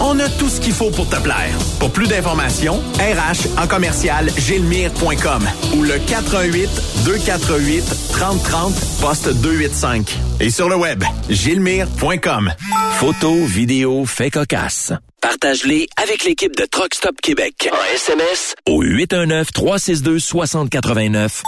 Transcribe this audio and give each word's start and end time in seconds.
On 0.00 0.18
a 0.20 0.28
tout 0.28 0.48
ce 0.48 0.60
qu'il 0.60 0.72
faut 0.72 0.90
pour 0.90 1.08
te 1.08 1.16
plaire. 1.16 1.56
Pour 1.80 1.90
plus 1.90 2.06
d'informations, 2.06 2.80
RH 2.98 3.60
en 3.60 3.66
commercial 3.66 4.30
gilmire.com 4.36 5.44
ou 5.76 5.82
le 5.82 5.98
418 6.06 6.70
248 7.04 7.84
3030 8.12 8.74
poste 9.00 9.28
285. 9.28 10.16
Et 10.40 10.50
sur 10.50 10.68
le 10.68 10.76
web, 10.76 11.02
gilmire.com. 11.28 12.52
Photos, 12.98 13.48
vidéos, 13.48 14.06
faits 14.06 14.34
cocasse. 14.34 14.92
Partage-les 15.20 15.88
avec 16.00 16.22
l'équipe 16.24 16.54
de 16.56 16.64
Truck 16.64 16.94
Stop 16.94 17.20
Québec. 17.20 17.68
En 17.72 17.94
SMS 17.94 18.54
au 18.66 18.84
819-362-6089. 18.84 21.42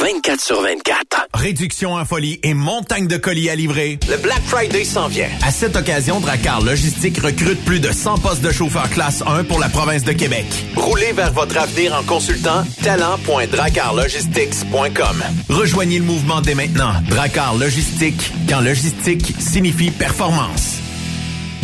24 0.00 0.40
sur 0.40 0.62
24. 0.62 1.28
Réduction 1.34 1.94
en 1.94 2.04
folie 2.04 2.40
et 2.42 2.54
montagne 2.54 3.06
de 3.06 3.16
colis 3.16 3.48
à 3.48 3.54
livrer. 3.54 3.98
Le 4.10 4.16
Black 4.16 4.42
Friday 4.44 4.84
s'en 4.84 5.08
vient. 5.08 5.28
À 5.42 5.50
cette 5.50 5.76
occasion, 5.76 6.20
Dracar 6.20 6.62
Logistique 6.62 7.18
recrute 7.18 7.62
plus 7.64 7.80
de 7.80 7.92
100 7.92 8.18
postes 8.18 8.42
de 8.42 8.50
chauffeur 8.50 8.88
classe 8.90 9.22
1 9.26 9.44
pour 9.44 9.58
la 9.58 9.68
province 9.68 10.04
de 10.04 10.12
Québec. 10.12 10.46
Roulez 10.76 11.12
vers 11.12 11.32
votre 11.32 11.58
avenir 11.58 11.94
en 11.94 12.02
consultant 12.02 12.64
talent.dracarlogistics.com. 12.82 15.22
Rejoignez 15.48 15.98
le 15.98 16.04
mouvement 16.04 16.40
dès 16.40 16.54
maintenant. 16.54 16.92
Dracar 17.08 17.56
Logistique, 17.56 18.32
quand 18.48 18.60
logistique 18.60 19.34
signifie 19.38 19.90
performance. 19.90 20.83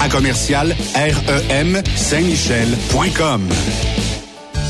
à 0.00 0.08
commercial 0.08 0.74
REM 0.94 1.82
Saint-Michel.com. 1.96 3.48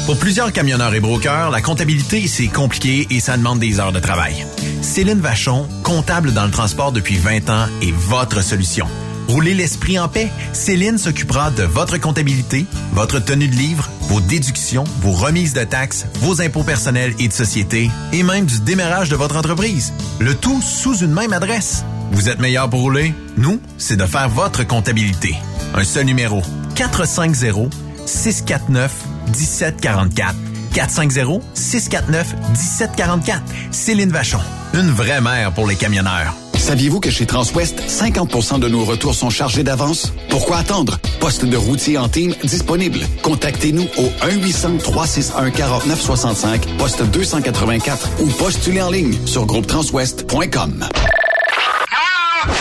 Pour 0.07 0.19
plusieurs 0.19 0.53
camionneurs 0.53 0.95
et 0.95 1.01
brokers, 1.01 1.51
la 1.51 1.61
comptabilité, 1.61 2.27
c'est 2.27 2.49
compliqué 2.49 3.07
et 3.11 3.21
ça 3.21 3.37
demande 3.37 3.61
des 3.61 3.79
heures 3.79 3.93
de 3.93 4.01
travail. 4.01 4.45
Céline 4.83 5.21
Vachon, 5.21 5.69
comptable 5.83 6.33
dans 6.33 6.45
le 6.45 6.51
transport 6.51 6.91
depuis 6.91 7.17
20 7.17 7.51
ans, 7.51 7.67
est 7.83 7.93
votre 7.93 8.43
solution. 8.43 8.87
Roulez 9.29 9.55
l'esprit 9.55 9.99
en 10.01 10.09
paix. 10.09 10.29
Céline 10.53 10.99
s'occupera 10.99 11.53
de 11.53 11.63
votre 11.63 11.99
comptabilité, 11.99 12.67
votre 12.93 13.21
tenue 13.21 13.47
de 13.47 13.55
livre, 13.55 13.89
vos 14.09 14.21
déductions, 14.21 14.83
vos 15.01 15.13
remises 15.13 15.53
de 15.53 15.63
taxes, 15.63 16.07
vos 16.15 16.43
impôts 16.43 16.65
personnels 16.65 17.15
et 17.21 17.29
de 17.29 17.33
société, 17.33 17.89
et 18.13 18.25
même 18.25 18.47
du 18.47 18.59
démarrage 18.59 19.09
de 19.09 19.15
votre 19.15 19.37
entreprise. 19.37 19.93
Le 20.19 20.35
tout 20.35 20.61
sous 20.61 20.97
une 20.97 21.13
même 21.13 21.33
adresse. 21.33 21.85
Vous 22.11 22.29
êtes 22.29 22.41
meilleur 22.41 22.69
pour 22.69 22.81
rouler? 22.81 23.15
Nous, 23.37 23.61
c'est 23.79 23.97
de 23.97 24.05
faire 24.05 24.29
votre 24.29 24.67
comptabilité. 24.67 25.35
Un 25.75 25.85
seul 25.85 26.07
numéro. 26.07 26.43
450 26.75 27.73
649 28.07 28.93
1744. 29.29 30.35
450 30.75 31.43
649 31.55 32.35
1744. 32.51 33.43
Céline 33.71 34.11
Vachon. 34.11 34.41
Une 34.75 34.91
vraie 34.91 35.21
mère 35.21 35.53
pour 35.53 35.67
les 35.67 35.77
camionneurs. 35.77 36.35
Saviez-vous 36.55 37.01
que 37.01 37.11
chez 37.11 37.27
Transwest, 37.27 37.81
50% 37.89 38.61
de 38.61 38.69
nos 38.69 38.85
retours 38.85 39.15
sont 39.15 39.31
chargés 39.31 39.63
d'avance? 39.63 40.13
Pourquoi 40.29 40.59
attendre? 40.59 40.99
Poste 41.19 41.47
de 41.47 41.57
routier 41.57 41.97
en 41.97 42.09
team 42.09 42.35
disponible. 42.45 43.01
Contactez-nous 43.23 43.89
au 43.97 44.11
1-800-361-4965, 44.27 46.77
poste 46.77 47.03
284 47.03 48.11
ou 48.21 48.27
postulez 48.27 48.83
en 48.83 48.91
ligne 48.91 49.15
sur 49.27 49.47
groupetranswest.com. 49.47 50.87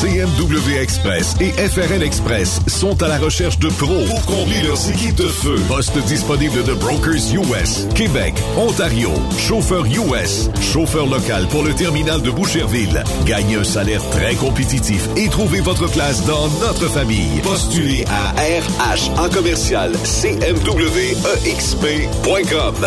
CMW 0.00 0.76
Express 0.80 1.36
et 1.40 1.52
FRL 1.52 2.02
Express 2.02 2.60
sont 2.66 3.00
à 3.02 3.08
la 3.08 3.16
recherche 3.18 3.58
de 3.60 3.68
pros 3.68 4.04
pour 4.08 4.26
combler 4.26 4.62
leurs 4.62 4.90
équipes 4.90 5.14
de 5.14 5.28
feu. 5.28 5.54
Poste 5.68 5.96
disponible 6.06 6.64
de 6.64 6.74
Brokers 6.74 7.32
US, 7.34 7.86
Québec, 7.94 8.34
Ontario, 8.56 9.10
chauffeur 9.38 9.84
US, 9.86 10.50
chauffeur 10.60 11.06
local 11.06 11.46
pour 11.48 11.62
le 11.62 11.72
terminal 11.74 12.20
de 12.22 12.30
Boucherville. 12.30 13.04
Gagnez 13.24 13.54
un 13.54 13.64
salaire 13.64 14.02
très 14.10 14.34
compétitif 14.34 15.08
et 15.16 15.28
trouvez 15.28 15.60
votre 15.60 15.88
place 15.88 16.26
dans 16.26 16.48
notre 16.60 16.88
famille. 16.88 17.40
Postulez 17.42 18.04
à 18.08 18.32
RH 18.32 19.10
en 19.18 19.28
commercial 19.28 19.92
CMWEXP.com. 20.02 21.14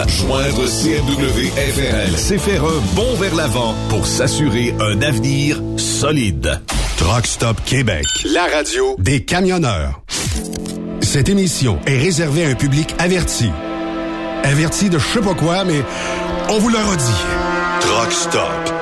Joindre 0.08 0.68
CMW 0.68 1.52
FRL, 1.56 2.18
c'est 2.18 2.38
faire 2.38 2.66
un 2.66 2.82
bond 2.96 3.16
vers 3.16 3.36
l'avant 3.36 3.74
pour 3.90 4.06
s'assurer 4.06 4.76
un 4.82 5.02
avenir 5.02 5.62
solide. 5.78 6.60
Truck 6.98 7.28
Stop 7.28 7.64
Québec, 7.64 8.06
la 8.26 8.48
radio 8.48 8.96
des 8.98 9.24
camionneurs. 9.24 10.02
Cette 11.02 11.30
émission 11.30 11.80
est 11.86 11.98
réservée 11.98 12.46
à 12.46 12.50
un 12.50 12.56
public 12.56 12.96
averti. 12.98 13.52
Averti 14.44 14.90
de 14.90 14.98
je 14.98 15.06
sais 15.06 15.22
pas 15.22 15.36
quoi, 15.36 15.64
mais 15.64 15.84
on 16.50 16.58
vous 16.58 16.70
le 16.70 16.78
redit. 16.78 17.04
Truck 17.82 18.12
Stop 18.12 18.77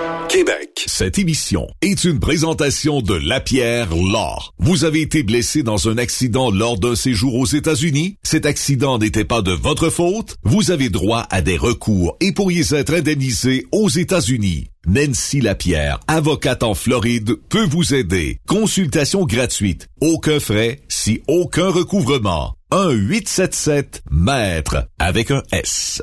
Cette 0.88 1.18
émission 1.18 1.66
est 1.82 2.04
une 2.04 2.20
présentation 2.20 3.02
de 3.02 3.14
Lapierre 3.14 3.96
Law. 3.96 4.52
Vous 4.60 4.84
avez 4.84 5.00
été 5.02 5.24
blessé 5.24 5.64
dans 5.64 5.88
un 5.88 5.98
accident 5.98 6.52
lors 6.52 6.78
d'un 6.78 6.96
séjour 6.96 7.36
aux 7.36 7.46
États-Unis? 7.46 8.18
Cet 8.22 8.46
accident 8.46 8.98
n'était 8.98 9.24
pas 9.24 9.42
de 9.42 9.54
votre 9.54 9.90
faute? 9.90 10.36
Vous 10.44 10.72
avez 10.72 10.90
droit 10.90 11.26
à 11.30 11.42
des 11.42 11.56
recours 11.56 12.18
et 12.20 12.34
pourriez 12.34 12.74
être 12.74 12.94
indemnisé 12.94 13.66
aux 13.72 13.88
États-Unis. 13.88 14.72
Nancy 14.88 15.40
Lapierre, 15.40 16.02
avocate 16.08 16.64
en 16.64 16.74
Floride, 16.74 17.38
peut 17.48 17.66
vous 17.66 17.94
aider. 17.94 18.42
Consultation 18.46 19.24
gratuite. 19.26 19.88
Aucun 20.02 20.42
frais, 20.42 20.82
si 20.90 21.22
aucun 21.28 21.70
recouvrement. 21.70 22.56
1-877-MAître 22.72 24.88
avec 25.00 25.32
un 25.32 25.44
S. 25.54 26.02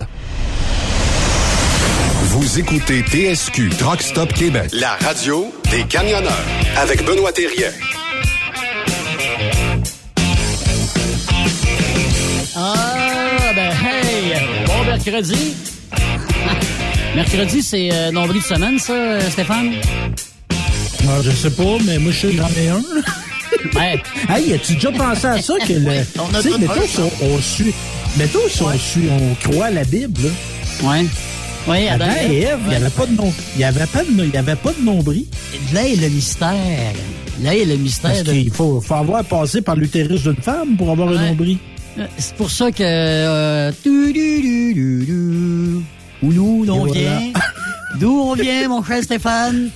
Vous 2.35 2.59
écoutez 2.59 3.03
TSQ 3.03 3.69
Truck 3.79 4.01
Stop 4.01 4.33
Québec, 4.33 4.71
la 4.73 4.97
radio 4.97 5.53
des 5.71 5.85
camionneurs 5.85 6.33
avec 6.79 7.05
Benoît 7.05 7.31
Thérien. 7.31 7.69
Ah, 12.57 13.53
ben 13.55 13.71
hey, 13.71 14.33
bon 14.67 14.83
mercredi. 14.87 15.55
mercredi, 17.15 17.63
c'est 17.63 17.91
euh, 17.93 18.11
nombril 18.11 18.41
de 18.41 18.47
semaine, 18.47 18.79
ça, 18.79 19.21
Stéphane? 19.29 19.75
Ah, 21.07 21.21
je 21.23 21.33
sais 21.33 21.51
pas, 21.51 21.77
mais 21.85 21.99
moi, 21.99 22.13
je 22.13 22.29
que 22.29 22.37
j'en 22.39 22.49
ai 22.49 22.69
un. 22.69 22.83
Ouais. 23.79 24.03
hey, 24.31 24.55
as-tu 24.55 24.77
déjà 24.77 24.91
pensé 24.91 25.27
à 25.27 25.43
ça 25.43 25.55
que 25.59 25.73
le. 25.75 26.07
On 26.19 26.35
a 26.35 26.41
Tu 26.41 26.49
sais, 26.49 26.55
tout 26.55 26.61
mettons 26.61 26.81
un, 26.81 26.87
si 26.87 26.99
on, 26.99 27.13
on 27.27 27.43
suit. 27.43 27.75
Mettons 28.17 28.49
si 28.49 28.63
on 28.63 28.79
suit, 28.79 29.09
on 29.11 29.51
croit 29.51 29.67
à 29.67 29.71
la 29.71 29.85
Bible, 29.85 30.23
là. 30.23 30.89
Ouais. 30.89 31.05
Oui, 31.69 31.87
Adam 31.89 32.07
et 32.29 32.41
Ève, 32.41 32.59
il 32.65 32.69
n'y 32.71 32.75
avait 32.75 32.91
pas 32.91 33.07
de 33.07 33.13
nom. 33.15 33.33
Il 33.55 33.61
y 33.61 33.65
avait 33.65 33.87
pas 33.87 34.03
de, 34.03 34.11
il 34.11 34.31
y 34.35 34.37
avait 34.37 34.57
pas 34.57 34.73
de 34.73 34.83
nombril. 34.85 35.27
Là 35.73 35.87
est 35.87 35.95
le 35.97 36.09
mystère. 36.09 36.93
Là 37.41 37.55
est 37.57 37.65
le 37.65 37.77
mystère. 37.77 38.11
Parce 38.13 38.25
de- 38.25 38.33
qu'il 38.33 38.51
faut, 38.51 38.81
faut 38.81 38.95
avoir 38.95 39.25
passé 39.25 39.63
par 39.63 39.77
l'utérus 39.77 40.23
d'une 40.25 40.35
femme 40.37 40.77
pour 40.77 40.91
avoir 40.91 41.09
Ouais. 41.11 41.17
un 41.19 41.29
nombril. 41.29 41.59
Euh, 41.99 42.07
C'est 42.19 42.35
pour 42.35 42.51
ça 42.51 42.73
que... 42.73 42.83
Euh, 42.83 43.71
tu, 43.83 44.13
du, 44.13 44.41
du, 44.41 44.75
du, 44.75 45.05
du. 45.07 45.77
Où 46.23 46.33
nous, 46.33 46.65
on 46.69 46.87
voilà. 46.87 46.93
vient. 46.93 47.33
D'où 48.01 48.11
on 48.11 48.35
vient, 48.35 48.69
mon 48.69 48.83
cher 48.83 49.03
Stéphane? 49.05 49.69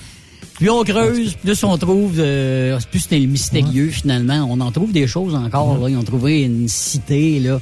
Plus 0.55 0.69
on 0.71 0.83
creuse, 0.83 1.35
plus 1.35 1.63
on 1.63 1.77
trouve... 1.77 2.15
euh, 2.17 2.79
plus 2.91 3.05
c'est 3.07 3.19
mystérieux, 3.19 3.89
finalement. 3.89 4.47
On 4.49 4.59
en 4.59 4.71
trouve 4.71 4.91
des 4.91 5.07
choses 5.07 5.35
encore. 5.35 5.77
Là. 5.77 5.89
Ils 5.89 5.95
ont 5.97 6.03
trouvé 6.03 6.41
une 6.41 6.67
cité, 6.67 7.39
là. 7.39 7.59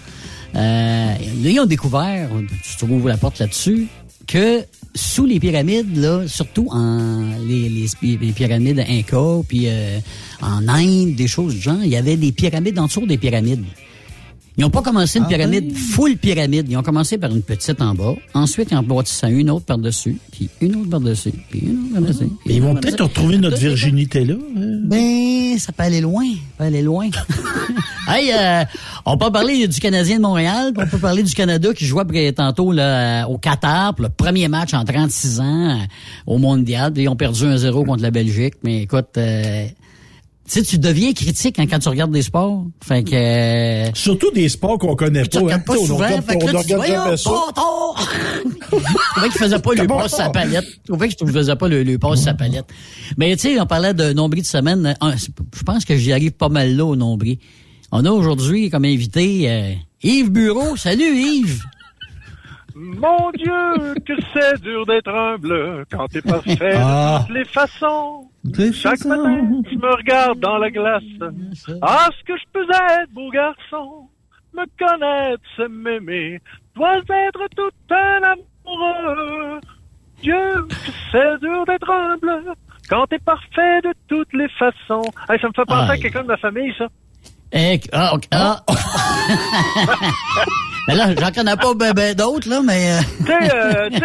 Euh, 0.55 1.13
là, 1.13 1.49
ils 1.49 1.59
ont 1.59 1.65
découvert, 1.65 2.29
tu 2.63 2.77
trouves 2.85 3.07
la 3.09 3.17
porte 3.17 3.39
là-dessus, 3.39 3.87
que 4.27 4.63
sous 4.93 5.25
les 5.25 5.39
pyramides, 5.39 5.97
là, 5.97 6.27
surtout 6.27 6.67
en 6.71 7.37
les, 7.45 7.69
les, 7.69 8.17
les 8.17 8.31
pyramides 8.31 8.83
Inca, 8.87 9.41
puis 9.47 9.63
euh, 9.67 9.99
en 10.41 10.67
Inde, 10.67 11.15
des 11.15 11.27
choses 11.27 11.55
du 11.55 11.61
genre, 11.61 11.83
il 11.83 11.89
y 11.89 11.97
avait 11.97 12.17
des 12.17 12.31
pyramides 12.31 12.79
en 12.79 12.85
dessous 12.85 13.05
des 13.05 13.17
pyramides. 13.17 13.65
Ils 14.57 14.61
n'ont 14.61 14.69
pas 14.69 14.81
commencé 14.81 15.19
une 15.19 15.25
Ah 15.25 15.29
pyramide, 15.29 15.65
oui? 15.69 15.75
full 15.75 16.17
pyramide. 16.17 16.67
Ils 16.69 16.77
ont 16.77 16.81
commencé 16.83 17.17
par 17.17 17.29
une 17.29 17.41
petite 17.41 17.81
en 17.81 17.93
bas. 17.93 18.15
Ensuite, 18.33 18.69
ils 18.71 18.77
ont 18.77 18.83
bâtissé 18.83 19.27
une 19.27 19.49
autre 19.49 19.65
par-dessus, 19.65 20.17
puis 20.31 20.49
une 20.61 20.75
autre 20.77 20.89
par-dessus, 20.89 21.33
puis 21.49 21.59
une 21.59 21.81
autre 21.81 21.93
par-dessus. 21.93 22.29
ils 22.45 22.61
vont 22.61 22.73
peut-être 22.75 23.03
retrouver 23.03 23.37
notre 23.37 23.57
virginité 23.57 24.23
là. 24.23 24.35
hein? 24.35 24.79
Ben, 24.85 25.57
ça 25.59 25.71
peut 25.73 25.83
aller 25.83 25.99
loin. 26.01 26.25
Ça 26.25 26.39
peut 26.57 26.63
aller 26.63 26.81
loin. 26.81 27.09
hey, 28.07 28.31
euh, 28.33 28.63
on 29.05 29.17
peut 29.17 29.31
parler 29.31 29.67
du 29.67 29.79
Canadien 29.79 30.17
de 30.17 30.21
Montréal, 30.21 30.73
on 30.77 30.87
peut 30.87 30.97
parler 30.99 31.23
du 31.23 31.33
Canada 31.33 31.73
qui 31.73 31.85
jouait 31.85 32.01
après- 32.01 32.31
tantôt 32.31 32.71
là, 32.71 33.23
euh, 33.25 33.27
au 33.27 33.37
Qatar 33.37 33.93
pour 33.95 34.03
le 34.03 34.09
premier 34.09 34.47
match 34.47 34.73
en 34.73 34.83
36 34.85 35.39
ans 35.41 35.69
euh, 35.71 35.75
au 36.27 36.37
Mondial. 36.37 36.93
Ils 36.95 37.09
ont 37.09 37.15
perdu 37.15 37.43
1-0 37.43 37.85
contre 37.85 38.01
la 38.03 38.11
Belgique. 38.11 38.53
Mais 38.63 38.83
écoute, 38.83 39.07
euh, 39.17 39.65
tu 40.47 40.51
sais, 40.51 40.61
tu 40.63 40.77
deviens 40.77 41.11
critique 41.13 41.57
hein, 41.59 41.65
quand 41.69 41.79
tu 41.79 41.89
regardes 41.89 42.11
des 42.11 42.21
sports. 42.21 42.65
Fait 42.83 43.03
que... 43.03 43.15
euh, 43.15 43.91
Surtout 43.93 44.31
des 44.31 44.47
sports 44.49 44.77
qu'on 44.77 44.95
connaît 44.95 45.23
tu 45.23 45.39
pas. 45.39 45.53
hein. 45.53 45.59
pas 45.59 45.73
Tu 45.73 45.79
sais, 45.79 45.83
on 45.83 45.85
souvent, 45.87 46.05
regarde, 46.05 46.25
fait 46.25 46.37
que 46.37 46.43
on 46.43 46.47
là, 46.47 46.63
tu 46.63 46.75
regarde 46.75 46.85
dis, 46.85 46.91
jamais 46.93 47.17
ça. 47.17 47.31
Je 47.95 48.79
trouvais 49.11 49.29
qu'il 49.29 49.39
faisait 49.39 49.59
pas 49.59 49.73
le 49.73 49.87
passe 49.87 50.11
sa 50.15 50.29
palette. 50.29 50.65
Je 50.83 50.91
trouvais 50.91 51.09
que 51.09 51.15
je 51.19 51.31
faisais 51.31 51.55
pas 51.55 51.67
le, 51.67 51.83
le 51.83 51.97
passe 51.97 52.21
sa 52.23 52.33
palette. 52.33 52.65
Mais 53.17 53.35
tu 53.35 53.41
sais, 53.43 53.59
on 53.59 53.65
parlait 53.65 53.93
de 53.93 54.13
nombril 54.13 54.41
de 54.43 54.47
semaine. 54.47 54.95
Je 55.55 55.63
pense 55.63 55.83
que 55.85 55.95
j'y 55.97 56.11
arrive 56.13 56.31
pas 56.33 56.49
mal 56.49 56.75
là 56.75 56.85
au 56.85 56.95
nombril. 56.95 57.37
On 57.91 58.03
a 58.05 58.11
aujourd'hui 58.11 58.69
comme 58.69 58.85
invité 58.85 59.49
euh, 59.49 59.73
Yves 60.03 60.29
Bureau. 60.31 60.75
Salut 60.75 61.15
Yves! 61.15 61.61
Mon 62.77 63.31
Dieu, 63.31 63.93
que 64.05 64.13
c'est 64.33 64.61
dur 64.61 64.85
d'être 64.85 65.07
humble 65.09 65.85
quand 65.89 66.07
t'es 66.09 66.21
parfait 66.21 66.75
Ah. 66.77 67.19
de 67.21 67.25
toutes 67.27 67.35
les 67.37 67.45
façons. 67.45 68.29
Des 68.43 68.73
Chaque 68.73 68.97
façons. 68.97 69.09
matin, 69.09 69.61
je 69.71 69.75
me 69.77 69.95
regarde 69.95 70.39
dans 70.39 70.57
la 70.57 70.69
glace. 70.69 71.01
Ah, 71.81 72.09
ce 72.19 72.23
que 72.25 72.37
je 72.37 72.43
peux 72.51 72.63
être, 72.69 73.09
beau 73.13 73.29
garçon. 73.31 74.09
Me 74.53 74.65
connaître, 74.77 75.41
c'est 75.55 75.69
m'aimer. 75.69 76.41
Dois 76.75 76.97
être 76.97 77.47
tout 77.55 77.71
un 77.93 78.21
amoureux. 78.23 79.59
Dieu, 80.21 80.65
que 80.67 80.91
c'est 81.11 81.39
dur 81.39 81.65
d'être 81.65 81.89
humble 81.89 82.43
quand 82.89 83.05
t'es 83.07 83.19
parfait 83.19 83.81
de 83.83 83.93
toutes 84.07 84.33
les 84.33 84.49
façons. 84.49 85.03
Hey, 85.29 85.39
ça 85.39 85.47
me 85.47 85.53
fait 85.53 85.65
penser 85.65 85.91
à 85.91 85.97
quelqu'un 85.97 86.23
de 86.23 86.27
ma 86.27 86.37
famille, 86.37 86.73
ça. 86.77 86.87
Eh, 87.53 87.79
ah, 87.93 88.13
ok, 88.15 88.23
ah. 88.31 88.61
Mais 90.87 90.95
là, 90.95 91.07
j'en 91.19 91.31
connais 91.31 91.55
pas 91.55 91.73
ben, 91.73 91.93
ben 91.93 92.13
d'autres, 92.15 92.49
là, 92.49 92.61
mais... 92.63 92.91
euh, 92.91 93.89
Tu 93.89 93.97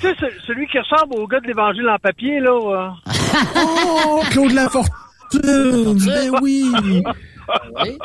sais, 0.00 0.08
euh, 0.08 0.28
celui 0.46 0.66
qui 0.68 0.78
ressemble 0.78 1.14
au 1.14 1.26
gars 1.26 1.40
de 1.40 1.46
l'Évangile 1.46 1.88
en 1.88 1.98
papier, 1.98 2.40
là. 2.40 2.50
euh. 2.52 3.10
Oh, 3.56 4.20
Claude 4.30 4.52
Lafortune! 4.52 4.92
ben 6.06 6.30
oui! 6.42 6.64
oui. 6.84 7.98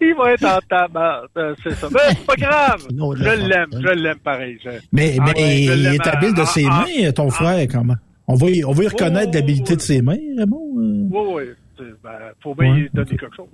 Il 0.00 0.14
va 0.16 0.32
être 0.32 0.44
en 0.44 0.58
tabac, 0.68 1.22
euh, 1.36 1.54
c'est 1.62 1.74
ça. 1.74 1.88
Mais 1.92 1.98
c'est 2.10 2.26
pas 2.26 2.34
grave. 2.36 2.86
Non, 2.92 3.14
Je 3.14 3.22
l'aime, 3.24 3.68
je 3.72 3.88
l'aime 3.94 4.18
pareil. 4.18 4.58
je- 4.64 4.70
Mais, 4.92 5.16
Ah 5.20 5.24
mais 5.36 5.62
il 5.64 5.86
est 5.86 6.06
habile 6.06 6.34
de 6.34 6.44
ses 6.44 6.64
mains, 6.64 7.12
ton 7.14 7.30
frère, 7.30 7.66
comment? 7.70 7.94
On 8.26 8.34
va 8.34 8.50
y, 8.50 8.64
on 8.64 8.72
va 8.72 8.84
y 8.84 8.88
reconnaître 8.88 9.30
Oh, 9.32 9.36
l'habilité 9.36 9.76
de 9.76 9.80
ses 9.80 10.00
mains, 10.02 10.16
Raymond. 10.38 10.70
Oui, 10.74 11.20
oui. 11.34 11.86
Ben, 12.02 12.10
faut 12.42 12.54
bien 12.54 12.70
Ouais, 12.72 12.78
lui 12.78 12.90
donner 12.94 13.16
quelque 13.16 13.34
chose. 13.36 13.46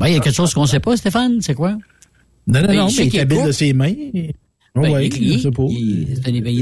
Ben, 0.00 0.08
il 0.08 0.14
y 0.14 0.16
a 0.16 0.20
quelque 0.20 0.34
chose 0.34 0.52
qu'on 0.54 0.66
sait 0.66 0.80
pas, 0.80 0.96
Stéphane, 0.96 1.40
c'est 1.40 1.54
quoi? 1.54 1.72
Non, 2.46 2.60
non, 2.60 2.66
Ben, 2.66 2.76
non, 2.76 2.86
mais 2.86 3.06
il 3.06 3.16
est 3.16 3.20
habile 3.20 3.44
de 3.44 3.52
ses 3.52 3.72
mains. 3.72 3.92
Ben, 4.74 4.98
écrit, 4.98 5.34
je 5.34 5.38
sais 5.38 5.50
pas. 5.50 5.62
ben, 5.62 5.72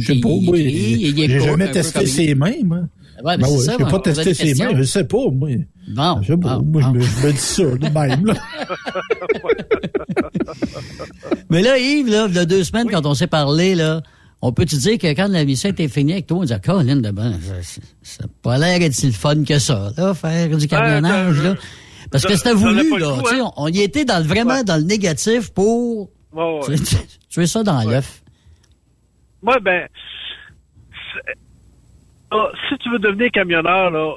Je 0.01 0.07
sais 0.07 0.21
pas, 0.21 0.29
il 0.59 1.15
J'ai 1.17 1.41
jamais 1.41 1.71
testé 1.71 2.07
ses 2.07 2.35
mains, 2.35 2.53
moi. 2.65 2.79
Ouais, 3.25 3.37
Ben 3.37 3.47
mais 3.47 3.53
ouais, 3.53 3.59
ça, 3.59 3.77
je 3.79 3.85
on- 3.85 3.89
pas 3.89 4.11
une 4.11 4.35
ses 4.35 4.55
mains, 4.55 4.71
je 4.77 4.83
sais 4.83 5.05
pas, 5.05 5.31
moi. 5.31 5.51
Bon, 5.89 6.19
Je 6.23 6.27
sais 6.29 6.37
pas, 6.37 6.59
bon, 6.59 6.65
moi, 6.65 6.83
bon. 6.83 6.95
je, 6.95 6.99
me, 6.99 7.03
je 7.03 7.27
me 7.27 7.33
dis 7.33 7.39
ça 7.39 7.63
de 7.65 7.89
même, 7.89 8.27
là. 8.27 8.35
Mais 11.51 11.63
là, 11.63 11.79
Yves, 11.79 12.09
là, 12.09 12.27
il 12.29 12.35
y 12.35 12.39
a 12.39 12.45
deux 12.45 12.65
semaines, 12.65 12.89
quand 12.91 13.05
on 13.07 13.15
s'est 13.15 13.27
parlé, 13.27 13.75
là, 13.75 14.03
on 14.41 14.53
peut 14.53 14.65
te 14.65 14.75
dire 14.77 14.99
que 14.99 15.07
quand 15.09 15.29
la 15.29 15.45
mission 15.45 15.71
était 15.71 15.89
finie 15.89 16.13
avec 16.13 16.27
toi, 16.27 16.39
on 16.39 16.43
disait, 16.43 16.61
Colin, 16.65 16.97
de 16.97 17.11
ben, 17.11 17.39
ça- 18.03 18.23
n'a 18.25 18.29
pas 18.43 18.59
l'air 18.59 18.79
d'être 18.79 18.95
si 18.95 19.07
le 19.07 19.13
fun 19.13 19.45
que 19.45 19.59
ça, 19.59 19.93
là, 19.97 20.15
faire 20.15 20.57
du 20.57 20.67
camionnage, 20.67 21.39
euh, 21.41 21.43
là. 21.43 21.55
Parce 22.13 22.25
que 22.27 22.37
c'était 22.37 22.53
voulu, 22.55 22.99
là. 22.99 23.07
goût, 23.17 23.23
Tu 23.23 23.29
sais, 23.35 23.41
hein. 23.41 23.51
on, 23.57 23.65
on 23.65 23.69
y 23.69 23.81
était 23.81 24.05
dans 24.05 24.19
le, 24.19 24.25
vraiment 24.29 24.55
Ouais. 24.55 24.65
dans 24.65 24.77
le 24.77 24.83
négatif 24.85 25.51
pour 25.53 26.11
Ouais, 26.33 26.61
ouais. 26.69 26.77
tu, 27.31 27.47
ça 27.47 27.63
dans 27.63 27.85
Ouais. 27.85 27.93
l'œuf. 27.95 28.23
Moi, 29.43 29.59
ben, 29.61 29.89
ah, 32.31 32.49
si 32.69 32.79
tu 32.79 32.91
veux 32.91 32.99
devenir 32.99 33.31
camionneur, 33.33 33.91
là, 33.91 34.15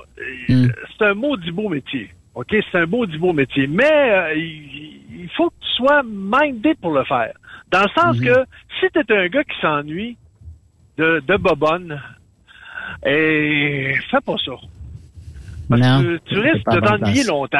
Hmm. 0.47 0.67
c'est 0.97 1.05
un 1.05 1.13
maudit 1.13 1.51
beau 1.51 1.69
métier. 1.69 2.09
OK? 2.35 2.53
C'est 2.71 2.77
un 2.79 2.85
maudit 2.85 3.17
beau 3.17 3.33
métier. 3.33 3.67
Mais 3.67 3.83
euh, 4.11 4.35
il, 4.35 5.29
faut 5.35 5.49
que 5.49 5.55
tu 5.61 5.69
sois 5.77 6.03
mindé 6.03 6.75
pour 6.75 6.91
le 6.93 7.03
faire. 7.05 7.33
Dans 7.71 7.81
le 7.83 7.89
sens 7.99 8.17
Mhm. 8.17 8.25
que 8.25 8.45
si 8.79 8.85
tu 8.93 8.99
es 8.99 9.17
un 9.17 9.27
gars 9.27 9.43
qui 9.43 9.59
s'ennuie 9.61 10.17
de, 10.97 11.21
de 11.27 11.37
bobonne, 11.37 11.99
et 13.05 13.93
fais 14.11 14.21
pas 14.21 14.35
ça. 14.45 14.51
Parce 15.67 15.81
Non, 15.81 16.03
que 16.03 16.17
tu 16.25 16.39
risques 16.39 16.69
de 16.69 16.79
t'ennuyer 16.79 17.23
longtemps. 17.23 17.59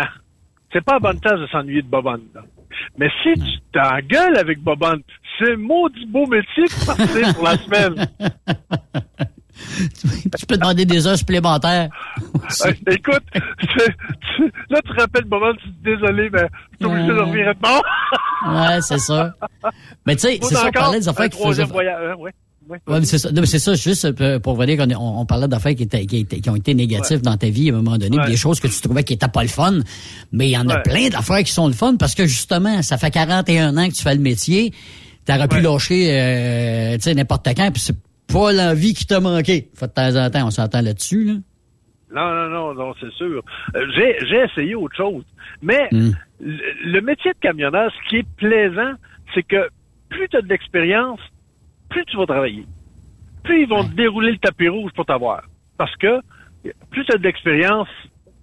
C'est 0.76 0.84
pas 0.84 1.00
place 1.22 1.40
de 1.40 1.48
s'ennuyer 1.48 1.82
de 1.82 1.88
là. 2.34 2.42
Mais 2.98 3.10
si 3.24 3.34
tu 3.40 3.60
t'engueules 3.72 4.38
avec 4.38 4.62
bobonne, 4.62 5.02
c'est 5.40 5.56
maudit 5.56 6.06
beau 6.06 6.26
métier 6.28 6.66
pour 6.70 6.98
partir 6.98 7.34
pour 7.34 7.44
la 7.46 7.58
semaine. 7.66 8.08
tu 10.38 10.46
peux 10.46 10.58
demander 10.58 10.84
des 10.86 11.08
heures 11.08 11.18
supplémentaires. 11.18 11.90
Écoute, 12.92 13.24
tu- 13.32 14.52
là, 14.70 14.82
tu 14.84 14.92
rappelles 15.00 15.24
Bobonne, 15.24 15.56
tu 15.64 15.70
dis 15.70 15.76
désolé, 15.84 16.30
mais 16.30 16.48
je 16.74 16.86
suis 16.86 16.94
obligé 16.94 17.08
de 17.08 17.14
revenir 17.20 17.56
de 17.56 17.60
bord. 17.62 17.84
Ouais, 18.50 18.82
c'est 18.82 19.00
ça. 19.00 19.34
Mais 20.06 20.16
tu 20.16 20.24
sais, 20.24 20.40
c'est 20.42 20.56
ça, 20.56 20.68
on 20.68 20.72
parlait 20.72 21.00
des 21.00 21.08
affaires 21.08 21.30
qui 21.30 21.42
faisaient... 21.42 21.64
voyage, 21.64 22.12
hein, 22.12 22.16
ouais. 22.20 22.34
Ouais, 22.70 22.80
mais 22.88 23.06
c'est 23.06 23.18
ça. 23.20 23.32
Non, 23.32 23.42
mais 23.42 23.48
c'est 23.48 23.60
ça, 23.60 23.76
juste 23.76 24.06
euh, 24.22 24.40
pour 24.40 24.56
vous 24.56 24.66
dire 24.66 24.78
qu'on 24.78 24.92
on, 24.96 25.20
on 25.22 25.26
parlait 25.26 25.48
d'affaires 25.48 25.76
qui, 25.76 25.84
étaient- 25.84 26.06
qui, 26.06 26.18
étaient- 26.22 26.40
qui 26.40 26.50
ont 26.50 26.56
été 26.56 26.74
négatives 26.74 27.22
dans 27.22 27.38
ta 27.38 27.48
vie 27.50 27.70
à 27.70 27.74
un 27.74 27.78
moment 27.78 27.98
donné, 27.98 28.18
Ouais. 28.18 28.26
des 28.28 28.38
choses 28.38 28.60
que 28.60 28.68
tu 28.68 28.82
trouvais 28.82 29.04
qui 29.04 29.14
étaient 29.14 29.28
pas 29.28 29.44
le 29.44 29.50
fun. 29.50 29.80
Mais 30.32 30.48
il 30.48 30.52
y 30.52 30.58
en 30.58 30.68
a 30.70 30.78
plein 30.80 31.10
d'affaires 31.10 31.44
qui 31.44 31.52
sont 31.52 31.68
le 31.68 31.74
fun 31.74 31.96
parce 31.98 32.16
que 32.16 32.26
justement, 32.26 32.82
ça 32.82 32.98
fait 32.98 33.12
41 33.12 33.78
ans 33.78 33.88
que 33.88 33.94
tu 33.94 34.02
fais 34.02 34.16
le 34.16 34.22
métier. 34.22 34.72
T'aurais 35.26 35.48
pu 35.48 35.58
Ouais. 35.58 35.62
lâcher, 35.62 36.08
euh, 36.20 36.96
tu 36.96 37.02
sais, 37.02 37.14
n'importe 37.14 37.48
quand, 37.56 37.72
puis 37.72 37.82
c'est 37.82 37.98
pas 38.32 38.52
l'envie 38.52 38.94
qui 38.94 39.06
t'a 39.06 39.20
manqué. 39.20 39.70
Fait 39.76 39.88
de 39.88 39.92
temps 39.92 40.16
en 40.16 40.30
temps, 40.32 40.48
on 40.48 40.52
s'entend 40.52 40.82
là-dessus, 40.82 41.24
là. 41.26 41.34
Non, 42.14 42.34
non, 42.34 42.50
non, 42.50 42.74
non, 42.74 42.94
c'est 43.00 43.12
sûr. 43.14 43.44
Euh, 43.76 43.86
j'ai, 43.96 44.16
j'ai 44.28 44.44
essayé 44.44 44.74
autre 44.76 44.96
chose. 44.96 45.24
Mais 45.62 45.88
Hmm. 45.92 46.12
le, 46.40 46.58
le 46.86 47.02
métier 47.02 47.32
de 47.34 47.38
camionneur, 47.40 47.92
ce 47.92 48.10
qui 48.10 48.18
est 48.18 48.28
plaisant, 48.38 48.94
c'est 49.34 49.44
que 49.44 49.68
plus 50.10 50.28
tu 50.30 50.38
as 50.38 50.42
de 50.42 50.48
l'expérience, 50.48 51.20
plus 51.96 52.06
tu 52.06 52.18
vas 52.18 52.26
travailler. 52.26 52.66
Plus 53.44 53.62
ils 53.62 53.70
vont 53.70 53.86
te 53.86 53.96
dérouler 53.96 54.32
le 54.32 54.38
tapis 54.38 54.68
rouge 54.68 54.92
pour 54.94 55.06
t'avoir. 55.06 55.44
Parce 55.78 55.96
que 55.96 56.20
plus 56.90 57.06
tu 57.06 57.14
as 57.14 57.18
de 57.18 57.24
l'expérience, 57.24 57.88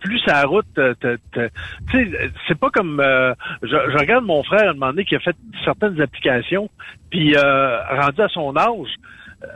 plus 0.01 0.25
la 0.27 0.45
route, 0.45 0.67
te- 0.75 0.95
te- 0.95 1.19
te- 1.33 1.51
tu 1.91 2.11
sais, 2.13 2.31
c'est 2.49 2.59
pas 2.59 2.71
comme 2.71 2.99
euh, 3.01 3.35
je, 3.63 3.69
je 3.69 3.99
regarde 3.99 4.25
mon 4.25 4.43
frère 4.43 4.69
à 4.69 4.71
un 4.71 4.73
moment 4.73 4.89
donné 4.89 5.05
qui 5.05 5.17
a 5.17 5.21
fait 5.21 5.37
certaines 5.65 6.01
applications, 6.01 6.71
puis 7.11 7.37
euh, 7.37 7.83
rendu 7.91 8.23
à 8.23 8.29
son 8.29 8.57
âge, 8.57 8.95
euh, 9.45 9.47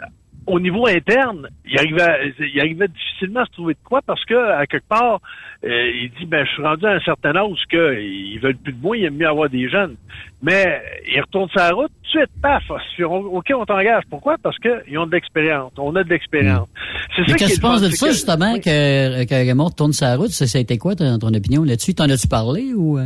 au 0.47 0.61
niveau 0.61 0.87
interne, 0.87 1.49
il 1.65 1.79
arrivait, 1.79 2.33
il 2.39 2.61
arrivait 2.61 2.89
difficilement 2.89 3.41
à 3.41 3.47
se 3.47 3.53
trouver 3.53 3.75
de 3.75 3.79
quoi 3.85 4.01
parce 4.07 4.25
que 4.25 4.35
à 4.35 4.67
quelque 4.67 4.87
part, 4.89 5.21
euh, 5.65 5.91
il 6.03 6.11
dit 6.19 6.27
ben 6.27 6.45
je 6.47 6.53
suis 6.53 6.63
rendu 6.63 6.87
à 6.87 6.91
un 6.93 7.01
certain 7.01 7.35
âge 7.35 7.59
que 7.71 8.01
ils 8.01 8.39
veulent 8.39 8.57
plus 8.57 8.73
de 8.73 8.81
moi, 8.81 8.97
il 8.97 9.05
aime 9.05 9.17
mieux 9.17 9.27
avoir 9.29 9.49
des 9.49 9.69
jeunes. 9.69 9.97
Mais 10.43 10.81
il 11.13 11.21
retourne 11.21 11.49
la 11.57 11.71
route, 11.71 11.91
tout 12.03 12.19
de 12.19 12.25
suite, 12.25 12.31
paf, 12.43 12.63
ok, 13.01 13.47
on 13.57 13.65
t'engage. 13.65 14.05
Pourquoi? 14.11 14.37
Parce 14.43 14.57
qu'ils 14.59 14.99
ont 14.99 15.07
de 15.07 15.13
l'expérience. 15.13 15.73
On 15.79 15.97
a 15.97 16.05
de 16.05 16.11
l'expérience. 16.11 16.69
C'est 17.17 17.23
Mais 17.27 17.35
qu'est-ce 17.35 17.51
que 17.51 17.55
tu 17.57 17.61
penses 17.61 17.81
de 17.83 17.89
ça, 17.89 18.07
que- 18.07 18.13
justement, 18.13 18.55
que, 18.59 19.25
que 19.25 19.35
Raymond 19.35 19.71
tourne 19.71 19.93
sa 19.93 20.15
route? 20.17 20.31
Ça, 20.31 20.47
ça 20.47 20.59
a 20.59 20.61
été 20.61 20.77
quoi, 20.79 20.95
ton, 20.95 21.19
ton 21.19 21.33
opinion 21.35 21.65
là-dessus? 21.65 21.95
T'en 21.95 22.09
as-tu 22.11 22.29
parlé 22.29 22.73
ou... 22.75 22.99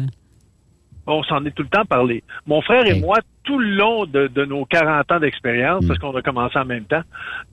On 1.06 1.22
s'en 1.24 1.44
est 1.44 1.50
tout 1.50 1.62
le 1.62 1.68
temps 1.68 1.84
parlé. 1.84 2.22
Mon 2.46 2.60
frère 2.62 2.86
et 2.86 3.00
moi, 3.00 3.18
tout 3.44 3.58
le 3.58 3.74
long 3.74 4.04
de, 4.06 4.28
de 4.28 4.44
nos 4.44 4.64
40 4.66 5.10
ans 5.12 5.18
d'expérience, 5.18 5.84
parce 5.86 5.98
qu'on 5.98 6.14
a 6.14 6.22
commencé 6.22 6.58
en 6.58 6.64
même 6.64 6.84
temps, 6.84 7.02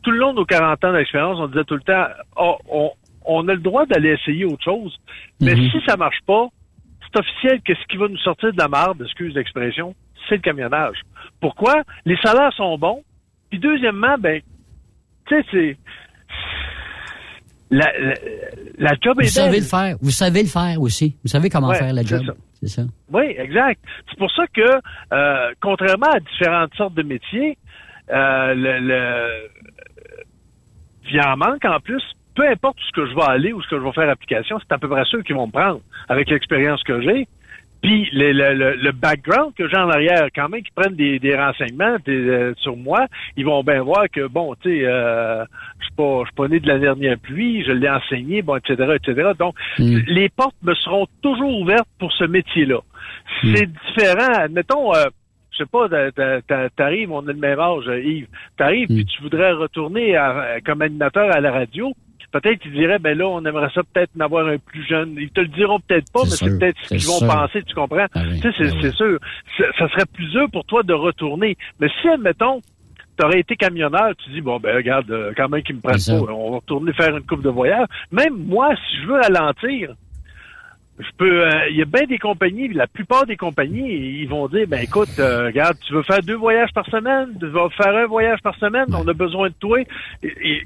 tout 0.04 0.12
le 0.12 0.18
long 0.18 0.32
de 0.34 0.38
nos 0.40 0.46
40 0.46 0.84
ans 0.86 0.94
d'expérience, 0.94 1.38
on 1.40 1.48
disait 1.48 1.64
tout 1.64 1.76
le 1.76 1.82
temps, 1.82 2.06
oh, 2.36 2.58
on, 2.70 2.92
on 3.26 3.48
a 3.48 3.54
le 3.54 3.60
droit 3.62 3.86
d'aller 3.86 4.10
essayer 4.10 4.46
autre 4.46 4.64
chose, 4.64 4.96
mais 5.42 5.56
Mhm. 5.56 5.70
si 5.72 5.78
ça 5.88 5.98
marche 5.98 6.20
pas, 6.28 6.48
c'est 7.02 7.20
officiel 7.20 7.62
que 7.66 7.74
ce 7.74 7.86
qui 7.88 7.98
va 7.98 8.08
nous 8.10 8.18
sortir 8.18 8.52
de 8.52 8.58
la 8.58 8.68
marde, 8.68 9.02
excuse 9.02 9.34
l'expression, 9.34 9.96
c'est 10.28 10.36
le 10.36 10.42
camionnage. 10.42 10.98
Pourquoi? 11.40 11.84
Les 12.06 12.18
salaires 12.18 12.54
sont 12.54 12.78
bons, 12.78 13.02
puis 13.50 13.60
deuxièmement, 13.60 14.18
ben, 14.20 14.42
tu 15.26 15.36
sais, 15.36 15.46
c'est... 15.52 15.78
La, 17.70 17.92
la, 18.00 18.14
la 18.78 18.94
job 19.02 19.16
Vous 19.18 19.22
est 19.24 19.28
savez 19.28 19.52
belle. 19.52 19.60
le 19.60 19.66
faire. 19.66 19.98
Vous 20.02 20.12
savez 20.12 20.42
le 20.42 20.48
faire 20.48 20.80
aussi. 20.82 21.18
Vous 21.24 21.30
savez 21.30 21.50
comment 21.50 21.68
Ouais, 21.70 21.78
faire 21.78 21.92
la 21.94 22.02
job. 22.04 22.22
C'est 22.60 22.68
ça. 22.68 22.84
Oui, 23.12 23.36
exact. 23.38 23.80
C'est 24.10 24.18
pour 24.18 24.32
ça 24.32 24.46
que, 24.48 24.62
euh, 25.14 25.52
contrairement 25.62 26.08
à 26.12 26.20
différentes 26.20 26.74
sortes 26.76 26.94
de 26.96 27.04
métiers, 27.04 27.58
euh, 28.10 28.54
le, 28.56 28.80
le- 28.80 29.50
il 31.10 31.22
en 31.22 31.38
manque 31.38 31.64
en 31.66 31.80
plus. 31.80 32.04
Peu 32.36 32.48
importe 32.48 32.78
où 32.98 33.06
je 33.06 33.16
vais 33.16 33.24
aller 33.24 33.54
ou 33.54 33.62
ce 33.64 33.68
que 33.70 33.78
je 33.80 33.84
vais 33.84 33.92
faire 33.94 34.10
application, 34.10 34.60
c'est 34.60 34.72
à 34.72 34.78
peu 34.78 34.88
près 34.88 35.04
ceux 35.10 35.24
qui 35.24 35.34
vont 35.34 35.48
me 35.48 35.52
prendre 35.52 35.82
avec 36.08 36.30
l'expérience 36.30 36.84
que 36.84 37.02
j'ai. 37.02 37.28
Puis 37.82 38.10
le, 38.12 38.32
le, 38.32 38.54
le, 38.54 38.76
le 38.76 38.92
background 38.92 39.54
que 39.56 39.68
j'ai 39.70 39.78
en 39.78 39.90
arrière, 39.90 40.28
quand 40.36 40.50
même, 40.50 40.62
qui 40.64 40.72
prennent 40.76 40.96
des, 40.96 41.20
des 41.20 41.36
renseignements 41.36 41.98
des, 42.06 42.28
euh, 42.28 42.54
sur 42.58 42.76
moi, 42.76 43.06
ils 43.36 43.46
vont 43.46 43.64
bien 43.64 43.82
voir 43.84 44.06
que 44.12 44.28
bon, 44.28 44.56
tu 44.62 44.70
sais, 44.70 44.86
euh, 44.86 45.44
je 45.80 45.86
suis 45.86 45.94
pas, 45.96 46.20
je 46.22 46.26
suis 46.26 46.36
pas 46.36 46.48
né 46.48 46.60
de 46.60 46.68
la 46.68 46.80
dernière 46.80 47.18
pluie, 47.20 47.64
je 47.64 47.72
l'ai 47.72 47.90
enseigné, 47.90 48.42
bon, 48.42 48.56
etc., 48.58 48.96
etc. 48.96 49.32
Donc, 49.38 49.56
Mm. 49.80 50.00
les 50.08 50.30
portes 50.30 50.56
me 50.64 50.74
seront 50.76 51.06
toujours 51.22 51.60
ouvertes 51.62 51.88
pour 52.00 52.12
ce 52.14 52.24
métier-là. 52.26 52.80
C'est 53.42 53.68
différent. 53.72 54.34
Admettons, 54.36 54.94
euh, 54.96 55.06
je 55.52 55.58
sais 55.60 55.66
pas, 55.72 55.88
t'a- 55.88 56.12
t'a- 56.12 56.42
t'a- 56.42 56.70
t'arrives, 56.72 57.12
on 57.12 57.20
a 57.28 57.32
le 57.32 57.34
même 57.40 57.60
âge, 57.60 57.86
Yves. 58.04 58.28
T'arrives, 58.58 58.90
Mm. 58.92 58.96
puis 58.96 59.06
tu 59.06 59.22
voudrais 59.22 59.52
retourner 59.52 60.16
à- 60.16 60.58
comme 60.66 60.82
animateur 60.82 61.32
à 61.36 61.40
la 61.40 61.52
radio. 61.52 61.94
Peut-être 62.32 62.60
qu'ils 62.60 62.74
diraient, 62.74 63.00
ben 63.00 63.18
là, 63.18 63.28
on 63.28 63.44
aimerait 63.46 63.70
ça 63.74 63.82
peut-être 63.84 64.12
en 64.18 64.26
avoir 64.26 64.48
un 64.48 64.58
plus 64.58 64.84
jeune. 64.86 65.16
Ils 65.18 65.30
te 65.30 65.40
le 65.40 65.48
diront 65.48 65.80
peut-être 65.80 66.12
pas, 66.12 66.24
mais 66.24 66.30
c'est 66.32 66.60
peut-être 66.60 66.78
ce 66.84 66.90
qu'ils 66.90 67.08
vont 67.08 67.20
sûr. 67.20 67.28
penser, 67.28 67.64
tu 67.64 67.74
comprends? 67.74 68.06
Ah 68.14 68.22
oui, 68.30 68.42
tu 68.42 68.52
sais, 68.52 68.58
c'est 68.58 68.70
ah 68.70 68.80
oui. 68.84 68.94
sûr. 68.94 69.20
Ça 69.78 69.88
serait 69.90 70.06
plus 70.14 70.30
dur 70.32 70.48
pour 70.52 70.66
toi 70.66 70.84
de 70.84 70.94
retourner. 70.94 71.56
Mais 71.80 71.88
si, 72.02 72.10
admettons, 72.10 72.62
t'aurais 73.16 73.40
été 73.40 73.56
camionneur, 73.56 74.14
tu 74.18 74.30
dis, 74.32 74.42
bon, 74.42 74.60
ben 74.60 74.76
regarde, 74.76 75.10
euh, 75.10 75.32
quand 75.38 75.48
même 75.50 75.64
qu'ils 75.64 75.78
me 75.78 75.82
prennent 75.82 75.96
pas, 76.26 76.32
on 76.34 76.52
va 76.52 76.56
retourner 76.58 76.92
faire 76.94 77.16
une 77.16 77.24
coupe 77.26 77.42
de 77.44 77.50
voyage. 77.50 77.88
Même 78.12 78.36
moi, 78.38 78.76
si 78.76 78.98
je 79.02 79.08
veux 79.08 79.20
ralentir, 79.22 79.96
je 81.00 81.08
peux. 81.18 81.46
euh, 81.46 81.70
Il 81.70 81.78
y 81.78 81.82
a 81.82 81.86
bien 81.86 82.06
des 82.06 82.18
compagnies, 82.18 82.68
la 82.70 82.88
plupart 82.88 83.26
des 83.26 83.38
compagnies, 83.38 84.20
ils 84.22 84.28
vont 84.28 84.48
dire 84.48 84.68
ben 84.68 84.82
écoute, 84.82 85.10
euh, 85.20 85.46
regarde, 85.46 85.78
tu 85.80 85.94
veux 85.94 86.04
faire 86.04 86.22
deux 86.24 86.36
voyages 86.36 86.74
par 86.74 86.86
semaine, 86.88 87.30
tu 87.40 87.48
vas 87.48 87.70
faire 87.70 87.96
un 87.96 88.06
voyage 88.06 88.40
par 88.42 88.56
semaine, 88.58 88.88
on 88.94 89.08
a 89.08 89.14
besoin 89.14 89.48
de 89.50 89.54
toi. 89.60 89.80
Et- 90.24 90.34
et 90.44 90.64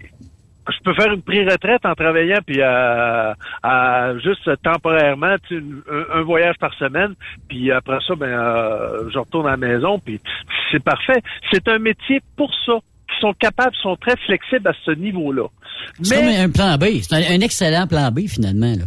je 0.69 0.77
peux 0.83 0.93
faire 0.93 1.11
une 1.11 1.21
pré-retraite 1.21 1.85
en 1.85 1.95
travaillant 1.95 2.39
puis 2.45 2.61
à, 2.61 3.35
à 3.63 4.17
juste 4.19 4.49
temporairement 4.63 5.35
tu 5.47 5.57
sais, 5.57 5.63
un, 5.91 6.19
un 6.19 6.21
voyage 6.21 6.55
par 6.59 6.73
semaine 6.75 7.13
puis 7.47 7.71
après 7.71 7.97
ça 8.07 8.15
ben 8.15 8.27
euh, 8.27 9.09
je 9.11 9.17
retourne 9.17 9.47
à 9.47 9.51
la 9.51 9.57
maison 9.57 9.99
puis 9.99 10.19
c'est 10.71 10.83
parfait 10.83 11.21
c'est 11.51 11.67
un 11.67 11.79
métier 11.79 12.21
pour 12.35 12.53
ça 12.65 12.73
qui 13.11 13.19
sont 13.19 13.33
capables 13.33 13.75
sont 13.81 13.95
très 13.95 14.15
flexibles 14.17 14.67
à 14.67 14.73
ce 14.85 14.91
niveau-là 14.91 15.47
C'est 16.01 16.15
comme 16.15 16.27
un 16.27 16.49
plan 16.49 16.77
B. 16.77 17.01
C'est 17.01 17.15
un, 17.15 17.35
un 17.35 17.41
excellent 17.41 17.87
plan 17.87 18.11
B, 18.11 18.21
finalement. 18.27 18.73
Là. 18.73 18.85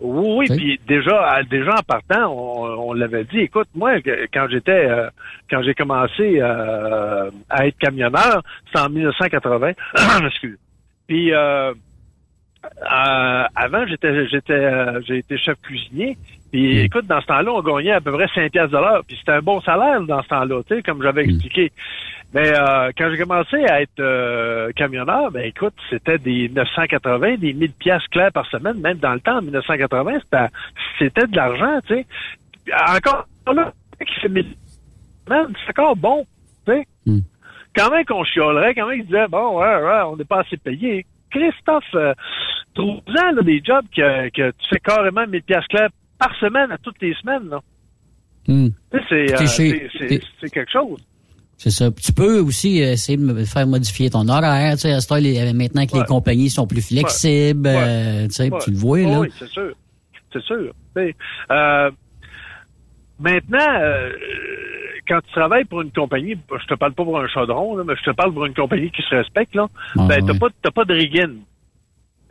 Oui, 0.00 0.46
oui, 0.50 0.56
puis 0.56 0.80
déjà, 0.86 1.40
déjà 1.48 1.76
en 1.78 1.82
partant, 1.82 2.30
on, 2.30 2.90
on 2.90 2.92
l'avait 2.92 3.24
dit. 3.24 3.38
Écoute, 3.38 3.68
moi, 3.74 3.92
quand 4.32 4.46
j'étais, 4.50 4.86
euh, 4.86 5.08
quand 5.48 5.62
j'ai 5.62 5.72
commencé 5.74 6.40
euh, 6.40 7.30
à 7.48 7.66
être 7.66 7.78
camionneur, 7.78 8.42
c'était 8.66 8.80
en 8.80 8.90
1980. 8.90 9.72
Excuse. 10.26 10.58
Puis 11.06 11.32
euh, 11.32 11.72
euh, 12.64 13.44
avant, 13.54 13.86
j'étais, 13.86 14.26
j'étais, 14.28 14.52
euh, 14.52 15.00
j'ai 15.06 15.18
été 15.18 15.36
chef 15.38 15.60
cuisinier. 15.62 16.16
Puis 16.50 16.78
écoute, 16.80 17.06
dans 17.06 17.20
ce 17.20 17.26
temps-là, 17.26 17.52
on 17.52 17.62
gagnait 17.62 17.92
à 17.92 18.00
peu 18.00 18.12
près 18.12 18.28
5 18.34 18.52
piastres 18.52 18.76
de 18.76 18.78
l'heure. 18.78 19.02
Puis 19.06 19.16
c'était 19.18 19.32
un 19.32 19.42
bon 19.42 19.60
salaire 19.60 20.00
dans 20.02 20.22
ce 20.22 20.28
temps-là, 20.28 20.62
tu 20.66 20.76
sais, 20.76 20.82
comme 20.82 21.02
j'avais 21.02 21.24
expliqué. 21.24 21.72
Mais 22.32 22.52
euh, 22.52 22.90
quand 22.96 23.10
j'ai 23.10 23.18
commencé 23.18 23.56
à 23.64 23.82
être 23.82 24.00
euh, 24.00 24.70
camionneur, 24.72 25.30
ben 25.30 25.44
écoute, 25.44 25.74
c'était 25.90 26.18
des 26.18 26.48
980, 26.48 27.36
des 27.36 27.52
1000 27.52 27.72
piastres 27.72 28.08
clairs 28.10 28.32
par 28.32 28.46
semaine, 28.46 28.80
même 28.80 28.98
dans 28.98 29.14
le 29.14 29.20
temps, 29.20 29.38
en 29.38 29.42
1980, 29.42 30.18
c'était, 30.22 30.46
c'était 30.98 31.26
de 31.26 31.36
l'argent, 31.36 31.80
tu 31.86 31.94
sais. 31.94 32.06
Encore 32.88 33.26
là, 33.52 33.72
qui 34.04 34.14
fait 34.20 34.28
1000 34.28 34.46
man, 35.28 35.52
c'est 35.64 35.78
encore 35.78 35.96
bon, 35.96 36.26
tu 36.66 36.72
sais. 36.72 36.86
Mm. 37.06 37.18
Quand 37.76 37.90
même 37.90 38.04
qu'on 38.04 38.24
chiolerait, 38.24 38.74
quand 38.74 38.86
même 38.88 38.98
qu'ils 38.98 39.06
disaient, 39.06 39.28
bon, 39.28 39.58
ouais, 39.58 39.66
ouais, 39.82 40.02
on 40.06 40.16
n'est 40.16 40.24
pas 40.24 40.40
assez 40.40 40.56
payé. 40.56 41.04
Christophe, 41.30 41.84
euh, 41.94 42.14
trouve-en 42.74 43.32
là, 43.32 43.42
des 43.42 43.60
jobs 43.64 43.84
que, 43.94 44.28
que 44.30 44.50
tu 44.52 44.68
fais 44.70 44.80
carrément 44.80 45.26
1000 45.26 45.42
piastres 45.42 45.68
clairs 45.68 45.88
par 46.18 46.34
semaine, 46.36 46.70
à 46.70 46.78
toutes 46.78 47.00
les 47.02 47.14
semaines, 47.14 47.48
là. 47.50 47.60
Hmm. 48.46 48.68
C'est, 49.08 49.32
euh, 49.32 49.46
c'est, 49.46 50.50
quelque 50.52 50.70
chose. 50.70 51.00
C'est 51.56 51.70
ça. 51.70 51.90
Puis 51.90 52.04
tu 52.04 52.12
peux 52.12 52.40
aussi 52.40 52.82
euh, 52.82 52.92
essayer 52.92 53.16
de 53.16 53.22
me 53.24 53.44
faire 53.44 53.66
modifier 53.66 54.10
ton 54.10 54.28
horaire. 54.28 54.74
Tu 54.74 54.80
sais, 54.80 54.92
à 54.92 55.00
ce 55.00 55.08
temps, 55.08 55.16
les- 55.16 55.52
maintenant 55.54 55.86
que 55.86 55.96
les 55.96 56.04
compagnies 56.04 56.50
sont 56.50 56.66
plus 56.66 56.86
flexibles, 56.86 57.66
Ouais. 57.66 57.74
euh, 57.78 58.24
tu 58.26 58.34
sais, 58.34 58.50
Ouais. 58.52 58.58
tu 58.62 58.70
le 58.70 58.76
vois, 58.76 58.98
là. 59.00 59.20
Oui, 59.20 59.28
c'est 59.38 59.48
sûr. 59.48 59.72
C'est 60.32 60.42
sûr. 60.42 60.72
Euh, 61.50 61.90
maintenant, 63.20 63.58
euh, 63.80 64.10
quand 65.06 65.20
tu 65.26 65.32
travailles 65.32 65.64
pour 65.64 65.82
une 65.82 65.90
compagnie, 65.92 66.36
je 66.60 66.66
te 66.66 66.74
parle 66.74 66.92
pas 66.94 67.04
pour 67.04 67.18
un 67.20 67.28
chaudron, 67.28 67.76
là, 67.76 67.84
mais 67.86 67.94
je 67.96 68.02
te 68.02 68.10
parle 68.10 68.32
pour 68.32 68.46
une 68.46 68.54
compagnie 68.54 68.90
qui 68.90 69.02
se 69.02 69.14
respecte, 69.14 69.54
là, 69.54 69.66
Ah, 69.98 70.06
ben, 70.08 70.24
t'as 70.24 70.34
pas, 70.38 70.48
t'as 70.62 70.70
pas 70.70 70.84
de 70.84 70.94
rigging. 70.94 71.40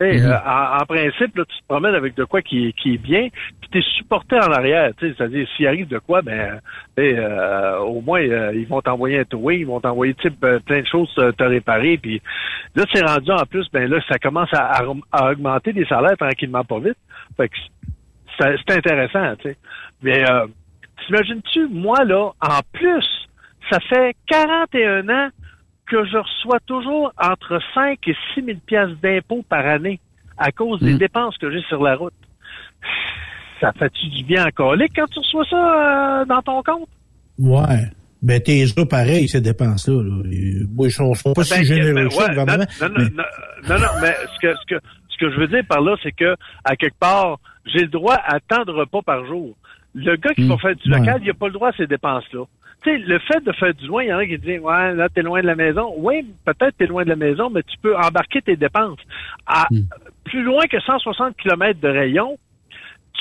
Tu 0.00 0.06
Mhm. 0.06 0.24
euh, 0.26 0.36
en, 0.44 0.82
en 0.82 0.86
principe, 0.86 1.36
là, 1.36 1.44
tu 1.44 1.56
te 1.56 1.66
promènes 1.68 1.94
avec 1.94 2.16
de 2.16 2.24
quoi 2.24 2.42
qui, 2.42 2.66
est- 2.66 2.72
qui 2.72 2.94
est 2.94 2.98
bien, 2.98 3.28
puis 3.60 3.70
t'es 3.70 3.80
supporté 3.96 4.34
en 4.36 4.50
arrière. 4.50 4.90
tu 4.98 5.06
sais, 5.08 5.14
C'est-à-dire, 5.16 5.46
s'il 5.56 5.68
arrive 5.68 5.86
de 5.86 5.98
quoi, 6.00 6.20
ben, 6.20 6.60
tu 6.96 7.02
euh, 7.16 7.78
au 7.78 8.00
moins, 8.00 8.20
euh, 8.20 8.50
ils 8.56 8.66
vont 8.66 8.80
t'envoyer 8.80 9.20
un 9.20 9.24
towing, 9.24 9.60
ils 9.60 9.66
vont 9.66 9.78
t'envoyer 9.80 10.16
euh, 10.42 10.58
plein 10.58 10.80
de 10.80 10.86
choses 10.86 11.14
euh, 11.18 11.30
te 11.30 11.44
réparer. 11.44 11.96
Puis 11.98 12.20
là, 12.74 12.84
c'est 12.92 13.04
rendu 13.04 13.30
en 13.30 13.46
plus, 13.46 13.70
ben 13.72 13.88
là, 13.88 14.00
ça 14.08 14.18
commence 14.18 14.52
à, 14.52 14.82
à- 14.82 14.94
à 15.12 15.30
augmenter 15.30 15.70
les 15.72 15.86
salaires 15.86 16.16
tranquillement 16.18 16.64
pas 16.64 16.80
vite. 16.80 16.98
Fait 17.36 17.48
que 17.48 17.54
c'est 18.36 18.56
c'est 18.66 18.76
intéressant, 18.76 19.36
tu 19.36 19.50
sais. 19.50 19.56
Mais 20.02 20.28
euh, 20.28 20.46
t'imagines-tu, 21.06 21.68
moi, 21.68 22.04
là, 22.04 22.30
en 22.40 22.60
plus, 22.72 23.04
ça 23.70 23.78
fait 23.80 24.14
41 24.28 25.08
ans 25.08 25.28
que 25.86 26.04
je 26.06 26.16
reçois 26.16 26.60
toujours 26.66 27.12
entre 27.20 27.60
5 27.74 27.98
et 28.08 28.16
6 28.34 28.44
000 28.44 28.58
piastres 28.66 28.96
d'impôts 29.02 29.44
par 29.48 29.66
année 29.66 30.00
à 30.38 30.50
cause 30.50 30.80
des 30.80 30.94
Mm. 30.94 30.98
dépenses 30.98 31.36
que 31.38 31.50
j'ai 31.50 31.62
sur 31.68 31.82
la 31.82 31.96
route. 31.96 32.14
Ça 33.60 33.72
fait-tu 33.78 34.06
du 34.08 34.24
bien 34.24 34.46
encore? 34.46 34.74
Quand 34.94 35.06
tu 35.06 35.18
reçois 35.20 35.44
ça 35.48 36.20
euh, 36.20 36.24
dans 36.24 36.42
ton 36.42 36.62
compte? 36.62 36.88
Ouais. 37.38 37.84
Ben, 38.22 38.40
t'es 38.40 38.64
là 38.76 38.86
pareil, 38.86 39.28
ces 39.28 39.40
dépenses-là. 39.40 40.02
Là. 40.02 40.22
Moi, 40.74 40.86
ils 40.88 40.90
sont, 40.90 41.12
sont 41.14 41.34
pas 41.34 41.42
Ben, 41.42 41.44
si 41.58 41.64
généreux 41.64 41.94
ben, 41.94 42.08
que 42.08 42.14
ça, 42.14 42.26
ouais. 42.30 42.34
Non, 42.34 42.44
non, 42.46 42.56
mais- 42.56 42.88
non, 42.88 43.24
non, 43.68 43.78
non, 43.78 43.86
mais 44.00 44.14
ce 44.34 44.38
que, 44.40 44.54
ce, 44.56 44.66
que, 44.74 44.80
ce 45.10 45.18
que 45.18 45.30
je 45.30 45.36
veux 45.38 45.48
dire 45.48 45.62
par 45.68 45.82
là, 45.82 45.94
c'est 46.02 46.12
que, 46.12 46.34
à 46.64 46.74
quelque 46.76 46.98
part, 46.98 47.38
j'ai 47.66 47.80
le 47.80 47.88
droit 47.88 48.14
à 48.16 48.40
tant 48.40 48.64
de 48.64 48.70
repas 48.72 49.02
par 49.02 49.26
jour. 49.26 49.54
Le 49.94 50.16
gars 50.16 50.34
qui 50.34 50.42
Hmm, 50.42 50.48
va 50.48 50.58
faire 50.58 50.76
du 50.76 50.90
ouais. 50.90 50.98
local, 50.98 51.20
il 51.22 51.26
n'a 51.28 51.34
pas 51.34 51.46
le 51.46 51.52
droit 51.52 51.68
à 51.68 51.72
ces 51.72 51.86
dépenses-là. 51.86 52.44
Tu 52.82 52.90
sais, 52.90 52.98
le 52.98 53.18
fait 53.20 53.42
de 53.44 53.52
faire 53.52 53.72
du 53.74 53.86
loin, 53.86 54.02
il 54.02 54.08
y 54.08 54.12
en 54.12 54.18
a 54.18 54.26
qui 54.26 54.36
disent, 54.38 54.60
ouais, 54.60 54.94
là, 54.94 55.08
t'es 55.08 55.22
loin 55.22 55.40
de 55.40 55.46
la 55.46 55.54
maison. 55.54 55.94
Oui, 55.96 56.26
peut-être 56.44 56.76
t'es 56.76 56.86
loin 56.86 57.04
de 57.04 57.08
la 57.08 57.16
maison, 57.16 57.48
mais 57.48 57.62
tu 57.62 57.76
peux 57.80 57.96
embarquer 57.96 58.42
tes 58.42 58.56
dépenses. 58.56 58.98
À 59.46 59.66
Hmm. 59.70 59.82
plus 60.24 60.42
loin 60.42 60.66
que 60.66 60.80
160 60.80 61.36
km 61.36 61.80
de 61.80 61.88
rayon, 61.88 62.36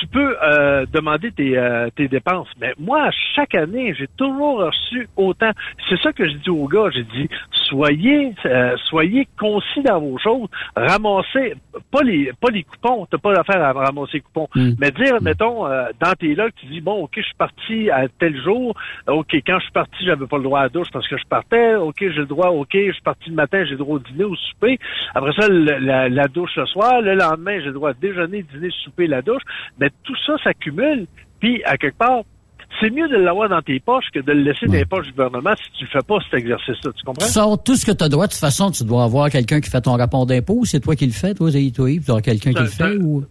tu 0.04 0.08
peux 0.08 0.36
euh, 0.44 0.86
demander 0.92 1.32
tes, 1.32 1.58
euh, 1.58 1.90
tes 1.96 2.10
dépenses. 2.10 2.50
Mais 2.60 2.74
moi, 2.78 3.10
chaque 3.36 3.56
année, 3.56 3.96
j'ai 3.98 4.08
toujours 4.18 4.58
reçu 4.58 5.08
autant. 5.16 5.52
C'est 5.88 6.00
ça 6.02 6.12
que 6.12 6.28
je 6.28 6.34
dis 6.38 6.50
aux 6.50 6.68
gars. 6.68 6.90
J'ai 6.94 7.04
dit, 7.04 7.30
soyez 7.70 8.34
euh, 8.46 8.76
soyez 8.90 9.28
concis 9.40 9.82
dans 9.82 10.02
vos 10.02 10.18
choses. 10.18 10.50
Ramassez, 10.76 11.56
pas 11.90 12.02
les 12.04 12.32
pas 12.42 12.50
les 12.52 12.64
coupons. 12.64 13.08
T'as 13.10 13.18
pas 13.18 13.34
d'affaire 13.34 13.64
à 13.64 13.72
ramasser 13.72 14.16
les 14.16 14.22
coupons. 14.22 14.50
Mm. 14.56 14.72
Mais 14.78 14.92
dire, 14.92 15.22
mettons, 15.22 15.68
euh, 15.68 15.86
dans 16.02 16.14
tes 16.14 16.36
logs, 16.36 16.52
tu 16.60 16.66
dis, 16.66 16.82
bon, 16.82 17.04
OK, 17.04 17.14
je 17.16 17.22
suis 17.22 17.36
parti 17.36 17.90
à 17.90 18.08
tel 18.20 18.42
jour. 18.44 18.76
OK, 19.08 19.34
quand 19.48 19.60
je 19.60 19.64
suis 19.64 19.72
parti, 19.72 20.06
j'avais 20.06 20.28
pas 20.28 20.38
le 20.38 20.44
droit 20.44 20.60
à 20.60 20.64
la 20.64 20.70
douche 20.70 20.90
parce 20.92 21.08
que 21.08 21.18
je 21.18 21.26
partais. 21.30 21.76
OK, 21.76 21.96
j'ai 22.00 22.10
le 22.10 22.26
droit. 22.26 22.50
OK, 22.50 22.74
je 22.74 22.92
suis 22.92 23.02
parti 23.04 23.30
le 23.30 23.36
matin, 23.36 23.64
j'ai 23.64 23.72
le 23.72 23.78
droit 23.78 23.96
au 23.96 24.00
dîner, 24.00 24.26
au 24.26 24.36
souper. 24.36 24.80
Après 25.16 25.32
ça, 25.40 25.48
la 25.48 26.28
douche 26.28 26.58
le 26.58 26.66
soir. 26.66 27.02
Le 27.02 27.16
lendemain, 27.16 27.60
j'ai 27.60 27.68
le 27.68 27.74
droit 27.74 27.92
à 27.92 27.94
déjeuner, 27.94 28.44
dîner, 28.44 28.70
souper, 28.84 29.08
la 29.08 29.22
douche. 29.22 29.44
Mais 29.80 29.90
tout 30.04 30.16
ça 30.26 30.34
s'accumule. 30.44 31.06
Puis, 31.40 31.64
à 31.66 31.78
quelque 31.78 31.98
part, 31.98 32.22
c'est 32.82 32.90
mieux 32.90 33.08
de 33.08 33.18
l'avoir 33.18 33.50
dans 33.50 33.62
tes 33.62 33.80
poches 33.80 34.06
que 34.14 34.20
de 34.20 34.32
le 34.32 34.42
laisser 34.42 34.66
dans 34.66 34.74
les 34.74 34.86
poches 34.86 35.06
du 35.06 35.12
gouvernement 35.12 35.52
si 35.56 35.72
tu 35.78 35.84
le 35.86 35.90
fais 35.92 36.06
pas, 36.08 36.16
cet 36.30 36.40
exercice-là. 36.40 36.92
Tu 36.98 37.04
comprends? 37.06 37.26
Tu 37.26 37.32
sors 37.32 37.62
tout 37.64 37.76
ce 37.76 37.86
que 37.86 37.92
tu 37.92 38.04
as 38.04 38.10
droit. 38.10 38.26
De 38.28 38.32
toute 38.32 38.40
façon, 38.40 38.72
tu 38.72 38.84
dois 38.84 39.04
avoir 39.04 39.30
quelqu'un 39.30 39.62
qui 39.62 39.70
fait 39.70 39.82
ton 39.82 39.96
rapport 39.96 40.26
d'impôt. 40.26 40.56
ou 40.60 40.66
C'est 40.66 40.80
toi 40.80 40.96
qui 40.96 41.06
le 41.06 41.12
fais, 41.12 41.34
toi, 41.34 41.52
Zéhi, 41.52 41.72
toi, 41.72 41.90
Yves? 41.92 42.02
Tu 42.02 42.08
dois 42.08 42.14
avoir 42.16 42.22
quelqu'un 42.24 42.54
qui 42.54 42.60
le 42.62 42.68
fait 42.68 42.96
ou 42.98 43.24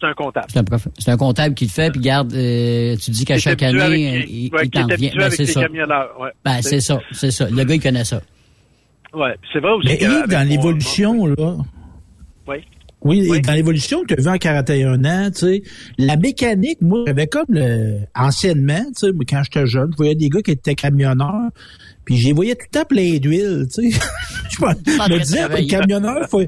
C'est 0.00 0.06
un 0.08 0.12
comptable. 0.14 0.46
c'est 0.50 0.58
un, 0.58 0.64
prof- 0.64 0.88
c'est 0.98 1.10
un 1.10 1.16
comptable 1.16 1.54
qui 1.54 1.64
le 1.64 1.70
fait, 1.70 1.90
puis 1.90 2.00
garde, 2.00 2.32
euh, 2.34 2.96
tu 2.96 3.10
dis 3.12 3.24
qu'à 3.24 3.38
chaque 3.38 3.62
année, 3.62 3.80
avec- 3.80 4.24
euh, 4.24 4.26
il, 4.28 4.50
ouais, 4.52 4.60
il 4.64 4.70
t'en 4.70 4.82
habitué 4.88 5.16
Ben, 5.16 5.22
avec 5.24 5.32
c'est 5.34 5.46
ça. 5.46 5.60
Ouais. 5.60 6.30
Ben, 6.44 6.60
c'est 6.60 6.80
ça, 6.80 7.00
c'est 7.12 7.30
ça. 7.30 7.48
Le 7.48 7.64
gars, 7.64 7.74
il 7.74 7.80
connaît 7.80 8.04
ça. 8.04 8.20
Ouais. 9.14 9.34
C'est 9.52 9.60
vrai 9.60 9.72
aussi. 9.72 9.88
Mais 9.88 9.98
Yves, 10.00 10.28
dans 10.28 10.46
l'évolution, 10.48 11.26
là. 11.26 11.56
Oui. 13.04 13.28
Et 13.34 13.40
dans 13.40 13.52
l'évolution 13.52 14.02
que 14.02 14.14
tu 14.14 14.20
as 14.20 14.22
vu 14.22 14.28
en 14.28 14.38
41 14.38 15.04
ans, 15.04 15.30
tu 15.30 15.38
sais, 15.38 15.62
la 15.98 16.16
mécanique, 16.16 16.80
moi, 16.80 17.04
j'avais 17.06 17.26
comme 17.26 17.46
le, 17.48 17.98
anciennement, 18.14 18.84
tu 18.96 19.06
sais, 19.06 19.12
moi, 19.12 19.24
quand 19.28 19.42
j'étais 19.42 19.66
jeune, 19.66 19.90
je 19.92 19.96
voyais 19.96 20.14
des 20.14 20.28
gars 20.28 20.40
qui 20.42 20.52
étaient 20.52 20.74
camionneurs, 20.74 21.50
puis 22.04 22.16
les 22.16 22.32
voyais 22.32 22.54
tout 22.54 22.66
le 22.72 22.78
temps 22.78 22.84
plein 22.84 23.18
d'huile, 23.18 23.66
tu 23.74 23.90
sais. 23.90 23.98
je 24.50 24.64
me, 24.64 25.18
disais, 25.18 25.38
travaillé. 25.38 25.64
le 25.66 25.70
camionneur, 25.70 26.28
faut, 26.28 26.42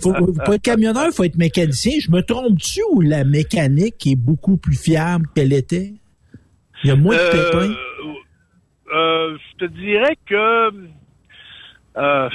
faut, 0.00 0.14
faut 0.44 0.52
être 0.52 0.62
camionneur, 0.62 1.12
faut 1.12 1.24
être 1.24 1.36
mécanicien. 1.36 1.92
Je 2.00 2.10
me 2.10 2.22
trompe-tu 2.22 2.80
ou 2.92 3.00
la 3.00 3.24
mécanique 3.24 4.06
est 4.06 4.16
beaucoup 4.16 4.56
plus 4.56 4.76
fiable 4.76 5.26
qu'elle 5.34 5.52
était? 5.52 5.94
Il 6.82 6.88
y 6.88 6.90
a 6.90 6.96
moins 6.96 7.14
de 7.14 7.20
Euh, 7.20 7.50
pépins. 7.50 7.74
euh, 8.94 9.36
je 9.36 9.66
te 9.66 9.70
dirais 9.72 10.16
que. 10.26 10.70
Euh, 11.96 12.28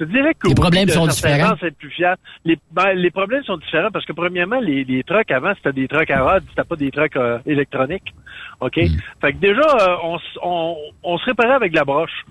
je 0.00 0.04
te 0.06 0.10
dirais 0.10 0.34
que. 0.34 0.48
Les 0.48 0.54
problèmes 0.54 0.88
sont 0.88 1.06
différents. 1.06 1.54
C'est 1.60 1.76
plus 1.76 1.90
fiable. 1.90 2.20
Les, 2.44 2.58
ben, 2.72 2.92
les 2.94 3.10
problèmes 3.10 3.44
sont 3.44 3.58
différents 3.58 3.90
parce 3.90 4.06
que, 4.06 4.12
premièrement, 4.12 4.60
les, 4.60 4.84
les 4.84 5.02
trucks 5.02 5.30
avant, 5.30 5.52
c'était 5.56 5.72
des 5.72 5.88
trucks 5.88 6.10
à 6.10 6.22
rod, 6.22 6.42
c'était 6.48 6.64
pas 6.64 6.76
des 6.76 6.90
trucks 6.90 7.16
euh, 7.16 7.38
électroniques. 7.46 8.14
OK? 8.60 8.76
Hmm. 8.76 8.96
Fait 9.20 9.32
que 9.32 9.38
déjà, 9.38 9.60
euh, 9.60 9.96
on, 10.02 10.18
on, 10.42 10.76
on 11.02 11.18
se 11.18 11.24
réparait 11.26 11.54
avec 11.54 11.74
la 11.74 11.84
broche. 11.84 12.24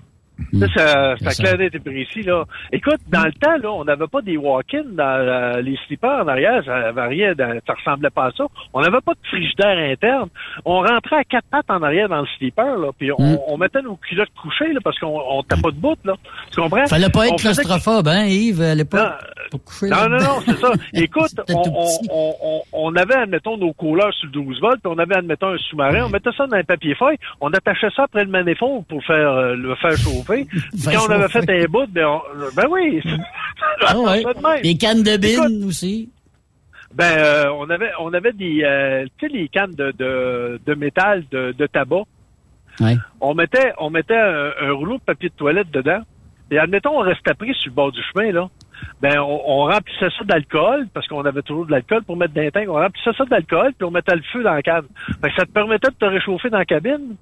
Ça, 0.58 0.66
ça, 0.74 1.16
ça 1.18 1.30
ça. 1.30 1.42
clair 1.42 1.58
d'être 1.58 1.82
précis, 1.82 2.22
là. 2.22 2.44
Écoute, 2.72 3.00
dans 3.08 3.24
le 3.24 3.32
temps, 3.32 3.56
là, 3.62 3.70
on 3.72 3.84
n'avait 3.84 4.06
pas 4.06 4.20
des 4.22 4.36
walk-in 4.36 4.82
dans 4.92 5.04
euh, 5.04 5.60
les 5.60 5.76
slippers 5.86 6.10
en 6.24 6.28
arrière, 6.28 6.62
ça 6.64 6.92
de- 6.92 7.60
ça 7.66 7.74
ressemblait 7.74 8.10
pas 8.10 8.26
à 8.26 8.30
ça. 8.32 8.44
On 8.72 8.80
n'avait 8.80 9.00
pas 9.00 9.12
de 9.12 9.28
frigidaire 9.28 9.76
interne. 9.78 10.28
On 10.64 10.80
rentrait 10.80 11.16
à 11.16 11.24
quatre 11.24 11.46
pattes 11.50 11.70
en 11.70 11.82
arrière 11.82 12.08
dans 12.08 12.20
le 12.20 12.26
slipper, 12.38 12.62
là, 12.62 12.90
puis 12.98 13.10
on, 13.12 13.16
Mm. 13.20 13.38
on 13.48 13.56
mettait 13.58 13.82
nos 13.82 13.96
culottes 13.96 14.30
couchées, 14.40 14.72
là, 14.72 14.80
parce 14.82 14.98
qu'on 14.98 15.18
on 15.20 15.42
était 15.42 15.60
pas 15.60 15.70
debout, 15.70 15.96
là. 16.04 16.14
Tu 16.52 16.60
comprends? 16.60 16.86
Fallait 16.86 17.08
pas 17.10 17.28
être 17.28 17.36
claustrophobe, 17.36 18.08
hein, 18.08 18.24
Yves? 18.26 18.60
Est 18.60 18.84
pas, 18.90 19.18
pas 19.50 19.58
couché 19.64 19.86
Non, 19.88 20.08
non, 20.08 20.18
non, 20.18 20.40
c'est 20.44 20.56
ça. 20.58 20.70
Écoute, 20.94 21.32
on 22.72 22.94
avait, 22.96 23.14
admettons, 23.16 23.56
nos 23.56 23.72
couleurs 23.72 24.12
sur 24.14 24.26
le 24.26 24.32
12 24.32 24.60
volts, 24.60 24.80
puis 24.82 24.92
on 24.94 24.98
avait, 24.98 25.16
admettons, 25.16 25.48
un 25.54 25.58
sous-marin, 25.58 26.04
on 26.06 26.08
mettait 26.08 26.30
ça 26.36 26.46
dans 26.46 26.56
un 26.56 26.64
papier 26.64 26.94
feuille, 26.94 27.16
on 27.40 27.50
attachait 27.52 27.90
ça 27.94 28.04
après 28.04 28.24
le 28.24 28.30
manifold 28.30 28.84
pour 28.88 29.02
faire 29.04 29.30
euh, 29.32 29.54
le 29.56 29.74
faire 29.76 29.96
chauffer. 29.96 30.29
Faire 30.36 30.92
quand 30.92 31.06
on 31.08 31.10
avait 31.10 31.28
fait 31.28 31.62
un 31.62 31.64
bout, 31.66 31.86
ben, 31.88 32.06
on- 32.06 32.22
ben 32.56 32.66
oui, 32.70 33.02
Ah 33.86 33.98
ouais. 33.98 34.22
Les 34.62 34.76
cannes 34.76 35.02
de 35.02 35.16
bine 35.16 35.64
aussi. 35.64 36.10
Ben, 36.94 37.04
euh, 37.18 37.50
on 37.56 37.70
avait, 37.70 37.90
on 38.00 38.12
avait 38.12 38.32
des, 38.32 38.62
euh, 38.64 39.04
tu 39.18 39.26
sais, 39.28 39.32
les 39.32 39.48
cannes 39.48 39.74
de, 39.74 39.92
de, 39.96 40.60
de 40.66 40.74
métal, 40.74 41.24
de, 41.30 41.52
de 41.56 41.66
tabac. 41.66 42.02
Ouais. 42.80 42.96
On 43.20 43.34
mettait, 43.34 43.72
on 43.78 43.90
mettait 43.90 44.16
un, 44.16 44.50
un 44.60 44.72
rouleau 44.72 44.96
de 44.98 45.02
papier 45.02 45.28
de 45.28 45.34
toilette 45.34 45.70
dedans. 45.70 46.00
Et 46.50 46.58
admettons, 46.58 46.98
on 46.98 47.02
restait 47.02 47.34
pris 47.34 47.54
sur 47.54 47.70
le 47.70 47.74
bord 47.76 47.92
du 47.92 48.00
chemin, 48.12 48.32
là. 48.32 48.48
Ben, 49.00 49.18
on, 49.20 49.40
on 49.46 49.64
remplissait 49.66 50.08
ça 50.18 50.24
d'alcool, 50.24 50.88
parce 50.92 51.06
qu'on 51.06 51.22
avait 51.24 51.42
toujours 51.42 51.66
de 51.66 51.70
l'alcool 51.70 52.02
pour 52.02 52.16
mettre 52.16 52.34
tanks. 52.34 52.68
On 52.68 52.72
remplissait 52.74 53.12
ça 53.16 53.24
d'alcool, 53.24 53.72
puis 53.78 53.84
on 53.86 53.90
mettait 53.92 54.16
le 54.16 54.22
feu 54.32 54.42
dans 54.42 54.54
la 54.54 54.62
canne. 54.62 54.86
Fait 55.22 55.28
que 55.28 55.36
ça 55.36 55.44
te 55.46 55.52
permettait 55.52 55.90
de 55.90 55.94
te 55.94 56.04
réchauffer 56.06 56.50
dans 56.50 56.58
la 56.58 56.64
cabine. 56.64 57.14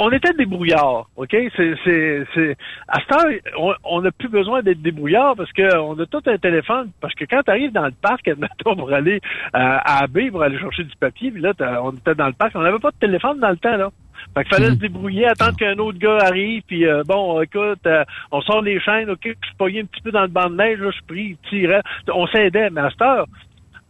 On 0.00 0.10
était 0.10 0.32
débrouillards, 0.32 1.06
OK? 1.16 1.30
C'est, 1.56 1.74
c'est, 1.84 2.24
c'est... 2.34 2.56
À 2.88 3.00
cette 3.00 3.12
heure, 3.12 3.74
on- 3.84 4.00
n'a 4.00 4.10
plus 4.10 4.28
besoin 4.28 4.62
d'être 4.62 4.82
débrouillard 4.82 5.34
parce 5.36 5.52
qu'on 5.52 5.98
a 5.98 6.06
tout 6.06 6.22
un 6.26 6.38
téléphone. 6.38 6.90
Parce 7.00 7.14
que 7.14 7.24
quand 7.24 7.42
tu 7.42 7.50
arrives 7.50 7.72
dans 7.72 7.86
le 7.86 7.94
parc, 8.02 8.28
admettons, 8.28 8.76
pour 8.76 8.92
aller 8.92 9.16
euh, 9.16 9.18
à 9.54 10.04
AB, 10.04 10.30
pour 10.30 10.42
aller 10.42 10.58
chercher 10.58 10.84
du 10.84 10.94
papier, 10.96 11.30
puis 11.30 11.40
là, 11.40 11.52
on 11.82 11.92
était 11.92 12.14
dans 12.14 12.26
le 12.26 12.32
parc, 12.32 12.52
on 12.54 12.60
n'avait 12.60 12.78
pas 12.78 12.90
de 12.90 12.98
téléphone 12.98 13.38
dans 13.40 13.50
le 13.50 13.56
temps, 13.56 13.76
là. 13.76 13.90
Fait 14.34 14.44
qu'il 14.44 14.54
fallait 14.54 14.70
se 14.70 14.74
débrouiller, 14.80 15.26
attendre 15.26 15.56
qu'un 15.56 15.78
autre 15.78 15.98
gars 15.98 16.18
arrive, 16.22 16.62
puis 16.66 16.86
euh, 16.86 17.02
bon, 17.06 17.40
écoute, 17.42 17.78
euh, 17.86 18.04
on 18.32 18.40
sort 18.40 18.62
les 18.62 18.80
chaînes, 18.80 19.10
OK, 19.10 19.20
je 19.24 19.28
suis 19.46 19.56
pogné 19.56 19.80
un 19.80 19.84
petit 19.84 20.00
peu 20.02 20.10
dans 20.10 20.22
le 20.22 20.28
banc 20.28 20.48
de 20.50 20.56
neige, 20.56 20.78
là, 20.80 20.90
je 20.90 20.96
suis 20.96 21.04
pris, 21.04 21.36
tirais. 21.48 21.82
On 22.12 22.26
s'aidait, 22.26 22.70
mais 22.70 22.80
à 22.80 22.90
cette 22.90 23.02
heure, 23.02 23.26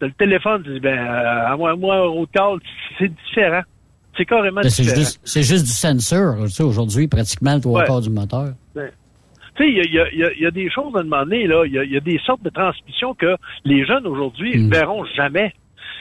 le 0.00 0.10
téléphone, 0.12 0.62
tu 0.62 0.74
dis, 0.74 0.80
ben, 0.80 0.98
euh, 0.98 1.52
à 1.52 1.56
moi, 1.56 1.74
moi, 1.76 2.00
road 2.06 2.28
call, 2.32 2.58
c'est 2.98 3.08
différent. 3.08 3.62
C'est 4.16 4.24
carrément 4.24 4.60
Ben, 4.62 4.70
C'est 4.70 4.84
juste, 4.84 5.20
c'est 5.24 5.42
juste 5.42 5.64
du 5.64 5.72
sensor, 5.72 6.36
tu 6.44 6.50
sais, 6.50 6.62
aujourd'hui, 6.62 7.06
pratiquement 7.08 7.54
le 7.54 7.60
trois 7.60 7.84
quarts 7.84 8.00
du 8.00 8.10
moteur. 8.10 8.48
Tu 8.74 9.64
sais, 9.64 9.70
il 9.70 9.76
y 9.94 9.98
a, 9.98 10.12
y 10.12 10.22
a- 10.24 10.32
y 10.34 10.46
a- 10.46 10.50
des 10.50 10.70
choses 10.70 10.94
à 10.96 11.02
demander, 11.02 11.46
là. 11.46 11.64
Il 11.64 11.72
y 11.72 11.78
a, 11.78 11.84
il 11.84 11.90
y 11.92 11.96
a 11.96 12.00
des 12.00 12.18
sortes 12.26 12.42
de 12.42 12.50
transmissions 12.50 13.14
que 13.14 13.36
les 13.64 13.86
jeunes 13.86 14.06
aujourd'hui 14.06 14.58
Mm. 14.58 14.70
verront 14.70 15.04
jamais. 15.16 15.54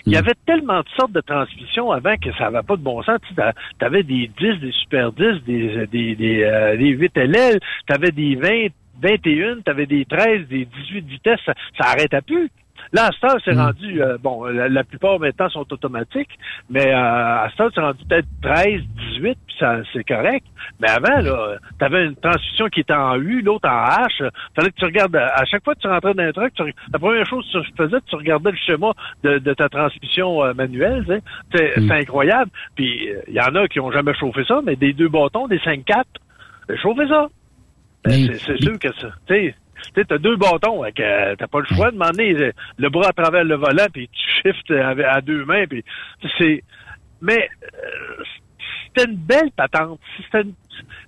Il 0.05 0.11
y 0.11 0.15
Mm. 0.15 0.19
avait 0.19 0.33
tellement 0.45 0.79
de 0.81 0.87
sortes 0.97 1.13
de 1.13 1.21
transmissions 1.21 1.89
avant 1.91 2.15
que 2.17 2.31
ça 2.37 2.49
n'avait 2.51 2.65
pas 2.65 2.75
de 2.75 2.81
bon 2.81 3.01
sens. 3.03 3.17
Tu 3.33 3.85
avais 3.85 4.03
des 4.03 4.29
10, 4.37 4.59
des 4.59 4.71
Super 4.81 5.11
10, 5.13 5.41
des, 5.45 5.87
des, 5.87 6.15
des, 6.15 6.43
euh, 6.43 6.75
des 6.75 6.89
8 6.89 7.15
LL, 7.17 7.59
tu 7.87 7.93
avais 7.93 8.11
des 8.11 8.35
20, 8.35 8.67
21, 9.01 9.61
tu 9.63 9.71
avais 9.71 9.85
des 9.85 10.03
13, 10.05 10.47
des 10.49 10.65
18 10.65 11.07
vitesses. 11.07 11.39
Ça, 11.45 11.53
ça 11.79 11.89
arrêtait 11.91 12.21
plus. 12.21 12.49
Là, 12.93 13.05
à 13.07 13.11
ce 13.11 13.19
temps, 13.19 13.37
c'est 13.43 13.53
Mm. 13.53 13.59
rendu, 13.59 14.01
euh, 14.01 14.17
bon, 14.21 14.45
la, 14.45 14.69
la 14.69 14.83
plupart 14.83 15.19
maintenant 15.19 15.49
sont 15.49 15.65
automatiques, 15.71 16.29
mais 16.69 16.87
euh, 16.93 16.95
à 16.97 17.47
ce 17.51 17.57
temps, 17.57 17.69
c'est 17.73 17.81
rendu 17.81 18.03
peut-être 18.05 18.27
13, 18.41 18.81
18, 19.13 19.37
puis 19.47 19.55
ça, 19.59 19.77
c'est 19.93 20.03
correct. 20.03 20.45
Mais 20.79 20.89
avant, 20.89 21.21
là, 21.21 21.55
t'avais 21.79 22.05
une 22.05 22.15
transmission 22.15 22.67
qui 22.69 22.81
était 22.81 22.93
en 22.93 23.15
U, 23.15 23.41
l'autre 23.41 23.67
en 23.69 23.85
H. 23.85 24.29
Fallait 24.55 24.69
que 24.71 24.75
tu 24.77 24.85
regardes, 24.85 25.15
à 25.15 25.43
chaque 25.45 25.63
fois 25.63 25.75
que 25.75 25.79
tu 25.81 25.87
rentrais 25.87 26.13
dans 26.13 26.23
un 26.23 26.31
truc, 26.31 26.53
tu, 26.53 26.63
la 26.93 26.99
première 26.99 27.25
chose 27.25 27.45
que 27.51 27.59
tu 27.59 27.71
faisais, 27.77 27.97
tu 28.07 28.15
regardais 28.15 28.51
le 28.51 28.57
schéma 28.57 28.91
de, 29.23 29.37
de 29.39 29.53
ta 29.53 29.69
transmission 29.69 30.43
euh, 30.43 30.53
manuelle, 30.53 31.03
tu 31.05 31.13
sais. 31.13 31.21
C'est 31.53 31.81
Mm. 31.81 31.87
c'est 31.87 31.93
incroyable. 31.95 32.51
Puis, 32.75 33.09
il 33.27 33.33
y 33.33 33.41
en 33.41 33.53
a 33.55 33.67
qui 33.67 33.79
ont 33.79 33.91
jamais 33.91 34.13
chauffé 34.13 34.43
ça, 34.45 34.61
mais 34.65 34.75
des 34.75 34.93
deux 34.93 35.09
bâtons, 35.09 35.47
des 35.47 35.59
5-4, 35.59 36.03
euh, 36.69 36.75
chauffer 36.77 37.07
ça. 37.07 37.27
Ben, 38.03 38.11
c'est- 38.11 38.37
c'est 38.45 38.61
sûr 38.61 38.77
que 38.79 38.93
ça. 38.99 39.07
Tu 39.27 39.33
sais, 39.33 39.55
tu 39.83 39.91
sais, 40.01 40.05
t'as 40.05 40.17
deux 40.17 40.35
bâtons, 40.37 40.81
que, 40.95 41.01
euh, 41.01 41.35
t'as 41.37 41.47
pas 41.47 41.59
le 41.59 41.75
choix 41.75 41.87
de 41.87 41.93
demander 41.95 42.33
le, 42.33 42.51
le 42.77 42.89
bras 42.89 43.09
à 43.09 43.13
travers 43.13 43.43
le 43.43 43.55
volant, 43.55 43.87
puis 43.93 44.09
tu 44.09 44.19
shifts 44.41 44.71
avec- 44.71 45.05
à 45.05 45.21
deux 45.21 45.45
mains, 45.45 45.65
puis 45.69 45.83
c'est. 46.37 46.63
Mais 47.21 47.49
euh, 47.63 48.23
c'était 48.87 49.09
une 49.09 49.17
belle 49.17 49.51
patente. 49.55 49.99
Une- 50.33 50.53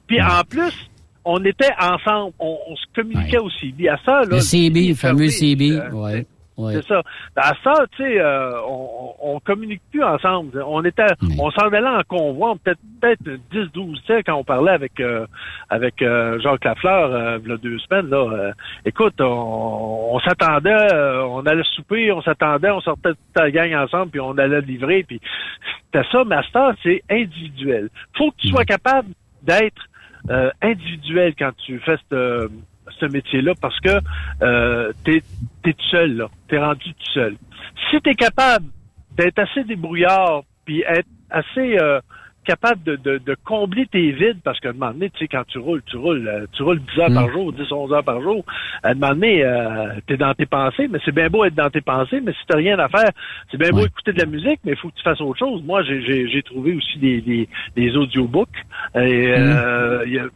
Puis 0.08 0.22
en 0.22 0.42
plus, 0.50 0.90
on 1.26 1.44
était 1.44 1.72
ensemble, 1.80 2.34
on, 2.40 2.58
on 2.70 2.76
se 2.76 2.86
communiquait 2.96 3.40
aussi. 3.40 3.74
Puis 3.74 3.90
à 3.90 3.98
ça, 4.06 4.22
là, 4.22 4.28
Le 4.32 4.40
CB, 4.40 4.88
le 4.90 4.96
fameux 4.96 5.28
fermé, 5.28 5.30
CB. 5.30 5.72
euh, 5.72 5.90
Ouais. 5.92 6.26
C'est 6.74 6.88
ça. 6.88 7.02
À 7.36 7.54
ça, 7.64 7.86
tu 7.96 8.04
sais, 8.04 8.20
euh, 8.20 8.60
on, 8.68 9.14
on 9.22 9.40
communique 9.40 9.82
plus 9.92 10.04
ensemble. 10.04 10.64
On 10.66 10.84
était, 10.84 11.06
Oui. 11.22 11.36
on 11.40 11.52
s'en 11.52 11.68
allait 11.68 11.88
en 11.88 12.02
convoi, 12.08 12.56
peut-être 12.64 12.80
peut-être 13.00 13.24
10, 13.52 13.72
12, 13.74 14.02
tu 14.02 14.14
sais, 14.14 14.24
quand 14.24 14.36
on 14.36 14.44
parlait 14.44 14.72
avec 14.72 15.00
euh, 15.00 15.28
avec 15.70 16.02
euh, 16.02 16.40
Jacques 16.40 16.66
Lafleur, 16.66 17.12
euh, 17.14 17.40
il 17.44 17.50
y 17.50 17.54
a 17.54 17.58
deux 17.58 17.78
semaines, 17.80 18.10
là. 18.10 18.18
euh, 18.18 18.52
écoute, 18.86 19.22
on, 19.22 20.10
on 20.14 20.20
s'attendait, 20.22 20.94
euh, 20.94 21.24
on 21.26 21.46
allait 21.46 21.64
souper, 21.76 22.12
on 22.12 22.22
s'attendait, 22.22 22.72
on 22.72 22.82
sortait 22.82 23.10
toute 23.12 23.20
la 23.40 23.52
gang 23.52 23.74
ensemble, 23.76 24.10
puis 24.12 24.20
on 24.20 24.38
allait 24.38 24.62
livrer, 24.62 25.04
puis 25.04 25.22
c'était 25.86 26.08
ça, 26.12 26.24
mais 26.26 26.38
à 26.38 26.44
ça, 26.52 26.74
c'est 26.82 27.04
individuel. 27.10 27.90
Faut 28.18 28.32
que 28.32 28.38
tu 28.38 28.48
sois 28.48 28.66
capable 28.66 29.10
d'être 29.44 29.84
euh, 30.30 30.50
individuel 30.62 31.34
quand 31.38 31.52
tu 31.66 31.80
fais 31.82 31.98
ce, 32.10 32.50
ce 33.00 33.06
métier-là 33.06 33.54
parce 33.62 33.80
que 33.80 34.00
euh, 34.42 34.92
t'es 35.04 35.22
es 35.66 35.74
tout 35.74 35.88
seul, 35.92 36.16
là. 36.18 36.28
T'es 36.48 36.58
rendu 36.60 36.94
tout 36.94 37.12
seul. 37.14 37.36
Si 37.92 38.00
t'es 38.02 38.16
capable 38.16 38.66
d'être 39.18 39.40
assez 39.40 39.64
débrouillard 39.64 40.42
puis 40.66 40.82
être 40.88 41.08
assez 41.30 41.78
euh, 41.80 42.00
capable 42.46 42.82
de, 42.84 42.96
de, 42.96 43.18
de 43.18 43.36
combler 43.44 43.86
tes 43.88 44.12
vides, 44.14 44.40
parce 44.42 44.58
qu'à 44.62 44.70
un 44.70 44.74
moment 44.74 44.92
donné, 44.92 45.10
tu 45.10 45.20
sais, 45.20 45.28
quand 45.28 45.44
tu 45.48 45.58
roules, 45.58 45.82
tu 45.86 45.98
roules, 45.98 46.26
euh, 46.30 46.46
tu 46.54 46.64
roules 46.64 46.80
10 46.96 47.00
heures 47.02 47.10
Mm. 47.10 47.14
par 47.16 47.30
jour, 47.32 47.52
10, 47.52 47.70
11 47.70 47.92
heures 47.92 48.04
par 48.06 48.22
jour, 48.22 48.46
à 48.84 48.90
un 48.92 48.94
moment 48.94 49.10
donné, 49.14 49.44
euh, 49.44 49.88
t'es 50.08 50.16
dans 50.16 50.34
tes 50.34 50.46
pensées, 50.46 50.88
mais 50.88 51.00
c'est 51.04 51.14
bien 51.14 51.30
beau 51.30 51.44
être 51.44 51.56
dans 51.56 51.70
tes 51.70 51.82
pensées, 51.82 52.22
mais 52.22 52.32
si 52.32 52.40
t'as 52.48 52.56
rien 52.58 52.80
à 52.80 52.88
faire, 52.88 53.10
c'est 53.52 53.58
bien 53.58 53.72
beau 53.72 53.80
Ouais. 53.80 53.88
écouter 53.88 54.14
de 54.14 54.20
la 54.20 54.26
musique, 54.28 54.62
mais 54.64 54.72
il 54.72 54.78
faut 54.78 54.88
que 54.90 54.96
tu 54.96 55.04
fasses 55.04 55.20
autre 55.20 55.38
chose. 55.40 55.62
Moi, 55.64 55.84
j'ai- 55.84 56.42
trouvé 56.44 56.74
aussi 56.76 56.98
des, 57.00 57.20
des, 57.20 57.50
des 57.76 57.98
audiobooks. 57.98 58.48
Et, 58.96 59.34
euh, 59.36 60.04
il 60.06 60.14
y 60.14 60.20
a- 60.20 60.28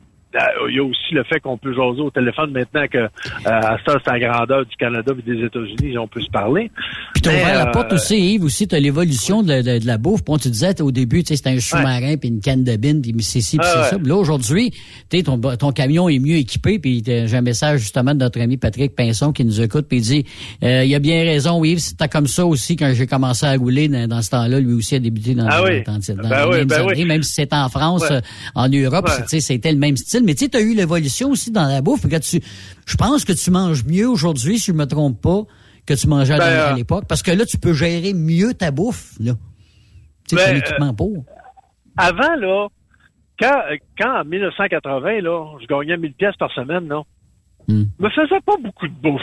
il 0.70 0.76
y 0.76 0.80
a 0.80 0.84
aussi 0.84 1.14
le 1.14 1.24
fait 1.24 1.40
qu'on 1.40 1.58
peut 1.58 1.74
jaser 1.74 2.02
au 2.02 2.10
téléphone 2.10 2.52
maintenant 2.52 2.86
que 2.88 2.98
euh, 2.98 3.08
à 3.46 3.78
ça, 3.86 3.98
c'est 4.06 4.12
la 4.12 4.20
grandeur 4.20 4.66
du 4.66 4.76
Canada 4.78 5.12
et 5.18 5.22
des 5.36 5.46
États-Unis, 5.46 5.98
on 5.98 6.08
peut 6.08 6.22
se 6.22 6.30
parler. 6.30 6.72
Puis 7.14 7.22
t'as 7.22 7.32
ouvert 7.34 7.54
la 7.66 7.68
euh, 7.70 7.72
porte 7.72 7.94
aussi, 7.94 8.34
Yves, 8.36 8.44
aussi, 8.44 8.68
t'as 8.68 8.80
l'évolution 8.80 9.44
de, 9.44 9.62
de- 9.62 9.80
de 9.80 9.86
la 9.88 9.98
bouffe. 9.98 10.24
Bon, 10.24 10.38
tu 10.38 10.50
disais 10.50 10.82
au 10.82 10.92
début, 10.92 11.24
tu 11.24 11.30
sais, 11.30 11.36
c'était 11.36 11.50
un 11.50 11.60
sous-marin, 11.60 12.16
puis 12.18 12.30
une 12.30 12.40
canne 12.40 12.64
de 12.64 12.76
bine, 12.78 13.02
puis 13.02 13.14
c'est 13.22 13.42
ci, 13.42 13.58
puis 13.58 13.68
Ah 13.70 13.72
c'est 13.74 13.80
ouais. 13.82 13.90
ça. 13.92 13.98
Puis 14.00 14.08
là, 14.08 14.16
aujourd'hui, 14.16 14.72
tu 15.10 15.18
sais, 15.18 15.24
ton, 15.24 15.40
ton 15.40 15.72
camion 15.72 16.08
est 16.10 16.20
mieux 16.20 16.36
équipé, 16.38 16.80
puis 16.80 17.04
j'ai 17.06 17.36
un 17.36 17.42
message 17.42 17.82
justement 17.82 18.14
de 18.14 18.20
notre 18.20 18.40
ami 18.40 18.58
Patrick 18.58 18.96
Pinson 18.96 19.32
qui 19.34 19.44
nous 19.46 19.60
écoute, 19.62 19.86
puis 19.90 19.98
il 19.98 20.02
dit, 20.04 20.26
euh, 20.64 20.84
il 20.86 20.96
a 20.96 21.00
bien 21.00 21.24
raison, 21.24 21.64
Yves, 21.64 21.80
c'était 21.80 22.08
comme 22.08 22.28
ça 22.28 22.46
aussi 22.46 22.76
quand 22.76 22.92
j'ai 22.94 23.08
commencé 23.08 23.46
à 23.46 23.56
rouler 23.56 23.88
dans, 23.90 24.08
dans 24.08 24.22
ce 24.22 24.30
temps-là. 24.30 24.60
Lui 24.60 24.74
aussi 24.74 24.96
a 24.96 25.00
débuté 25.00 25.36
dans, 25.36 25.48
Ah 25.50 25.62
oui. 25.64 25.84
dans- 25.84 25.94
dans 25.94 26.24
Ben 26.24 26.30
la 26.30 26.50
oui, 26.50 26.58
même 26.58 26.68
ben 26.68 26.76
sonnerie, 26.78 27.02
oui. 27.02 27.06
même 27.06 27.24
si 27.24 27.34
c'était 27.34 27.56
en 27.56 27.70
France, 27.70 28.02
Ouais. 28.04 28.18
euh, 28.18 28.22
en 28.56 28.70
Europe, 28.70 29.08
Ouais. 29.08 29.40
c'était 29.40 29.72
le 29.72 29.78
même 29.78 29.98
style. 29.98 30.21
Mais 30.26 30.34
tu 30.36 30.46
sais, 30.46 30.50
t'as 30.50 30.62
eu 30.62 30.74
l'évolution 30.76 31.30
aussi 31.32 31.52
dans 31.52 31.68
la 31.68 31.82
bouffe. 31.82 32.08
que 32.08 32.18
tu, 32.18 32.40
je 32.86 32.96
pense 32.96 33.26
que 33.26 33.34
tu 33.34 33.52
manges 33.52 33.84
mieux 33.86 34.08
aujourd'hui, 34.10 34.60
si 34.60 34.68
je 34.72 34.76
me 34.76 34.86
trompe 34.86 35.22
pas, 35.22 35.44
que 35.86 35.94
tu 35.94 36.08
mangeais 36.08 36.34
à- 36.36 36.38
Ben, 36.38 36.44
à 36.46 36.72
euh, 36.72 36.76
l'époque. 36.76 37.06
Parce 37.08 37.22
que 37.24 37.32
là, 37.32 37.46
tu 37.46 37.58
peux 37.58 37.74
gérer 37.74 38.14
mieux 38.14 38.54
ta 38.54 38.72
bouffe, 38.72 39.14
là. 39.20 39.34
Tu 40.30 40.36
sais, 40.38 40.46
Ben, 40.46 40.56
l'équipement 40.56 40.94
pour. 40.94 41.26
Avant, 41.98 42.36
là, 42.38 42.68
quand, 43.40 43.60
euh, 43.72 43.76
quand 43.98 44.22
en 44.22 44.26
1980, 44.26 45.22
là, 45.22 45.46
je 45.62 45.66
gagnais 45.68 45.98
1000 45.98 46.14
pièces 46.14 46.36
par 46.38 46.52
semaine, 46.54 46.88
là, 46.88 47.02
je 47.68 47.74
me 47.74 48.10
faisais 48.10 48.40
pas 48.46 48.56
beaucoup 48.62 48.88
de 48.88 48.94
bouffe. 49.02 49.22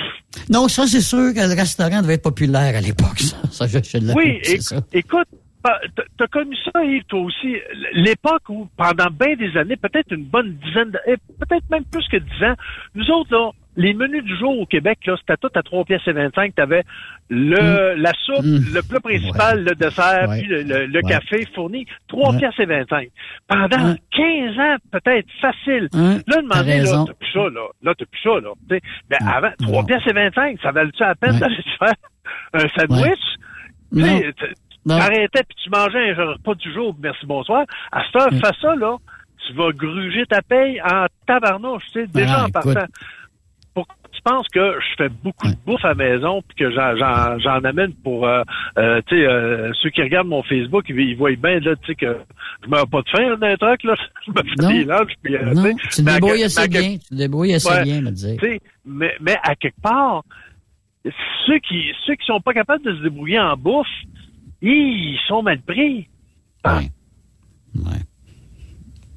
Non, 0.48 0.68
ça, 0.68 0.87
c'est 0.87 1.00
sûr 1.00 1.34
que 1.34 1.40
le 1.40 1.54
restaurant 1.54 2.00
devait 2.02 2.14
être 2.14 2.22
populaire 2.22 2.74
à 2.76 2.80
l'époque, 2.80 3.18
ça. 3.20 3.37
ça 3.50 3.66
je, 3.66 3.78
je 3.82 3.98
l'avoue, 3.98 4.18
Oui, 4.18 4.38
c'est 4.42 4.54
éc- 4.56 4.62
ça. 4.62 4.80
écoute, 4.92 5.28
t'as- 5.62 6.27
connu 6.29 6.57
ça, 6.73 6.85
Yves, 6.85 7.05
toi 7.05 7.21
aussi, 7.21 7.57
l'époque 7.92 8.49
où, 8.49 8.68
pendant 8.77 9.11
bien 9.11 9.35
des 9.37 9.57
années, 9.57 9.77
peut-être 9.77 10.12
une 10.12 10.25
bonne 10.25 10.53
dizaine, 10.64 10.92
eh, 11.07 11.16
peut-être 11.40 11.68
même 11.71 11.85
plus 11.85 12.07
que 12.09 12.16
dix 12.18 12.44
ans, 12.44 12.55
nous 12.94 13.11
autres, 13.11 13.33
là, 13.35 13.51
les 13.77 13.94
menus 13.94 14.25
du 14.25 14.37
jour 14.37 14.59
au 14.59 14.66
Québec, 14.66 14.99
là, 15.07 15.14
c'était 15.21 15.37
tout 15.37 15.51
à 15.55 15.62
3 15.62 15.85
pièces 15.85 16.03
et 16.09 16.12
25. 16.12 16.53
T'avais 16.57 16.83
le, 17.31 17.94
la 17.94 18.12
soupe, 18.25 18.44
Mm. 18.44 18.75
le 18.75 18.83
plat 18.88 18.99
principal, 19.01 19.62
le 19.64 19.75
dessert, 19.77 20.29
Ouais. 20.29 20.40
puis 20.40 20.49
le, 20.49 20.62
le- 20.62 20.87
le 20.87 21.01
Ouais. 21.05 21.11
café 21.11 21.47
fourni, 21.55 21.87
3 22.09 22.33
Ouais. 22.33 22.38
pièces 22.38 22.59
et 22.59 22.64
25. 22.66 23.09
Pendant 23.47 23.90
Ouais. 23.90 23.97
15 24.11 24.59
ans, 24.59 24.77
peut-être, 24.90 25.29
facile. 25.40 25.88
Là, 25.92 26.42
demander, 26.42 26.81
là, 26.81 27.05
t'as 27.07 27.14
plus 27.14 27.33
ça, 27.33 27.49
là. 27.55 27.66
Là, 27.83 27.94
t'as 27.97 28.05
plus 28.07 28.21
ça, 28.23 28.40
là. 28.40 28.51
Mais 28.68 28.81
Non, 29.21 29.27
avant, 29.33 29.51
3 29.61 29.81
non. 29.83 29.87
pièces 29.87 30.07
et 30.09 30.12
25, 30.12 30.59
ça 30.61 30.73
valait-tu 30.73 31.01
la 31.03 31.14
peine 31.14 31.38
d'aller 31.38 31.57
te 31.57 31.85
faire 31.85 31.94
un 32.55 32.68
sandwich? 32.77 33.18
T'arrêtais 34.96 35.42
puis 35.44 35.57
tu 35.62 35.70
mangeais 35.70 36.11
un 36.12 36.24
repas 36.33 36.55
du 36.55 36.72
jour, 36.72 36.96
merci, 37.01 37.27
bonsoir. 37.27 37.64
À 37.92 38.03
cette 38.05 38.16
heure, 38.22 38.33
Mm. 38.33 38.40
fais 38.40 38.53
ça, 38.61 38.74
là. 38.77 38.96
Tu 39.46 39.53
vas 39.55 39.70
gruger 39.72 40.24
ta 40.27 40.42
paye 40.42 40.81
en 40.83 41.07
tabarnouche, 41.27 41.85
tu 41.92 42.01
sais, 42.01 42.07
déjà 42.07 42.35
Ah, 42.38 42.42
en 42.44 42.46
écoute. 42.48 42.53
partant. 42.74 42.87
Pourquoi 43.74 43.94
tu 44.12 44.20
penses 44.22 44.48
que 44.48 44.74
je 44.81 44.96
fais 44.96 45.09
beaucoup 45.09 45.46
de 45.46 45.55
bouffe 45.64 45.85
à 45.85 45.88
la 45.90 45.94
maison 45.94 46.42
puis 46.42 46.57
que 46.57 46.70
j'en, 46.72 47.64
amène 47.64 47.92
pour, 48.03 48.27
euh, 48.27 48.42
euh, 48.79 49.01
tu 49.07 49.14
sais, 49.16 49.24
euh, 49.27 49.70
ceux 49.81 49.90
qui 49.90 50.03
regardent 50.03 50.27
mon 50.29 50.42
Facebook, 50.42 50.85
ils, 50.88 50.98
ils 50.98 51.16
voient 51.16 51.31
bien, 51.37 51.61
là, 51.61 51.77
tu 51.77 51.87
sais, 51.87 51.94
que 51.94 52.18
je 52.64 52.68
meurs 52.68 52.88
pas 52.88 53.01
de 53.03 53.09
faim, 53.09 53.29
là, 53.31 53.37
dans 53.37 53.46
les 53.46 53.57
trucs, 53.57 53.85
là. 53.85 53.94
Je 54.27 54.33
me 54.33 54.37
fais 54.42 54.62
Non. 54.62 54.68
des 54.70 54.85
lunchs, 54.85 55.12
puis, 55.22 55.37
euh, 55.37 55.55
Non, 55.55 55.74
tu 55.77 55.88
te 55.88 56.03
débrouilles 56.03 56.42
assez 56.44 56.68
bien. 56.68 56.96
Tu 56.98 56.98
te 57.09 57.14
débrouilles 57.14 57.55
assez 57.55 57.70
Ouais. 57.72 57.85
bien, 57.85 58.01
me 58.03 58.11
dire. 58.11 58.37
tu 58.40 58.46
sais, 58.51 58.61
mais, 58.85 59.14
mais 59.20 59.37
à 59.44 59.55
quelque 59.55 59.81
part, 59.81 60.24
ceux 61.46 61.59
qui 61.61 61.92
ceux 62.05 62.14
qui 62.16 62.27
sont 62.27 62.40
pas 62.40 62.53
capables 62.53 62.85
de 62.85 62.94
se 62.96 63.03
débrouiller 63.03 63.38
en 63.38 63.57
bouffe, 63.57 63.87
ils 64.62 65.18
sont 65.29 65.42
mal 65.42 65.61
pris. 65.62 66.07
Ouais. 66.64 66.90
Ouais. 67.77 67.99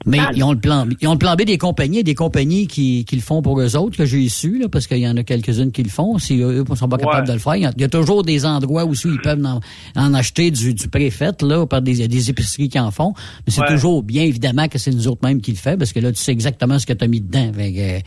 Mais 0.07 0.17
ils 0.33 0.43
ont 0.43 0.51
le 0.51 0.59
plan, 0.59 0.87
ils 0.99 1.07
ont 1.07 1.11
le 1.13 1.19
plan 1.19 1.35
B 1.35 1.43
des 1.43 1.59
compagnies, 1.59 2.03
des 2.03 2.15
compagnies 2.15 2.65
qui, 2.65 3.05
qui 3.05 3.15
le 3.15 3.21
font 3.21 3.43
pour 3.43 3.61
eux 3.61 3.75
autres, 3.77 3.95
que 3.97 4.05
j'ai 4.05 4.27
su, 4.29 4.57
là, 4.57 4.67
parce 4.67 4.87
qu'il 4.87 4.97
y 4.97 5.07
en 5.07 5.15
a 5.15 5.21
quelques-unes 5.23 5.71
qui 5.71 5.83
le 5.83 5.89
font. 5.91 6.17
Si 6.17 6.39
eux 6.41 6.63
ne 6.67 6.75
sont 6.75 6.89
pas 6.89 6.97
capables 6.97 7.21
Ouais. 7.21 7.27
de 7.27 7.33
le 7.33 7.37
faire, 7.39 7.55
il 7.55 7.61
y 7.79 7.83
a- 7.83 7.87
toujours 7.87 8.23
des 8.23 8.43
endroits 8.47 8.85
où 8.85 8.93
ils 8.95 9.21
peuvent 9.21 9.45
en, 9.45 9.59
en 9.95 10.13
acheter 10.15 10.49
du, 10.49 10.73
du 10.73 10.87
préfet, 10.87 11.29
là, 11.43 11.67
par 11.67 11.83
des, 11.83 12.07
des 12.07 12.29
épiceries 12.31 12.67
qui 12.69 12.79
en 12.79 12.89
font. 12.89 13.13
Mais 13.45 13.53
c'est 13.53 13.61
Ouais. 13.61 13.67
toujours 13.67 14.01
bien, 14.01 14.23
évidemment, 14.23 14.67
que 14.67 14.79
c'est 14.79 14.89
nous 14.89 15.07
autres 15.07 15.21
mêmes 15.23 15.39
qui 15.39 15.51
le 15.51 15.57
fait, 15.57 15.77
parce 15.77 15.93
que 15.93 15.99
là, 15.99 16.11
tu 16.11 16.17
sais 16.17 16.31
exactement 16.31 16.79
ce 16.79 16.87
que 16.87 16.93
tu 16.93 17.03
as 17.03 17.07
mis 17.07 17.21
dedans. 17.21 17.51
Fait 17.53 18.03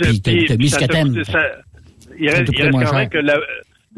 puis 0.00 0.20
t'as- 0.20 0.32
t'as 0.48 0.56
mis 0.56 0.68
ce 0.68 0.74
que 0.78 0.84
t'a 0.84 0.88
t'aimes. 0.88 1.14
Il 2.18 2.28
reste, 2.28 2.46
te 2.46 2.52
il 2.56 2.62
reste 2.62 2.72
quand 2.72 2.78
même 2.78 2.88
cher. 2.88 3.08
que 3.10 3.18
la, 3.18 3.34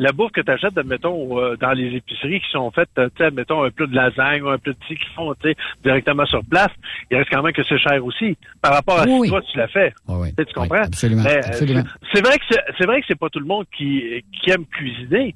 la 0.00 0.12
bouffe 0.12 0.30
que 0.30 0.40
tu 0.40 0.50
achètes, 0.50 0.78
admettons, 0.78 1.38
euh, 1.40 1.56
dans 1.56 1.72
les 1.72 1.94
épiceries 1.96 2.40
qui 2.40 2.48
sont 2.50 2.70
faites, 2.70 2.88
euh, 2.98 3.08
tu 3.16 3.24
sais, 3.24 3.30
mettons 3.32 3.64
un 3.64 3.70
plat 3.70 3.86
de 3.86 3.94
lasagne 3.94 4.42
ou 4.42 4.48
un 4.48 4.56
plat 4.58 4.72
de 4.72 4.78
qui 4.94 4.96
font, 5.14 5.34
tu 5.34 5.48
sais, 5.50 5.56
directement 5.82 6.24
sur 6.24 6.44
place, 6.44 6.70
il 7.10 7.16
reste 7.16 7.28
quand 7.30 7.42
même 7.42 7.52
que 7.52 7.64
c'est 7.64 7.78
cher 7.78 8.04
aussi. 8.04 8.36
Par 8.62 8.74
rapport 8.74 9.00
à 9.00 9.04
Oui, 9.04 9.10
ce 9.10 9.20
oui. 9.20 9.26
que 9.26 9.32
toi, 9.32 9.42
tu 9.42 9.58
l'as 9.58 9.68
fait. 9.68 9.92
Ouais, 10.06 10.16
ouais. 10.16 10.32
Tu 10.38 10.54
comprends? 10.54 10.82
Absolument, 10.84 11.24
euh, 11.26 11.38
absolument. 11.44 11.82
c'est- 12.12 12.24
vrai 12.24 12.38
que 12.38 12.44
c'est, 12.48 12.60
c'est 12.78 12.86
vrai 12.86 13.00
que 13.00 13.06
c'est 13.08 13.18
pas 13.18 13.28
tout 13.28 13.40
le 13.40 13.46
monde 13.46 13.66
qui, 13.76 14.24
qui 14.40 14.50
aime 14.50 14.64
cuisiner. 14.66 15.34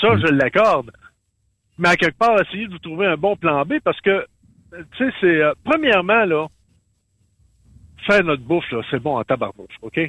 Ça, 0.00 0.14
Mm. 0.14 0.20
je 0.26 0.32
l'accorde. 0.32 0.90
Mais 1.78 1.90
à 1.90 1.96
quelque 1.96 2.16
part, 2.18 2.40
essayez 2.40 2.66
de 2.66 2.72
vous 2.72 2.78
trouver 2.78 3.06
un 3.06 3.16
bon 3.16 3.36
plan 3.36 3.62
B 3.64 3.74
parce 3.84 4.00
que, 4.00 4.26
tu 4.72 5.04
sais, 5.06 5.12
c'est, 5.20 5.42
euh, 5.42 5.52
premièrement, 5.62 6.24
là, 6.24 6.46
faire 8.06 8.24
notre 8.24 8.42
bouffe, 8.42 8.70
là, 8.70 8.80
c'est 8.90 9.00
bon 9.02 9.18
en 9.18 9.24
tabarnouche, 9.24 9.74
OK? 9.82 10.00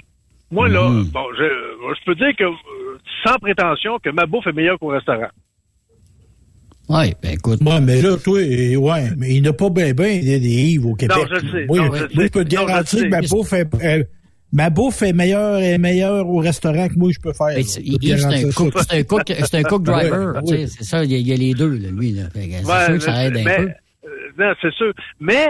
Moi, 0.52 0.68
là, 0.70 0.90
Mm. 0.90 1.04
bon, 1.12 1.24
je, 1.38 1.44
je 1.44 2.06
peux 2.06 2.16
dire 2.16 2.36
que, 2.38 2.44
euh, 2.44 2.98
sans 3.26 3.36
prétention, 3.40 3.98
que 4.00 4.10
ma 4.10 4.26
bouffe 4.26 4.46
est 4.48 4.54
meilleure 4.54 4.78
qu'au 4.80 4.88
restaurant. 4.90 5.28
Ouais, 6.88 7.16
ben 7.22 7.34
écoute. 7.34 7.60
Ouais, 7.64 7.82
mais 7.82 8.00
là, 8.02 8.16
toi, 8.24 8.38
euh, 8.40 8.76
ouais, 8.76 9.06
mais 9.18 9.34
il 9.36 9.42
n'y 9.42 9.48
a 9.48 9.54
pas 9.54 9.70
bien 9.72 9.92
ben 9.94 10.22
des 10.22 10.40
des 10.40 10.48
Yves 10.74 10.86
au 10.86 10.94
Québec. 10.94 11.18
Non, 11.18 11.26
je 11.28 11.34
le 11.46 11.52
sais. 11.52 11.66
Moi, 11.66 11.78
Non, 11.80 11.86
moi, 11.88 11.98
je 12.12 12.28
peux 12.30 12.44
te 12.46 12.50
garantir 12.50 13.02
que 13.02 13.08
ma 13.08 13.22
bouffe 13.22 13.54
est, 13.54 13.68
euh, 13.84 14.04
ma 14.54 14.70
bouffe 14.70 15.02
est 15.02 15.12
meilleure 15.14 15.58
est 15.58 15.80
meilleure 15.80 16.30
au 16.30 16.38
restaurant 16.38 16.88
que 16.88 16.94
moi 16.96 17.10
je 17.12 17.20
peux 17.20 17.34
faire. 17.34 17.56
Ben, 17.56 17.64
c'est- 17.64 17.82
un 17.82 18.52
cook, 18.52 18.74
un 18.92 19.04
cook, 19.04 19.22
c'est 19.26 19.56
un 19.56 19.64
cook 19.64 19.82
driver. 19.84 20.42
C'est 20.46 20.84
ça, 20.84 21.04
il 21.04 21.12
y, 21.12 21.16
a, 21.16 21.18
il 21.18 21.28
y 21.28 21.34
a 21.34 21.38
les 21.38 21.54
deux, 21.56 21.76
là, 21.76 21.90
lui. 21.90 22.12
Là. 22.12 22.26
C'est 22.36 22.40
Ouais, 22.42 22.86
sûr 22.86 22.94
que 22.94 23.00
ça 23.00 23.12
mais- 23.14 23.26
aide 23.26 23.38
un 23.38 23.44
mais, 23.44 23.56
peu. 23.58 23.64
euh, 24.08 24.12
non, 24.38 24.54
c'est 24.62 24.74
sûr. 24.76 24.94
Mais 25.20 25.48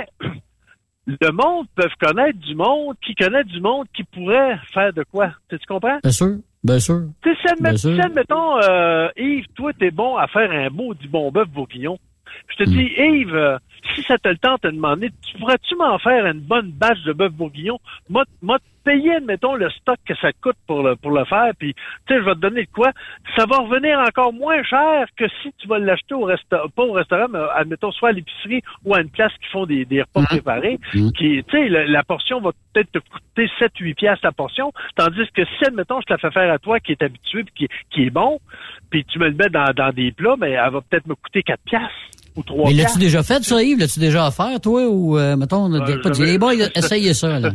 le 1.08 1.32
monde 1.32 1.68
peut 1.76 1.90
connaître 2.00 2.40
du 2.40 2.56
monde 2.56 2.96
qui 3.06 3.14
connaît 3.16 3.44
du 3.44 3.62
monde 3.62 3.88
qui 3.96 4.04
pourrait 4.04 4.58
faire 4.74 4.94
de 4.94 5.04
quoi. 5.04 5.32
Tu, 5.50 5.58
comprends? 5.68 6.00
Bien 6.02 6.12
sûr. 6.12 6.38
Bien 6.64 6.80
sûr. 6.80 7.02
Tu 7.22 7.36
sais, 7.36 7.78
si, 7.78 8.02
admettons, 8.02 8.60
euh, 8.62 9.08
Yves, 9.18 9.46
toi, 9.56 9.72
t'es 9.74 9.92
bon 9.92 10.18
à 10.18 10.28
faire 10.28 10.50
un 10.52 10.70
maudit 10.70 11.08
bon 11.08 11.32
bœuf 11.32 11.48
bourguignon. 11.48 12.00
Je 12.48 12.64
te 12.64 12.70
dis, 12.70 12.92
Yves, 12.98 13.36
euh, 13.36 13.58
si 13.94 14.02
ça 14.04 14.18
te 14.18 14.28
le 14.28 14.38
tente 14.38 14.64
de 14.64 14.72
demander, 14.72 15.12
tu 15.22 15.38
pourrais-tu 15.38 15.76
m'en 15.76 16.00
faire 16.00 16.26
une 16.26 16.40
bonne 16.40 16.72
batch 16.72 17.04
de 17.04 17.14
bœuf 17.14 17.32
bourguignon? 17.32 17.80
Moi, 18.10 18.24
moi, 18.42 18.58
te 18.58 18.66
payer, 18.86 19.16
admettons, 19.16 19.56
le 19.56 19.70
stock 19.72 19.98
que 20.08 20.16
ça 20.22 20.32
coûte 20.42 20.56
pour 20.68 20.84
le, 20.84 20.96
pour 20.96 21.12
le 21.12 21.26
faire, 21.26 21.52
puis, 21.60 21.74
tu 21.74 22.14
sais, 22.14 22.20
je 22.22 22.26
vais 22.26 22.36
te 22.36 22.40
donner 22.40 22.62
de 22.64 22.70
quoi? 22.74 22.92
Ça 23.36 23.46
va 23.46 23.58
revenir 23.58 24.00
encore 24.00 24.32
moins 24.32 24.64
cher 24.64 25.06
que 25.18 25.26
si 25.42 25.52
tu 25.58 25.68
vas 25.68 25.80
l'acheter 25.80 26.14
au 26.14 26.24
restaurant, 26.24 26.70
pas 26.76 26.84
au 26.84 26.94
restaurant, 26.94 27.26
mais 27.30 27.40
admettons, 27.56 27.92
soit 27.92 28.10
à 28.10 28.12
l'épicerie 28.14 28.62
ou 28.86 28.94
à 28.96 29.02
une 29.02 29.10
place 29.10 29.32
qui 29.44 29.50
font 29.52 29.66
des, 29.66 29.84
des 29.86 30.02
repas 30.04 30.22
préparés, 30.28 30.80
qui, 31.18 31.44
tu 31.44 31.52
sais, 31.52 31.68
la, 31.68 31.86
la 31.86 32.04
portion 32.04 32.40
va 32.40 32.52
peut-être 32.74 32.92
te 32.92 33.00
coûter 33.00 33.50
7-8 33.60 33.96
piastres 33.96 34.26
la 34.26 34.32
portion, 34.32 34.72
tandis 34.96 35.28
que 35.36 35.44
si, 35.46 35.66
admettons, 35.66 36.00
je 36.02 36.06
te 36.06 36.14
la 36.14 36.18
fais 36.20 36.32
faire 36.32 36.54
à 36.54 36.60
toi 36.60 36.80
qui 36.80 36.92
est 36.94 37.02
habitué 37.04 37.44
puis 37.44 37.54
qui, 37.56 37.68
qui 37.92 38.04
est 38.06 38.10
bon, 38.12 38.40
puis 38.90 39.04
tu 39.06 39.20
me 39.20 39.28
le 39.28 39.34
mets 39.36 39.50
dans, 39.50 39.74
dans 39.76 39.92
des 39.92 40.12
plats, 40.12 40.36
mais 40.40 40.52
elle 40.52 40.72
va 40.72 40.82
peut-être 40.82 41.08
me 41.08 41.16
coûter 41.16 41.42
4 41.44 41.60
piastres 41.66 41.90
ou 42.36 42.44
3 42.44 42.68
Mais 42.70 42.74
l'as-tu 42.76 43.00
déjà 43.00 43.24
fait, 43.24 43.44
ça, 43.44 43.62
Yves? 43.64 43.80
L'as-tu 43.80 44.00
déjà 44.00 44.28
offert, 44.28 44.60
toi? 44.62 44.86
Ou, 44.88 45.18
euh, 45.18 45.36
mettons, 45.38 45.66
on 45.66 45.74
a 45.74 45.78
Euh, 45.90 46.02
pas 46.02 46.10
dit, 46.10 46.20
j'avais- 46.20 46.32
les 46.34 46.38
boys, 46.38 46.54
essayez 46.76 47.14
ça, 47.14 47.40
là. 47.40 47.52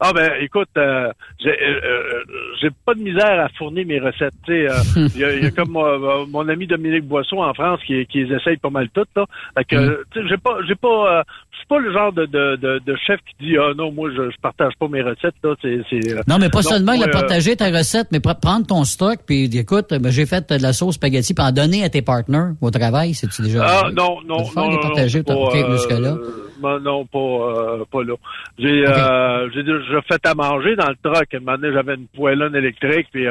Ah 0.00 0.12
ben 0.12 0.30
écoute, 0.40 0.68
euh, 0.76 1.12
j'ai 1.40 1.50
euh, 1.50 1.80
euh, 1.84 2.24
j'ai 2.60 2.68
pas 2.86 2.94
de 2.94 3.00
misère 3.00 3.40
à 3.40 3.48
fournir 3.50 3.84
mes 3.86 3.98
recettes. 3.98 4.32
Tu 4.46 4.52
sais, 4.52 4.70
euh, 4.70 5.08
il 5.14 5.20
y, 5.40 5.42
y 5.44 5.46
a 5.46 5.50
comme 5.50 5.76
euh, 5.76 6.24
mon 6.28 6.48
ami 6.48 6.66
Dominique 6.68 7.04
Boisseau 7.04 7.42
en 7.42 7.52
France 7.52 7.80
qui, 7.84 8.06
qui 8.06 8.22
les 8.24 8.36
essaye 8.36 8.58
pas 8.58 8.70
mal 8.70 8.88
toutes 8.90 9.08
là. 9.16 9.26
Fait 9.56 9.64
que 9.64 9.76
Mm. 9.76 10.28
j'ai 10.28 10.36
pas 10.36 10.58
j'ai 10.68 10.74
pas 10.76 11.18
euh, 11.18 11.22
pas 11.68 11.78
le 11.78 11.92
genre 11.92 12.12
de, 12.12 12.26
de, 12.26 12.56
de, 12.56 12.80
de 12.84 12.96
chef 13.06 13.20
qui 13.26 13.46
dit 13.46 13.56
ah 13.58 13.72
non 13.76 13.92
moi 13.92 14.08
je, 14.16 14.30
je 14.30 14.36
partage 14.40 14.72
pas 14.78 14.88
mes 14.88 15.02
recettes 15.02 15.34
là. 15.42 15.54
C'est 15.62 15.80
c'est 15.90 16.12
euh, 16.12 16.22
Non, 16.26 16.38
mais 16.38 16.48
pas 16.48 16.62
seulement 16.62 16.92
il 16.92 17.02
a 17.02 17.08
euh, 17.08 17.10
partagé 17.10 17.56
ta 17.56 17.66
recette, 17.70 18.08
mais 18.12 18.18
pr- 18.18 18.40
prendre 18.40 18.66
ton 18.66 18.84
stock, 18.84 19.18
puis 19.26 19.44
écoute, 19.56 19.86
ben, 19.90 20.10
j'ai 20.10 20.26
fait 20.26 20.50
de 20.50 20.62
la 20.62 20.72
sauce 20.72 20.94
spaghetti, 20.94 21.34
puis 21.34 21.44
en 21.44 21.52
donner 21.52 21.84
à 21.84 21.88
tes 21.88 22.02
partners 22.02 22.52
au 22.60 22.70
travail, 22.70 23.14
c'est-tu 23.14 23.42
déjà... 23.42 23.64
Ah 23.66 23.90
non, 23.94 24.18
non, 24.26 24.38
non, 24.56 24.70
non, 24.70 24.78
partagés, 24.80 25.18
non, 25.18 25.24
t'as 25.24 25.34
pas, 25.34 25.56
euh, 25.56 26.18
non, 26.60 26.80
non, 26.80 27.04
pas, 27.06 27.18
euh, 27.18 27.84
pas 27.90 28.02
là. 28.02 28.14
J'ai 28.58 28.84
euh, 28.86 29.48
j'ai 29.52 29.62
fait 30.08 30.26
à 30.26 30.34
manger 30.34 30.74
dans 30.76 30.88
le 30.88 30.96
truck. 31.02 31.32
À 31.32 31.36
un 31.36 31.40
moment 31.40 31.56
donné, 31.56 31.72
j'avais 31.72 31.94
une 31.94 32.06
poêlonne 32.08 32.56
électrique, 32.56 33.06
puis 33.12 33.26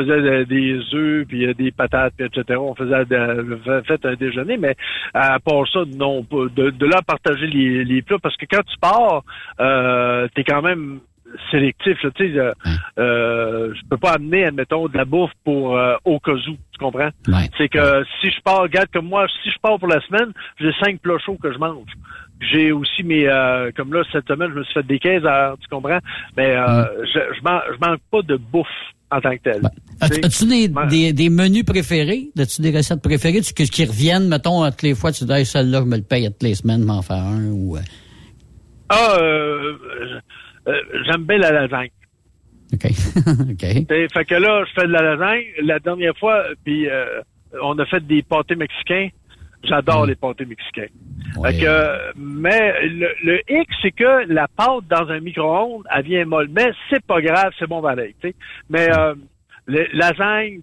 euh, 0.00 0.40
de- 0.40 0.44
des 0.44 0.94
œufs, 0.94 1.26
puis 1.26 1.46
euh, 1.46 1.54
des 1.54 1.70
patates, 1.70 2.14
puis 2.16 2.26
etc. 2.26 2.58
On 2.58 2.74
faisait 2.74 3.04
de, 3.04 3.58
fait 3.86 4.04
un 4.06 4.14
déjeuner, 4.14 4.56
mais 4.56 4.74
à 5.14 5.38
part 5.40 5.66
ça, 5.72 5.80
non, 5.96 6.22
pas. 6.24 6.46
De, 6.54 6.70
de 6.70 6.86
là 6.86 7.00
partager 7.06 7.46
les, 7.46 7.84
les 7.84 8.02
plats, 8.02 8.18
parce 8.22 8.36
que 8.36 8.46
quand 8.50 8.62
tu 8.62 8.76
pars, 8.80 9.22
euh, 9.60 10.28
t'es 10.34 10.44
quand 10.44 10.62
même 10.62 11.00
sélectif. 11.50 12.02
Là, 12.02 12.10
tu 12.14 12.32
sais, 12.32 12.38
euh, 12.38 12.52
euh, 12.98 13.74
je 13.74 13.80
peux 13.90 13.96
pas 13.96 14.12
amener, 14.12 14.44
admettons, 14.46 14.86
de 14.88 14.96
la 14.96 15.04
bouffe 15.04 15.32
pour 15.44 15.76
euh, 15.76 15.96
au 16.04 16.18
cas 16.20 16.32
où, 16.32 16.38
tu 16.52 16.78
comprends? 16.78 17.10
Ouais. 17.28 17.48
C'est 17.58 17.68
que 17.68 18.04
si 18.20 18.30
je 18.30 18.40
pars, 18.42 18.62
regarde 18.62 18.88
comme 18.92 19.06
moi, 19.06 19.26
si 19.42 19.50
je 19.50 19.58
pars 19.60 19.78
pour 19.78 19.88
la 19.88 20.00
semaine, 20.02 20.32
j'ai 20.60 20.72
cinq 20.80 21.00
plats 21.00 21.18
chauds 21.18 21.36
que 21.42 21.52
je 21.52 21.58
mange. 21.58 21.90
J'ai 22.40 22.70
aussi 22.70 23.02
mes, 23.02 23.26
euh, 23.28 23.70
comme 23.76 23.92
là 23.92 24.02
cette 24.12 24.28
semaine, 24.28 24.50
je 24.52 24.58
me 24.58 24.64
suis 24.64 24.74
fait 24.74 24.86
des 24.86 24.98
15 24.98 25.24
heures, 25.24 25.56
tu 25.58 25.66
comprends? 25.68 25.98
Mais 26.36 26.54
euh, 26.56 26.84
je, 27.06 27.18
je, 27.36 27.42
man- 27.42 27.62
je 27.72 27.86
manque 27.88 28.00
pas 28.10 28.22
de 28.22 28.36
bouffe 28.36 28.66
en 29.10 29.20
tant 29.20 29.30
que 29.36 29.42
tel. 29.42 29.62
As-tu 30.00 30.46
des, 30.46 30.68
Ouais. 30.68 30.86
des, 30.88 31.12
des 31.12 31.28
menus 31.30 31.64
préférés? 31.64 32.28
As-tu 32.38 32.60
des 32.62 32.76
recettes 32.76 33.02
préférées? 33.02 33.40
Tu- 33.40 33.54
qui, 33.54 33.68
qui 33.68 33.84
reviennent, 33.84 34.28
mettons, 34.28 34.64
toutes 34.70 34.82
les 34.82 34.94
fois, 34.94 35.12
tu 35.12 35.24
dis, 35.24 35.32
hey, 35.32 35.46
celle-là, 35.46 35.80
je 35.80 35.84
me 35.86 35.96
le 35.96 36.02
paye 36.02 36.26
toutes 36.26 36.42
les 36.42 36.54
semaines, 36.54 36.84
m'en 36.84 37.02
faire 37.02 37.16
un, 37.22 37.46
ou... 37.50 37.76
euh, 37.76 37.80
Ah, 38.88 39.16
euh, 39.18 39.72
euh, 40.68 40.72
j'aime 41.10 41.24
bien 41.24 41.38
la 41.38 41.50
lasagne. 41.52 41.90
OK. 42.74 42.84
OK. 43.50 43.56
T'sais, 43.86 44.08
Fait 44.12 44.24
que 44.24 44.34
là, 44.34 44.64
je 44.66 44.80
fais 44.80 44.86
de 44.86 44.92
la 44.92 45.02
lasagne. 45.02 45.44
La 45.62 45.78
dernière 45.78 46.16
fois, 46.18 46.44
puis 46.64 46.86
on 47.62 47.78
a 47.78 47.86
fait 47.86 48.04
des 48.06 48.22
pâtés 48.22 48.56
mexicains. 48.56 49.08
J'adore 49.64 50.06
les 50.06 50.14
pâtés 50.14 50.44
mexicains. 50.44 50.86
Ouais. 51.36 51.52
Fait 51.52 51.60
que, 51.64 52.18
mais 52.18 52.74
le, 52.88 53.08
le 53.24 53.38
hic, 53.48 53.68
c'est 53.82 53.90
que 53.92 54.30
la 54.32 54.46
pâte 54.48 54.84
dans 54.88 55.08
un 55.10 55.20
micro-ondes, 55.20 55.84
elle 55.92 56.04
vient 56.04 56.24
molle. 56.24 56.48
Mais 56.52 56.70
c'est 56.90 57.04
pas 57.04 57.20
grave, 57.20 57.52
c'est 57.58 57.66
bon 57.66 57.80
pareil. 57.82 58.14
Mais 58.68 58.88
euh, 58.96 59.14
le- 59.66 59.88
lasagne, 59.92 60.60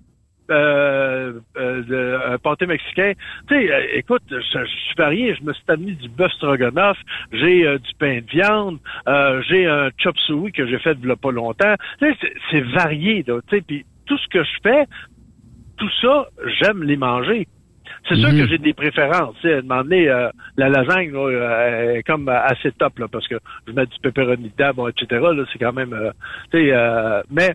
euh, 0.51 1.39
euh, 1.57 1.83
de- 1.83 2.33
un 2.33 2.37
pâté 2.37 2.65
mexicain, 2.65 3.13
tu 3.47 3.55
sais, 3.55 3.71
euh, 3.71 3.85
écoute, 3.93 4.23
je, 4.29 4.37
je 4.39 4.65
suis 4.65 4.95
varié. 4.97 5.35
Je 5.35 5.43
me 5.43 5.53
suis 5.53 5.63
amené 5.69 5.93
du 5.93 6.09
bœuf 6.09 6.31
stroganoff, 6.33 6.97
j'ai 7.31 7.65
euh, 7.65 7.77
du 7.77 7.93
pain 7.97 8.19
de 8.19 8.29
viande, 8.29 8.79
euh, 9.07 9.41
j'ai 9.47 9.65
un 9.67 9.89
chop 9.97 10.17
suey 10.19 10.51
que 10.51 10.67
j'ai 10.67 10.79
fait 10.79 10.97
il 11.01 11.07
y 11.07 11.11
a 11.11 11.15
pas 11.15 11.31
longtemps. 11.31 11.75
Tu 11.99 12.11
sais, 12.11 12.17
c'est- 12.51 12.61
varié, 12.61 13.23
là. 13.25 13.39
Tu 13.49 13.55
sais, 13.57 13.61
puis 13.61 13.85
tout 14.05 14.17
ce 14.17 14.27
que 14.27 14.43
je 14.43 14.51
fais, 14.63 14.85
tout 15.77 15.89
ça, 16.01 16.27
j'aime 16.61 16.83
les 16.83 16.97
manger. 16.97 17.47
C'est 18.09 18.15
sûr 18.15 18.29
Mhm. 18.29 18.39
que 18.39 18.47
j'ai 18.47 18.57
des 18.57 18.73
préférences. 18.73 19.35
Tu 19.41 19.47
sais, 19.47 19.61
donné, 19.61 20.09
euh, 20.09 20.29
la 20.57 20.67
lasagne, 20.67 21.11
là, 21.13 21.19
euh, 21.29 21.93
est 21.95 22.03
comme 22.03 22.27
assez 22.27 22.71
top, 22.73 22.99
là, 22.99 23.07
parce 23.07 23.27
que 23.29 23.35
je 23.65 23.71
mets 23.71 23.85
du 23.85 23.97
pepperoni 24.01 24.49
dedans, 24.57 24.71
bon, 24.75 24.87
etc. 24.89 25.07
Là, 25.21 25.43
c'est 25.51 25.59
quand 25.59 25.71
même, 25.73 25.93
euh, 25.93 26.11
tu 26.51 26.59
sais, 26.59 26.69
euh, 26.73 27.21
mais 27.31 27.53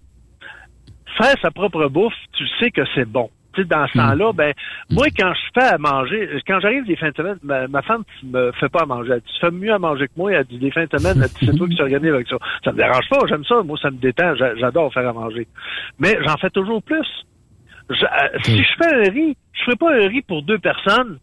faire 1.18 1.34
sa 1.42 1.50
propre 1.50 1.88
bouffe, 1.88 2.14
tu 2.32 2.44
sais 2.58 2.70
que 2.70 2.82
c'est 2.94 3.04
bon. 3.08 3.28
Tu 3.54 3.62
sais, 3.62 3.68
dans 3.68 3.86
ce 3.88 3.98
temps-là, 3.98 4.32
ben, 4.32 4.52
moi, 4.90 5.06
quand 5.18 5.32
je 5.34 5.60
fais 5.60 5.66
à 5.66 5.78
manger, 5.78 6.28
quand 6.46 6.60
j'arrive 6.60 6.84
des 6.86 6.96
fins 6.96 7.10
de 7.10 7.16
semaine, 7.16 7.38
ma, 7.42 7.66
ma 7.66 7.82
femme 7.82 8.04
me 8.22 8.52
fait 8.52 8.68
pas 8.68 8.82
à 8.82 8.86
manger. 8.86 9.12
Elle 9.14 9.20
dit, 9.20 9.32
tu 9.32 9.40
fais 9.40 9.50
mieux 9.50 9.72
à 9.72 9.78
manger 9.78 10.06
que 10.06 10.12
moi. 10.16 10.32
Elle 10.32 10.44
dit, 10.44 10.58
des 10.58 10.70
fins 10.70 10.84
de 10.84 10.98
semaine, 10.98 11.20
elle 11.22 11.28
dit, 11.30 11.46
c'est 11.46 11.56
toi 11.56 11.66
qui 11.66 11.76
s'organise 11.76 12.12
avec 12.12 12.28
ça. 12.28 12.36
Ça 12.64 12.72
me 12.72 12.76
dérange 12.76 13.08
pas, 13.08 13.18
j'aime 13.28 13.44
ça. 13.44 13.62
Moi, 13.62 13.76
ça 13.80 13.90
me 13.90 13.96
détend. 13.96 14.34
J'a- 14.36 14.54
J'adore 14.56 14.92
faire 14.92 15.08
à 15.08 15.12
manger. 15.12 15.48
Mais 15.98 16.16
j'en 16.24 16.36
fais 16.36 16.50
toujours 16.50 16.82
plus. 16.82 17.06
Je- 17.90 18.04
euh, 18.04 18.38
si 18.44 18.62
je 18.62 18.74
fais 18.76 18.94
un 18.94 19.10
riz, 19.10 19.36
je 19.54 19.62
ferai 19.64 19.76
pas 19.76 19.92
un 19.94 20.08
riz 20.08 20.22
pour 20.22 20.42
deux 20.42 20.58
personnes. 20.58 21.18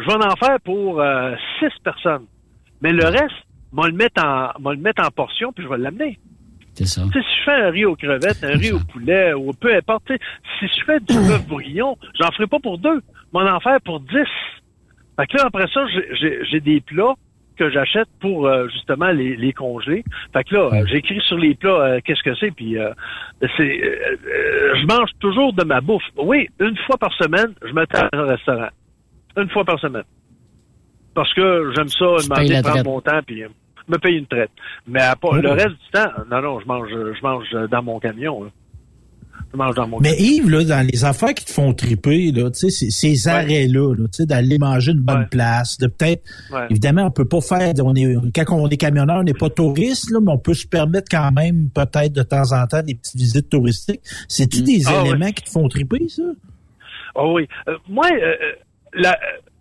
Je 0.00 0.04
vais 0.04 0.14
en 0.14 0.36
faire 0.36 0.58
pour 0.64 1.00
euh, 1.00 1.34
six 1.60 1.70
personnes. 1.82 2.24
Mais 2.82 2.92
le 2.92 3.04
reste, 3.04 3.34
moi 3.72 3.86
le 3.88 3.94
mettre 3.94 4.22
en, 4.24 4.50
moi 4.60 4.74
le 4.74 4.80
mettre 4.80 5.04
en 5.06 5.10
portion 5.10 5.52
puis 5.52 5.64
je 5.64 5.68
vais 5.68 5.78
l'amener. 5.78 6.18
C'est 6.78 6.86
ça. 6.86 7.02
Si 7.12 7.18
je 7.18 7.44
fais 7.44 7.50
un 7.52 7.70
riz 7.70 7.84
aux 7.86 7.96
crevettes, 7.96 8.42
un 8.44 8.56
riz 8.56 8.72
au 8.72 8.78
poulet, 8.92 9.32
ou 9.34 9.52
peu 9.52 9.74
importe, 9.74 10.12
si 10.58 10.66
je 10.68 10.84
fais 10.84 11.00
du 11.00 11.14
bœuf 11.14 11.46
bourguignon, 11.48 11.96
j'en 12.20 12.30
ferai 12.32 12.46
pas 12.46 12.58
pour 12.60 12.78
deux, 12.78 13.00
mais 13.34 13.40
en 13.40 13.60
faire 13.60 13.80
pour 13.80 13.98
dix. 14.00 14.28
Fait 15.18 15.26
que 15.26 15.36
là, 15.36 15.44
après 15.46 15.66
ça, 15.74 15.84
j'ai- 16.20 16.60
des 16.60 16.80
plats 16.80 17.14
que 17.56 17.68
j'achète 17.70 18.06
pour 18.20 18.46
euh, 18.46 18.68
justement 18.68 19.08
les, 19.10 19.34
les 19.34 19.52
congeler. 19.52 20.04
Fait 20.32 20.44
que 20.44 20.54
là, 20.54 20.68
j'écris 20.86 21.20
sur 21.26 21.36
les 21.36 21.56
plats 21.56 21.70
euh, 21.80 22.00
qu'est-ce 22.04 22.22
que 22.22 22.34
c'est, 22.36 22.52
puis 22.52 22.78
euh, 22.78 22.92
c'est, 23.56 23.80
je 24.80 24.86
mange 24.86 25.10
toujours 25.18 25.52
de 25.52 25.64
ma 25.64 25.80
bouffe. 25.80 26.04
Oui, 26.16 26.46
une 26.60 26.76
fois 26.86 26.96
par 26.98 27.12
semaine, 27.14 27.52
je 27.66 27.72
me 27.72 27.84
tape 27.86 28.14
au 28.14 28.26
restaurant. 28.26 28.68
Une 29.36 29.48
fois 29.50 29.64
par 29.64 29.80
semaine. 29.80 30.04
Parce 31.14 31.34
que 31.34 31.72
j'aime 31.74 31.88
ça, 31.88 32.06
la 32.54 32.62
prendre 32.62 32.76
mon 32.84 33.00
temps, 33.00 33.20
puis 33.26 33.42
me 33.88 33.98
payer 33.98 34.18
une 34.18 34.26
traite. 34.26 34.50
Mais 34.86 35.00
à 35.00 35.16
part- 35.16 35.34
le 35.40 35.50
reste 35.50 35.68
du 35.70 35.90
temps, 35.92 36.10
non, 36.30 36.40
non, 36.42 36.60
je 36.60 36.66
mange, 36.66 36.88
je 36.90 37.22
mange 37.22 37.68
dans 37.70 37.82
mon 37.82 37.98
camion. 37.98 38.44
là. 38.44 38.50
Je 39.50 39.56
mange 39.56 39.74
dans 39.76 39.88
mon 39.88 39.98
Mais 40.00 40.14
camion. 40.14 40.24
Yves, 40.30 40.50
là, 40.50 40.64
dans 40.64 40.86
les 40.86 41.04
affaires 41.06 41.32
qui 41.32 41.44
te 41.46 41.50
font 41.52 41.72
triper, 41.72 42.32
là, 42.32 42.50
tu 42.50 42.58
sais, 42.58 42.70
ces- 42.70 42.90
ces 42.90 43.28
arrêts-là, 43.28 43.94
là, 43.94 44.04
tu 44.08 44.16
sais, 44.18 44.26
d'aller 44.26 44.58
manger 44.58 44.92
une 44.92 45.00
bonne 45.00 45.20
Ouais. 45.20 45.26
place, 45.30 45.78
de 45.78 45.86
peut-être, 45.86 46.22
Ouais. 46.52 46.66
évidemment, 46.68 47.06
on 47.06 47.10
peut 47.10 47.24
pas 47.24 47.40
faire, 47.40 47.72
on 47.82 47.94
est, 47.94 48.14
quand 48.34 48.44
on 48.54 48.68
est 48.68 48.76
camionneur, 48.76 49.18
on 49.20 49.22
n'est 49.22 49.32
pas 49.32 49.48
touriste, 49.48 50.10
là, 50.10 50.18
mais 50.20 50.32
on 50.32 50.38
peut 50.38 50.52
se 50.54 50.66
permettre 50.66 51.06
quand 51.10 51.32
même, 51.32 51.70
peut-être, 51.70 52.12
de 52.12 52.22
temps 52.22 52.52
en 52.52 52.66
temps, 52.66 52.82
des 52.82 52.94
petites 52.94 53.16
visites 53.16 53.48
touristiques. 53.48 54.00
C'est-tu 54.28 54.60
des 54.62 54.82
Ah, 54.86 55.02
éléments 55.06 55.32
qui 55.32 55.44
te 55.44 55.50
font 55.50 55.66
triper, 55.68 56.06
ça? 56.08 56.24
Oh 57.14 57.32
oui. 57.36 57.48
Euh, 57.68 57.76
moi, 57.88 58.06
euh, 58.12 58.16
euh, 58.20 58.34
la, 58.94 59.12
euh, 59.12 59.14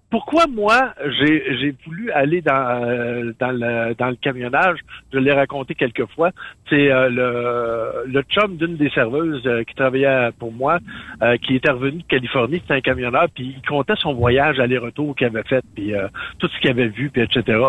pourquoi 0.10 0.48
moi 0.48 0.94
j'ai 1.20 1.44
j'ai 1.60 1.76
voulu 1.86 2.12
aller 2.12 2.42
dans 2.42 2.82
euh, 2.84 3.34
dans 3.40 3.52
le 3.52 3.94
dans 3.96 4.08
le 4.08 4.16
camionnage 4.16 4.80
Je 5.12 5.20
l'ai 5.20 5.34
raconté 5.34 5.76
quelques 5.76 6.06
fois. 6.12 6.32
C'est 6.70 6.92
euh, 6.92 7.10
le 7.10 8.12
le 8.12 8.22
chum 8.24 8.56
d'une 8.56 8.78
des 8.78 8.90
serveuses 8.92 9.46
euh, 9.46 9.64
qui 9.64 9.76
travaillait 9.76 10.30
pour 10.40 10.54
moi, 10.54 10.80
euh, 11.22 11.36
qui 11.38 11.56
était 11.56 11.72
revenu 11.72 12.00
de 12.00 12.08
Californie, 12.08 12.60
c'était 12.62 12.76
un 12.76 12.82
camionneur, 12.82 13.28
puis 13.34 13.56
il 13.58 13.68
comptait 13.68 13.96
son 14.00 14.14
voyage 14.14 14.60
aller-retour 14.60 15.16
qu'il 15.16 15.28
avait 15.28 15.44
fait, 15.44 15.64
puis 15.76 15.94
euh, 15.94 16.08
tout 16.40 16.48
ce 16.48 16.60
qu'il 16.62 16.70
avait 16.70 16.88
vu, 16.88 17.10
puis 17.10 17.22
etc. 17.22 17.60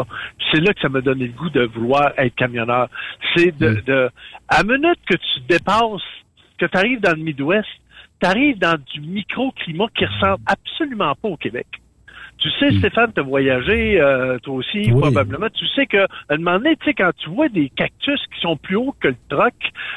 C'est 0.52 0.60
là 0.60 0.72
que 0.72 0.80
ça 0.80 0.88
m'a 0.88 1.00
donné 1.00 1.26
le 1.26 1.32
goût 1.32 1.50
de 1.50 1.64
vouloir 1.64 2.12
être 2.18 2.34
camionneur. 2.36 2.88
C'est 3.34 3.56
de, 3.58 3.80
de 3.84 4.10
à 4.48 4.62
minute 4.62 5.00
que 5.08 5.16
tu 5.16 5.40
dépasses, 5.48 6.02
que 6.58 6.66
tu 6.66 6.78
arrives 6.78 7.00
dans 7.00 7.16
le 7.16 7.22
Midwest, 7.22 7.68
tu 8.22 8.28
arrives 8.28 8.58
dans 8.58 8.78
du 8.92 9.00
microclimat 9.00 9.88
qui 9.96 10.06
ressemble 10.06 10.42
absolument 10.46 11.14
pas 11.16 11.28
au 11.28 11.36
Québec. 11.36 11.66
Tu 12.38 12.48
sais, 12.60 12.70
Stéphane, 12.78 13.12
tu 13.12 13.20
as 13.20 13.24
voyagé, 13.24 14.00
euh, 14.00 14.38
toi 14.38 14.54
aussi, 14.54 14.90
Oui. 14.92 15.00
probablement. 15.00 15.48
Tu 15.52 15.66
sais 15.74 15.86
que, 15.86 15.98
à 15.98 16.06
un 16.30 16.36
moment 16.36 16.58
donné, 16.58 16.76
tu 16.76 16.84
sais, 16.86 16.94
quand 16.94 17.10
tu 17.18 17.28
vois 17.30 17.48
des 17.48 17.68
cactus 17.70 18.20
qui 18.32 18.40
sont 18.40 18.56
plus 18.56 18.76
hauts 18.76 18.94
que 19.00 19.08
le 19.08 19.16
troc, 19.28 19.52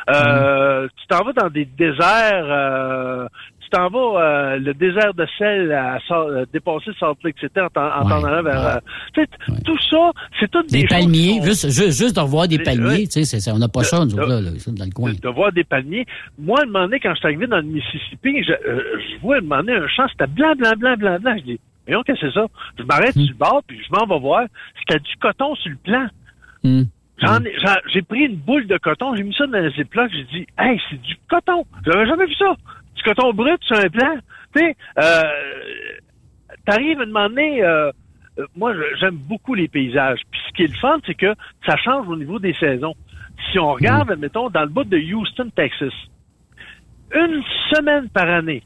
euh, 0.10 0.88
tu 0.97 1.08
t'en 1.08 1.23
vas 1.23 1.34
dans 1.34 1.49
des 1.49 1.65
déserts, 1.65 2.45
euh, 2.49 3.27
tu 3.60 3.69
t'en 3.69 3.89
vas 3.89 4.21
euh, 4.21 4.58
le 4.58 4.73
désert 4.73 5.13
de 5.13 5.25
sel 5.38 5.71
à 5.71 5.99
Sa- 6.08 6.15
euh, 6.15 6.45
dépasser 6.51 6.91
Salt 6.99 7.17
Lake 7.23 7.38
City 7.39 7.60
en 7.60 7.69
t'en 7.69 8.23
allant 8.23 8.41
vers... 8.43 8.67
Euh, 8.67 8.80
tu 9.13 9.21
sais, 9.21 9.27
tout 9.63 9.77
ça, 9.89 10.12
c'est 10.39 10.49
toutes 10.49 10.69
des, 10.71 10.82
Des 10.82 10.88
palmiers, 10.88 11.38
sont- 11.39 11.43
juste, 11.45 11.65
juste, 11.69 11.99
juste 12.01 12.15
de 12.15 12.21
revoir 12.21 12.47
des 12.47 12.58
palmiers, 12.60 13.08
tu 13.08 13.23
sais, 13.23 13.51
on 13.51 13.60
n'a 13.60 13.67
pas 13.67 13.84
ça, 13.84 13.99
nous 13.99 14.15
de- 14.15 14.19
là, 14.19 14.41
là, 14.41 14.49
ça, 14.58 14.71
dans 14.71 14.86
le 14.86 14.91
coin. 14.91 15.13
de, 15.13 15.19
de 15.19 15.30
voir 15.30 15.51
des 15.51 15.63
palmiers. 15.63 16.06
Moi, 16.39 16.60
à 16.60 16.63
un 16.63 16.65
moment 16.65 16.86
donné, 16.86 16.99
quand 16.99 17.12
je 17.13 17.19
suis 17.19 17.27
arrivé 17.27 17.45
dans 17.45 17.58
le 17.58 17.63
Mississippi, 17.63 18.43
je, 18.43 18.51
euh, 18.51 18.82
je 19.13 19.21
vois 19.21 19.36
à 19.36 19.38
un 19.38 19.41
moment 19.41 19.58
donné 19.63 19.73
un 19.75 19.88
champ, 19.88 20.08
c'était 20.12 20.25
blanc, 20.27 20.54
blanc, 20.58 20.73
blanc, 20.77 20.95
blanc, 20.97 21.17
blanc. 21.21 21.36
Je 21.38 21.43
dis, 21.43 21.60
voyons, 21.91 22.04
qu'est-ce 22.04 22.21
que 22.21 22.27
c'est 22.32 22.39
ça? 22.39 22.47
Je 22.77 22.84
m'arrête 22.84 23.15
Hmm. 23.15 23.21
sur 23.25 23.34
le 23.34 23.38
bord, 23.38 23.62
puis 23.67 23.82
je 23.84 23.89
m'en 23.95 24.06
vais 24.06 24.19
voir. 24.19 24.43
C'était 24.80 24.99
du 24.99 25.15
coton 25.17 25.56
sur 25.56 25.71
le 25.71 25.77
plan. 25.77 26.08
Ai- 26.63 27.58
j'en- 27.60 27.82
J'ai 27.93 28.01
pris 28.01 28.21
une 28.25 28.36
boule 28.38 28.65
de 28.67 28.77
coton, 28.77 29.15
j'ai 29.15 29.23
mis 29.23 29.34
ça 29.36 29.45
dans 29.47 29.58
un 29.60 29.69
ziploc, 29.71 30.10
j'ai 30.12 30.23
dit, 30.25 30.47
hey, 30.58 30.80
c'est 30.89 31.01
du 31.01 31.15
coton. 31.30 31.65
J'avais 31.86 32.06
jamais 32.08 32.25
vu 32.25 32.34
ça. 32.36 32.56
Du 32.95 33.04
coton 33.04 33.32
brut 33.34 33.62
sur 33.63 33.77
un 33.77 33.89
plan. 33.89 34.15
Tu 34.56 34.60
sais, 34.62 34.75
euh, 34.99 35.23
t'arrives 36.65 36.99
à 37.01 37.06
demander, 37.06 37.62
euh, 37.62 37.91
euh, 38.39 38.45
moi, 38.56 38.73
j'aime 38.99 39.15
beaucoup 39.15 39.54
les 39.54 39.67
paysages. 39.67 40.19
Puis 40.32 40.41
ce 40.47 40.54
qui 40.54 40.63
est 40.63 40.67
le 40.67 40.80
fun, 40.80 40.99
c'est 41.06 41.13
que 41.15 41.34
ça 41.65 41.77
change 41.77 42.08
au 42.08 42.15
niveau 42.15 42.39
des 42.39 42.54
saisons. 42.56 42.95
Si 43.51 43.60
on 43.60 43.73
regarde, 43.73 44.12
admettons, 44.12 44.49
dans 44.49 44.62
le 44.62 44.67
bout 44.69 44.84
de 44.84 44.97
Houston, 44.97 45.49
Texas, 45.56 45.93
une 47.13 47.41
semaine 47.73 48.10
par 48.10 48.30
année, 48.30 48.63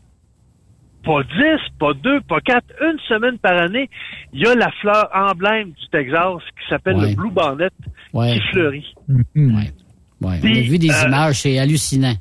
pas 1.06 1.22
dix, 1.24 1.62
pas 1.80 1.94
deux, 1.94 2.20
pas 2.22 2.42
quatre, 2.42 2.66
une 2.82 3.00
semaine 3.08 3.38
par 3.38 3.58
année, 3.58 3.90
il 4.34 4.42
y 4.42 4.46
a 4.48 4.56
la 4.56 4.72
fleur 4.82 5.10
emblème 5.14 5.70
du 5.70 5.88
Texas 5.92 6.42
qui 6.60 6.68
s'appelle 6.70 6.96
Ouais. 6.98 7.10
le 7.12 7.16
Blue 7.16 7.32
Bonnet 7.32 7.70
Ouais. 8.14 8.34
qui 8.34 8.40
fleurit. 8.52 8.94
Mhm. 9.08 9.56
Ouais. 9.56 9.72
Ouais, 10.22 10.40
on 10.44 10.48
a 10.48 10.62
vu 10.62 10.80
des 10.80 10.90
euh, 10.90 11.08
images, 11.08 11.42
c'est 11.42 11.60
hallucinant. 11.60 12.16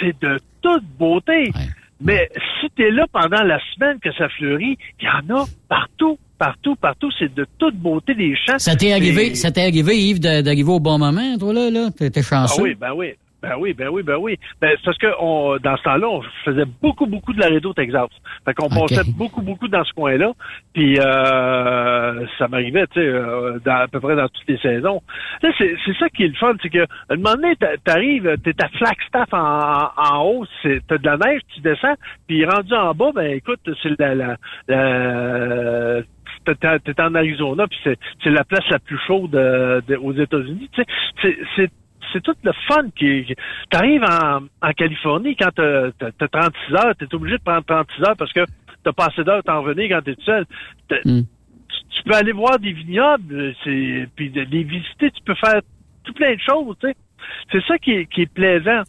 C'est 0.00 0.18
de 0.22 0.38
toute 0.62 0.84
beauté. 0.98 1.50
Ouais. 1.54 1.68
Mais 2.00 2.28
si 2.60 2.68
tu 2.76 2.84
es 2.84 2.90
là 2.92 3.04
pendant 3.12 3.42
la 3.42 3.58
semaine 3.74 3.98
que 3.98 4.12
ça 4.14 4.28
fleurit, 4.28 4.78
il 5.00 5.04
y 5.04 5.08
en 5.08 5.36
a 5.36 5.44
partout, 5.68 6.16
partout, 6.38 6.76
partout. 6.76 7.10
C'est 7.18 7.34
de 7.34 7.44
toute 7.58 7.74
beauté 7.76 8.14
des 8.14 8.36
champs. 8.46 8.58
Ça 8.58 8.76
t'est 8.76 8.92
arrivé, 8.92 9.32
Et- 9.32 9.34
ça 9.34 9.50
t'est 9.50 9.62
arrivé, 9.62 9.96
Yves, 9.98 10.20
d'arriver 10.20 10.70
au 10.70 10.78
bon 10.78 10.96
moment, 10.98 11.36
toi, 11.38 11.52
là, 11.52 11.70
là? 11.70 11.90
T'étais 11.90 12.20
Ah 12.20 12.46
chanceux? 12.46 12.62
oui, 12.62 12.76
ben 12.80 12.92
oui. 12.94 13.14
Ben 13.40 13.54
oui, 13.56 13.72
ben 13.72 13.88
oui, 13.88 14.02
ben 14.02 14.16
oui. 14.16 14.36
Ben, 14.60 14.72
c'est 14.76 14.84
parce 14.84 14.98
que 14.98 15.06
on, 15.20 15.58
dans 15.62 15.76
ce 15.76 15.82
temps-là, 15.84 16.08
on 16.08 16.22
faisait 16.44 16.64
beaucoup, 16.82 17.06
beaucoup 17.06 17.32
de 17.32 17.38
Laredo, 17.40 17.72
Texas. 17.72 18.08
Fait 18.44 18.52
qu'on 18.54 18.66
Ok. 18.66 18.88
passait 18.88 19.08
beaucoup, 19.16 19.42
beaucoup 19.42 19.68
dans 19.68 19.84
ce 19.84 19.92
coin-là. 19.92 20.32
Puis 20.74 20.98
euh, 20.98 22.26
ça 22.36 22.48
m'arrivait, 22.48 22.86
tu 22.88 23.00
sais, 23.00 23.06
euh, 23.06 23.58
à 23.66 23.86
peu 23.86 24.00
près 24.00 24.16
dans 24.16 24.28
toutes 24.28 24.48
les 24.48 24.58
saisons. 24.58 25.02
Sais, 25.40 25.52
c'est, 25.56 25.76
c'est 25.86 25.96
ça 25.98 26.08
qui 26.08 26.24
est 26.24 26.28
le 26.28 26.34
fun, 26.34 26.54
c'est 26.60 26.68
que 26.68 26.80
à 26.82 26.86
un 27.10 27.16
moment 27.16 27.34
donné, 27.36 27.54
t'a- 27.56 27.76
t'arrives, 27.84 28.36
t'es 28.42 28.54
à 28.60 28.68
Flagstaff 28.70 29.32
en, 29.32 29.38
en, 29.38 29.90
en 30.16 30.24
haut, 30.24 30.44
c'est, 30.62 30.80
t'as 30.88 30.98
de 30.98 31.06
la 31.06 31.16
neige, 31.16 31.42
tu 31.54 31.60
descends, 31.60 31.94
puis 32.26 32.44
rendu 32.44 32.74
en 32.74 32.92
bas, 32.92 33.12
ben 33.14 33.30
écoute, 33.36 33.60
c'est 33.82 33.98
la, 34.00 34.14
la, 34.16 34.36
la 34.66 36.02
t'es- 36.44 37.00
en 37.00 37.14
Arizona, 37.14 37.66
puis 37.68 37.78
c'est, 37.84 37.98
c'est 38.22 38.30
la 38.30 38.42
place 38.44 38.68
la 38.70 38.78
plus 38.78 38.98
chaude 39.06 39.34
euh, 39.36 39.80
de- 39.86 39.96
aux 39.96 40.12
États-Unis. 40.12 40.68
Tu 40.72 40.82
sais, 40.82 40.88
c'est, 41.22 41.38
c'est 41.56 41.70
c'est 42.12 42.22
tout 42.22 42.34
le 42.42 42.52
fun 42.66 42.84
qui, 42.96 43.24
qui- 43.24 43.34
t'arrives 43.70 44.04
en, 44.04 44.40
en 44.62 44.72
Californie 44.72 45.36
quand 45.36 45.50
t'as, 45.54 45.90
t'as, 45.98 46.10
t'as 46.12 46.28
36 46.28 46.74
heures, 46.74 46.94
t'es 46.98 47.14
obligé 47.14 47.36
de 47.38 47.42
prendre 47.42 47.64
36 47.66 48.02
heures 48.04 48.16
parce 48.16 48.32
que 48.32 48.40
t'as 48.84 48.92
pas 48.92 49.06
assez 49.06 49.24
d'heures 49.24 49.38
à 49.38 49.42
t'en 49.42 49.62
revenir 49.62 49.88
quand 49.96 50.02
t'es 50.04 50.14
tout 50.14 50.22
seul. 50.24 50.44
T'as- 50.88 50.96
Mm. 51.04 51.22
tu, 51.22 51.96
tu 51.96 52.02
peux 52.04 52.14
aller 52.14 52.32
voir 52.32 52.58
des 52.58 52.72
vignobles, 52.72 53.54
c'est, 53.64 54.08
puis 54.16 54.30
de 54.30 54.42
les 54.42 54.62
visiter, 54.64 55.10
tu 55.10 55.22
peux 55.24 55.34
faire 55.34 55.60
tout 56.04 56.12
plein 56.14 56.34
de 56.34 56.40
choses, 56.40 56.76
tu 56.80 56.88
sais. 56.88 56.94
C'est 57.52 57.62
ça 57.66 57.78
qui 57.78 57.90
est, 57.92 58.06
qui 58.06 58.22
est 58.22 58.32
plaisant. 58.32 58.82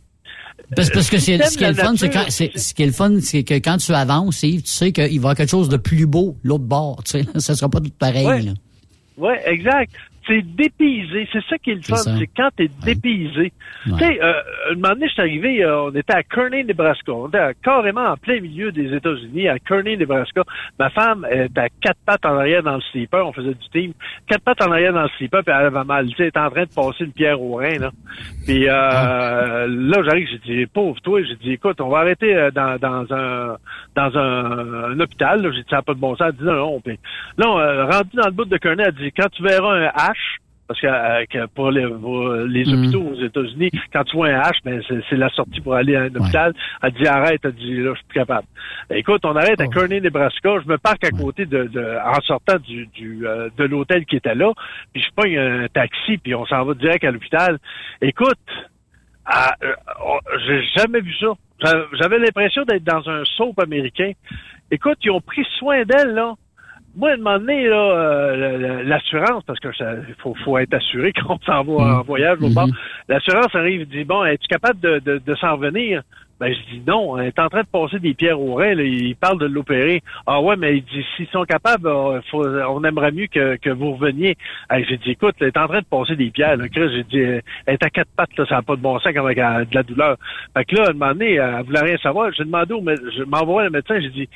Parce, 0.75 0.89
parce 0.91 1.10
que 1.10 1.17
c'est, 1.17 1.38
T'aimes 1.38 1.47
ce 1.47 1.58
qui 1.58 1.63
est 1.63 1.69
le 1.69 1.73
fun, 1.73 1.95
c'est 1.95 2.10
quand, 2.10 2.25
c'est, 2.29 2.58
ce 2.58 2.73
qui 2.73 2.84
est 2.84 2.86
le 2.86 2.91
fun, 2.91 3.19
c'est 3.21 3.43
que 3.43 3.55
quand 3.55 3.77
tu 3.77 3.91
avances, 3.93 4.43
Yves, 4.43 4.62
tu 4.62 4.67
sais 4.67 4.91
qu'il 4.91 5.03
va 5.05 5.10
y 5.10 5.17
avoir 5.17 5.36
quelque 5.36 5.49
chose 5.49 5.69
de 5.69 5.77
plus 5.77 6.05
beau, 6.05 6.36
l'autre 6.43 6.63
bord, 6.65 7.01
tu 7.03 7.12
sais. 7.12 7.23
Ça 7.39 7.55
sera 7.55 7.69
pas 7.69 7.79
tout 7.79 7.89
pareil, 7.97 8.25
Ouais. 8.27 8.41
là. 8.41 8.51
Ouais, 9.17 9.41
exact. 9.47 9.91
C'est 10.30 10.42
dépaysé. 10.44 11.28
C'est 11.34 11.44
ça 11.50 11.58
qui 11.58 11.72
est 11.72 11.76
le 11.76 11.82
fun. 11.82 11.96
C'est 11.98 12.28
quand 12.28 12.50
t'es 12.56 12.70
dépaysé. 12.86 13.52
Ouais. 13.88 13.94
Tu 13.98 14.06
sais, 14.06 14.24
euh, 14.24 14.34
un 14.72 14.76
moment 14.76 14.89
donné, 14.94 15.08
je 15.08 15.13
suis 15.13 15.22
arrivé, 15.22 15.63
euh, 15.63 15.86
on 15.86 15.96
était 15.96 16.13
à 16.13 16.24
Kearney, 16.24 16.63
Nebraska. 16.63 17.12
On 17.12 17.28
était 17.28 17.38
à- 17.39 17.54
carrément 17.56 18.06
en 18.06 18.15
plein 18.18 18.39
milieu 18.39 18.72
des 18.72 18.94
États-Unis, 18.94 19.48
à 19.50 19.58
Kearney, 19.60 19.98
Nebraska. 19.98 20.44
Ma 20.78 20.89
femme 20.92 21.26
était 21.32 21.60
à 21.62 21.70
quatre 21.82 21.98
pattes 22.06 22.26
en 22.26 22.38
arrière 22.38 22.62
dans 22.63 22.76
le 22.76 22.82
sleeper. 22.92 23.26
On 23.28 23.34
faisait 23.34 23.56
du 23.56 23.70
team. 23.74 23.94
Quatre 24.28 24.44
pattes 24.44 24.62
en 24.62 24.72
arrière 24.72 24.94
dans 24.94 25.04
le 25.04 25.10
sleeper, 25.18 25.44
puis 25.44 25.54
elle 25.58 25.65
avait 25.65 25.84
mal. 25.84 26.06
Tu 26.08 26.12
sais, 26.15 26.24
elle 26.24 26.28
était 26.30 26.39
en 26.39 26.52
train 26.52 26.63
de 26.63 26.74
passer 26.76 27.04
une 27.06 27.12
pierre 27.12 27.42
au 27.42 27.56
rein, 27.56 27.80
là. 27.80 27.89
Puis 28.46 28.68
euh, 28.70 28.74
Ah. 28.74 29.65
là, 29.68 30.04
j'arrive, 30.04 30.28
j'ai 30.46 30.56
dit, 30.58 30.65
pauvre 30.68 31.00
toi, 31.02 31.22
j'ai 31.24 31.36
dit, 31.38 31.54
écoute, 31.54 31.82
on 31.82 31.89
va 31.89 32.00
arrêter 32.00 32.36
euh, 32.36 32.52
dans, 32.52 32.78
dans 32.78 33.06
un 33.13 33.58
dans 33.96 34.18
un, 34.18 34.92
un 34.92 35.00
hôpital. 35.00 35.42
là. 35.42 35.50
J'ai 35.52 35.62
dit, 35.63 35.68
ça 35.70 35.78
n'a 35.78 35.82
pas 35.82 35.94
de 35.96 36.00
bon 36.00 36.15
sens. 36.15 36.28
Elle 36.30 36.36
dit, 36.36 36.44
non, 36.44 36.54
non. 36.54 36.80
Puis, 36.82 37.00
là, 37.38 37.50
on, 37.50 37.60
euh, 37.60 37.86
rendu 37.86 38.10
dans 38.13 38.26
le 38.26 38.32
bout 38.32 38.46
de 38.46 38.58
Kearney, 38.58 38.84
elle 38.86 38.94
dit, 38.94 39.12
quand 39.12 39.28
tu 39.32 39.42
verras 39.44 39.74
un 39.76 39.88
H, 39.88 40.13
parce 40.67 40.82
que, 40.82 40.86
euh, 40.88 41.25
que 41.32 41.47
pour 41.47 41.71
les, 41.71 41.88
pour 41.88 42.32
les 42.32 42.63
Mm. 42.63 42.73
hôpitaux 42.84 43.01
aux 43.01 43.19
États-Unis, 43.25 43.71
quand 43.91 44.03
tu 44.03 44.15
vois 44.15 44.27
un 44.27 44.39
H, 44.41 44.51
ben, 44.63 44.79
c'est, 45.10 45.15
la 45.17 45.29
sortie 45.29 45.62
pour 45.62 45.73
aller 45.73 45.95
à 45.95 46.01
un 46.01 46.15
hôpital. 46.15 46.53
Elle 46.84 46.91
dit, 46.91 47.08
arrête. 47.08 47.41
Elle 47.43 47.53
dit, 47.53 47.75
là, 47.77 47.91
je 47.93 47.97
suis 47.97 48.08
plus 48.08 48.19
capable. 48.19 48.45
Écoute, 48.91 49.25
on 49.25 49.36
arrête 49.36 49.60
à 49.60 49.65
Oh. 49.65 49.69
Kearney, 49.71 49.99
Nebraska. 49.99 50.60
Je 50.63 50.69
me 50.69 50.77
parque 50.77 51.03
à 51.05 51.10
côté 51.10 51.47
de, 51.47 51.63
de 51.63 51.97
en 52.05 52.21
sortant 52.21 52.58
du, 52.60 52.86
du 52.93 53.25
euh, 53.27 53.49
de 53.58 53.63
l'hôtel 53.63 54.05
qui 54.05 54.17
était 54.17 54.36
là. 54.36 54.51
Puis 54.93 55.01
je 55.01 55.10
pogne 55.15 55.38
un 55.39 55.67
taxi, 55.69 56.19
puis 56.19 56.36
on 56.36 56.45
s'en 56.45 56.63
va 56.63 56.75
direct 56.75 57.03
à 57.03 57.10
l'hôpital. 57.10 57.58
Écoute, 58.03 58.38
ah, 59.25 59.55
euh, 59.63 59.73
oh, 60.05 60.19
j'ai 60.47 60.62
jamais 60.77 61.01
vu 61.01 61.13
ça. 61.19 61.34
J'a- 61.63 61.86
J'avais 61.99 62.19
l'impression 62.19 62.63
d'être 62.63 62.84
dans 62.84 63.10
un 63.10 63.23
soap 63.25 63.60
américain. 63.60 64.12
Écoute, 64.71 64.99
ils 65.03 65.10
ont 65.12 65.21
pris 65.21 65.45
soin 65.58 65.84
d'elle, 65.84 66.13
là. 66.13 66.34
Moi, 66.99 67.12
à 67.12 67.13
un 67.13 67.17
moment 67.17 67.39
donné, 67.39 67.65
euh, 67.65 68.57
la- 68.57 68.83
l'assurance, 68.83 69.43
parce 69.47 69.59
que 69.59 69.69
il 70.09 70.15
faut, 70.19 70.35
faut 70.43 70.57
être 70.57 70.73
assuré 70.73 71.13
quand 71.15 71.39
on 71.41 71.45
s'en 71.45 71.63
va 71.63 71.99
en 71.99 72.01
voyage 72.03 72.38
au 72.41 72.49
bord. 72.49 72.67
L'assurance 73.07 73.55
arrive 73.55 73.81
et 73.81 73.85
dit, 73.85 74.03
bon, 74.03 74.25
es-tu 74.25 74.47
capable 74.47 74.79
de, 74.81 74.99
de, 74.99 75.21
de 75.25 75.35
s'en 75.35 75.55
revenir? 75.55 76.01
Ben, 76.41 76.53
je 76.53 76.73
dis 76.75 76.81
non, 76.88 77.17
elle 77.17 77.27
est 77.27 77.39
en 77.39 77.49
train 77.49 77.63
de 77.63 77.67
passer 77.67 77.99
des 77.99 78.13
pierres 78.13 78.39
au 78.39 78.55
rein, 78.55 78.73
là, 78.73 78.83
il 78.83 79.13
parle 79.17 79.39
de 79.39 79.45
l'opérer. 79.45 80.01
Ah 80.25 80.41
ouais, 80.41 80.55
mais 80.55 80.77
il 80.77 80.83
dit, 80.83 81.05
s'ils 81.17 81.27
sont 81.27 81.43
capables, 81.43 81.88
euh, 81.88 82.21
faut- 82.31 82.45
on 82.47 82.81
aimerait 82.85 83.12
mieux 83.12 83.27
que, 83.27 83.57
que 83.57 83.69
vous 83.69 83.91
reveniez. 83.95 84.38
J'ai 84.88 84.97
dit, 84.97 85.12
écoute, 85.12 85.35
elle 85.41 85.47
est 85.47 85.57
en 85.57 85.67
train 85.67 85.79
de 85.81 85.85
passer 85.85 86.15
des 86.15 86.31
pierres, 86.31 86.55
là, 86.55 86.69
Chris, 86.69 86.89
j'ai 86.93 87.03
dit, 87.03 87.19
elle 87.19 87.41
est 87.73 87.83
à 87.83 87.89
quatre 87.89 88.07
pattes, 88.15 88.38
là, 88.38 88.45
ça 88.47 88.55
n'a 88.55 88.62
pas 88.62 88.77
de 88.77 88.81
bon 88.81 88.97
sens 88.99 89.13
avec 89.15 89.38
euh, 89.38 89.65
de 89.65 89.75
la 89.75 89.83
douleur. 89.83 90.15
Fait 90.55 90.63
que 90.63 90.75
là, 90.75 90.83
à 90.88 90.89
un 90.91 90.93
moment 90.93 91.12
donné, 91.12 91.33
elle 91.35 91.63
voulait 91.65 91.81
rien 91.81 91.97
savoir. 91.97 92.31
J'ai 92.31 92.45
demandé 92.45 92.73
au 92.73 92.81
médecin, 92.81 93.03
je 93.17 93.23
m'envoie 93.23 93.65
le 93.65 93.71
médecin, 93.71 93.99
j'ai 93.99 94.09
dit, 94.09 94.29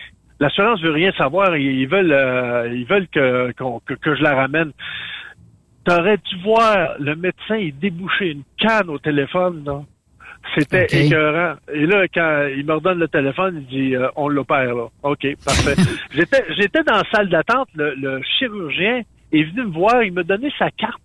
l'assurance 0.44 0.82
veut 0.82 0.92
rien 0.92 1.12
savoir, 1.14 1.56
ils, 1.56 1.88
veulent, 1.88 2.12
euh, 2.12 2.68
ils 2.74 2.86
veulent 2.86 3.08
que, 3.08 3.52
que, 3.54 3.94
que 3.94 4.16
je 4.16 4.22
la 4.22 4.36
ramène. 4.36 4.72
T'aurais 5.86 6.18
dû 6.18 6.36
voir 6.44 6.96
le 7.00 7.16
médecin, 7.16 7.56
il 7.56 7.78
débouchait 7.80 8.32
une 8.32 8.44
canne 8.58 8.90
au 8.90 9.00
téléphone, 9.00 9.64
là. 9.66 9.82
C'était 10.56 10.84
Ok. 10.84 10.94
écœurant. 10.94 11.56
Et 11.74 11.86
là, 11.86 12.06
quand 12.14 12.48
il 12.54 12.66
me 12.66 12.74
redonne 12.74 13.00
le 13.00 13.08
téléphone, 13.08 13.54
il 13.62 13.66
dit 13.78 13.96
euh, 13.96 14.10
on 14.18 14.28
l'opère 14.28 14.76
là. 14.76 14.88
OK, 15.04 15.26
parfait. 15.46 15.76
j'étais 16.14 16.44
j'étais 16.58 16.84
dans 16.84 16.98
la 16.98 17.04
salle 17.14 17.30
d'attente, 17.30 17.70
le, 17.76 17.96
le 17.96 18.22
chirurgien 18.24 19.04
est 19.32 19.44
venu 19.44 19.62
me 19.68 19.72
voir, 19.72 20.04
il 20.04 20.12
me 20.12 20.24
donnait 20.26 20.52
sa 20.60 20.70
carte. 20.72 21.00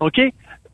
OK? 0.00 0.20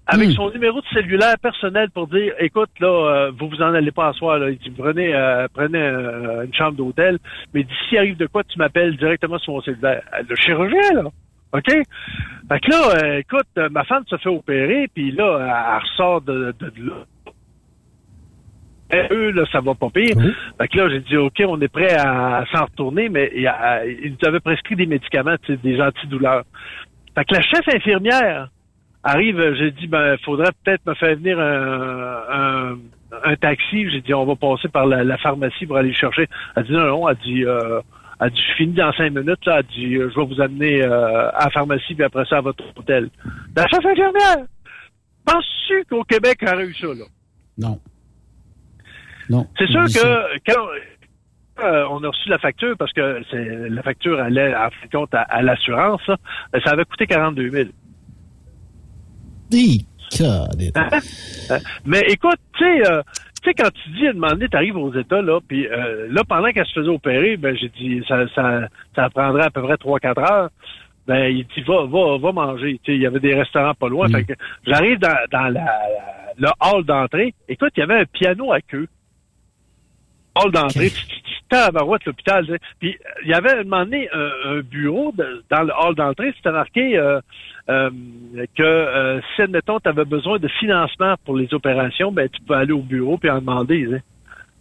Avec 0.07 0.29
Hmm. 0.29 0.33
son 0.33 0.51
numéro 0.51 0.81
de 0.83 0.87
cellulaire 0.93 1.39
personnel 1.41 1.89
pour 1.91 2.07
dire 2.09 2.35
écoute, 2.39 2.69
là, 2.79 2.89
euh, 2.89 3.31
vous 3.39 3.49
vous 3.49 3.63
en 3.63 3.73
allez 3.73 3.91
pas 3.91 4.09
asseoir, 4.09 4.39
là. 4.39 4.51
Il 4.51 4.59
dit 4.59 4.71
prenez, 4.71 5.15
euh, 5.15 5.47
prenez 5.55 5.79
euh, 5.81 6.45
une 6.45 6.53
chambre 6.55 6.77
d'hôtel, 6.77 7.19
mais 7.55 7.63
d'ici 7.63 7.97
arrive 7.97 8.17
de 8.19 8.27
quoi, 8.27 8.45
tu 8.45 8.59
m'appelles 8.59 8.97
directement 8.99 9.39
sur 9.39 9.55
mon 9.55 9.63
cellulaire. 9.63 10.03
Le 10.29 10.37
chirurgien, 10.37 10.93
là. 10.95 11.05
OK? 11.55 11.69
Fait 11.71 12.61
que 12.61 12.71
là, 12.71 12.89
euh, 13.03 13.19
écoute, 13.19 13.47
euh, 13.57 13.69
ma 13.71 13.85
femme 13.85 14.05
se 14.07 14.17
fait 14.19 14.29
opérer, 14.29 14.89
puis 14.93 15.11
là, 15.13 15.39
elle, 15.41 15.83
ressort 15.83 16.21
de, 16.21 16.55
de, 16.59 16.69
de 16.71 16.89
là. 16.89 16.95
Et 18.93 19.07
eux, 19.13 19.31
là, 19.31 19.45
ça 19.51 19.61
va 19.61 19.75
pas 19.75 19.89
pire. 19.89 20.15
Fait 20.59 20.69
que 20.69 20.77
là, 20.77 20.89
j'ai 20.91 21.01
dit, 21.01 21.17
OK, 21.17 21.43
on 21.49 21.61
est 21.63 21.69
prêt 21.69 21.95
à, 21.95 22.37
à 22.39 22.47
s'en 22.47 22.65
retourner, 22.67 23.09
mais 23.09 23.33
il, 23.35 23.51
nous 24.11 24.29
avait 24.29 24.41
prescrit 24.41 24.77
des 24.77 24.87
médicaments, 24.87 25.37
des 25.49 25.81
antidouleurs. 25.81 26.45
Fait 27.15 27.25
que 27.25 27.35
la 27.35 27.41
chef 27.41 27.67
infirmière 27.75 28.49
arrive, 29.05 29.55
j'ai 29.55 29.71
dit, 29.71 29.87
ben, 29.87 30.17
faudrait 30.25 30.51
peut-être 30.65 30.85
me 30.87 30.95
faire 30.95 31.17
venir 31.17 31.39
un, 31.39 32.73
un, 32.73 32.79
un 33.25 33.37
taxi. 33.37 33.89
J'ai 33.91 34.01
dit, 34.01 34.15
on 34.15 34.25
va 34.25 34.35
passer 34.35 34.69
par 34.69 34.87
la, 34.87 35.05
la 35.05 35.19
pharmacie 35.19 35.67
pour 35.67 35.77
aller 35.77 35.91
le 35.91 35.95
chercher. 35.95 36.27
Elle 36.57 36.65
dit, 36.65 36.73
non, 36.73 36.87
non, 36.87 37.09
elle 37.09 37.17
dit, 37.19 37.45
euh, 37.45 37.81
elle 38.21 38.31
dit, 38.31 38.41
je 38.51 38.55
finis 38.57 38.73
dans 38.73 38.93
cinq 38.95 39.11
minutes, 39.13 39.45
là. 39.47 39.61
Elle 39.61 39.67
dit, 39.67 39.95
euh, 39.97 40.11
je 40.11 40.21
vais 40.21 40.27
vous 40.27 40.41
amener 40.41 40.83
euh, 40.83 41.31
à 41.31 41.45
la 41.45 41.51
pharmacie, 41.51 41.95
puis 41.95 42.05
après 42.05 42.25
ça, 42.25 42.39
à 42.39 42.41
votre 42.41 42.65
hôtel. 42.77 43.11
La 43.55 43.67
chef 43.69 43.85
infirmière! 43.85 44.47
Penses-tu 45.27 45.85
qu'au 45.89 46.05
Québec, 46.05 46.39
on 46.43 46.53
aurait 46.53 46.67
eu 46.67 46.75
ça, 46.75 46.89
là? 46.89 47.05
Non. 47.59 47.81
Non. 49.31 49.47
C'est 49.59 49.69
sûr 49.69 49.85
que 49.85 50.39
quand 50.47 50.67
euh, 51.65 51.87
on 51.91 52.03
a 52.05 52.09
reçu 52.09 52.29
la 52.29 52.39
facture, 52.39 52.77
parce 52.77 52.93
que 52.93 53.23
c'est 53.31 53.69
la 53.71 53.83
facture 53.83 54.19
allait 54.21 54.55
en 54.55 54.71
fin 54.71 54.87
de 54.87 54.91
compte 54.91 55.15
à, 55.15 55.23
à 55.23 55.41
l'assurance, 55.41 56.03
ça 56.07 56.71
avait 56.73 56.85
coûté 56.85 57.07
42 57.07 57.51
000. 57.51 57.65
Hi, 57.65 57.69
cadette. 57.69 57.71
Hein? 57.71 59.44
Euh, 59.44 59.44
Mais 61.85 62.01
écoute, 62.09 62.39
tu 62.57 62.65
sais, 62.65 62.91
euh, 62.91 63.03
tu 63.43 63.51
sais, 63.51 63.55
quand 63.55 63.71
tu 63.71 63.91
dis, 63.91 64.07
à 64.07 64.11
un 64.11 64.15
moment 64.15 64.31
donné, 64.31 64.49
t'arrives 64.49 64.77
aux 64.77 64.95
États, 64.95 65.23
là, 65.23 65.41
puis 65.47 65.67
euh, 65.67 66.09
là, 66.11 66.23
pendant 66.29 66.51
qu'elle 66.53 66.67
se 66.67 66.73
faisait 66.73 66.89
opérer, 66.89 67.37
ben, 67.37 67.57
j'ai 67.57 67.69
dit, 67.69 68.03
ça, 68.09 68.27
ça, 68.35 68.69
ça 68.95 69.11
prendrait 69.11 69.45
à 69.45 69.51
peu 69.51 69.63
près 69.63 69.75
3-4 69.75 70.21
heures. 70.21 70.51
Ben, 71.07 71.27
il 71.27 71.45
dit, 71.47 71.63
va, 71.67 71.85
va, 71.85 72.19
va 72.19 72.33
manger. 72.33 72.81
Tu 72.83 72.93
sais, 72.93 72.97
il 72.97 73.03
y 73.03 73.07
avait 73.07 73.21
des 73.21 73.35
restaurants 73.35 73.75
pas 73.75 73.89
loin. 73.89 74.09
Fait 74.09 74.25
que 74.25 74.33
j'arrive 74.67 74.99
dans, 74.99 75.17
dans 75.31 75.49
la, 75.49 75.67
le 76.39 76.49
hall 76.61 76.85
d'entrée. 76.85 77.35
Écoute, 77.49 77.73
il 77.77 77.81
y 77.81 77.83
avait 77.83 78.01
un 78.01 78.05
piano 78.07 78.53
à 78.53 78.61
queue. 78.61 78.89
Hall 80.37 80.51
d'entrée. 80.53 80.91
Tu 80.91 81.07
tu 81.07 81.41
tabarouette 81.49 82.05
l'hôpital. 82.07 82.47
Puis, 82.81 82.97
il 83.23 83.29
y 83.29 83.35
avait, 83.35 83.51
à 83.51 83.59
un 83.61 83.63
moment 83.65 83.85
donné, 83.85 84.09
un, 84.13 84.61
bureau 84.61 85.13
de- 85.17 85.45
dans 85.51 85.63
le 85.63 85.73
hall 85.73 85.95
d'entrée. 85.95 86.33
C'était 86.37 86.51
marqué 86.53 86.97
euh, 86.97 87.21
euh, 87.69 87.91
que 88.57 88.63
euh, 88.63 89.21
si, 89.35 89.43
admettons, 89.43 89.79
tu 89.81 89.89
avais 89.89 90.05
besoin 90.05 90.39
de 90.39 90.49
financement 90.49 91.15
pour 91.25 91.37
les 91.37 91.53
opérations, 91.55 92.13
ben, 92.13 92.29
tu 92.29 92.41
peux 92.43 92.55
aller 92.55 92.73
au 92.73 92.83
bureau 92.83 93.19
puis 93.19 93.31
en 93.31 93.39
demander. 93.41 93.87
sais. 93.91 94.03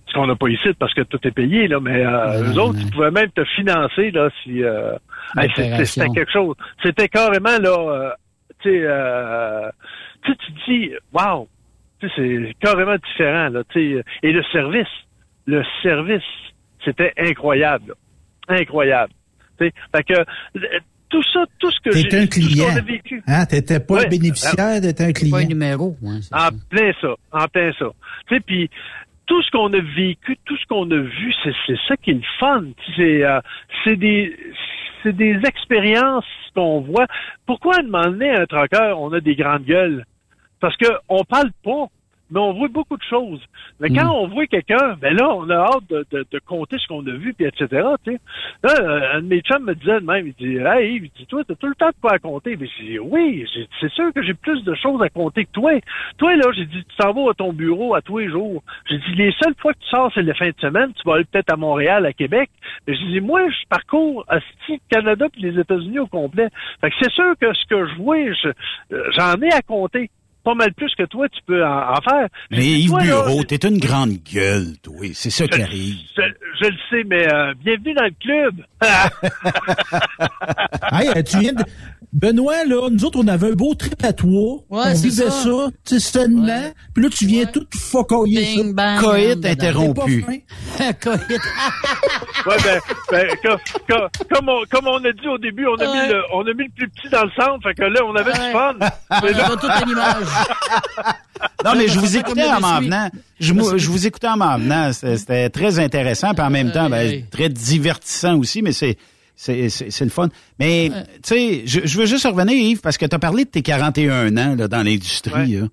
Ce 0.07 0.13
qu'on 0.13 0.27
n'a 0.27 0.35
pas 0.35 0.49
ici 0.49 0.69
parce 0.77 0.93
que 0.93 1.01
tout 1.01 1.19
est 1.27 1.31
payé, 1.31 1.67
là, 1.67 1.79
mais 1.79 2.05
euh, 2.05 2.43
eux 2.43 2.59
autres, 2.59 2.77
ils 2.79 2.91
pouvaient 2.91 3.09
même 3.09 3.31
te 3.31 3.43
financer 3.45 4.11
là, 4.11 4.29
si 4.43 4.63
euh, 4.63 4.93
hey, 5.37 5.49
c'était 5.85 6.09
quelque 6.09 6.31
chose. 6.31 6.55
C'était 6.83 7.07
carrément 7.07 7.57
là, 7.57 7.77
euh, 7.79 8.09
tu 8.61 8.69
sais, 8.69 8.81
euh, 8.83 9.69
tu 10.23 10.33
dis, 10.67 10.91
wow, 11.13 11.47
c'est 12.15 12.53
carrément 12.59 12.95
différent 12.95 13.49
là, 13.49 13.63
tu 13.69 13.95
sais. 13.95 14.03
Et 14.21 14.31
le 14.33 14.43
service, 14.51 14.87
le 15.45 15.63
service, 15.81 16.21
c'était 16.85 17.13
incroyable, 17.17 17.95
là. 18.49 18.55
incroyable. 18.59 19.13
Tu 19.59 19.67
sais, 19.67 19.73
fait 19.95 20.03
que 20.03 20.67
tout 21.09 21.23
ça, 21.31 21.45
tout 21.59 21.69
ce 21.71 21.79
que 21.81 21.91
j'ai, 21.95 22.07
T'es 22.07 22.17
un 22.21 22.25
tout 22.25 22.41
ce 22.41 22.47
qu'on 22.47 22.47
client. 22.65 22.77
a 22.77 22.81
vécu. 22.81 23.23
Hein? 23.27 23.45
T'étais 23.45 23.79
pas 23.79 23.93
Ouais. 23.95 24.07
bénéficiaire, 24.07 24.81
t'étais 24.81 25.03
un 25.03 25.07
Pas 25.07 25.13
client. 25.13 25.35
un 25.37 25.43
numéro. 25.45 25.95
Ouais, 26.01 26.15
En 26.15 26.21
ça. 26.21 26.49
plein 26.69 26.91
ça, 26.99 27.13
en 27.31 27.47
plein 27.47 27.71
ça. 27.77 27.85
Tu 28.27 28.35
sais, 28.35 28.41
puis 28.41 28.69
tout 29.27 29.41
ce 29.43 29.51
qu'on 29.51 29.71
a 29.73 29.79
vécu, 29.79 30.37
tout 30.45 30.57
ce 30.57 30.65
qu'on 30.67 30.89
a 30.91 30.97
vu, 30.97 31.33
c'est 31.43 31.53
c'est 31.67 31.77
ça 31.87 31.95
qui 31.97 32.11
est 32.11 32.13
le 32.15 32.21
fun. 32.39 32.63
C'est 32.95 33.23
euh, 33.23 33.39
c'est 33.83 33.95
des 33.95 34.35
c'est 35.03 35.15
des 35.15 35.39
expériences 35.45 36.25
qu'on 36.55 36.81
voit. 36.81 37.05
Pourquoi 37.45 37.75
à 37.75 37.79
un 37.79 37.83
moment 37.83 38.05
donné, 38.05 38.29
un 38.31 38.45
trucker, 38.45 38.93
on 38.97 39.11
a 39.13 39.19
des 39.19 39.35
grandes 39.35 39.65
gueules? 39.65 40.05
Parce 40.59 40.75
que 40.77 40.87
on 41.09 41.23
parle 41.25 41.51
pas, 41.63 41.87
mais 42.33 42.39
on 42.39 42.53
voit 42.53 42.67
beaucoup 42.67 42.97
de 42.97 43.03
choses. 43.03 43.41
Mais 43.79 43.89
quand 43.95 44.11
on 44.11 44.27
voit 44.27 44.47
quelqu'un, 44.47 44.95
ben 44.99 45.15
là, 45.15 45.29
on 45.35 45.49
a 45.49 45.55
hâte 45.55 45.87
de, 45.89 46.05
de, 46.11 46.25
de 46.31 46.39
compter 46.39 46.77
ce 46.79 46.87
qu'on 46.87 47.05
a 47.07 47.11
vu, 47.11 47.33
puis 47.33 47.45
etc. 47.45 47.67
Là, 47.71 48.71
euh, 48.81 49.13
un 49.17 49.21
de 49.21 49.27
mes 49.27 49.41
chums 49.41 49.63
me 49.63 49.75
disait 49.75 49.99
de 50.01 50.05
même, 50.05 50.27
il 50.27 50.33
dit 50.33 50.57
Hey 50.57 50.95
il 50.95 51.09
dit, 51.17 51.25
toi, 51.27 51.43
t'as 51.47 51.55
tout 51.55 51.67
le 51.67 51.75
temps 51.75 51.89
de 51.89 51.95
quoi 52.01 52.13
à 52.13 52.19
compter. 52.19 52.55
Mais 52.57 52.67
j'ai 52.77 52.83
dit 52.85 52.99
Oui, 52.99 53.45
c'est 53.79 53.91
sûr 53.91 54.11
que 54.13 54.21
j'ai 54.23 54.33
plus 54.33 54.63
de 54.63 54.73
choses 54.75 55.01
à 55.01 55.09
compter 55.09 55.45
que 55.45 55.51
toi. 55.51 55.71
Toi, 56.17 56.35
là, 56.35 56.45
j'ai 56.55 56.65
dit, 56.65 56.83
tu 56.83 56.95
t'en 56.97 57.13
vas 57.13 57.31
à 57.31 57.33
ton 57.33 57.53
bureau 57.53 57.93
à 57.95 58.01
tous 58.01 58.17
les 58.17 58.29
jours. 58.29 58.63
J'ai 58.89 58.97
dit, 58.97 59.15
les 59.15 59.31
seules 59.41 59.55
fois 59.59 59.73
que 59.73 59.79
tu 59.79 59.87
sors, 59.89 60.11
c'est 60.13 60.21
les 60.23 60.33
fins 60.33 60.49
de 60.49 60.59
semaine. 60.59 60.91
Tu 60.93 61.01
vas 61.05 61.15
aller 61.15 61.25
peut-être 61.25 61.51
à 61.53 61.57
Montréal, 61.57 62.05
à 62.05 62.13
Québec. 62.13 62.49
Mais 62.87 62.95
j'ai 62.95 63.05
dit, 63.07 63.21
moi, 63.21 63.41
je 63.49 63.67
parcours 63.69 64.25
à 64.27 64.35
le 64.35 64.77
Canada 64.89 65.27
puis 65.31 65.41
les 65.41 65.59
États-Unis 65.59 65.99
au 65.99 66.07
complet. 66.07 66.47
Fait 66.81 66.89
que 66.89 66.95
c'est 67.01 67.11
sûr 67.11 67.33
que 67.39 67.53
ce 67.53 67.65
que 67.67 67.85
je 67.87 67.95
vois, 67.95 68.17
je- 68.33 68.47
euh, 68.95 69.09
j'en 69.17 69.33
ai 69.41 69.51
à 69.53 69.61
compter. 69.61 70.09
Pas 70.43 70.55
mal 70.55 70.73
plus 70.73 70.93
que 70.97 71.03
toi, 71.03 71.29
tu 71.29 71.39
peux 71.45 71.63
en, 71.65 71.91
en 71.93 72.01
faire. 72.01 72.27
Mais 72.51 72.65
Yves 72.65 72.89
toi, 72.89 72.99
là, 72.99 73.05
Bureau, 73.05 73.43
t'es 73.43 73.65
une 73.67 73.77
grande 73.79 74.17
gueule, 74.33 74.77
toi. 74.83 74.95
C'est 75.13 75.29
ça 75.29 75.47
qui 75.47 75.61
arrive. 75.61 75.95
je, 76.17 76.21
je 76.61 76.69
le 76.69 76.77
sais, 76.89 77.03
mais 77.07 77.31
euh, 77.33 77.53
bienvenue 77.63 77.93
dans 77.93 78.03
le 78.03 78.11
club. 78.19 78.65
Hey, 80.91 81.23
tu 81.23 81.39
viens 81.39 81.53
de... 81.53 81.63
Benoît, 82.13 82.63
là, 82.65 82.89
nous 82.91 83.05
autres, 83.05 83.19
on 83.19 83.27
avait 83.27 83.49
un 83.49 83.55
beau 83.55 83.73
trip 83.73 84.03
à 84.03 84.13
toi. 84.13 84.29
Ouais, 84.69 84.83
on 84.87 84.93
vivait 84.93 85.25
ça. 85.25 85.31
ça, 85.31 85.49
tu 85.83 85.95
sais, 85.95 85.99
seulement. 85.99 86.45
Ouais. 86.45 86.73
Puis 86.93 87.03
là, 87.03 87.09
tu 87.09 87.25
viens 87.25 87.45
Ouais. 87.45 87.51
tout 87.51 87.65
focoyer 87.75 88.55
ça. 88.57 88.61
Bang. 88.71 88.99
Coït 89.01 89.45
interrompu. 89.45 90.23
Coït. 91.01 91.41
Ouais, 92.45 92.57
ben, 92.61 92.79
ben, 93.09 93.27
comme, 93.41 93.57
comme, 93.87 94.07
comme 94.29 94.49
on, 94.49 94.61
comme 94.69 94.87
on 94.87 94.97
a 95.05 95.11
dit 95.13 95.27
au 95.29 95.37
début, 95.37 95.65
on 95.65 95.75
a, 95.75 95.89
Ouais. 95.89 96.07
mis 96.07 96.13
le, 96.13 96.21
on 96.33 96.41
a 96.41 96.53
mis 96.53 96.65
le 96.65 96.69
plus 96.75 96.89
petit 96.89 97.07
dans 97.09 97.23
le 97.23 97.31
centre, 97.31 97.59
fait 97.63 97.73
que 97.73 97.83
là, 97.83 98.01
on 98.05 98.13
avait 98.15 98.31
Ouais. 98.31 98.47
du 98.47 98.51
fun. 98.51 98.75
On 99.09 99.53
a 99.53 99.57
toute 99.57 99.87
l'image. 99.87 100.25
Non, 101.65 101.73
mais 101.77 101.87
je 101.87 101.99
vous 101.99 102.17
écoutais 102.17 102.43
en 102.43 102.59
m'en 102.61 102.79
venant. 102.81 103.09
Je, 103.39 103.53
je 103.77 103.89
vous 103.89 104.07
écoutais 104.07 104.27
en 104.27 104.37
m'en 104.37 104.57
venant. 104.57 104.91
C'était 104.93 105.49
très 105.49 105.79
intéressant, 105.79 106.33
puis 106.33 106.43
en 106.43 106.49
même 106.49 106.71
temps, 106.71 106.89
ben, 106.89 107.23
très 107.31 107.49
divertissant 107.49 108.37
aussi, 108.37 108.61
mais 108.61 108.71
c'est 108.73 108.97
c'est 109.35 109.69
c'est 109.69 109.89
c'est 109.91 110.03
le 110.05 110.11
fun. 110.11 110.29
Mais, 110.59 110.89
tu 110.89 111.19
sais, 111.23 111.61
je, 111.65 111.81
je 111.85 111.97
veux 111.99 112.05
juste 112.05 112.25
revenir, 112.25 112.55
Yves, 112.55 112.81
parce 112.81 112.97
que 112.97 113.05
tu 113.05 113.15
as 113.15 113.19
parlé 113.19 113.45
de 113.45 113.49
tes 113.49 113.61
41 113.61 114.35
ans 114.37 114.55
là, 114.55 114.67
dans 114.67 114.83
l'industrie. 114.83 115.53
là. 115.55 115.67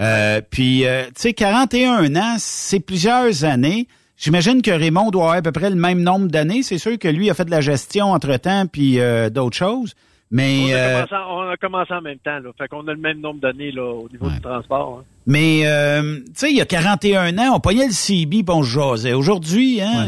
Euh, 0.00 0.40
puis, 0.50 0.86
euh, 0.86 1.04
tu 1.06 1.12
sais, 1.16 1.32
41 1.34 2.16
ans, 2.16 2.36
c'est 2.38 2.80
plusieurs 2.80 3.44
années. 3.44 3.86
J'imagine 4.16 4.62
que 4.62 4.70
Raymond 4.70 5.10
doit 5.10 5.22
avoir 5.24 5.36
à 5.38 5.42
peu 5.42 5.52
près 5.52 5.68
le 5.68 5.76
même 5.76 6.00
nombre 6.00 6.28
d'années. 6.28 6.62
C'est 6.62 6.78
sûr 6.78 6.98
que 6.98 7.08
lui 7.08 7.28
a 7.28 7.34
fait 7.34 7.44
de 7.44 7.50
la 7.50 7.60
gestion 7.60 8.12
entre-temps, 8.12 8.66
puis 8.66 9.00
euh, 9.00 9.28
d'autres 9.30 9.56
choses. 9.56 9.94
Mais... 10.30 10.62
On 10.64 10.70
a, 10.70 10.76
euh, 10.76 10.94
commencé, 11.06 11.14
en- 11.14 11.36
on 11.36 11.50
a 11.50 11.56
commencé 11.58 11.92
en 11.92 12.00
même 12.00 12.18
temps, 12.18 12.38
là. 12.38 12.50
Fait 12.56 12.68
qu'on 12.68 12.86
a 12.88 12.92
le 12.92 12.98
même 13.00 13.20
nombre 13.20 13.40
d'années, 13.40 13.70
là, 13.72 13.82
au 13.84 14.08
niveau 14.10 14.26
Ouais. 14.26 14.34
du 14.34 14.40
transport. 14.40 15.00
hein. 15.00 15.04
Mais, 15.26 15.62
euh, 15.66 16.20
tu 16.26 16.32
sais, 16.36 16.50
il 16.50 16.56
y 16.56 16.60
a 16.62 16.66
41 16.66 17.36
ans, 17.38 17.52
on 17.56 17.60
pognait 17.60 17.86
le 17.86 17.92
CB 17.92 18.42
puis 18.42 18.54
on 18.54 18.62
se 18.62 18.70
jasait. 18.70 19.12
Aujourd'hui, 19.12 19.82
hein, 19.82 20.06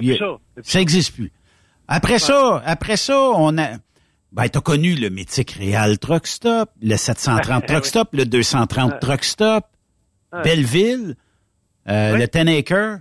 il 0.00 0.12
a- 0.12 0.18
ça. 0.18 0.26
ça 0.62 0.78
n'existe 0.78 1.14
plus. 1.14 1.32
Après 1.88 2.18
ça, 2.18 2.62
après 2.64 2.96
ça, 2.96 3.18
on 3.34 3.56
a... 3.58 3.68
Ben, 4.32 4.48
t'as 4.48 4.60
connu 4.60 4.94
le 4.96 5.10
mythique 5.10 5.52
Real 5.60 5.98
Truck 5.98 6.26
Stop, 6.26 6.70
le 6.82 6.96
730 6.96 7.66
Truck 7.66 7.82
Oui. 7.84 7.88
Stop, 7.88 8.08
le 8.14 8.24
230 8.26 8.98
Truck 9.00 9.22
Stop. 9.24 9.64
Belleville, 10.42 11.14
euh, 11.88 12.16
le 12.16 12.26
Ten 12.26 12.48
Acre, 12.48 12.98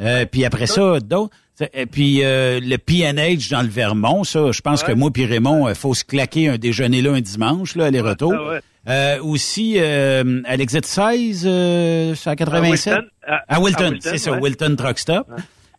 euh, 0.00 0.24
puis 0.24 0.44
après 0.46 0.66
ça, 0.66 1.00
d'autres. 1.00 1.36
Et 1.74 1.84
puis 1.86 2.22
euh, 2.24 2.60
le 2.62 2.76
PNH 2.78 3.50
dans 3.50 3.60
le 3.62 3.68
Vermont, 3.68 4.24
ça, 4.24 4.52
je 4.52 4.60
pense 4.62 4.80
Ouais. 4.82 4.88
que 4.88 4.92
moi 4.92 5.10
puis 5.10 5.26
Raymond, 5.26 5.68
il 5.68 5.74
faut 5.74 5.92
se 5.92 6.04
claquer 6.04 6.48
un 6.48 6.56
déjeuner 6.56 7.02
là 7.02 7.12
un 7.12 7.20
dimanche, 7.20 7.74
là, 7.76 7.86
aller-retour. 7.86 8.32
Ah 8.34 8.48
ouais. 8.52 8.60
Euh, 8.88 9.22
aussi, 9.22 9.74
euh, 9.78 10.40
à 10.46 10.56
l'exit 10.56 10.86
16, 10.86 11.44
euh, 11.46 12.14
c'est 12.14 12.30
à 12.30 12.36
87. 12.36 13.00
À 13.48 13.60
Wilton, 13.60 13.96
c'est 14.00 14.16
ça. 14.18 14.32
Wilton 14.32 14.76
Truck 14.76 14.98
Stop. 14.98 15.26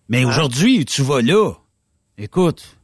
Mais 0.10 0.26
aujourd'hui, 0.26 0.86
tu 0.86 1.02
vas 1.02 1.22
là. 1.22 1.54
Écoute, 2.18 2.78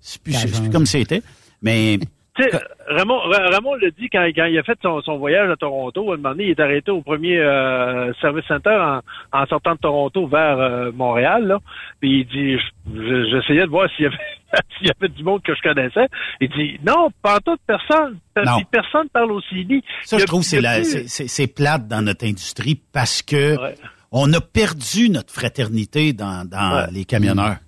c'est 0.00 0.22
plus, 0.22 0.34
comme 0.70 0.86
c'était. 0.86 1.22
Mais 1.62 1.98
Tu 2.36 2.42
sais, 2.42 2.50
Raymond, 2.88 3.20
Ra- 3.30 3.46
Raymond 3.48 3.76
l'a 3.76 3.90
dit 3.92 4.08
quand, 4.10 4.24
quand 4.34 4.46
il 4.46 4.58
a 4.58 4.64
fait 4.64 4.76
son, 4.82 5.00
son 5.02 5.18
voyage 5.18 5.48
à 5.48 5.54
Toronto. 5.54 6.10
À 6.10 6.14
un 6.14 6.16
moment 6.16 6.30
donné, 6.30 6.46
il 6.46 6.50
est 6.50 6.58
arrêté 6.60 6.90
au 6.90 7.00
premier 7.00 7.38
euh, 7.38 8.12
service 8.20 8.44
center 8.48 8.70
en, 8.76 9.00
en 9.32 9.46
sortant 9.46 9.74
de 9.74 9.78
Toronto 9.78 10.26
vers 10.26 10.58
euh, 10.58 10.90
Montréal. 10.90 11.46
Là. 11.46 11.58
Puis 12.00 12.22
il 12.22 12.26
dit, 12.26 12.58
je- 12.58 12.92
je- 13.00 13.30
j'essayais 13.30 13.62
de 13.66 13.70
voir 13.70 13.88
s'il 13.94 14.06
y 14.06 14.08
avait 14.08 14.16
s'il 14.78 14.88
y 14.88 14.90
avait 14.90 15.08
du 15.14 15.22
monde 15.22 15.42
que 15.44 15.54
je 15.54 15.62
connaissais. 15.62 16.08
Il 16.40 16.48
dit, 16.48 16.80
non, 16.84 17.08
pas 17.22 17.38
toute 17.38 17.60
personne. 17.68 18.18
Non. 18.36 18.58
Personne 18.68 19.08
parle 19.10 19.30
au 19.30 19.40
CB. 19.42 19.82
ça, 20.02 20.18
je 20.18 20.24
trouve, 20.24 20.42
c'est 20.42 20.60
c'est- 20.82 21.06
c'est 21.06 21.28
c'est 21.28 21.46
plate 21.46 21.86
dans 21.86 22.02
notre 22.02 22.26
industrie 22.26 22.80
parce 22.92 23.22
que 23.22 23.56
Ouais. 23.62 23.74
on 24.10 24.32
a 24.32 24.40
perdu 24.40 25.08
notre 25.08 25.32
fraternité 25.32 26.12
dans, 26.12 26.44
dans 26.44 26.78
Ouais. 26.78 26.86
les 26.92 27.04
camionneurs. 27.04 27.58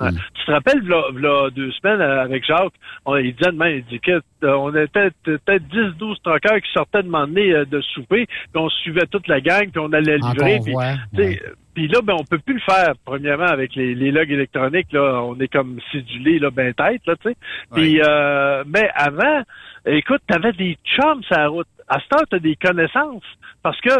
Ouais. 0.00 0.10
Tu 0.34 0.44
te 0.44 0.52
rappelles, 0.52 0.82
v'là, 0.82 1.02
v'là 1.12 1.50
deux 1.50 1.72
semaines, 1.72 2.00
euh, 2.00 2.22
avec 2.22 2.44
Jacques, 2.44 2.74
on, 3.04 3.16
il 3.16 3.34
disait 3.34 3.50
de 3.50 3.56
même, 3.56 3.78
il 3.78 3.84
dit 3.86 4.00
que 4.00 4.20
euh, 4.44 4.54
on 4.54 4.74
était 4.74 5.10
peut-être 5.24 5.64
10-12 5.72 6.16
truckers 6.22 6.60
qui 6.62 6.72
sortaient 6.72 7.02
de 7.02 7.08
m'emmener 7.08 7.52
euh, 7.52 7.64
de 7.64 7.80
souper, 7.80 8.26
puis 8.26 8.62
on 8.62 8.68
suivait 8.68 9.06
toute 9.10 9.26
la 9.26 9.40
gang, 9.40 9.70
puis 9.70 9.80
on 9.80 9.92
allait 9.92 10.18
livrer. 10.18 10.60
Puis, 10.62 10.72
tu 10.72 10.76
ouais. 10.76 11.88
là, 11.88 12.00
ben, 12.02 12.14
on 12.18 12.24
peut 12.24 12.38
plus 12.38 12.54
le 12.54 12.60
faire, 12.60 12.94
premièrement, 13.04 13.46
avec 13.46 13.74
les, 13.74 13.94
les 13.94 14.12
logs 14.12 14.30
électroniques, 14.30 14.92
là, 14.92 15.22
on 15.24 15.38
est 15.40 15.48
comme 15.48 15.78
sidulé, 15.90 16.38
là, 16.38 16.50
ben 16.50 16.72
tête, 16.74 17.02
là, 17.06 17.14
tu 17.16 17.30
sais. 17.30 18.00
Euh, 18.06 18.64
mais 18.66 18.88
avant, 18.94 19.42
écoute, 19.86 20.22
t'avais 20.28 20.52
des 20.52 20.78
chums 20.84 21.22
sur 21.24 21.36
la 21.36 21.48
route. 21.48 21.68
À 21.88 21.98
cette 22.00 22.12
heure, 22.12 22.26
t'as 22.30 22.38
des 22.38 22.54
connaissances, 22.54 23.24
parce 23.62 23.80
que 23.80 23.90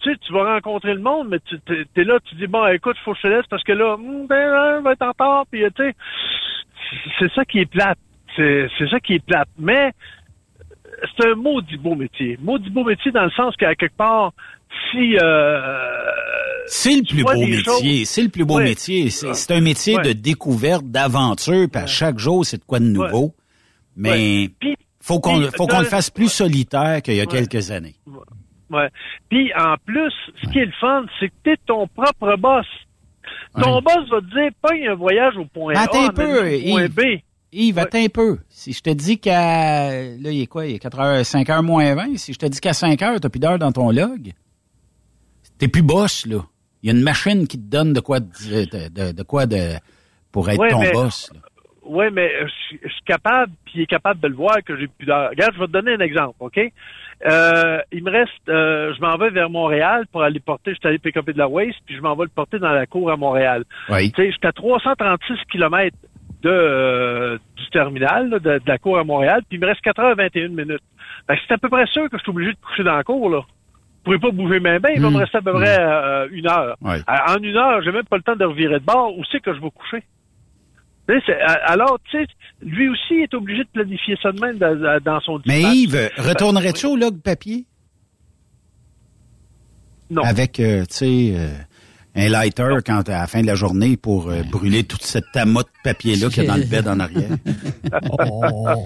tu 0.00 0.10
sais, 0.12 0.16
tu 0.26 0.32
vas 0.32 0.54
rencontrer 0.54 0.94
le 0.94 1.00
monde, 1.00 1.28
mais 1.28 1.38
tu 1.40 1.58
t'es, 1.60 1.84
t'es 1.94 2.04
là, 2.04 2.18
tu 2.24 2.34
dis 2.36 2.46
bon, 2.46 2.66
écoute, 2.68 2.96
faut 3.04 3.12
que 3.12 3.18
je 3.18 3.22
te 3.22 3.28
laisse 3.28 3.46
parce 3.48 3.62
que 3.64 3.72
là, 3.72 3.94
hum, 3.94 4.26
ben, 4.26 4.36
hein, 4.54 4.80
va 4.82 4.92
être 4.92 5.02
en 5.02 5.08
retard, 5.08 5.44
puis 5.50 5.64
euh, 5.64 5.70
tu 5.74 5.82
sais, 5.84 5.94
c'est 7.18 7.32
ça 7.34 7.44
qui 7.44 7.58
est 7.60 7.66
plate. 7.66 7.98
C'est, 8.36 8.68
c'est 8.78 8.88
ça 8.90 9.00
qui 9.00 9.14
est 9.14 9.24
plate. 9.24 9.48
Mais 9.58 9.92
c'est 11.16 11.28
un 11.30 11.34
maudit 11.34 11.76
beau 11.78 11.94
métier. 11.94 12.38
Maudit 12.42 12.70
beau 12.70 12.84
métier 12.84 13.10
dans 13.12 13.24
le 13.24 13.30
sens 13.30 13.56
qu'à 13.56 13.74
quelque 13.74 13.96
part, 13.96 14.32
si 14.90 15.16
euh, 15.16 16.10
C'est 16.66 16.96
le 16.96 17.02
plus 17.02 17.22
beau 17.24 17.32
métier. 17.34 17.64
choses- 17.64 18.04
C'est 18.08 18.22
le 18.22 18.28
plus 18.28 18.44
beau 18.44 18.56
Ouais. 18.58 18.64
métier. 18.64 19.10
C'est 19.10 19.32
c'est 19.34 19.54
un 19.54 19.60
métier 19.60 19.96
Ouais. 19.96 20.02
de 20.02 20.12
découverte, 20.12 20.84
d'aventure, 20.84 21.66
puis 21.72 21.82
à 21.82 21.86
chaque 21.86 22.18
jour, 22.18 22.44
c'est 22.44 22.58
de 22.58 22.64
quoi 22.64 22.78
de 22.78 22.84
nouveau. 22.84 23.34
Mais. 23.96 24.48
Puis- 24.60 24.76
faut 25.00 25.20
qu'on 25.20 25.40
faut 25.56 25.66
qu'on 25.68 25.78
le 25.78 25.84
fasse 25.86 26.10
plus 26.10 26.28
solitaire 26.28 27.00
qu'il 27.00 27.14
y 27.14 27.20
a 27.20 27.26
quelques 27.26 27.70
années. 27.70 27.94
Ouais. 28.70 28.88
Puis 29.28 29.52
en 29.54 29.76
plus, 29.84 30.12
ce 30.42 30.48
qui 30.50 30.58
est 30.58 30.66
le 30.66 30.72
fun, 30.80 31.04
c'est 31.20 31.28
que 31.28 31.34
t'es 31.44 31.56
ton 31.66 31.86
propre 31.86 32.36
boss. 32.36 32.66
Ton 33.60 33.76
Ouais. 33.76 33.82
boss 33.82 34.08
va 34.10 34.20
te 34.20 34.26
dire, 34.26 34.50
paye 34.68 34.86
un 34.86 34.94
voyage 34.94 35.36
au 35.36 35.44
point 35.46 35.74
A, 35.74 35.82
un 35.82 35.86
peu, 36.10 36.38
au 36.38 36.70
point. 36.72 36.88
B. 36.88 37.20
Yves, 37.52 37.76
Ouais. 37.76 37.82
attends 37.82 38.04
un 38.04 38.08
peu. 38.08 38.38
Si 38.48 38.72
je 38.72 38.82
te 38.82 38.90
dis 38.90 39.18
qu'à, 39.18 39.90
là, 39.90 40.30
il 40.30 40.42
est 40.42 40.46
quoi? 40.46 40.66
Il 40.66 40.74
est 40.74 40.78
4 40.78 40.98
heures, 41.00 41.24
5 41.24 41.48
heures 41.48 41.62
moins 41.62 41.94
20. 41.94 42.16
Si 42.18 42.32
je 42.32 42.38
te 42.38 42.46
dis 42.46 42.60
qu'à 42.60 42.72
5 42.72 43.00
heures, 43.02 43.18
t'as 43.20 43.28
plus 43.28 43.38
d'heures 43.40 43.58
dans 43.58 43.72
ton 43.72 43.90
log. 43.90 44.32
T'es 45.58 45.68
plus 45.68 45.82
boss, 45.82 46.26
là. 46.26 46.38
Il 46.82 46.90
y 46.90 46.92
a 46.92 46.96
une 46.96 47.02
machine 47.02 47.46
qui 47.46 47.56
te 47.58 47.64
donne 47.70 47.92
de 47.92 48.00
quoi 48.00 48.20
de, 48.20 49.12
de, 49.12 49.22
quoi 49.22 49.46
de 49.46 49.74
pour 50.30 50.48
être 50.50 50.58
Ouais, 50.58 50.70
ton 50.70 50.80
mais- 50.80 50.92
boss. 50.92 51.30
là. 51.32 51.40
Oui, 51.88 52.06
mais 52.12 52.28
je 52.40 52.76
je 52.82 52.92
suis 52.92 53.02
capable, 53.04 53.52
puis 53.64 53.74
il 53.76 53.80
est 53.82 53.86
capable 53.86 54.20
de 54.20 54.26
le 54.26 54.34
voir 54.34 54.56
que 54.64 54.76
j'ai 54.76 54.88
plus 54.88 55.06
d'heures. 55.06 55.30
Regarde, 55.30 55.54
je 55.54 55.60
vais 55.60 55.66
te 55.66 55.70
donner 55.72 55.92
un 55.94 56.00
exemple, 56.00 56.34
OK? 56.40 56.58
Euh, 57.24 57.78
il 57.92 58.04
me 58.04 58.10
reste, 58.10 58.30
euh, 58.48 58.92
je 58.94 59.00
m'en 59.00 59.16
vais 59.16 59.30
vers 59.30 59.48
Montréal 59.48 60.04
pour 60.12 60.22
aller 60.22 60.38
porter, 60.40 60.72
je 60.72 60.78
suis 60.78 60.86
allé 60.88 60.98
pick-upper 60.98 61.32
de 61.32 61.38
la 61.38 61.48
waste, 61.48 61.78
puis 61.86 61.96
je 61.96 62.00
m'en 62.02 62.14
vais 62.14 62.24
le 62.24 62.30
porter 62.30 62.58
dans 62.58 62.72
la 62.72 62.86
cour 62.86 63.10
à 63.10 63.16
Montréal. 63.16 63.64
Oui. 63.88 64.12
Tu 64.12 64.22
sais, 64.22 64.32
j'étais 64.32 64.48
à 64.48 64.52
336 64.52 65.34
km 65.50 65.96
de, 66.42 66.50
euh, 66.50 67.38
du 67.56 67.66
terminal, 67.70 68.28
là, 68.28 68.38
de, 68.38 68.50
de 68.58 68.62
la 68.66 68.78
cour 68.78 68.98
à 68.98 69.04
Montréal, 69.04 69.40
puis 69.48 69.56
il 69.56 69.60
me 69.60 69.66
reste 69.66 69.82
4h21 69.82 70.48
minutes. 70.48 70.82
Fait 71.26 71.36
que 71.36 71.42
c'est 71.48 71.54
à 71.54 71.58
peu 71.58 71.70
près 71.70 71.86
sûr 71.86 72.08
que 72.10 72.18
je 72.18 72.22
suis 72.22 72.30
obligé 72.30 72.52
de 72.52 72.58
coucher 72.58 72.82
dans 72.84 72.96
la 72.96 73.02
cour, 73.04 73.30
là. 73.30 73.40
Je 73.98 74.02
pourrais 74.04 74.18
pas 74.18 74.30
bouger 74.30 74.60
mes 74.60 74.78
mains, 74.78 74.90
il 74.94 75.00
va 75.00 75.08
me 75.10 75.18
rester 75.18 75.38
à 75.38 75.42
peu 75.42 75.52
près 75.54 75.76
euh, 75.80 76.28
une 76.30 76.46
heure. 76.46 76.76
Ouais. 76.82 77.00
En 77.08 77.42
une 77.42 77.56
heure, 77.56 77.82
j'ai 77.82 77.90
même 77.90 78.04
pas 78.04 78.16
le 78.18 78.22
temps 78.22 78.36
de 78.36 78.44
revirer 78.44 78.78
de 78.78 78.84
bord. 78.84 79.16
Où 79.18 79.24
c'est 79.32 79.40
que 79.40 79.52
je 79.52 79.60
vais 79.60 79.70
coucher? 79.70 79.98
Tu 79.98 80.04
sais, 80.04 80.04
c'est- 80.04 80.04
à- 80.04 80.95
alors, 81.66 81.98
tu 82.10 82.18
sais, 82.18 82.26
lui 82.62 82.88
aussi 82.88 83.14
est 83.22 83.32
obligé 83.34 83.62
de 83.64 83.68
planifier 83.72 84.16
ça 84.22 84.32
de 84.32 84.40
même 84.40 84.58
dans, 84.58 85.00
dans 85.04 85.20
son 85.20 85.40
Mais 85.46 85.56
dispatch. 85.60 85.74
Yves, 85.74 86.10
retournerais-tu 86.18 86.86
au 86.86 86.96
log 86.96 87.20
papier? 87.20 87.64
Non. 90.10 90.22
Avec, 90.22 90.60
euh, 90.60 90.82
tu 90.82 90.94
sais, 90.94 91.32
euh, 91.36 91.48
un 92.14 92.28
lighter 92.28 92.76
quand 92.86 93.08
à 93.08 93.18
la 93.20 93.26
fin 93.26 93.40
de 93.42 93.46
la 93.46 93.56
journée 93.56 93.96
pour 93.96 94.28
euh, 94.28 94.42
brûler 94.44 94.84
toute 94.84 95.02
cette 95.02 95.24
tamotte 95.32 95.66
de 95.66 95.90
papier-là 95.90 96.28
qu'il 96.28 96.44
y 96.44 96.46
a 96.46 96.50
dans 96.50 96.56
le 96.56 96.64
bed 96.64 96.86
en 96.88 97.00
arrière. 97.00 97.30
Oh, 98.10 98.16
oh, 98.20 98.42
oh. 98.76 98.80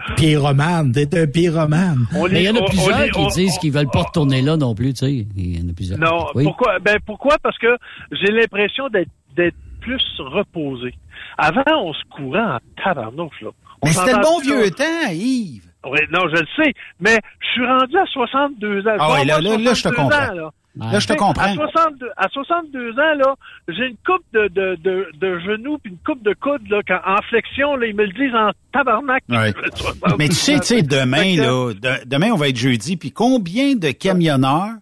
Pyromane, 0.16 0.92
t'es 0.92 1.18
un 1.20 1.26
pyromane. 1.26 2.06
On 2.14 2.26
Mais 2.28 2.42
il 2.42 2.46
y 2.46 2.50
en 2.50 2.56
a 2.56 2.66
plusieurs 2.68 3.00
on 3.00 3.08
qui 3.10 3.18
on- 3.18 3.28
disent 3.28 3.58
qu'ils 3.58 3.72
veulent 3.72 3.90
pas 3.90 4.02
retourner 4.02 4.40
là 4.42 4.56
non 4.56 4.74
plus, 4.74 4.92
tu 4.94 5.06
sais. 5.06 5.26
Il 5.36 5.60
y 5.60 5.64
en 5.64 5.68
a 5.70 5.72
plusieurs. 5.74 5.98
Non, 5.98 6.26
Oui. 6.34 6.44
pourquoi? 6.44 6.78
Ben 6.78 6.98
pourquoi? 7.04 7.36
Parce 7.42 7.56
que 7.58 7.76
j'ai 8.12 8.32
l'impression 8.32 8.88
d'être 8.88 9.10
d'être 9.36 9.56
plus 9.80 10.02
reposé. 10.18 10.94
Avant, 11.42 11.62
on 11.84 11.92
se 11.94 12.02
courait 12.10 12.40
en 12.40 12.58
tabarnouche, 12.84 13.40
là. 13.40 13.48
On 13.82 13.86
Mais 13.86 13.92
c'était 13.92 14.12
le 14.12 14.22
bon 14.22 14.38
vieux 14.40 14.70
temps, 14.70 15.10
Yves. 15.10 15.64
Oui, 15.86 15.98
non, 16.12 16.28
je 16.28 16.40
le 16.40 16.46
sais, 16.56 16.74
mais 17.00 17.18
je 17.40 17.46
suis 17.52 17.66
rendu 17.66 17.96
à 17.96 18.04
62 18.04 18.86
ans. 18.86 18.96
Ah 18.98 19.12
ouais, 19.14 19.24
là, 19.24 19.40
là, 19.40 19.56
là, 19.56 19.72
je 19.72 19.82
te 19.82 19.88
62 19.88 19.96
comprends. 19.96 20.18
ans, 20.18 20.34
là. 20.34 20.50
Là, 20.76 20.98
je 21.00 21.06
te 21.08 21.12
comprends. 21.14 21.42
À 21.42 21.54
62, 21.54 22.10
à 22.16 22.28
62 22.28 22.90
ans, 22.92 23.14
là, 23.16 23.34
j'ai 23.68 23.86
une 23.86 23.96
coupe 24.06 24.22
de, 24.34 24.48
de, 24.48 24.76
de, 24.84 25.06
de 25.18 25.38
genoux 25.40 25.78
puis 25.78 25.90
une 25.92 25.98
coupe 26.04 26.22
de 26.22 26.34
coude, 26.34 26.68
là, 26.68 26.80
quand, 26.86 27.00
en 27.06 27.20
flexion, 27.28 27.74
là, 27.76 27.86
ils 27.86 27.96
me 27.96 28.04
le 28.04 28.12
disent 28.12 28.34
en 28.34 28.50
tabarnak. 28.72 29.24
Ouais. 29.30 29.52
Mais 30.18 30.28
tu 30.28 30.34
sais, 30.34 30.60
tu 30.60 30.66
sais, 30.66 30.82
demain, 30.82 31.36
là, 31.36 31.72
de- 31.72 32.06
demain, 32.06 32.30
on 32.32 32.36
va 32.36 32.48
être 32.48 32.56
jeudi, 32.56 32.96
puis 32.96 33.10
combien 33.10 33.74
de 33.74 33.90
camionneurs 33.90 34.74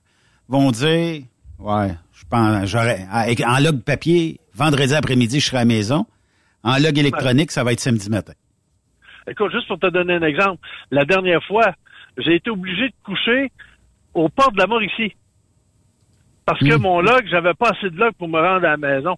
vont 0.48 0.70
dire, 0.72 1.22
ouais, 1.60 1.88
je 2.12 2.24
pense, 2.28 2.66
j'aurais, 2.66 3.06
en 3.46 3.58
log 3.60 3.80
papier, 3.82 4.40
vendredi 4.54 4.94
après-midi, 4.94 5.40
je 5.40 5.46
serai 5.46 5.58
à 5.58 5.60
la 5.60 5.64
maison. 5.66 6.04
En 6.64 6.76
log 6.78 6.98
électronique, 6.98 7.50
ça 7.50 7.64
va 7.64 7.72
être 7.72 7.80
samedi 7.80 8.10
matin. 8.10 8.32
Écoute, 9.28 9.52
juste 9.52 9.68
pour 9.68 9.78
te 9.78 9.86
donner 9.88 10.14
un 10.14 10.22
exemple, 10.22 10.60
la 10.90 11.04
dernière 11.04 11.42
fois, 11.44 11.72
j'ai 12.16 12.34
été 12.36 12.50
obligé 12.50 12.88
de 12.88 12.94
coucher 13.04 13.52
au 14.14 14.28
port 14.28 14.50
de 14.52 14.58
la 14.58 14.66
Mauricie. 14.66 15.14
Parce 16.46 16.60
que 16.60 16.76
Hmm. 16.76 16.82
mon 16.82 17.00
log, 17.00 17.26
j'avais 17.30 17.54
pas 17.54 17.70
assez 17.70 17.90
de 17.90 17.96
log 17.96 18.12
pour 18.18 18.28
me 18.28 18.38
rendre 18.40 18.66
à 18.66 18.70
la 18.70 18.76
maison. 18.76 19.16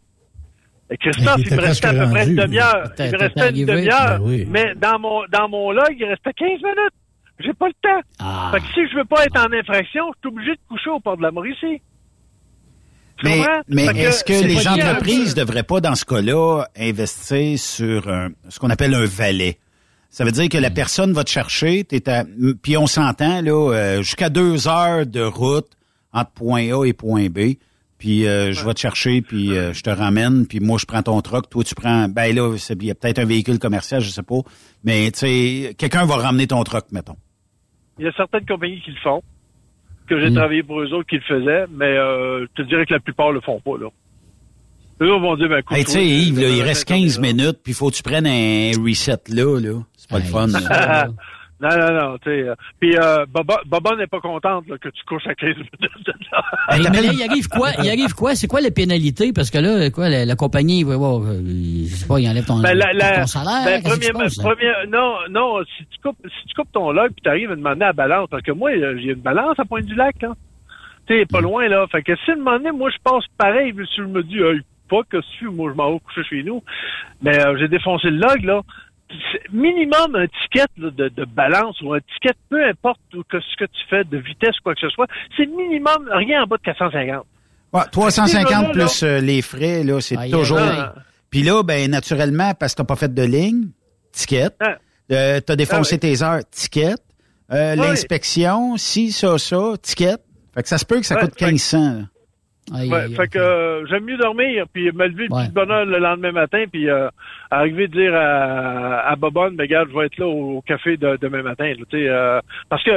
Et 0.90 0.96
Christophe, 0.96 1.40
il 1.46 1.54
me 1.56 1.60
restait 1.60 1.86
à 1.86 1.92
peu 2.04 2.10
près 2.10 2.26
une 2.28 2.34
demi-heure. 2.36 2.90
Il 2.98 3.04
me 3.12 3.18
restait 3.18 3.50
une 3.50 3.66
demi-heure. 3.66 4.18
Ben 4.18 4.20
oui. 4.22 4.44
Mais 4.48 4.74
dans 4.74 4.98
mon, 4.98 5.22
dans 5.30 5.48
mon 5.48 5.70
log, 5.70 5.94
il 5.96 6.04
restait 6.04 6.32
15 6.32 6.48
minutes. 6.48 6.94
J'ai 7.38 7.52
pas 7.54 7.68
le 7.68 7.74
temps. 7.80 8.00
Ah. 8.18 8.50
Fait 8.52 8.58
que 8.60 8.66
si 8.74 8.88
je 8.90 8.96
veux 8.96 9.04
pas 9.04 9.24
être 9.24 9.38
en 9.38 9.52
infraction, 9.52 10.12
je 10.14 10.18
suis 10.18 10.28
obligé 10.36 10.50
de 10.50 10.60
coucher 10.68 10.90
au 10.90 10.98
port 10.98 11.16
de 11.16 11.22
la 11.22 11.30
Mauricie. 11.30 11.80
Mais, 13.24 13.42
mais 13.68 13.84
est-ce 14.00 14.24
que 14.24 14.32
les 14.44 14.66
entreprises 14.68 15.36
ne 15.36 15.40
devraient 15.42 15.62
pas, 15.62 15.80
dans 15.80 15.94
ce 15.94 16.04
cas-là, 16.04 16.64
investir 16.76 17.58
sur 17.58 18.08
un- 18.08 18.30
ce 18.48 18.58
qu'on 18.58 18.70
appelle 18.70 18.94
un 18.94 19.04
valet? 19.04 19.58
Ça 20.08 20.24
veut 20.24 20.32
dire 20.32 20.48
que 20.48 20.58
la 20.58 20.70
personne 20.70 21.12
va 21.12 21.22
te 21.24 21.30
chercher, 21.30 21.84
t'es 21.84 22.08
à, 22.08 22.24
puis 22.62 22.76
on 22.76 22.86
s'entend, 22.86 23.42
là, 23.42 23.72
euh, 23.72 24.02
jusqu'à 24.02 24.28
deux 24.28 24.66
heures 24.66 25.06
de 25.06 25.20
route 25.22 25.68
entre 26.12 26.30
point 26.32 26.72
A 26.76 26.84
et 26.84 26.92
point 26.92 27.28
B. 27.28 27.54
Puis 27.98 28.26
euh, 28.26 28.52
je 28.52 28.64
vais 28.64 28.72
te 28.72 28.80
chercher, 28.80 29.20
puis 29.20 29.56
euh, 29.56 29.74
je 29.74 29.82
te 29.82 29.90
ramène, 29.90 30.46
puis 30.46 30.58
moi 30.58 30.78
je 30.80 30.86
prends 30.86 31.02
ton 31.02 31.20
truck, 31.20 31.50
toi 31.50 31.62
tu 31.62 31.74
prends, 31.74 32.08
ben 32.08 32.34
là, 32.34 32.56
il 32.70 32.84
y 32.84 32.90
a 32.90 32.94
peut-être 32.94 33.18
un 33.18 33.26
véhicule 33.26 33.58
commercial, 33.58 34.00
je 34.00 34.08
sais 34.08 34.22
pas, 34.22 34.38
mais 34.82 35.10
tu 35.10 35.18
sais, 35.18 35.74
quelqu'un 35.76 36.06
va 36.06 36.16
ramener 36.16 36.46
ton 36.46 36.64
truck, 36.64 36.86
mettons. 36.92 37.16
Il 37.98 38.06
y 38.06 38.08
a 38.08 38.12
certaines 38.16 38.46
compagnies 38.46 38.80
qui 38.80 38.90
le 38.92 38.96
font, 39.02 39.22
que 40.10 40.20
j'ai 40.20 40.32
travaillé 40.34 40.62
pour 40.62 40.80
eux 40.80 40.92
autres 40.92 41.08
qui 41.08 41.16
le 41.16 41.22
faisaient, 41.22 41.66
mais 41.70 41.86
euh, 41.96 42.40
je 42.46 42.62
te 42.62 42.68
dirais 42.68 42.84
que 42.84 42.92
la 42.92 43.00
plupart 43.00 43.32
le 43.32 43.40
font 43.40 43.60
pas, 43.60 43.78
là. 43.78 43.88
Eux 45.00 45.08
vont 45.18 45.36
dire, 45.36 45.48
ben, 45.48 45.58
écoute, 45.58 45.76
Hey, 45.76 45.84
tu 45.84 45.92
sais, 45.92 46.04
Yves, 46.04 46.40
là, 46.40 46.48
il 46.48 46.62
reste 46.62 46.90
euh, 46.90 46.94
15 46.94 47.18
minutes, 47.20 47.60
puis 47.64 47.72
faut 47.72 47.90
que 47.90 47.96
tu 47.96 48.02
prennes 48.02 48.26
un 48.26 48.72
reset 48.84 49.16
là, 49.28 49.58
là. 49.58 49.80
C'est 49.96 50.10
pas 50.10 50.18
le 50.18 50.24
fun. 50.24 50.46
là. 50.48 51.08
Non, 51.62 51.68
non, 51.76 51.92
non, 51.92 52.18
tu 52.18 52.30
sais. 52.30 52.48
euh, 52.48 52.54
Puis 52.80 52.96
euh, 52.96 53.26
Baba, 53.26 53.60
Baba 53.66 53.94
n'est 53.96 54.06
pas 54.06 54.20
contente 54.20 54.66
là, 54.68 54.78
que 54.78 54.88
tu 54.88 55.04
couches 55.04 55.26
à 55.26 55.34
15 55.34 55.48
minutes. 55.56 56.10
Hey, 56.70 56.80
mais 56.90 57.02
là, 57.02 57.12
il 57.12 57.22
arrive 57.28 57.48
quoi? 57.48 57.70
Il 57.82 57.88
arrive 57.88 58.14
quoi? 58.14 58.34
C'est 58.34 58.46
quoi 58.46 58.60
les 58.62 58.70
pénalités? 58.70 59.32
Parce 59.34 59.50
que 59.50 59.58
là, 59.58 59.90
quoi, 59.90 60.08
la, 60.08 60.24
la 60.24 60.36
compagnie, 60.36 60.84
ouais, 60.84 60.94
ouais, 60.94 61.36
je 61.86 61.94
sais 61.94 62.06
pas, 62.06 62.18
il 62.18 62.28
enlève 62.28 62.46
ton, 62.46 62.60
Ben, 62.60 62.72
la, 62.76 62.92
la, 62.94 63.20
ton 63.20 63.26
salaire. 63.26 63.64
ben, 63.82 63.82
passe, 63.82 64.36
première- 64.38 64.86
non, 64.88 65.14
non, 65.30 65.62
si 65.76 65.84
tu 65.86 65.98
coupes, 66.02 66.16
si 66.24 66.46
tu 66.48 66.54
coupes 66.54 66.72
ton 66.72 66.92
log 66.92 67.08
puis 67.12 67.22
t'arrives 67.22 67.50
à 67.52 67.56
demander 67.56 67.82
à 67.82 67.86
la 67.88 67.92
balance, 67.92 68.28
parce 68.30 68.42
que 68.42 68.52
moi, 68.52 68.70
euh, 68.70 68.96
j'ai 68.98 69.10
une 69.10 69.20
balance 69.20 69.58
à 69.58 69.64
Pointe 69.66 69.84
du 69.84 69.94
Lac, 69.94 70.22
hein. 70.24 70.34
Tu 71.06 71.14
sais, 71.18 71.22
Mm. 71.24 71.26
pas 71.26 71.40
loin, 71.42 71.68
là. 71.68 71.86
Fait 71.92 72.02
que 72.02 72.16
si 72.24 72.30
donné, 72.42 72.70
moi, 72.72 72.88
je 72.90 72.96
passe 73.04 73.24
pareil, 73.36 73.74
si 73.74 73.96
je 73.98 74.02
me 74.04 74.22
dis, 74.22 74.38
hey, 74.38 74.60
pas 74.88 75.02
que 75.08 75.18
si, 75.22 75.44
moi, 75.44 75.70
je 75.70 75.76
m'en 75.76 75.92
vais 75.92 76.00
coucher 76.00 76.22
chez 76.28 76.42
nous. 76.42 76.62
Mais 77.22 77.38
euh, 77.44 77.56
j'ai 77.58 77.68
défoncé 77.68 78.08
le 78.10 78.16
log, 78.18 78.42
là. 78.44 78.62
C'est 79.32 79.52
minimum 79.52 80.14
un 80.14 80.26
ticket 80.42 80.66
là, 80.76 80.90
de, 80.90 81.08
de 81.08 81.24
balance 81.24 81.80
ou 81.82 81.92
un 81.94 82.00
ticket, 82.00 82.34
peu 82.48 82.64
importe 82.64 83.00
ou 83.14 83.22
que 83.24 83.40
ce 83.40 83.56
que 83.56 83.64
tu 83.64 83.80
fais, 83.88 84.04
de 84.04 84.18
vitesse 84.18 84.56
ou 84.58 84.62
quoi 84.62 84.74
que 84.74 84.80
ce 84.80 84.88
soit, 84.90 85.06
c'est 85.36 85.46
minimum 85.46 86.08
rien 86.12 86.42
en 86.42 86.46
bas 86.46 86.56
de 86.58 86.62
450. 86.62 87.24
Ouais, 87.72 87.82
350 87.90 88.50
Là, 88.50 88.60
là, 88.62 88.68
plus 88.72 89.02
euh, 89.02 89.20
les 89.20 89.42
frais, 89.42 89.82
là, 89.84 90.00
c'est 90.00 90.16
toujours. 90.30 90.60
Puis 91.30 91.42
là, 91.42 91.62
ben 91.62 91.90
naturellement, 91.90 92.54
parce 92.54 92.74
que 92.74 92.78
t'as 92.82 92.84
pas 92.86 92.96
fait 92.96 93.12
de 93.12 93.22
ligne, 93.22 93.68
ticket. 94.12 94.48
Ah. 94.60 94.76
Euh, 95.12 95.40
t'as 95.40 95.56
défoncé 95.56 95.96
Ah 95.96 95.98
tes 95.98 96.22
heures, 96.22 96.40
ticket. 96.50 96.94
Euh, 97.52 97.74
Ouais. 97.76 97.76
L'inspection, 97.76 98.76
si, 98.76 99.10
ça, 99.12 99.36
ça, 99.38 99.72
ticket. 99.82 100.16
Fait 100.54 100.62
que 100.62 100.68
ça 100.68 100.78
se 100.78 100.84
peut 100.84 101.00
que 101.00 101.06
ça 101.06 101.16
Ouais, 101.16 101.22
coûte 101.22 101.38
fait- 101.38 101.46
1500. 101.46 102.04
Là. 102.70 102.78
Aïe, 102.78 102.90
Ouais, 102.90 103.00
aïe, 103.02 103.14
fait 103.14 103.28
que 103.28 103.38
euh, 103.38 103.86
j'aime 103.86 104.04
mieux 104.04 104.16
dormir, 104.16 104.64
puis 104.72 104.90
me 104.92 105.06
lever 105.08 105.26
le 105.28 105.34
Ouais. 105.34 105.44
petit 105.44 105.52
bonheur 105.52 105.84
le 105.84 105.98
lendemain 105.98 106.32
matin, 106.32 106.64
puis 106.70 106.88
euh, 106.88 107.08
arriver 107.50 107.88
de 107.88 107.92
dire 108.00 108.14
à, 108.14 109.00
à 109.08 109.16
Bobonne, 109.16 109.56
ben, 109.56 109.64
regarde, 109.64 109.88
je 109.92 109.98
vais 109.98 110.06
être 110.06 110.18
là 110.18 110.26
au, 110.26 110.58
au 110.58 110.62
café 110.62 110.96
de, 110.96 111.16
demain 111.20 111.42
matin. 111.42 111.68
là, 111.68 111.74
tu 111.88 111.98
sais, 111.98 112.08
euh, 112.08 112.40
parce 112.68 112.82
que 112.84 112.90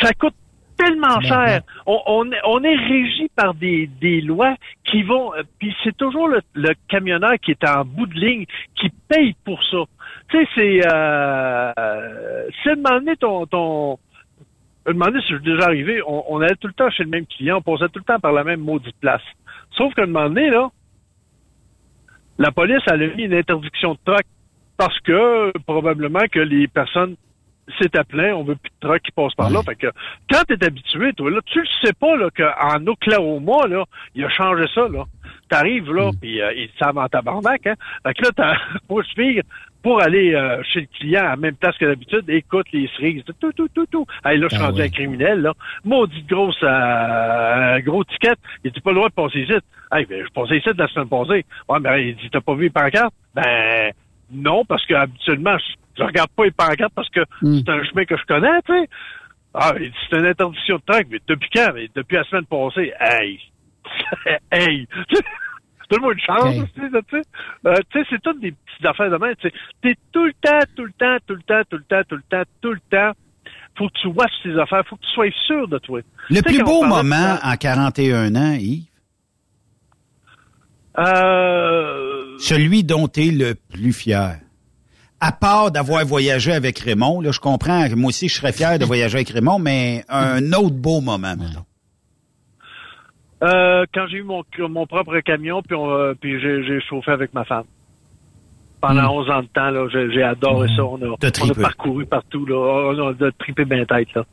ça 0.00 0.12
coûte 0.18 0.34
tellement 0.76 1.18
Ben, 1.18 1.28
cher. 1.28 1.46
ben. 1.46 1.62
On, 1.86 2.00
on, 2.06 2.32
est, 2.32 2.40
on 2.44 2.62
est 2.64 2.74
régi 2.76 3.28
par 3.36 3.54
des, 3.54 3.88
des 4.00 4.20
lois 4.20 4.54
qui 4.84 5.02
vont... 5.02 5.32
euh, 5.34 5.42
Puis 5.58 5.74
c'est 5.84 5.96
toujours 5.96 6.28
le, 6.28 6.40
le 6.54 6.70
camionneur 6.88 7.34
qui 7.40 7.52
est 7.52 7.68
en 7.68 7.84
bout 7.84 8.06
de 8.06 8.14
ligne 8.18 8.46
qui 8.74 8.90
paye 9.08 9.34
pour 9.44 9.62
ça. 9.64 9.78
Tu 10.30 10.38
sais, 10.38 10.48
c'est... 10.56 10.80
Euh, 10.92 12.48
c'est 12.64 12.70
de 12.70 12.82
demander 12.82 13.16
ton... 13.16 13.46
ton 13.46 13.98
me 14.86 14.92
demander 14.92 15.20
si 15.20 15.28
je 15.28 15.36
suis 15.36 15.44
déjà 15.44 15.64
arrivé, 15.64 16.02
on, 16.06 16.24
on 16.28 16.40
allait 16.40 16.56
tout 16.56 16.68
le 16.68 16.74
temps 16.74 16.90
chez 16.90 17.04
le 17.04 17.10
même 17.10 17.26
client, 17.26 17.58
on 17.58 17.62
passait 17.62 17.88
tout 17.88 18.00
le 18.00 18.04
temps 18.04 18.20
par 18.20 18.32
la 18.32 18.44
même 18.44 18.60
maudite 18.60 18.96
place. 19.00 19.22
Sauf 19.76 19.94
qu'à 19.94 20.02
un 20.02 20.06
moment 20.06 20.28
donné, 20.28 20.50
là, 20.50 20.70
la 22.38 22.50
police 22.50 22.82
elle 22.90 23.02
a 23.02 23.14
mis 23.14 23.24
une 23.24 23.34
interdiction 23.34 23.92
de 23.92 23.98
truck 24.04 24.24
parce 24.76 24.98
que 25.00 25.56
probablement 25.66 26.26
que 26.30 26.40
les 26.40 26.66
personnes 26.66 27.16
s'étaient 27.80 28.04
plein, 28.04 28.34
on 28.34 28.42
veut 28.42 28.56
plus 28.56 28.70
de 28.70 28.88
truck 28.88 29.02
qui 29.02 29.12
passe 29.12 29.34
par 29.34 29.50
là. 29.50 29.62
Fait 29.62 29.76
que 29.76 29.86
quand 30.30 30.42
t'es 30.48 30.64
habitué, 30.64 31.12
toi, 31.12 31.30
là, 31.30 31.40
tu 31.46 31.60
le 31.60 31.66
sais 31.84 31.92
pas 31.92 32.16
là, 32.16 32.28
qu'en 32.36 32.86
Oklahoma, 32.86 33.66
là, 33.68 33.84
il 34.14 34.24
a 34.24 34.28
changé 34.30 34.64
ça, 34.74 34.88
là. 34.88 35.04
T'arrives 35.48 35.92
là, 35.92 36.10
puis 36.20 36.40
euh, 36.40 36.52
ils 36.54 36.70
savent 36.78 36.98
en 36.98 37.08
tabarnak, 37.08 37.66
hein. 37.66 37.74
Fait 38.02 38.14
que 38.14 38.22
là, 38.22 38.30
t'as 38.34 38.56
faut 38.88 39.02
suivre 39.04 39.42
pour 39.82 40.00
aller 40.02 40.34
euh, 40.34 40.62
chez 40.62 40.80
le 40.82 40.86
client 40.98 41.22
à 41.22 41.30
la 41.30 41.36
même 41.36 41.56
place 41.56 41.76
que 41.78 41.84
d'habitude, 41.84 42.24
écoute 42.28 42.66
les 42.72 42.88
cerises, 42.96 43.22
tout, 43.40 43.52
tout, 43.52 43.68
tout, 43.74 43.86
tout. 43.86 44.06
Hey, 44.24 44.38
là, 44.38 44.46
je 44.50 44.54
suis 44.56 44.62
Ah 44.64 44.66
rendu 44.68 44.80
ouais. 44.80 44.86
un 44.86 44.90
criminel, 44.90 45.40
là. 45.42 45.52
Maudit 45.84 46.22
grosse, 46.22 46.58
euh, 46.62 47.80
gros 47.80 48.04
ticket. 48.04 48.34
Il 48.64 48.70
dit 48.72 48.80
pas 48.80 48.90
le 48.90 48.96
droit 48.96 49.08
de 49.08 49.14
passer 49.14 49.40
ici. 49.40 49.52
Hey, 49.90 50.06
ben, 50.06 50.24
je 50.24 50.32
passais 50.32 50.56
ici 50.58 50.68
la 50.76 50.88
semaine 50.88 51.08
passée. 51.08 51.44
Ouais, 51.68 51.80
ben, 51.80 51.96
il 51.96 52.16
dit, 52.16 52.30
t'as 52.30 52.40
pas 52.40 52.54
vu 52.54 52.64
les 52.64 52.70
pancartes? 52.70 53.14
Ben, 53.34 53.92
non, 54.30 54.64
parce 54.64 54.84
que 54.86 54.94
habituellement, 54.94 55.56
je, 55.58 55.74
je 55.98 56.02
regarde 56.04 56.30
pas 56.30 56.44
les 56.44 56.50
pancartes 56.52 56.94
parce 56.94 57.10
que 57.10 57.20
Hmm. 57.42 57.58
c'est 57.58 57.68
un 57.70 57.84
chemin 57.84 58.04
que 58.04 58.16
je 58.16 58.24
connais, 58.24 58.62
tu 58.66 58.72
sais. 58.72 58.88
Ah, 59.54 59.72
il 59.78 59.90
dit, 59.90 59.96
c'est 60.08 60.18
une 60.18 60.24
interdiction 60.26 60.76
de 60.76 60.82
truck, 60.86 61.06
mais 61.10 61.18
depuis 61.28 61.50
quand? 61.54 61.72
Mais 61.74 61.88
depuis 61.94 62.16
la 62.16 62.24
semaine 62.24 62.46
passée. 62.46 62.92
Hey! 62.98 63.38
hey! 64.50 64.86
Donne-moi 65.92 66.12
une 66.14 66.20
chance, 66.20 66.54
tu 66.74 66.80
sais, 66.80 66.88
tu 67.08 67.16
sais. 67.16 67.22
Euh, 67.66 67.74
tu 67.90 68.00
sais, 68.00 68.06
c'est 68.10 68.22
toutes 68.22 68.40
des 68.40 68.52
petites 68.52 68.86
affaires 68.86 69.10
de 69.10 69.16
même, 69.16 69.34
tu. 69.36 69.50
T'es 69.82 69.94
tout 70.12 70.24
le 70.24 70.32
temps, 70.42 70.66
tout 70.74 70.84
le 70.84 70.92
temps, 70.92 71.16
tout 71.26 71.34
le 71.34 71.42
temps, 71.42 71.62
tout 71.70 71.76
le 71.76 71.84
temps, 71.84 72.02
tout 72.08 72.16
le 72.16 72.22
temps, 72.30 72.42
tout 72.60 72.72
le 72.72 72.80
temps 72.90 73.12
faut 73.78 73.88
que 73.88 73.98
tu 74.02 74.12
vois 74.12 74.26
tes 74.42 74.58
affaires, 74.60 74.82
faut 74.88 74.96
que 74.96 75.02
tu 75.02 75.12
sois 75.14 75.30
sûr 75.46 75.68
de 75.68 75.78
toi. 75.78 76.00
Le 76.28 76.42
plus 76.42 76.62
beau 76.62 76.82
de 76.82 76.88
moment 76.88 77.38
ça, 77.38 77.40
en 77.42 77.56
41 77.56 78.36
ans, 78.36 78.52
Yves, 78.52 78.84
Euh, 80.98 82.36
celui 82.38 82.84
dont 82.84 83.08
tu 83.08 83.28
es 83.28 83.30
le 83.30 83.54
plus 83.54 83.94
fier. 83.94 84.38
À 85.20 85.32
part 85.32 85.70
d'avoir 85.70 86.04
voyagé 86.04 86.52
avec 86.52 86.78
Raymond, 86.80 87.22
là, 87.22 87.32
je 87.32 87.40
comprends 87.40 87.88
que 87.88 87.94
moi 87.94 88.08
aussi 88.08 88.28
je 88.28 88.34
serais 88.34 88.52
fier 88.52 88.78
de 88.78 88.84
voyager 88.84 89.16
avec 89.16 89.30
Raymond, 89.30 89.58
mais 89.58 90.04
un 90.08 90.52
autre 90.52 90.76
beau 90.76 91.00
moment, 91.00 91.34
mettons. 91.36 91.64
Euh, 93.42 93.84
quand 93.92 94.06
j'ai 94.08 94.18
eu 94.18 94.22
mon, 94.22 94.42
mon 94.68 94.86
propre 94.86 95.18
camion, 95.20 95.62
puis, 95.62 95.74
on, 95.74 95.90
euh, 95.90 96.14
puis 96.18 96.40
j'ai, 96.40 96.62
j'ai 96.64 96.80
chauffé 96.80 97.10
avec 97.10 97.34
ma 97.34 97.44
femme. 97.44 97.64
Pendant 98.80 99.12
11 99.14 99.30
ans 99.30 99.42
de 99.42 99.46
temps, 99.46 99.70
là, 99.70 99.86
j'ai, 99.92 100.10
j'ai 100.12 100.22
adoré 100.22 100.68
ça. 100.74 100.84
On 100.84 101.00
a, 101.02 101.06
on 101.06 101.14
a 101.14 101.30
tripé. 101.30 101.60
parcouru 101.60 102.04
partout. 102.04 102.44
Là. 102.46 102.56
On 102.56 103.10
a 103.10 103.30
trippé 103.38 103.64
bien 103.64 103.84
tête. 103.84 104.12
Là. 104.14 104.24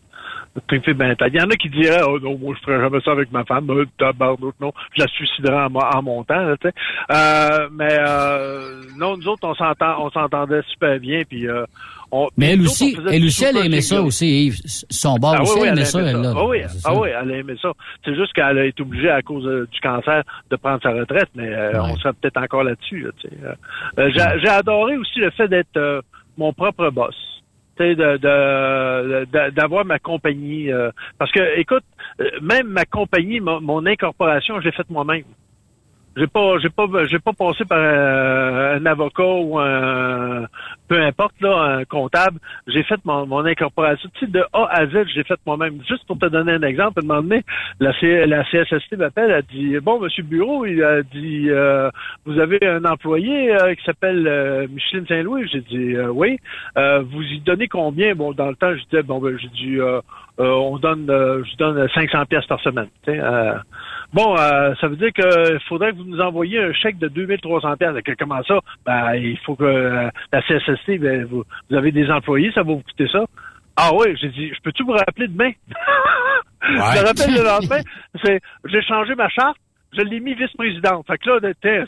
Trippé 0.68 0.94
bien 0.96 1.14
tête. 1.14 1.32
Il 1.34 1.40
y 1.40 1.44
en 1.44 1.50
a 1.50 1.56
qui 1.56 1.70
diraient 1.70 2.02
oh 2.08 2.20
non, 2.20 2.36
moi 2.38 2.56
je 2.58 2.66
ferais 2.66 2.82
jamais 2.82 3.00
ça 3.02 3.12
avec 3.12 3.32
ma 3.32 3.46
femme. 3.46 3.70
Euh, 3.70 3.86
tabarnouche, 4.00 4.56
non, 4.60 4.72
je 4.96 5.04
la 5.04 5.08
suiciderais 5.08 5.66
en, 5.66 5.76
en 5.76 6.02
montant. 6.02 6.42
Là, 6.42 6.58
tu 6.58 6.68
sais. 6.68 6.74
euh, 7.12 7.70
mais 7.72 7.96
euh, 8.00 8.82
non, 8.98 9.18
nous 9.18 9.28
autres, 9.28 9.48
on 9.48 9.54
s'entend, 9.54 10.04
on 10.04 10.10
s'entendait 10.10 10.64
super 10.72 11.00
bien. 11.00 11.22
Puis, 11.30 11.48
euh, 11.48 11.66
on, 12.12 12.28
Mais 12.38 12.54
elle 12.54 12.62
aussi, 12.62 12.96
elle 13.12 13.24
aussi, 13.26 13.44
elle 13.44 13.50
super 13.52 13.66
aimait 13.66 13.82
ça 13.82 14.02
aussi, 14.02 14.46
Yves. 14.46 14.62
Son 14.90 15.16
bar 15.18 15.36
Ah 15.38 15.42
aussi, 15.44 15.54
oui, 15.60 15.68
elle 15.68 15.74
aimait 15.78 15.86
ça, 15.86 16.00
elle, 16.02 16.22
là. 16.22 16.34
Ah 16.36 16.46
oui, 16.46 16.58
ah 16.86 16.94
oui, 16.96 17.10
elle 17.10 17.32
a 17.32 17.38
aimé 17.38 17.54
ça. 17.62 17.72
C'est 18.04 18.16
juste 18.16 18.34
qu'elle 18.34 18.58
a 18.58 18.66
été 18.66 18.82
obligée 18.82 19.10
à 19.10 19.22
cause 19.22 19.46
euh, 19.46 19.68
du 19.72 19.80
cancer 19.80 20.24
de 20.50 20.56
prendre 20.56 20.82
sa 20.82 20.92
retraite, 20.92 21.30
mais 21.36 21.48
euh, 21.54 21.82
on 21.84 21.96
serait 21.98 22.14
peut-être 22.14 22.38
encore 22.42 22.64
là-dessus. 22.64 23.02
là. 23.02 23.12
Euh, 24.00 24.10
j'ai, 24.14 24.40
j'ai 24.42 24.50
adoré 24.50 24.98
aussi 24.98 25.20
le 25.20 25.30
fait 25.32 25.48
d'être 25.48 26.04
mon 26.38 26.52
propre 26.54 26.90
boss. 26.90 27.16
Tu 27.78 27.84
sais, 27.86 27.96
de, 27.96 28.18
de- 28.18 29.26
de- 29.32 29.50
d'avoir 29.52 29.86
ma 29.86 30.00
compagnie. 30.00 30.70
parce 31.18 31.32
que, 31.32 31.60
écoute, 31.60 31.84
même 32.42 32.68
ma 32.68 32.86
compagnie, 32.86 33.40
mon, 33.40 33.62
mon 33.62 33.86
incorporation, 33.86 34.60
je 34.60 34.66
l'ai 34.66 34.72
faite 34.74 34.90
moi-même. 34.90 35.24
J'ai 36.18 36.28
pas, 36.28 36.58
j'ai 36.60 36.70
pas, 36.70 36.86
j'ai 37.06 37.20
pas 37.20 37.34
passé 37.34 37.64
par 37.66 37.78
euh, 37.80 38.78
un 38.78 38.86
avocat 38.86 39.24
ou 39.24 39.58
un, 39.60 40.46
peu 40.88 41.00
importe 41.02 41.36
là, 41.40 41.62
un 41.78 41.86
comptable. 41.86 42.40
J'ai 42.68 42.84
fait 42.84 43.00
mon, 43.06 43.26
mon 43.26 43.46
incorporation, 43.46 44.10
tu 44.16 44.26
sais, 44.26 44.32
de 44.32 44.44
A 44.52 44.66
à 44.70 44.86
Z, 44.88 45.06
j'ai 45.14 45.24
fait 45.24 45.40
moi-même. 45.46 45.82
Juste 45.88 46.06
pour 46.08 46.18
te 46.18 46.26
donner 46.26 46.54
un 46.54 46.64
exemple, 46.64 47.00
à 47.00 47.04
un 47.04 47.06
moment 47.08 47.22
donné, 47.22 47.44
la, 47.80 47.94
C- 48.00 48.26
la 48.26 48.44
CSST 48.44 48.98
m'appelle, 48.98 49.32
elle 49.32 49.44
dit, 49.56 49.78
bon, 49.80 50.00
Monsieur 50.02 50.24
Bureau, 50.24 50.66
il 50.66 50.84
a 50.84 51.04
dit, 51.04 51.46
euh, 51.50 51.90
vous 52.26 52.40
avez 52.40 52.60
un 52.66 52.84
employé 52.86 53.54
euh, 53.56 53.76
qui 53.76 53.84
s'appelle 53.86 54.28
euh, 54.28 54.68
Micheline 54.68 55.06
Saint-Louis. 55.08 55.48
J'ai 55.52 55.62
dit, 55.62 55.96
euh, 55.96 56.10
oui. 56.10 56.38
Vous 56.76 57.22
y 57.24 57.40
donnez 57.40 57.68
combien 57.68 58.14
Bon, 58.16 58.34
dans 58.34 58.50
le 58.50 58.56
temps, 58.56 58.76
je 58.76 58.84
disais, 58.86 59.04
bon, 59.04 59.20
ben, 59.20 59.38
j'ai 59.38 59.48
dit, 59.50 59.78
on 60.40 60.78
donne, 60.78 61.10
euh, 61.10 61.44
je 61.44 61.58
donne 61.58 61.88
500 61.94 62.26
pièces 62.26 62.46
par 62.46 62.60
semaine. 62.62 62.88
euh, 63.08 63.54
Bon, 64.14 64.36
euh, 64.40 64.74
ça 64.82 64.88
veut 64.88 64.96
dire 64.96 65.12
qu'il 65.14 65.60
faudrait 65.68 65.92
que 65.92 65.98
vous 65.98 66.04
nous 66.06 66.20
envoyiez 66.22 66.60
un 66.64 66.74
chèque 66.74 66.98
de 66.98 67.08
2300 67.10 67.76
pièces. 67.78 67.96
Comment 68.18 68.42
ça? 68.44 68.60
Ben, 68.86 69.14
il 69.16 69.38
faut 69.46 69.56
que 69.56 69.64
euh, 69.64 70.10
la 70.32 70.42
CSST, 70.42 70.98
ben, 71.00 71.26
vous, 71.26 71.44
vous 71.70 71.76
avez 71.76 71.92
des 71.92 72.10
employés, 72.10 72.52
ça 72.54 72.64
va 72.64 72.74
vous 72.74 72.82
coûter 72.82 73.08
ça. 73.12 73.26
Ah 73.78 73.92
oui, 73.94 74.16
j'ai 74.20 74.30
dit, 74.30 74.50
je 74.54 74.60
peux-tu 74.64 74.84
vous 74.84 74.94
rappeler 74.94 75.28
demain? 75.28 75.52
Je 76.62 76.74
me 76.74 77.06
rappelle 77.08 77.34
le 77.36 77.44
lendemain, 77.44 77.82
c'est, 78.24 78.42
j'ai 78.66 78.82
changé 78.82 79.16
ma 79.16 79.30
charte, 79.30 79.56
je 79.98 80.02
l'ai 80.02 80.20
mis 80.20 80.34
vice-présidente. 80.36 81.08
Fait 81.08 81.18
que 81.18 81.30
là, 81.30 81.54
t'es, 81.62 81.84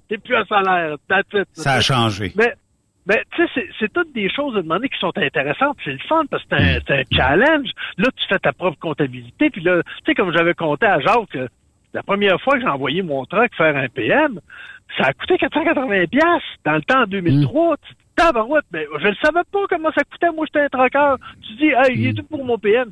t'es 0.08 0.18
plus 0.18 0.34
à 0.34 0.44
salaire. 0.46 0.96
That's 1.06 1.28
it. 1.34 1.48
Ça 1.52 1.74
a 1.74 1.80
changé. 1.82 2.32
Mais, 2.34 2.54
mais 3.06 3.22
tu 3.34 3.46
sais, 3.48 3.68
c'est, 3.78 3.92
toutes 3.92 4.12
des 4.12 4.28
choses 4.30 4.56
à 4.56 4.62
demander 4.62 4.88
qui 4.88 4.98
sont 4.98 5.16
intéressantes. 5.16 5.76
C'est 5.84 5.92
le 5.92 5.98
fun 6.08 6.24
parce 6.30 6.42
que 6.44 6.48
c'est 6.50 6.62
un, 6.62 6.78
c'est 6.86 7.00
un 7.00 7.16
challenge. 7.16 7.70
Là, 7.98 8.08
tu 8.16 8.26
fais 8.28 8.38
ta 8.38 8.52
propre 8.52 8.78
comptabilité. 8.78 9.50
Puis 9.50 9.62
là, 9.62 9.82
tu 9.82 9.90
sais, 10.06 10.14
comme 10.14 10.32
j'avais 10.36 10.54
compté 10.54 10.86
à 10.86 11.00
Jacques, 11.00 11.50
la 11.92 12.02
première 12.02 12.40
fois 12.40 12.54
que 12.54 12.60
j'ai 12.60 12.68
envoyé 12.68 13.02
mon 13.02 13.24
truck 13.24 13.54
faire 13.56 13.76
un 13.76 13.88
PM, 13.88 14.40
ça 14.98 15.06
a 15.06 15.12
coûté 15.12 15.38
480 15.38 16.06
pièces 16.06 16.24
dans 16.64 16.74
le 16.74 16.82
temps 16.82 17.02
en 17.02 17.06
2003. 17.06 17.76
Tu 17.76 17.94
tabarouette, 18.16 18.64
mais 18.72 18.86
je 19.00 19.08
ne 19.08 19.14
savais 19.14 19.44
pas 19.50 19.60
comment 19.68 19.90
ça 19.92 20.02
coûtait. 20.04 20.30
Moi, 20.30 20.46
j'étais 20.46 20.64
un 20.64 20.68
trucker. 20.68 21.14
Tu 21.42 21.54
dis, 21.54 21.66
hey, 21.68 21.96
il 21.96 22.06
est 22.08 22.12
tout 22.14 22.24
pour 22.24 22.44
mon 22.44 22.58
PM. 22.58 22.90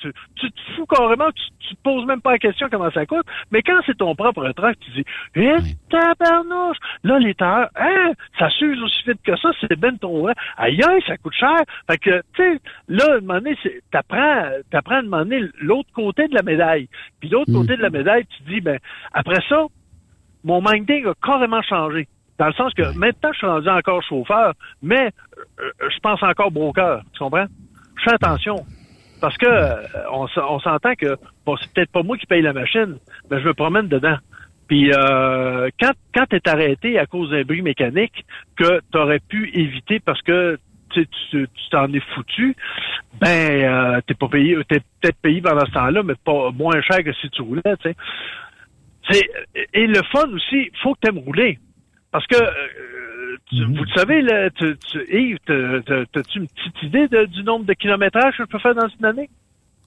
Tu, 0.00 0.12
tu 0.36 0.50
te 0.50 0.60
fous 0.74 0.86
carrément, 0.86 1.30
tu, 1.32 1.74
te 1.74 1.82
poses 1.82 2.06
même 2.06 2.20
pas 2.20 2.32
la 2.32 2.38
question 2.38 2.68
comment 2.70 2.90
ça 2.90 3.06
coûte. 3.06 3.26
Mais 3.50 3.62
quand 3.62 3.78
c'est 3.86 3.96
ton 3.96 4.14
propre 4.14 4.50
truck, 4.52 4.78
tu 4.80 4.90
dis, 4.90 5.04
eh, 5.36 5.56
tabarnouche. 5.90 6.78
Là, 7.04 7.18
les 7.18 7.34
tailleurs, 7.34 7.70
hein, 7.76 8.12
ça 8.38 8.50
s'use 8.50 8.82
aussi 8.82 9.02
vite 9.06 9.22
que 9.22 9.36
ça, 9.36 9.50
c'est 9.60 9.78
ben 9.78 9.98
trop 9.98 10.22
vrai. 10.22 10.34
Aïe, 10.56 10.80
aïe, 10.82 11.02
ça 11.06 11.16
coûte 11.16 11.34
cher. 11.34 11.62
Fait 11.88 11.98
que, 11.98 12.22
tu 12.34 12.42
sais, 12.42 12.60
là, 12.88 13.04
à 13.08 13.16
un 13.16 13.20
moment 13.20 13.34
donné, 13.34 13.56
t'apprends, 13.90 14.50
t'apprends 14.70 14.96
à 14.96 14.98
un 14.98 15.02
moment 15.02 15.24
donné 15.24 15.42
l'autre 15.60 15.90
côté 15.94 16.28
de 16.28 16.34
la 16.34 16.42
médaille. 16.42 16.88
Puis 17.20 17.28
l'autre 17.28 17.52
côté 17.52 17.76
de 17.76 17.82
la 17.82 17.90
médaille, 17.90 18.26
tu 18.26 18.54
dis, 18.54 18.60
ben, 18.60 18.78
après 19.12 19.40
ça, 19.48 19.66
mon 20.44 20.62
minding 20.62 21.06
a 21.06 21.14
carrément 21.22 21.62
changé. 21.62 22.08
Dans 22.38 22.46
le 22.46 22.52
sens 22.52 22.72
que 22.74 22.96
maintenant, 22.96 23.30
je 23.32 23.38
suis 23.38 23.46
rendu 23.46 23.68
encore 23.68 24.02
chauffeur, 24.02 24.54
mais 24.82 25.10
euh, 25.60 25.70
je 25.80 25.98
pense 26.00 26.22
encore 26.22 26.50
broker. 26.50 27.02
Tu 27.12 27.18
comprends? 27.18 27.46
Je 27.96 28.02
fais 28.04 28.14
attention. 28.14 28.64
Parce 29.20 29.36
que 29.36 29.46
euh, 29.46 29.82
on, 30.12 30.28
s'entend 30.60 30.94
que 30.94 31.16
bon, 31.44 31.56
c'est 31.56 31.72
peut-être 31.72 31.90
pas 31.90 32.02
moi 32.02 32.16
qui 32.16 32.26
paye 32.26 32.42
la 32.42 32.52
machine, 32.52 32.98
mais 33.30 33.40
je 33.40 33.46
me 33.46 33.54
promène 33.54 33.88
dedans. 33.88 34.16
Puis 34.68 34.92
euh, 34.92 35.68
quand, 35.80 35.92
quand 36.14 36.26
tu 36.28 36.36
es 36.36 36.48
arrêté 36.48 36.98
à 36.98 37.06
cause 37.06 37.30
d'un 37.30 37.42
bruit 37.42 37.62
mécanique 37.62 38.24
que 38.56 38.80
tu 38.92 38.98
aurais 38.98 39.20
pu 39.20 39.50
éviter 39.58 39.98
parce 39.98 40.20
que 40.22 40.58
tu 40.90 41.00
sais, 41.00 41.08
tu 41.30 41.48
tu 41.48 41.68
t'en 41.70 41.92
es 41.92 42.00
foutu, 42.14 42.54
ben 43.20 43.64
euh, 43.64 44.00
t'es 44.06 44.14
pas 44.14 44.28
payé, 44.28 44.56
t'es 44.68 44.80
peut-être 45.00 45.18
payé 45.20 45.40
pendant 45.40 45.66
ce 45.66 45.72
temps-là, 45.72 46.02
mais 46.02 46.14
pas 46.24 46.50
moins 46.52 46.80
cher 46.82 47.02
que 47.02 47.12
si 47.14 47.28
tu 47.30 47.42
roulais, 47.42 47.62
tu 47.82 47.90
sais. 47.90 49.26
Et 49.72 49.86
le 49.86 50.02
fun 50.12 50.30
aussi, 50.32 50.70
faut 50.82 50.94
que 50.94 51.00
tu 51.02 51.08
aimes 51.08 51.24
rouler. 51.24 51.58
Parce 52.10 52.26
que, 52.26 52.36
euh, 52.36 53.36
tu- 53.50 53.64
vous 53.64 53.84
le 53.84 53.90
savez, 53.94 54.22
là, 54.22 54.48
tu, 54.50 54.76
tu, 54.90 54.98
Yves, 55.14 55.38
t'as-tu 55.46 56.38
une 56.38 56.46
petite 56.48 56.82
idée 56.82 57.08
de- 57.08 57.26
du 57.26 57.42
nombre 57.42 57.64
de 57.66 57.74
kilométrages 57.74 58.36
que 58.36 58.44
je 58.44 58.48
peux 58.48 58.58
faire 58.58 58.74
dans 58.74 58.88
une 58.98 59.04
année? 59.04 59.28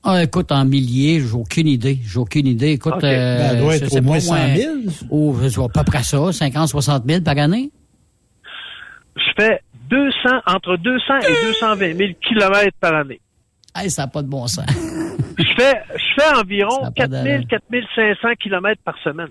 Ah, 0.04 0.24
écoute, 0.24 0.52
en 0.52 0.66
milliers, 0.66 1.20
j'ai 1.20 1.34
aucune 1.34 1.68
idée. 1.68 1.98
J'ai 2.04 2.20
aucune 2.20 2.48
idée. 2.48 2.72
Écoute, 2.72 2.94
Ok. 2.96 3.04
euh, 3.04 3.38
Ben, 3.54 3.60
doit 3.60 3.76
être 3.76 3.96
au 3.96 4.02
moins 4.02 4.16
pas, 4.16 4.22
100 4.22 4.36
moi, 4.36 4.56
000. 4.56 4.74
Oh, 5.12 5.36
je 5.42 5.56
vois 5.56 5.66
à 5.66 5.70
peu 5.70 5.84
près 5.84 6.04
ça, 6.04 6.32
50, 6.32 6.68
60 6.70 7.04
000 7.08 7.22
par 7.22 7.38
année? 7.38 7.70
Je 9.16 9.22
fais 9.40 9.62
200, 9.90 10.30
entre 10.48 10.78
200 10.78 11.20
et 11.20 11.46
220 11.46 11.98
000 11.98 12.12
kilomètres 12.28 12.78
par 12.80 12.96
année. 12.96 13.20
Hey, 13.76 13.90
ça 13.92 14.04
n'a 14.04 14.08
pas 14.08 14.22
de 14.24 14.28
bon 14.28 14.48
sens. 14.48 14.66
Je 15.38 15.54
fais, 15.56 15.82
je 15.96 16.22
fais 16.22 16.36
environ 16.36 16.84
a 16.84 16.92
pas 16.92 17.08
4 17.08 17.12
000, 17.12 17.24
d'allure. 17.24 17.48
4 17.48 17.64
500 17.96 18.30
kilomètres 18.40 18.82
par 18.84 18.98
semaine. 19.04 19.30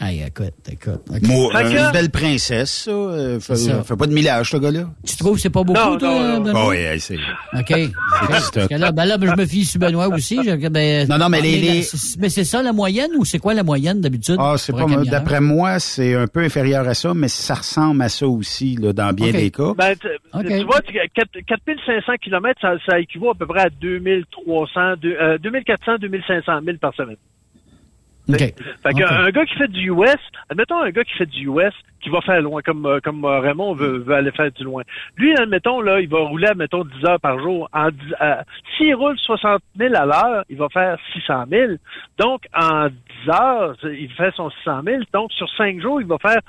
Hey, 0.00 0.22
écoute, 0.26 0.54
écoute. 0.70 1.02
Moi, 1.22 1.50
euh, 1.54 1.62
que- 1.62 1.86
une 1.86 1.92
belle 1.92 2.10
princesse, 2.10 2.70
ça. 2.84 2.90
Euh, 2.90 3.40
fait, 3.40 3.56
ça. 3.56 3.82
fait 3.82 3.96
pas 3.96 4.06
de 4.06 4.12
millage, 4.12 4.50
ce 4.50 4.56
gars-là. 4.56 4.88
Tu 5.06 5.16
trouves 5.16 5.34
que 5.36 5.40
c'est 5.42 5.50
pas 5.50 5.62
beaucoup, 5.62 5.78
Non, 5.78 5.98
toi, 5.98 6.08
non, 6.08 6.28
non. 6.34 6.40
Benoît? 6.40 6.64
Oh, 6.66 6.70
oui, 6.70 7.00
c'est... 7.00 7.16
OK. 7.16 7.90
Parce 8.28 8.50
que 8.50 8.74
là, 8.74 8.92
ben 8.92 9.04
là, 9.04 9.18
ben, 9.18 9.30
je 9.34 9.40
me 9.40 9.46
fie 9.46 9.64
sur 9.64 9.80
Benoît 9.80 10.08
aussi. 10.08 10.38
Je- 10.44 10.68
ben, 10.68 11.08
Non, 11.08 11.18
non, 11.18 11.28
mais 11.28 11.40
les- 11.40 11.60
les- 11.60 11.82
c'est- 11.82 12.18
Mais 12.20 12.28
c'est 12.28 12.44
ça 12.44 12.62
la 12.62 12.72
moyenne 12.72 13.10
ou 13.18 13.24
c'est 13.24 13.38
quoi 13.38 13.54
la 13.54 13.62
moyenne 13.62 14.00
d'habitude? 14.00 14.36
Ah, 14.38 14.54
c'est 14.56 14.72
pas? 14.72 14.86
D'après 14.86 15.40
moi, 15.40 15.78
c'est 15.78 16.14
un 16.14 16.26
peu 16.26 16.40
inférieur 16.40 16.86
à 16.88 16.94
ça, 16.94 17.14
mais 17.14 17.28
ça 17.28 17.54
ressemble 17.54 18.02
à 18.02 18.08
ça 18.08 18.26
aussi, 18.26 18.76
là, 18.76 18.92
dans 18.92 19.12
bien 19.12 19.30
des 19.32 19.50
cas. 19.50 19.72
Ben, 19.76 19.94
tu, 19.96 20.64
vois, 20.64 20.80
tu- 20.82 20.92
4, 21.14 21.30
4500 21.46 22.12
kilomètres, 22.22 22.60
ça, 22.60 22.74
ça 22.86 22.98
équivaut 23.00 23.30
à 23.30 23.34
peu 23.34 23.46
près 23.46 23.62
à 23.62 23.68
2300, 23.70 24.94
deux- 25.00 25.16
euh, 25.20 25.38
2400, 25.38 25.96
2500 26.00 26.60
000 26.64 26.76
par 26.80 26.94
semaine. 26.94 27.16
OK. 28.28 28.38
Fait 28.38 28.54
Ok. 28.84 28.98
qu'un 28.98 29.08
un 29.08 29.30
gars 29.30 29.44
qui 29.44 29.54
fait 29.54 29.68
du 29.68 29.90
US, 29.90 30.16
admettons 30.48 30.80
un 30.80 30.90
gars 30.90 31.04
qui 31.04 31.12
fait 31.12 31.26
du 31.26 31.48
US, 31.48 31.74
qui 32.00 32.08
va 32.10 32.20
faire 32.20 32.40
loin, 32.40 32.62
comme 32.62 32.86
euh, 32.86 33.00
comme 33.02 33.24
euh, 33.24 33.40
Raymond 33.40 33.74
veut, 33.74 33.98
veut 33.98 34.14
aller 34.14 34.30
faire 34.30 34.50
du 34.52 34.64
loin. 34.64 34.82
Lui, 35.16 35.34
admettons, 35.36 35.80
là, 35.80 36.00
il 36.00 36.08
va 36.08 36.18
rouler, 36.20 36.48
admettons, 36.48 36.84
10 36.84 37.04
heures 37.06 37.20
par 37.20 37.38
jour. 37.40 37.68
En 37.72 37.88
euh, 37.88 38.34
S'il 38.76 38.94
roule 38.94 39.18
60 39.18 39.62
000 39.78 39.94
à 39.94 40.06
l'heure, 40.06 40.44
il 40.48 40.56
va 40.56 40.68
faire 40.68 40.98
600 41.12 41.44
000. 41.50 41.72
Donc, 42.18 42.42
en 42.54 42.88
10 42.88 42.94
heures, 43.30 43.76
il 43.84 44.10
fait 44.12 44.32
son 44.34 44.50
600 44.50 44.82
000. 44.84 45.02
Donc, 45.12 45.32
sur 45.32 45.48
5 45.56 45.80
jours, 45.80 46.00
il 46.00 46.06
va 46.06 46.18
faire 46.18 46.40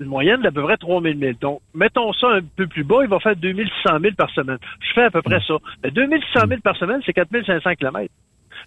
une 0.00 0.06
moyenne 0.08 0.40
d'à 0.40 0.50
peu 0.50 0.62
près 0.62 0.76
3 0.76 1.02
000 1.02 1.18
000. 1.18 1.32
Donc, 1.40 1.60
mettons 1.74 2.12
ça 2.14 2.28
un 2.28 2.40
peu 2.56 2.66
plus 2.66 2.84
bas, 2.84 3.02
il 3.02 3.08
va 3.08 3.20
faire 3.20 3.36
2 3.36 3.52
600 3.54 3.98
000 4.00 4.14
par 4.16 4.30
semaine. 4.30 4.58
Je 4.80 4.92
fais 4.94 5.04
à 5.04 5.10
peu 5.10 5.22
près 5.22 5.40
ça. 5.46 5.54
Mais 5.84 5.90
2 5.90 6.08
600 6.32 6.46
000 6.48 6.60
par 6.62 6.76
semaine, 6.76 7.00
c'est 7.04 7.12
4 7.12 7.28
500 7.46 7.74
kilomètres. 7.74 8.12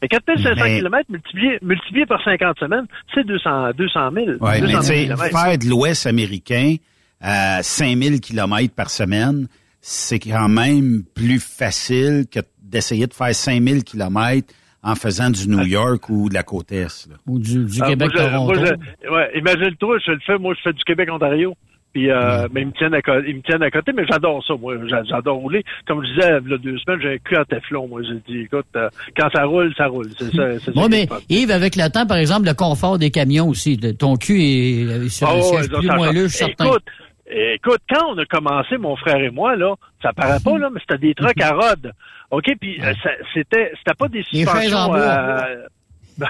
Et 0.04 0.08
4 0.10 0.24
500 0.38 0.50
Mais- 0.64 0.78
kilomètres 0.78 1.10
multiplié, 1.10 1.58
multiplié 1.62 2.06
par 2.06 2.22
50 2.24 2.60
semaines, 2.60 2.86
c'est 3.14 3.26
200, 3.26 3.72
200 3.78 4.12
000. 4.12 4.26
Ouais, 4.42 4.60
200 4.62 4.62
mais 4.62 5.06
000 5.08 5.16
tu 5.18 5.24
sais, 5.24 5.30
faire 5.30 5.58
de 5.58 5.66
l'Ouest 5.70 6.06
américain 6.06 6.76
à 7.22 7.64
5000 7.64 8.20
kilomètres 8.20 8.76
par 8.76 8.90
semaine, 8.90 9.48
c'est 9.80 10.20
quand 10.20 10.50
même 10.50 11.04
plus 11.16 11.40
facile 11.40 12.26
que 12.30 12.40
d'essayer 12.62 13.08
de 13.08 13.14
faire 13.14 13.34
5000 13.34 13.84
kilomètres 13.84 14.54
en 14.84 14.96
faisant 14.96 15.30
du 15.30 15.48
New 15.48 15.64
York 15.64 16.10
ou 16.10 16.28
de 16.28 16.34
la 16.34 16.44
côte 16.44 16.72
Est. 16.74 17.08
là. 17.10 17.16
Ou 17.26 17.40
du, 17.40 17.64
du 17.64 17.80
Ah, 17.82 17.88
Québec, 17.88 18.10
moi, 18.14 18.22
je- 18.24 18.30
Toronto. 18.30 18.60
moi, 18.60 18.70
je- 19.06 19.10
ouais, 19.10 19.40
imagine-toi, 19.40 19.98
je 20.06 20.12
le 20.12 20.20
fais, 20.26 20.38
moi, 20.38 20.54
je 20.58 20.62
fais 20.64 20.74
du 20.74 20.84
Québec-Ontario. 20.84 21.56
Puis, 21.94 22.10
euh, 22.10 22.48
mais 22.52 22.62
ils 22.62 22.68
me 22.68 22.72
tiennent 22.72 22.96
à 22.96 23.02
côté, 23.04 23.26
ils 23.30 23.36
me 23.36 23.42
tiennent 23.44 23.62
à 23.62 23.70
côté, 23.70 23.92
mais 23.94 24.04
j'adore 24.10 24.44
ça, 24.46 24.56
moi. 24.60 24.74
J'a- 24.88 25.04
J'adore 25.04 25.38
rouler. 25.38 25.64
Comme 25.88 26.04
je 26.04 26.10
disais, 26.14 26.40
il 26.44 26.52
y 26.52 26.54
a 26.56 26.58
deux 26.58 26.78
semaines, 26.80 27.00
j'ai 27.04 27.14
un 27.14 27.18
cul 27.20 27.38
en 27.38 27.46
téflon, 27.46 27.88
moi. 27.88 28.02
J'ai 28.02 28.34
dit, 28.34 28.42
écoute, 28.46 28.66
euh, 28.76 28.90
quand 29.16 29.30
ça 29.32 29.46
roule, 29.46 29.72
ça 29.78 29.86
roule. 29.88 30.08
C'est 30.18 30.34
ça, 30.36 30.60
c'est. 30.60 30.74
Bon, 30.74 30.88
mais 30.90 31.06
le. 31.10 31.18
Yves, 31.30 31.52
avec 31.52 31.76
le 31.76 31.88
temps, 31.92 32.08
par 32.08 32.18
exemple, 32.18 32.48
le 32.48 32.56
confort 32.56 32.98
des 32.98 33.12
camions 33.12 33.48
aussi, 33.48 33.78
ton 33.98 34.16
cul 34.16 34.42
est 34.42 35.10
sur 35.10 35.30
un 35.30 35.36
ouais, 35.36 35.42
siège 35.44 35.70
plus 35.70 35.88
moelleux, 35.88 36.28
certain. 36.30 36.66
Écoute, 36.66 36.84
écoute, 37.28 37.82
quand 37.90 38.14
on 38.14 38.18
a 38.18 38.26
commencé, 38.26 38.78
mon 38.78 38.96
frère 38.96 39.18
et 39.22 39.30
moi, 39.30 39.56
là, 39.56 39.76
ça 40.02 40.14
paraît 40.14 40.40
pas, 40.44 40.58
là, 40.58 40.70
mais 40.74 40.80
c'était 40.80 40.98
des 41.00 41.14
trucks 41.14 41.42
à 41.42 41.52
rod. 41.54 41.92
OK? 42.32 42.46
Puis 42.60 42.82
euh, 42.82 42.92
c'était 43.36 43.72
c'était 43.78 43.96
pas 43.96 44.08
des 44.08 44.24
suspensions... 44.24 44.96
euh, 44.96 45.66
ben. 46.18 46.28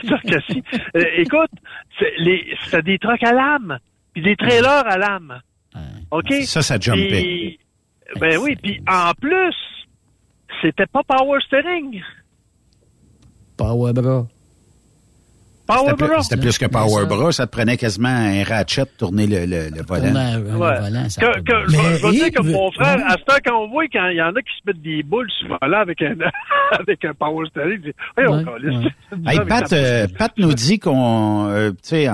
Euh, 0.98 1.04
écoute, 1.18 1.52
c'était 2.66 2.82
des 2.82 3.00
trucks 3.00 3.24
à 3.24 3.32
lame, 3.34 3.78
puis 4.14 4.22
des 4.24 4.36
trailers 4.36 4.86
à 4.86 4.98
lame. 4.98 5.40
OK? 6.12 6.32
Ça, 6.46 6.62
ça 6.62 6.78
jumpait. 6.80 7.08
Puis- 7.22 7.60
ben 8.20 8.38
oui, 8.38 8.56
puis 8.62 8.80
en 8.88 9.12
plus, 9.20 9.56
c'était 10.62 10.86
pas 10.86 11.02
power 11.04 11.40
steering. 11.48 12.02
Power 13.58 13.94
bras. 13.94 14.28
Power 15.76 15.86
C'était 15.90 15.96
plus, 16.04 16.08
bra. 16.14 16.22
c'était 16.24 16.42
plus 16.42 16.58
que 16.58 16.66
Power 16.66 17.06
Bra, 17.06 17.32
ça 17.32 17.48
te 17.48 17.52
prenait 17.52 17.78
quasiment 17.78 18.10
un 18.10 18.44
ratchet 18.44 18.82
de 18.84 18.90
tourner 18.98 19.28
le, 19.28 19.46
le, 19.46 19.70
le 19.70 19.82
volant. 19.88 20.04
Tourner 20.04 20.20
un- 20.20 20.38
un 20.38 20.58
Ouais. 20.58 20.80
volant, 20.80 21.10
ça 21.10 21.22
Que- 21.22 21.34
peut- 21.36 21.42
que- 21.42 21.72
je 21.72 21.78
vais- 21.78 21.98
je 21.98 22.06
vais 22.08 22.12
dire 22.12 22.32
que 22.32 22.42
mon 22.44 22.72
frère, 22.72 22.98
ouais. 22.98 23.04
à 23.06 23.12
ce 23.18 23.24
temps, 23.24 23.40
quand 23.46 23.64
on 23.64 23.70
voit 23.70 23.88
qu'il 23.88 24.00
y 24.16 24.22
en 24.22 24.30
a 24.36 24.42
qui 24.42 24.52
se 24.58 24.62
mettent 24.68 24.82
des 24.82 25.04
boules 25.04 25.30
sur 25.40 25.48
le 25.50 25.58
volant 25.62 25.82
avec 25.82 26.02
un, 26.02 26.16
avec 26.80 27.06
un 27.06 27.14
power 27.14 27.46
steering, 27.50 27.80
il 27.80 27.82
dit, 27.82 27.94
hey, 28.18 28.28
on 28.28 28.44
Ouais. 28.44 29.34
Hey, 29.34 29.40
Pat, 29.48 29.72
euh, 29.74 30.08
Pat 30.18 30.32
nous 30.38 30.54
dit 30.54 30.80
qu'on, 30.80 31.48
euh, 31.50 31.72
tu 31.72 31.78
sais, 31.84 32.08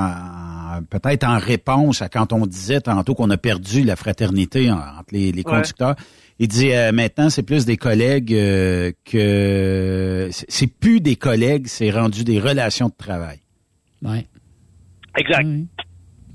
peut-être 0.90 1.24
en 1.26 1.38
réponse 1.38 2.02
à 2.02 2.10
quand 2.10 2.32
on 2.34 2.46
disait 2.46 2.82
tantôt 2.82 3.16
qu'on 3.16 3.30
a 3.30 3.38
perdu 3.38 3.84
la 3.84 3.96
fraternité 3.96 4.72
en- 4.72 4.76
entre 4.78 5.10
les, 5.12 5.32
les 5.32 5.38
Ouais. 5.40 5.44
conducteurs, 5.44 5.96
il 6.40 6.48
dit 6.48 6.72
euh, 6.72 6.92
maintenant 6.92 7.30
c'est 7.30 7.44
plus 7.44 7.66
des 7.66 7.76
collègues 7.78 8.34
euh, 8.34 8.92
que 9.06 10.30
c'est 10.32 10.68
plus 10.68 11.02
des 11.02 11.16
collègues, 11.16 11.68
c'est 11.68 11.90
rendu 11.92 12.24
des 12.24 12.40
relations 12.40 12.88
de 12.88 12.94
travail. 12.98 13.40
Ouais. 14.02 14.26
Exact. 15.18 15.46
Oui. 15.46 15.68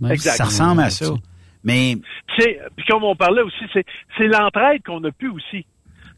Ouais. 0.00 0.12
Exact. 0.12 0.36
Ça 0.36 0.44
ressemble 0.44 0.82
à 0.82 0.90
ça. 0.90 1.06
Mais 1.62 1.96
C'est, 2.38 2.60
puis 2.76 2.84
comme 2.86 3.04
on 3.04 3.16
parlait 3.16 3.42
aussi, 3.42 3.64
c'est, 3.72 3.84
c'est 4.18 4.26
l'entraide 4.26 4.82
qu'on 4.84 5.02
a 5.04 5.10
pu 5.10 5.28
aussi. 5.28 5.64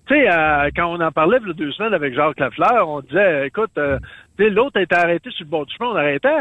Tu 0.08 0.14
sais, 0.14 0.28
euh, 0.30 0.70
quand 0.74 0.86
on 0.86 1.00
en 1.00 1.10
parlait 1.12 1.38
il 1.40 1.48
y 1.48 1.50
a 1.50 1.52
deux 1.52 1.72
semaines 1.72 1.94
avec 1.94 2.14
Jacques 2.14 2.38
Lafleur, 2.38 2.88
on 2.88 3.00
disait, 3.00 3.48
écoute, 3.48 3.70
euh, 3.78 3.98
tu 4.36 4.44
sais, 4.44 4.50
l'autre 4.50 4.80
était 4.80 4.94
arrêté 4.94 5.30
sur 5.30 5.44
le 5.44 5.50
bord 5.50 5.66
du 5.66 5.74
chemin, 5.74 5.90
on 5.90 5.96
arrêtait. 5.96 6.40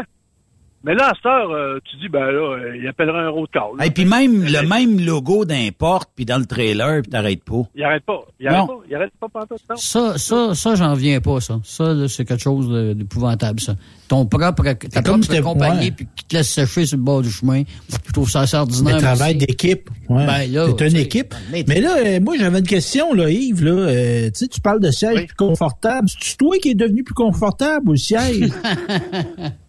Mais 0.86 0.94
là, 0.94 1.08
à 1.10 1.14
cette 1.16 1.26
heure, 1.26 1.50
euh, 1.50 1.78
tu 1.90 1.96
dis, 1.96 2.08
ben 2.08 2.20
là, 2.26 2.56
euh, 2.58 2.76
il 2.80 2.86
appellera 2.86 3.18
un 3.18 3.28
road 3.28 3.48
call. 3.52 3.84
et 3.84 3.90
puis 3.90 4.04
même 4.04 4.44
le 4.44 4.62
même 4.68 5.04
logo 5.04 5.44
d'importe 5.44 6.08
puis 6.14 6.24
dans 6.24 6.38
le 6.38 6.46
trailer 6.46 7.02
puis 7.02 7.10
t'arrêtes 7.10 7.42
pas. 7.42 7.62
Il 7.74 7.82
arrête 7.82 8.04
pas. 8.04 8.24
Il 8.38 8.46
arrête 8.46 8.60
Non. 8.60 8.66
pas. 8.68 8.78
Il 8.88 8.94
arrête 8.94 9.12
pas 9.20 9.28
pantoute, 9.28 9.60
non. 9.68 9.74
Ça, 9.76 10.16
ça, 10.16 10.54
ça, 10.54 10.74
j'en 10.76 10.94
viens 10.94 11.20
pas, 11.20 11.40
ça. 11.40 11.58
Ça, 11.64 11.92
là, 11.92 12.06
c'est 12.06 12.24
quelque 12.24 12.42
chose 12.42 12.70
d'épouvantable, 12.96 13.58
ça. 13.58 13.74
Ton 14.06 14.24
propre, 14.26 14.62
ta 14.62 14.74
comme 15.02 15.02
propre 15.02 15.24
c'était- 15.24 15.40
compagnie, 15.42 15.90
puis 15.90 16.06
qui 16.14 16.24
te 16.24 16.36
laisse 16.36 16.50
sécher 16.50 16.86
sur 16.86 16.96
le 16.96 17.02
bord 17.02 17.22
du 17.22 17.30
chemin. 17.32 17.64
Je 18.06 18.12
trouve 18.12 18.30
ça 18.30 18.42
assez 18.42 18.56
ordinaire. 18.56 18.94
Le 18.94 19.02
travail 19.02 19.34
d'équipe. 19.34 19.90
Ouais. 20.08 20.24
Ben 20.24 20.52
là, 20.52 20.66
c'est 20.68 20.76
tu 20.76 20.88
une 20.88 20.96
équipe. 20.98 21.34
mais- 21.50 21.64
Mais 21.66 21.80
là, 21.80 21.96
euh, 21.98 22.20
moi, 22.20 22.36
j'avais 22.38 22.60
une 22.60 22.66
question, 22.66 23.12
là, 23.12 23.28
Yves. 23.28 23.64
Là, 23.64 23.72
Euh, 23.72 24.26
tu 24.26 24.30
sais, 24.34 24.46
tu 24.46 24.60
parles 24.60 24.78
de 24.80 24.92
siège 24.92 25.16
Oui. 25.16 25.26
plus 25.26 25.34
confortable. 25.34 26.08
C'est 26.20 26.36
toi 26.36 26.56
qui 26.62 26.70
es 26.70 26.74
devenu 26.76 27.02
plus 27.02 27.14
confortable 27.14 27.90
le 27.90 27.96
siège? 27.96 28.52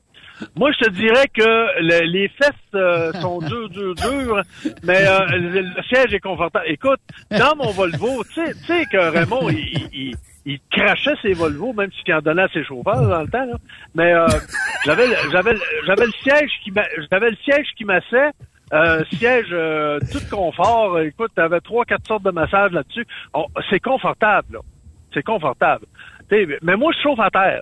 Moi, 0.56 0.72
je 0.74 0.86
te 0.86 0.90
dirais 0.92 1.28
que 1.34 1.42
le- 1.82 2.06
les 2.06 2.28
fesses 2.30 2.52
euh, 2.76 3.12
sont 3.14 3.40
dures, 3.40 3.70
dures, 3.70 3.96
dures, 3.96 4.42
mais 4.84 5.06
euh, 5.08 5.26
le, 5.32 5.66
siège 5.90 6.14
est 6.14 6.20
confortable. 6.20 6.66
Écoute, 6.68 7.00
dans 7.32 7.56
mon 7.56 7.72
Volvo, 7.72 8.24
tu 8.34 8.42
sais- 8.66 8.86
que 8.92 8.98
Raymond, 8.98 9.50
il, 9.50 10.16
crachait 10.72 11.16
ses 11.22 11.34
Volvo, 11.34 11.74
même 11.74 11.90
s'il 11.92 12.14
en 12.14 12.22
donnait 12.22 12.44
à 12.44 12.48
ses 12.50 12.64
chauffeurs 12.64 13.08
dans 13.08 13.22
le 13.22 13.28
temps. 13.28 13.46
Là. 13.46 13.56
Mais 13.96 14.14
euh, 14.14 14.28
j'avais, 14.86 15.08
le- 15.08 15.18
siège 16.24 16.52
qui, 16.64 16.72
j'avais 17.12 17.32
le 17.32 17.38
siège 17.44 17.68
qui 17.78 17.84
massait. 17.86 18.32
Euh, 18.74 19.02
siège 19.18 19.48
euh, 19.52 19.98
tout 20.12 20.20
confort. 20.30 21.00
Écoute, 21.00 21.32
t'avais 21.36 21.62
trois, 21.62 21.86
quatre 21.86 22.06
sortes 22.06 22.24
de 22.24 22.32
massages 22.32 22.72
là-dessus. 22.72 23.06
C'est 23.70 23.80
confortable, 23.80 24.56
là. 24.56 24.60
C'est 25.14 25.24
confortable. 25.24 25.86
Mais 26.30 26.76
moi, 26.76 26.92
je 26.96 27.02
chauffe 27.02 27.20
à 27.20 27.30
terre. 27.30 27.62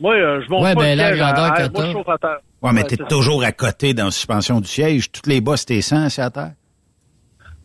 Moi, 0.00 0.14
euh, 0.14 0.42
je 0.44 0.50
monte 0.50 0.62
Ouais, 0.64 0.74
pas 0.74 0.80
ben, 0.80 0.90
le 0.90 1.02
la 1.02 1.08
siège 1.08 1.20
à 1.20 1.32
terre. 1.32 1.70
Moi, 1.72 1.82
t'as. 1.82 1.86
je 1.86 1.92
chauffe 1.92 2.08
à 2.08 2.18
terre. 2.18 2.38
Ouais, 2.62 2.72
mais 2.72 2.80
Ouais, 2.82 2.86
t'es 2.88 2.96
ça. 2.96 3.04
toujours 3.04 3.42
à 3.44 3.52
côté 3.52 3.94
dans 3.94 4.06
la 4.06 4.10
suspension 4.10 4.60
du 4.60 4.68
siège. 4.68 5.10
Toutes 5.12 5.26
les 5.26 5.40
bosses, 5.40 5.64
t'es 5.66 5.80
100, 5.82 6.08
c'est 6.10 6.22
à 6.22 6.30
terre. 6.30 6.52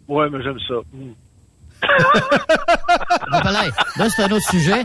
Ouais, 0.07 0.29
mais 0.29 0.41
j'aime 0.43 0.59
ça. 0.67 0.75
Mm. 0.93 1.11
Bon, 3.31 3.37
là, 3.51 3.63
là, 3.97 4.09
c'est 4.09 4.23
un 4.23 4.31
autre 4.31 4.49
sujet. 4.49 4.83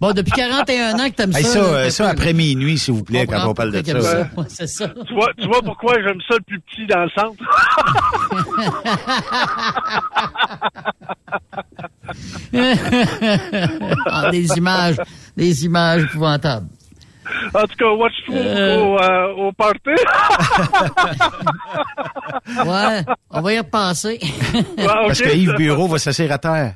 Bon, 0.00 0.12
depuis 0.12 0.32
41 0.32 0.94
ans 0.98 1.08
que 1.08 1.14
t'aimes 1.14 1.34
Hey, 1.34 1.44
ça. 1.44 1.52
ça, 1.52 1.60
là, 1.60 1.66
euh, 1.68 1.84
t'as 1.84 1.90
ça 1.90 2.08
après 2.10 2.32
minuit, 2.32 2.76
s'il 2.76 2.92
vous 2.94 3.04
plaît, 3.04 3.26
quand 3.26 3.48
on 3.48 3.54
parle 3.54 3.70
de 3.70 3.82
ça. 4.02 4.20
Ouais, 4.36 4.44
c'est 4.48 4.66
ça. 4.66 4.88
Tu 5.06 5.14
vois, 5.14 5.30
tu 5.38 5.46
vois 5.46 5.62
pourquoi 5.62 5.94
j'aime 6.02 6.18
ça 6.28 6.34
le 6.36 6.42
plus 6.42 6.60
petit 6.60 6.86
dans 6.86 7.04
le 7.04 7.10
centre? 7.10 7.42
Ah, 14.06 14.30
des 14.30 14.46
images, 14.56 14.96
des 15.36 15.64
images 15.64 16.02
épouvantables. 16.04 16.66
En 17.54 17.62
tout 17.62 17.76
cas, 17.78 17.90
watch 17.92 18.12
tout 18.26 18.32
Euh. 18.34 18.78
au, 18.80 18.98
euh, 18.98 19.34
au 19.48 19.52
party. 19.52 19.78
Ouais, 22.66 23.04
on 23.30 23.40
va 23.40 23.52
y 23.52 23.58
repenser. 23.58 24.18
Ouais. 24.54 24.86
Parce 24.86 25.20
que 25.20 25.34
Yves 25.34 25.54
Bureau 25.56 25.88
va 25.88 25.98
s'asseoir 25.98 26.32
à 26.32 26.38
terre. 26.38 26.74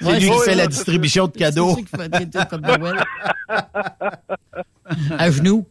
C'est 0.00 0.06
Ouais, 0.06 0.20
lui 0.20 0.30
qui 0.30 0.38
fait 0.44 0.54
la 0.54 0.66
distribution 0.66 1.26
de 1.26 1.32
cadeaux. 1.32 1.76
C'est 1.76 1.96
ça 1.96 2.08
qui 2.08 2.18
fait 2.18 2.24
des 2.26 2.30
trucs 2.30 2.48
comme 2.48 2.60
Noël. 2.62 2.96
À 5.18 5.30
genoux. 5.30 5.66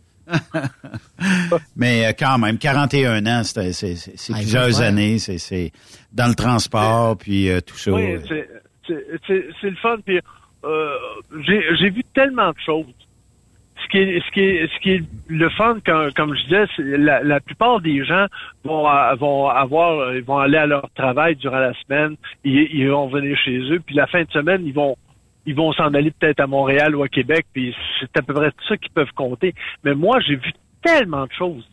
Mais 1.75 2.07
euh, 2.07 2.11
quand 2.17 2.37
même, 2.37 2.57
41 2.57 3.25
ans, 3.27 3.41
c'est 3.43 3.71
c'est- 3.71 3.95
c'est- 3.95 4.17
c'est 4.17 4.33
Ah, 4.35 4.39
plusieurs 4.39 4.81
années. 4.81 5.19
C'est 5.19 5.37
c'est 5.37 5.71
dans 6.11 6.27
le 6.27 6.35
transport, 6.35 7.17
puis 7.17 7.49
euh, 7.49 7.61
tout 7.61 7.77
ça. 7.77 7.91
Oui, 7.91 8.17
c'est- 8.27 8.49
c'est 8.85 9.05
c'est- 9.25 9.45
c'est 9.61 9.69
le 9.69 9.75
fun. 9.77 9.97
Puis 10.05 10.19
euh, 10.65 10.89
j'ai 11.47 11.61
j'ai 11.79 11.89
vu 11.89 12.03
tellement 12.13 12.49
de 12.49 12.57
choses. 12.65 12.85
Ce 13.87 13.91
qui 13.91 13.97
est, 13.99 14.19
ce 14.19 14.31
qui 14.31 14.41
est, 14.41 14.67
ce 14.67 14.79
qui 14.81 14.91
est 14.91 15.03
le 15.29 15.49
fun, 15.49 15.77
comme 15.85 16.35
je 16.35 16.43
disais, 16.43 16.65
la, 16.97 17.39
plupart 17.39 17.79
des 17.79 18.03
gens 18.03 18.25
vont, 18.65 18.85
a- 18.85 19.15
vont 19.15 19.47
avoir, 19.47 20.13
ils 20.13 20.23
vont 20.23 20.39
aller 20.39 20.57
à 20.57 20.65
leur 20.65 20.89
travail 20.93 21.37
durant 21.37 21.59
la 21.59 21.73
semaine, 21.85 22.17
ils, 22.43 22.67
ils 22.73 22.89
vont 22.89 23.07
venir 23.07 23.37
chez 23.37 23.59
eux, 23.71 23.79
puis 23.79 23.95
la 23.95 24.07
fin 24.07 24.23
de 24.23 24.31
semaine, 24.31 24.65
ils 24.65 24.73
vont, 24.73 24.97
ils 25.45 25.55
vont 25.55 25.71
s'en 25.71 25.93
aller 25.93 26.11
peut-être 26.11 26.41
à 26.41 26.47
Montréal 26.47 26.95
ou 26.97 27.03
à 27.03 27.07
Québec, 27.07 27.45
puis 27.53 27.73
c'est 28.01 28.17
à 28.17 28.21
peu 28.21 28.33
près 28.33 28.51
ça 28.67 28.75
qu'ils 28.75 28.91
peuvent 28.91 29.13
compter. 29.15 29.53
Mais 29.85 29.95
moi, 29.95 30.19
j'ai 30.19 30.35
vu 30.35 30.51
tellement 30.83 31.25
de 31.25 31.31
choses. 31.31 31.65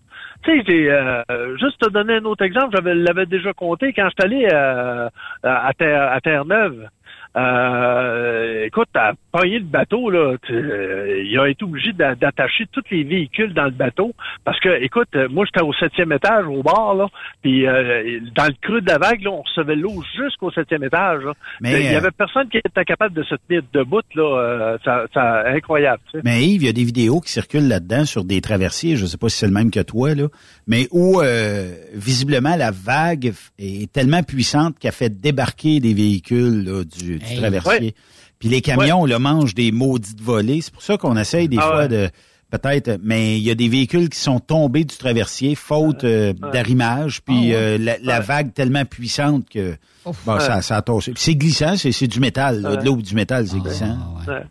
Tu 0.45 0.53
sais, 0.53 0.65
j'ai 0.69 0.91
euh, 0.93 1.57
juste 1.59 1.81
te 1.81 1.89
donner 1.91 2.17
un 2.17 2.25
autre 2.27 2.45
exemple, 2.45 2.77
j'avais 2.77 2.95
l'avais 2.95 3.27
déjà 3.27 3.53
compté 3.55 3.93
quand 3.93 4.09
je 4.09 4.25
suis 4.25 4.35
allé 4.35 4.49
euh, 4.53 5.09
à 5.43 5.73
Terre 5.75 6.13
à 6.13 6.21
Terre-Neuve. 6.21 6.89
Euh, 7.37 8.65
écoute, 8.67 8.89
à 8.95 9.13
pogner 9.33 9.59
le 9.59 9.65
bateau, 9.65 10.11
là, 10.11 10.37
tu- 10.47 10.53
euh, 10.53 11.23
il 11.25 11.39
a 11.39 11.49
été 11.49 11.65
obligé 11.65 11.93
d'a- 11.93 12.15
d'attacher 12.15 12.65
tous 12.73 12.83
les 12.91 13.03
véhicules 13.05 13.53
dans 13.53 13.65
le 13.65 13.71
bateau 13.71 14.13
parce 14.45 14.59
que, 14.61 14.83
écoute, 14.83 15.09
euh, 15.17 15.29
moi 15.29 15.45
j'étais 15.47 15.65
au 15.65 15.73
septième 15.73 16.13
étage 16.13 16.47
au 16.47 16.63
bar, 16.63 16.95
là, 16.95 17.07
puis 17.43 17.67
euh, 17.67 18.21
dans 18.35 18.47
le 18.47 18.55
creux 18.61 18.81
de 18.81 18.89
la 18.89 18.99
vague, 18.99 19.23
là, 19.23 19.31
on 19.31 19.43
recevait 19.43 19.77
l'eau 19.77 20.03
jusqu'au 20.17 20.51
septième 20.53 20.85
étage. 20.85 21.25
là. 21.25 21.33
Mais, 21.61 21.81
il 21.81 21.91
y 21.91 21.95
euh, 21.95 21.99
avait 21.99 22.11
personne 22.13 22.49
qui 22.49 22.59
était 22.59 22.85
capable 22.85 23.15
de 23.15 23.23
se 23.25 23.35
tenir 23.49 23.63
debout, 23.73 24.01
là, 24.15 24.23
euh, 24.39 24.79
ça, 24.85 25.05
ça, 25.13 25.45
incroyable. 25.49 26.01
tu 26.13 26.19
sais. 26.19 26.23
Mais 26.25 26.45
Yves, 26.45 26.63
il 26.63 26.67
y 26.67 26.69
a 26.69 26.73
des 26.73 26.85
vidéos 26.85 27.21
qui 27.21 27.33
circulent 27.33 27.69
là-dedans 27.69 28.05
sur 28.05 28.25
des 28.25 28.41
traversiers, 28.41 28.97
je 28.97 29.07
sais 29.07 29.19
pas 29.19 29.29
si 29.29 29.39
c'est 29.39 29.47
le 29.47 29.53
même 29.53 29.71
que 29.71 29.81
toi, 29.81 30.15
là, 30.15 30.29
mais 30.67 30.87
où 30.93 31.21
euh, 31.21 31.75
visiblement 31.95 32.57
la 32.57 32.71
vague 32.71 33.33
est 33.59 33.93
tellement 33.93 34.23
puissante 34.23 34.79
qu'elle 34.79 34.93
fait 34.93 35.21
débarquer 35.21 35.81
des 35.81 35.95
véhicules 35.95 36.65
là, 36.65 36.85
du, 36.85 37.19
du 37.27 37.33
Hey. 37.33 37.39
traversier. 37.39 37.71
Ouais. 37.87 37.95
Puis 38.39 38.49
les 38.49 38.61
camions 38.61 39.05
le 39.07 39.19
mangent 39.19 39.55
des 39.55 39.73
maudites 39.73 40.21
volées. 40.21 40.61
C'est 40.61 40.73
pour 40.73 40.83
ça 40.83 40.97
qu'on 40.99 41.17
essaye 41.17 41.49
des 41.49 41.57
Ah 41.59 41.63
fois 41.63 41.77
ouais. 41.79 41.89
de 41.89 42.09
peut-être, 42.51 42.99
mais 43.03 43.37
il 43.39 43.43
y 43.43 43.51
a 43.51 43.55
des 43.57 43.69
véhicules 43.69 44.09
qui 44.09 44.19
sont 44.19 44.39
tombés 44.39 44.85
du 44.85 44.97
traversier 44.97 45.55
faute 45.57 46.05
euh, 46.05 46.33
d'arrimage, 46.53 47.21
puis 47.23 47.53
Ah 47.53 47.57
euh, 47.57 47.79
la, 47.79 47.97
la 48.03 48.19
Ouais. 48.21 48.25
vague 48.25 48.53
tellement 48.55 48.85
puissante 48.85 49.49
que 49.49 49.75
bon, 50.05 50.39
ça, 50.39 50.63
ça 50.63 50.77
a 50.77 50.83
tossé. 50.83 51.13
Puis 51.13 51.23
c'est 51.23 51.35
glissant, 51.35 51.77
c'est, 51.77 51.91
c'est 51.91 52.07
du 52.07 52.21
métal, 52.21 52.61
là, 52.61 52.77
de 52.77 52.85
l'eau 52.85 52.93
ou 52.97 53.03
du 53.03 53.15
métal, 53.15 53.47
c'est 53.47 53.59
glissant. 53.59 53.97
Ah, 54.27 54.31
ouais. 54.31 54.35
Ouais. 54.37 54.43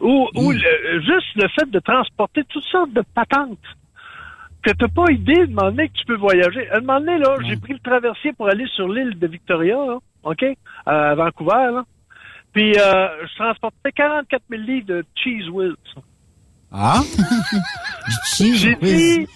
Ou, 0.00 0.28
ou 0.34 0.50
le- 0.50 1.00
juste 1.00 1.26
le 1.36 1.46
fait 1.56 1.70
de 1.70 1.78
transporter 1.78 2.42
toutes 2.48 2.64
sortes 2.64 2.92
de 2.92 3.02
patentes 3.14 3.58
que 4.62 4.70
t'as 4.72 4.88
pas 4.88 5.12
idée 5.12 5.46
de 5.46 5.52
moment 5.52 5.70
donné 5.70 5.88
que 5.88 5.94
tu 5.94 6.04
peux 6.06 6.16
voyager. 6.16 6.68
À 6.70 6.78
un 6.78 6.80
moment 6.80 6.98
donné, 6.98 7.18
là, 7.18 7.36
j'ai 7.46 7.56
pris 7.56 7.74
le 7.74 7.78
traversier 7.78 8.32
pour 8.32 8.48
aller 8.48 8.64
sur 8.74 8.88
l'île 8.88 9.16
de 9.18 9.26
Victoria, 9.28 9.76
là, 9.76 9.98
OK? 10.24 10.44
À 10.86 11.14
Vancouver, 11.14 11.70
là. 11.72 11.84
Puis 12.54 12.78
euh, 12.78 13.08
je 13.26 13.34
transportais 13.36 13.92
44 13.92 14.42
000 14.48 14.62
livres 14.62 14.86
de 14.86 15.04
cheese 15.16 15.48
whiz. 15.50 15.74
Ah? 16.72 17.00
Cheese 18.24 18.56
J'ai 18.58 18.76
whiz. 18.76 19.18
dit, 19.18 19.26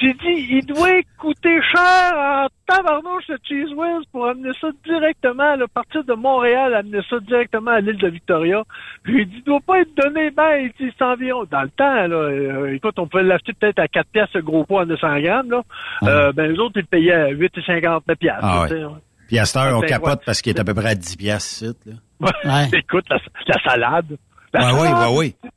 J'ai 0.00 0.12
dit, 0.14 0.46
il 0.50 0.64
doit 0.66 1.00
coûter 1.18 1.60
cher 1.72 2.12
en 2.14 2.46
tabarnouche 2.66 3.26
de 3.26 3.38
Cheese 3.42 3.74
Whiz 3.74 4.04
pour 4.12 4.28
amener 4.28 4.50
ça 4.60 4.68
directement, 4.86 5.56
là, 5.56 5.66
partir 5.72 6.04
de 6.04 6.14
Montréal, 6.14 6.74
amener 6.74 7.00
ça 7.10 7.18
directement 7.20 7.72
à 7.72 7.80
l'île 7.80 7.96
de 7.98 8.08
Victoria. 8.08 8.62
J'ai 9.04 9.24
dit, 9.24 9.36
il 9.38 9.42
doit 9.44 9.60
pas 9.66 9.80
être 9.80 9.94
donné, 9.96 10.30
ben, 10.30 10.56
il 10.62 10.70
dit, 10.78 10.92
c'est 10.96 11.04
environ. 11.04 11.44
Dans 11.50 11.62
le 11.62 11.70
temps, 11.70 12.06
là, 12.06 12.16
euh, 12.16 12.74
écoute, 12.74 12.98
on 12.98 13.08
pouvait 13.08 13.24
l'acheter 13.24 13.52
peut-être 13.54 13.80
à 13.80 13.88
4 13.88 14.06
piastres, 14.10 14.34
ce 14.34 14.38
gros 14.38 14.64
pot 14.64 14.78
en 14.78 14.86
200 14.86 15.20
grammes, 15.20 15.50
là. 15.50 15.62
Euh, 16.04 16.32
ben, 16.32 16.52
les 16.52 16.58
autres, 16.58 16.76
ils 16.76 16.82
le 16.82 16.86
payaient 16.86 17.12
à 17.12 17.30
8,50 17.32 18.14
piastres. 18.16 18.40
Ah 18.44 18.62
ouais. 18.62 18.84
Puis 19.28 19.38
à 19.38 19.44
cette 19.44 19.56
heure, 19.62 19.76
on 19.78 19.80
Ben, 19.82 19.86
capote 19.86 20.18
ouais. 20.18 20.22
parce 20.26 20.42
qu'il 20.42 20.56
est 20.56 20.60
à 20.60 20.64
peu 20.64 20.74
près 20.74 20.88
à 20.90 20.94
10 20.96 21.16
piastres, 21.16 21.62
ici, 21.62 21.74
là. 21.86 22.30
Ouais. 22.44 22.68
Écoute, 22.80 23.04
la, 23.08 23.18
la 23.46 23.62
salade. 23.62 24.16
La 24.52 24.60
Ouais, 24.74 24.80
oui, 24.80 24.88
salade. 24.88 25.08
oui, 25.12 25.34
oui. 25.44 25.50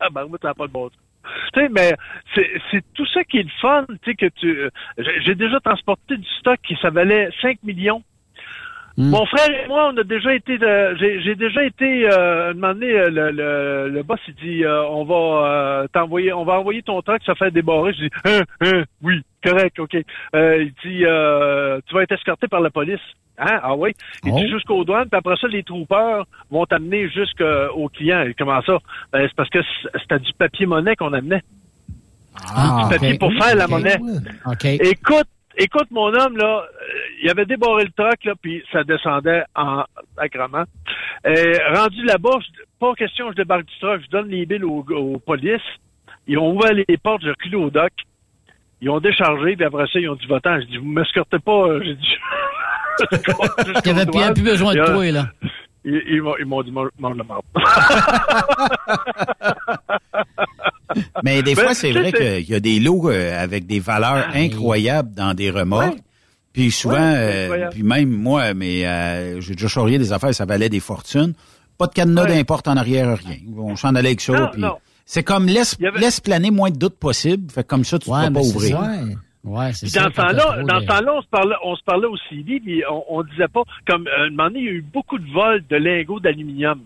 Tabarouette, 0.00 0.42
ça 0.42 0.48
n'a 0.48 0.54
pas 0.54 0.66
de 0.66 0.72
bon 0.72 0.88
sens. 0.88 0.98
Tu 1.52 1.60
sais, 1.60 1.68
mais 1.68 1.92
c'est 2.34 2.48
c'est 2.70 2.84
tout 2.94 3.06
ça 3.12 3.24
qui 3.24 3.38
est 3.38 3.42
le 3.42 3.50
fun, 3.60 3.84
tu 3.88 3.98
sais, 4.10 4.14
que 4.14 4.26
tu... 4.26 4.46
euh, 4.58 4.70
j'ai- 4.96 5.20
J'ai 5.22 5.34
déjà 5.34 5.58
transporté 5.60 6.16
du 6.16 6.26
stock 6.38 6.58
qui 6.66 6.76
ça 6.80 6.90
valait 6.90 7.28
5 7.42 7.58
millions. 7.64 8.02
Mon 8.98 9.26
frère 9.26 9.50
et 9.50 9.68
moi, 9.68 9.90
on 9.92 9.96
a 9.98 10.04
déjà 10.04 10.34
été, 10.34 10.56
de- 10.56 10.96
j'ai 11.22 11.34
déjà 11.34 11.64
été, 11.64 12.08
euh, 12.10 12.50
un 12.50 12.54
moment 12.54 12.72
donné, 12.72 12.92
euh, 12.92 13.10
le, 13.10 13.30
le, 13.30 13.88
le 13.90 14.02
boss, 14.02 14.18
il 14.28 14.34
dit, 14.36 14.64
euh, 14.64 14.84
on 14.88 15.04
va 15.04 15.14
euh, 15.84 15.86
t'envoyer, 15.92 16.32
on 16.32 16.44
va 16.44 16.54
envoyer 16.60 16.82
ton 16.82 17.02
truck, 17.02 17.20
ça 17.26 17.34
fait 17.34 17.50
débarrer. 17.50 17.92
Je 17.92 18.04
dis, 18.04 18.10
hein, 18.24 18.40
hein, 18.62 18.84
oui, 19.02 19.20
correct, 19.44 19.78
ok. 19.78 19.96
Euh, 20.34 20.62
il 20.62 20.72
dit, 20.90 21.04
euh, 21.04 21.78
tu 21.86 21.94
vas 21.94 22.04
être 22.04 22.12
escorté 22.12 22.48
par 22.48 22.60
la 22.62 22.70
police. 22.70 23.00
Hein? 23.38 23.60
Ah 23.62 23.76
oui? 23.76 23.90
Il 24.24 24.32
dit 24.34 24.48
jusqu'aux 24.48 24.82
douanes, 24.84 25.10
puis 25.10 25.18
après 25.18 25.36
ça, 25.38 25.46
les 25.46 25.62
troopers 25.62 26.24
vont 26.50 26.64
t'amener 26.64 27.10
jusqu'au 27.10 27.90
client. 27.90 28.22
Et 28.22 28.32
Comment 28.32 28.62
ça? 28.62 28.78
Ben, 29.12 29.26
c'est 29.28 29.36
parce 29.36 29.50
que 29.50 29.58
c'était 30.00 30.20
du 30.20 30.32
papier-monnaie 30.38 30.96
qu'on 30.96 31.12
amenait. 31.12 31.42
Ah, 32.34 32.84
du 32.88 32.94
papier 32.98 33.18
pour 33.18 33.30
faire 33.34 33.54
la 33.56 33.66
monnaie. 33.66 33.98
OK. 34.46 34.64
Écoute, 34.64 35.26
écoute, 35.56 35.88
mon 35.90 36.12
homme, 36.14 36.36
là, 36.36 36.64
euh, 36.64 36.86
il 37.22 37.30
avait 37.30 37.46
débarré 37.46 37.84
le 37.84 37.90
truck, 37.90 38.24
là, 38.24 38.34
puis 38.40 38.62
ça 38.72 38.84
descendait 38.84 39.42
en 39.54 39.84
agrément. 40.16 40.64
Euh, 41.26 41.52
rendu 41.74 42.04
là-bas, 42.04 42.38
je- 42.40 42.62
pas 42.78 42.94
question, 42.94 43.30
je 43.30 43.36
débarque 43.36 43.64
du 43.66 43.78
truck, 43.80 44.00
je 44.04 44.10
donne 44.10 44.28
les 44.28 44.46
billes 44.46 44.62
aux, 44.64 44.84
aux 44.90 45.18
polices. 45.18 45.60
Ils 46.26 46.38
ont 46.38 46.52
ouvert 46.54 46.72
les 46.72 46.96
portes, 46.96 47.22
j'ai 47.22 47.30
reculé 47.30 47.56
au 47.56 47.70
dock. 47.70 47.92
Ils 48.80 48.90
ont 48.90 49.00
déchargé, 49.00 49.56
puis 49.56 49.64
après 49.64 49.86
ça, 49.86 49.98
ils 49.98 50.08
ont 50.10 50.14
dit, 50.16 50.26
votant, 50.26 50.60
je 50.60 50.66
dis, 50.66 50.76
vous 50.76 50.84
m'escortez 50.86 51.38
pas, 51.38 51.66
euh, 51.68 51.80
j'ai 51.82 51.94
dit. 51.94 52.16
Il 53.84 53.92
n'y 53.92 53.98
avait 54.00 54.06
plus, 54.06 54.34
plus 54.34 54.42
besoin 54.42 54.74
de 54.74 54.78
toi, 54.92 55.10
là. 55.12 55.26
Ils, 55.88 56.02
ils 56.10 56.20
m'ont- 56.22 56.34
ils 56.38 56.46
m'ont 56.46 56.62
dit, 56.62 56.70
mange 56.72 56.90
la 57.16 57.24
marde. 57.24 57.44
Mais 61.22 61.42
des 61.42 61.54
Ben, 61.54 61.62
fois, 61.64 61.74
c'est 61.74 61.92
vrai 61.92 62.10
c'est- 62.16 62.42
qu'il 62.42 62.50
y 62.50 62.54
a 62.54 62.60
des 62.60 62.80
lots 62.80 63.10
euh, 63.10 63.42
avec 63.42 63.66
des 63.66 63.80
valeurs 63.80 64.28
incroyables 64.34 65.12
dans 65.14 65.34
des 65.34 65.50
remorques. 65.50 65.98
Puis 66.52 66.70
souvent, 66.70 66.94
Ouais, 66.96 67.48
euh, 67.50 67.68
puis 67.70 67.82
même 67.82 68.08
moi, 68.10 68.54
mais 68.54 68.86
euh, 68.86 69.40
j'ai 69.42 69.54
déjà 69.54 69.68
charrié 69.68 69.98
des 69.98 70.12
affaires, 70.12 70.34
ça 70.34 70.46
valait 70.46 70.70
des 70.70 70.80
fortunes. 70.80 71.34
Pas 71.76 71.86
de 71.86 71.92
cadenas 71.92 72.22
Ouais. 72.24 72.28
d'importe 72.28 72.66
en 72.68 72.76
arrière, 72.78 73.18
rien. 73.18 73.36
On 73.58 73.76
s'en 73.76 73.94
allait 73.94 74.08
avec 74.08 74.22
ça. 74.22 74.32
Non, 74.32 74.48
puis 74.50 74.62
non. 74.62 74.76
C'est 75.04 75.22
comme 75.22 75.46
laisse, 75.46 75.76
avait- 75.84 76.00
laisse 76.00 76.20
planer 76.20 76.50
moins 76.50 76.70
de 76.70 76.78
doutes 76.78 76.98
possible. 76.98 77.50
Fait 77.52 77.64
comme 77.66 77.84
ça, 77.84 77.98
tu 77.98 78.08
ne 78.10 78.14
Ouais, 78.14 78.22
vas 78.22 78.30
pas 78.30 78.40
ouvrir. 78.40 78.80
Ouais, 79.46 79.72
c'est 79.72 79.86
dans 79.94 80.10
ce 80.10 80.16
temps-là, 80.16 80.62
dans 80.64 80.80
ce 80.80 80.86
temps-là, 80.86 81.14
on 81.14 81.22
se 81.22 81.28
parlait, 81.28 81.54
on 81.62 81.76
se 81.76 81.84
parlait 81.84 82.08
au 82.08 82.16
CD, 82.28 82.58
puis 82.58 82.82
on, 82.90 83.04
on 83.08 83.22
disait 83.22 83.46
pas, 83.46 83.62
comme, 83.86 84.08
euh, 84.08 84.26
un 84.26 84.30
moment 84.30 84.48
donné, 84.48 84.58
il 84.58 84.64
y 84.64 84.68
a 84.68 84.72
eu 84.72 84.82
beaucoup 84.82 85.18
de 85.18 85.32
vols 85.32 85.64
de 85.68 85.76
lingots 85.76 86.18
d'aluminium. 86.18 86.80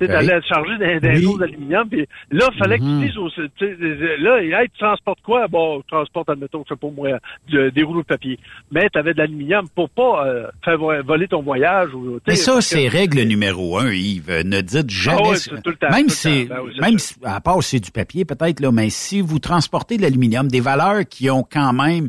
Tu 0.00 0.06
sais, 0.06 0.12
t'allais 0.12 0.40
te 0.40 0.46
charger 0.46 0.78
d'un 0.78 0.98
d'un 0.98 1.14
Oui. 1.14 1.38
d'aluminium, 1.38 1.88
puis 1.88 2.06
là, 2.30 2.48
il 2.52 2.58
fallait 2.58 2.78
que 2.78 2.84
tu 2.84 3.06
dises, 3.06 3.50
sais, 3.58 4.16
là, 4.18 4.42
hey, 4.42 4.68
tu 4.72 4.78
transportes 4.78 5.20
quoi? 5.22 5.46
Bon, 5.48 5.80
tu 5.80 5.86
transportes, 5.88 6.28
admettons, 6.30 6.64
je 6.68 6.74
sais 6.74 6.78
pas 6.80 6.88
moi, 6.94 7.18
de- 7.50 7.70
des 7.70 7.82
rouleaux 7.82 8.02
de 8.02 8.06
papier. 8.06 8.38
Mais 8.70 8.88
tu 8.92 8.98
avais 8.98 9.12
de 9.14 9.18
l'aluminium 9.18 9.68
pour 9.74 9.88
pas 9.90 10.26
euh, 10.26 10.46
faire 10.64 10.78
vo- 10.78 11.02
voler 11.04 11.28
ton 11.28 11.42
voyage. 11.42 11.94
Ou, 11.94 12.18
Mais 12.26 12.34
sais, 12.34 12.42
ça, 12.44 12.54
que- 12.56 12.60
c'est 12.62 12.88
règle 12.88 13.20
numéro 13.22 13.78
un, 13.78 13.92
Yves. 13.92 14.30
Euh, 14.30 14.42
Ne 14.44 14.60
dites 14.60 14.90
jamais. 14.90 15.20
Ah 15.24 15.28
ouais, 15.30 15.36
c'est 15.36 15.50
tout 15.62 15.70
le 15.70 15.76
temps, 15.76 15.90
même 15.90 16.06
tout 16.06 16.12
si, 16.14 16.46
temps. 16.48 16.54
Ben 16.56 16.60
oui, 16.64 16.72
même 16.80 16.98
si- 16.98 17.14
à 17.24 17.40
part 17.40 17.62
si 17.62 17.70
c'est 17.76 17.80
du 17.80 17.90
papier 17.90 18.24
peut-être 18.24 18.60
là, 18.60 18.72
mais 18.72 18.90
si 18.90 19.20
vous 19.20 19.38
transportez 19.38 19.96
de 19.96 20.02
l'aluminium, 20.02 20.48
des 20.48 20.60
valeurs 20.60 21.02
qui 21.08 21.30
ont 21.30 21.42
quand 21.50 21.72
même, 21.72 22.08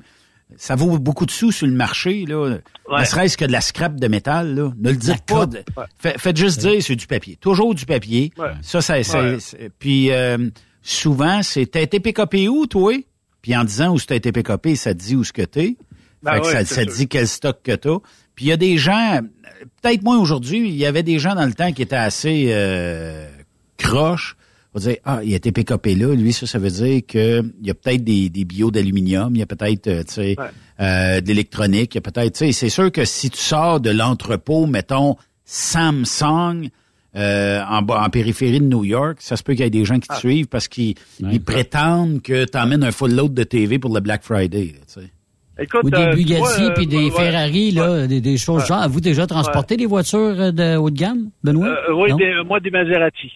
ça 0.57 0.75
vaut 0.75 0.97
beaucoup 0.99 1.25
de 1.25 1.31
sous 1.31 1.51
sur 1.51 1.67
le 1.67 1.73
marché 1.73 2.25
là. 2.27 2.41
Ouais. 2.89 2.99
Ne 2.99 3.05
serait-ce 3.05 3.37
que 3.37 3.45
de 3.45 3.51
la 3.51 3.61
scrap 3.61 3.95
de 3.99 4.07
métal 4.07 4.55
là. 4.55 4.71
Ne 4.77 4.89
le 4.91 4.95
dites 4.97 5.23
pas. 5.25 5.45
de- 5.45 5.63
Fait- 5.97 6.17
faites 6.17 6.37
juste 6.37 6.59
dire 6.59 6.81
c'est 6.83 6.95
du 6.95 7.07
papier. 7.07 7.35
Toujours 7.37 7.73
du 7.75 7.85
papier. 7.85 8.31
Ouais. 8.37 8.51
Ça, 8.61 8.81
ça, 8.81 9.01
c'est- 9.03 9.71
puis 9.79 10.11
euh, 10.11 10.49
souvent 10.81 11.41
c'est 11.43 11.65
t'as 11.65 11.81
été 11.81 11.99
PKP 11.99 12.47
où 12.49 12.65
toi? 12.67 12.93
Puis 13.41 13.55
en 13.55 13.63
disant 13.63 13.93
où 13.93 13.99
t'as 13.99 14.15
été 14.15 14.31
PKP, 14.31 14.75
ça 14.75 14.93
te 14.93 14.99
dit 14.99 15.15
où 15.15 15.23
ce 15.23 15.33
que 15.33 15.41
t'es. 15.41 15.75
Ben 16.21 16.37
ça, 16.51 16.59
ça 16.65 16.85
te 16.85 16.91
dit 16.97 17.07
quel 17.09 17.27
stock 17.27 17.57
que 17.63 17.73
t'as. 17.75 17.97
Puis 18.35 18.45
il 18.45 18.47
y 18.47 18.51
a 18.53 18.57
des 18.57 18.77
gens, 18.77 19.19
peut-être 19.81 20.01
moins 20.03 20.17
aujourd'hui, 20.17 20.67
il 20.69 20.75
y 20.75 20.85
avait 20.85 21.03
des 21.03 21.19
gens 21.19 21.35
dans 21.35 21.45
le 21.45 21.53
temps 21.53 21.71
qui 21.73 21.81
étaient 21.81 21.95
assez 21.97 22.45
euh, 22.49 23.27
croches. 23.77 24.37
On 24.75 24.79
va 24.79 24.85
dire, 24.89 24.97
ah, 25.05 25.19
il 25.23 25.33
a 25.33 25.35
été 25.35 25.51
PKP 25.51 25.95
là, 25.95 26.15
lui, 26.15 26.33
ça, 26.33 26.47
ça 26.47 26.57
veut 26.57 26.71
dire 26.71 27.01
que 27.07 27.43
il 27.61 27.67
y 27.67 27.69
a 27.69 27.73
peut-être 27.75 28.03
des, 28.03 28.29
des 28.29 28.43
bio 28.43 28.71
d'aluminium, 28.71 29.35
il 29.35 29.39
y 29.39 29.43
a 29.43 29.45
peut-être, 29.45 29.87
euh, 29.87 30.03
tu 30.03 30.13
sais, 30.13 30.35
Ouais. 30.39 30.45
euh, 30.81 31.21
de 31.21 31.27
l'électronique, 31.27 31.93
il 31.93 31.97
y 31.97 31.99
a 31.99 32.01
peut-être, 32.01 32.33
tu 32.33 32.45
sais, 32.47 32.51
c'est 32.53 32.69
sûr 32.69 32.91
que 32.91 33.05
si 33.05 33.29
tu 33.29 33.37
sors 33.37 33.79
de 33.79 33.91
l'entrepôt, 33.91 34.65
mettons, 34.65 35.15
Samsung, 35.45 36.69
euh, 37.15 37.61
en, 37.69 37.81
bas- 37.83 38.01
en 38.03 38.09
périphérie 38.09 38.59
de 38.59 38.65
New 38.65 38.83
York, 38.83 39.17
ça 39.19 39.35
se 39.37 39.43
peut 39.43 39.53
qu'il 39.53 39.63
y 39.63 39.67
ait 39.67 39.69
des 39.69 39.85
gens 39.85 39.99
qui 39.99 40.07
te 40.07 40.13
Ah. 40.13 40.19
suivent 40.19 40.47
parce 40.47 40.67
qu'ils 40.67 40.95
ils 41.19 41.41
prétendent 41.43 42.21
que 42.21 42.45
tu 42.45 42.57
emmènes 42.57 42.83
un 42.83 42.91
full 42.91 43.13
load 43.13 43.33
de 43.33 43.43
TV 43.43 43.77
pour 43.77 43.93
le 43.93 43.99
Black 44.01 44.23
Friday, 44.23 44.73
là, 44.73 44.79
tu 44.87 45.01
sais. 45.01 45.09
Écoute, 45.59 45.81
Ou 45.83 45.91
des 45.91 45.97
euh, 45.97 46.15
Bugatti 46.15 46.63
euh, 46.63 46.71
puis 46.71 46.87
des 46.87 47.05
ouais, 47.05 47.11
Ferrari, 47.11 47.69
là, 47.69 48.07
des, 48.07 48.21
des 48.21 48.37
choses 48.37 48.65
genre. 48.65 48.79
Avez-vous 48.79 49.01
déjà 49.01 49.27
transporté 49.27 49.77
des 49.77 49.85
voitures 49.85 50.51
de 50.51 50.77
haut 50.77 50.89
de 50.89 50.95
gamme, 50.97 51.29
Benoît? 51.43 51.67
euh, 51.67 51.93
oui, 51.93 52.11
des- 52.17 52.41
moi, 52.43 52.59
des 52.59 52.71
Maserati. 52.71 53.31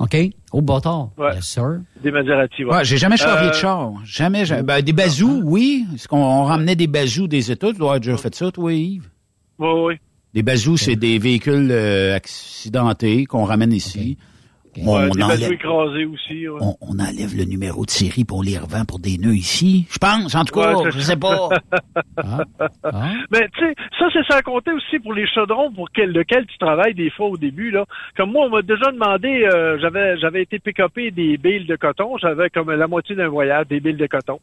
OK? 0.00 0.16
Au 0.52 0.62
bâtard. 0.62 1.10
Ouais. 1.18 1.34
Yes, 1.34 1.44
sir. 1.44 1.80
Des 2.02 2.10
Maserati, 2.10 2.64
ouais. 2.64 2.74
Ouais, 2.74 2.84
j'ai 2.84 2.96
jamais 2.96 3.16
charrié 3.18 3.48
Euh, 3.48 3.50
de 3.50 3.54
char. 3.54 3.92
Jamais, 4.04 4.44
jamais. 4.46 4.62
Ben, 4.62 4.80
des 4.82 4.92
bazous, 4.94 5.42
oui. 5.44 5.84
Est-ce 5.94 6.08
qu'on 6.08 6.16
on 6.16 6.44
ramenait 6.44 6.74
des 6.74 6.86
bazous 6.86 7.28
des 7.28 7.52
États? 7.52 7.68
Tu 7.68 7.74
dois 7.78 7.88
avoir 7.88 8.00
déjà 8.00 8.16
fait 8.16 8.34
ça, 8.34 8.50
toi, 8.50 8.72
Yves? 8.72 9.08
Oui, 9.58 9.68
oui. 9.86 9.94
Des 10.32 10.42
bazous, 10.42 10.76
c'est 10.78 10.96
des 10.96 11.18
véhicules 11.18 11.68
euh, 11.70 12.16
accidentés 12.16 13.26
qu'on 13.26 13.44
ramène 13.44 13.72
ici. 13.72 14.16
On, 14.78 14.92
enlève, 15.20 15.50
aussi. 16.12 16.48
ouais. 16.48 16.58
on, 16.60 16.76
on 16.80 16.98
enlève 16.98 17.36
le 17.36 17.44
numéro 17.44 17.84
de 17.84 17.90
série 17.90 18.24
pour 18.24 18.42
les 18.44 18.56
revend 18.56 18.84
pour 18.84 18.98
des 19.00 19.18
nœuds 19.18 19.34
ici. 19.34 19.86
Je 19.90 19.98
pense, 19.98 20.34
en 20.34 20.44
tout 20.44 20.54
cas, 20.54 20.74
Ouais, 20.76 20.90
je 20.92 21.00
sais 21.00 21.16
pas. 21.16 21.48
Ah. 22.16 22.44
Ah. 22.84 23.12
Mais 23.30 23.48
tu 23.56 23.60
sais, 23.64 23.74
ça 23.98 24.06
c'est 24.12 24.24
sans 24.30 24.40
compter 24.42 24.70
aussi 24.72 24.98
pour 24.98 25.14
les 25.14 25.26
chaudrons 25.26 25.72
pour 25.72 25.88
quel, 25.90 26.12
lequel 26.12 26.44
tu 26.46 26.58
travailles 26.58 26.94
des 26.94 27.10
fois 27.10 27.28
au 27.28 27.36
début 27.36 27.70
là. 27.70 27.84
Comme 28.16 28.32
moi, 28.32 28.46
on 28.46 28.50
m'a 28.50 28.62
déjà 28.62 28.90
demandé, 28.92 29.48
euh, 29.52 29.78
j'avais 29.80 30.18
j'avais 30.18 30.42
été 30.42 30.58
pick-upé 30.58 31.10
des 31.10 31.36
billes 31.38 31.66
de 31.66 31.76
coton, 31.76 32.16
j'avais 32.18 32.50
comme 32.50 32.70
la 32.70 32.86
moitié 32.86 33.16
d'un 33.16 33.28
voyage 33.28 33.66
des 33.68 33.80
billes 33.80 33.94
de 33.94 34.06
coton. 34.06 34.38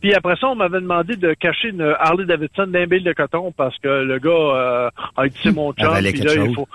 Puis 0.00 0.14
après 0.14 0.36
ça, 0.36 0.48
on 0.48 0.54
m'avait 0.54 0.80
demandé 0.80 1.16
de 1.16 1.34
cacher 1.34 1.68
une 1.68 1.94
Harley 2.00 2.24
Davidson 2.24 2.66
d'un 2.68 2.86
bill 2.86 3.04
de 3.04 3.12
coton 3.12 3.52
parce 3.56 3.76
que 3.78 3.88
le 3.88 4.18
gars 4.18 4.30
euh, 4.30 4.90
a 5.16 5.28
dit 5.28 5.36
c'est 5.42 5.54
mon 5.54 5.72
chum. 5.72 5.86
Avalait 5.88 6.12
puis 6.12 6.20
quelque 6.20 6.34
là, 6.34 6.42
il 6.42 6.46
chose. 6.46 6.54
faut 6.54 6.68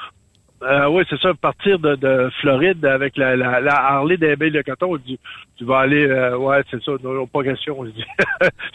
euh, 0.63 0.87
oui, 0.89 1.03
c'est 1.09 1.19
ça, 1.19 1.33
partir 1.33 1.77
de, 1.79 1.95
de 1.95 2.29
Floride 2.41 2.83
avec 2.85 3.17
la, 3.17 3.35
la, 3.35 3.59
la 3.61 3.75
Harley 3.75 4.17
des 4.17 4.35
billes 4.35 4.51
de 4.51 4.61
coton. 4.61 4.95
Dit, 4.97 5.19
tu 5.57 5.65
vas 5.65 5.79
aller, 5.79 6.07
euh, 6.07 6.37
ouais, 6.37 6.61
c'est 6.71 6.81
ça, 6.83 6.91
non, 7.03 7.27
pas 7.27 7.43
question. 7.43 7.77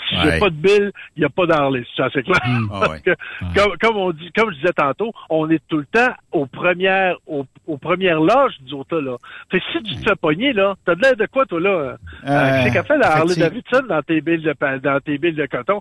Si 0.09 0.16
Ouais. 0.16 0.32
j'ai 0.32 0.39
pas 0.41 0.49
de 0.51 0.55
bill, 0.55 0.91
il 1.16 1.20
n'y 1.20 1.24
a 1.26 1.28
pas 1.28 1.45
d'Harley, 1.47 1.84
ça 1.97 2.09
c'est 2.12 2.22
clair. 2.22 2.39
Ah 2.72 2.89
ouais. 2.91 3.01
Que- 3.05 3.14
comme, 3.61 3.76
comme 3.80 3.97
on 3.99 4.11
dit, 4.12 4.30
comme 4.36 4.51
je 4.53 4.57
disais 4.57 4.72
tantôt, 4.72 5.12
on 5.28 5.49
est 5.51 5.62
tout 5.68 5.78
le 5.78 5.84
temps 5.86 6.12
aux 6.32 6.47
premières, 6.47 7.16
aux, 7.26 7.45
aux 7.66 7.76
premières 7.76 8.20
loges 8.20 8.59
du 8.62 8.74
auto, 8.74 9.01
là. 9.01 9.16
Fait 9.51 9.61
si 9.72 9.82
tu 9.82 9.95
te 9.97 10.09
fais 10.09 10.16
pogner, 10.16 10.53
là, 10.53 10.74
t'as 10.84 10.95
de 10.95 11.03
l'air 11.03 11.16
de 11.16 11.26
quoi, 11.26 11.45
toi, 11.47 11.61
là? 11.61 11.68
Euh, 11.70 11.97
Euh, 12.26 12.61
c'est 12.64 12.72
qu'a 12.72 12.82
fait 12.84 12.97
la 12.99 13.16
Harley. 13.16 13.34
Davidson 13.36 13.82
dans 13.89 14.03
tes 14.03 14.20
billes 14.20 14.39
de, 14.43 14.55
dans 14.78 15.01
tes 15.01 15.18
billes 15.18 15.32
de 15.34 15.47
coton. 15.47 15.80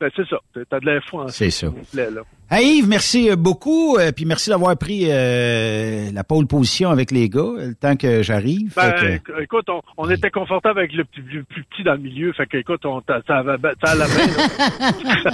Ben, 0.00 0.10
c'est 0.16 0.26
ça. 0.28 0.36
T'as 0.70 0.80
de 0.80 0.86
l'air 0.86 1.02
fou, 1.10 1.20
hein, 1.20 1.26
C'est 1.28 1.50
ça. 1.50 1.66
plaît, 1.92 2.10
là. 2.10 2.22
Hey 2.50 2.78
Yves, 2.78 2.88
merci 2.88 3.30
euh, 3.30 3.36
beaucoup. 3.36 3.96
euh, 3.98 4.10
puis 4.12 4.24
merci 4.24 4.48
d'avoir 4.48 4.74
pris 4.76 5.04
euh, 5.08 6.10
la 6.12 6.24
pole 6.24 6.46
position 6.46 6.88
avec 6.90 7.10
les 7.10 7.28
gars 7.28 7.52
le 7.58 7.74
temps 7.74 7.94
que 7.96 8.22
j'arrive. 8.22 8.72
Ben, 8.74 9.20
que- 9.20 9.42
écoute, 9.42 9.66
on, 9.68 9.82
on 9.98 10.08
était 10.10 10.30
confortable 10.30 10.80
avec 10.80 10.92
le 10.94 11.04
plus, 11.04 11.22
le 11.22 11.42
plus 11.44 11.62
petit 11.64 11.84
dans 11.84 11.92
le 11.92 11.98
milieu. 11.98 12.32
Fait 12.32 12.46
que, 12.46 12.56
écoute, 12.56 12.84
on, 12.86 13.02
t'a- 13.02 13.20
ça, 13.26 13.38
avait- 13.40 13.58
ça 13.84 13.92
à 13.92 13.94
la 13.94 14.08
main, 14.08 14.26
là. 14.36 15.30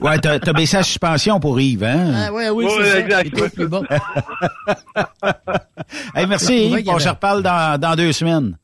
Ouais, 0.02 0.18
t'as 0.18 0.38
t'as 0.38 0.52
baissé 0.52 0.76
la 0.76 0.82
suspension 0.82 1.40
pour 1.40 1.58
Yves, 1.58 1.82
hein? 1.84 2.12
Ah, 2.28 2.32
ouais, 2.32 2.50
oui, 2.50 2.66
Ouais, 2.66 2.70
c'est 2.82 2.90
ça. 2.90 3.00
exact, 3.00 3.54
plus 3.54 3.68
bas. 3.68 3.82
Hey, 6.14 6.26
merci 6.26 6.66
Yves, 6.68 6.88
on 6.88 6.98
se 6.98 7.08
reparle 7.08 7.42
dans, 7.42 7.80
dans 7.80 7.96
deux 7.96 8.12
semaines. 8.12 8.56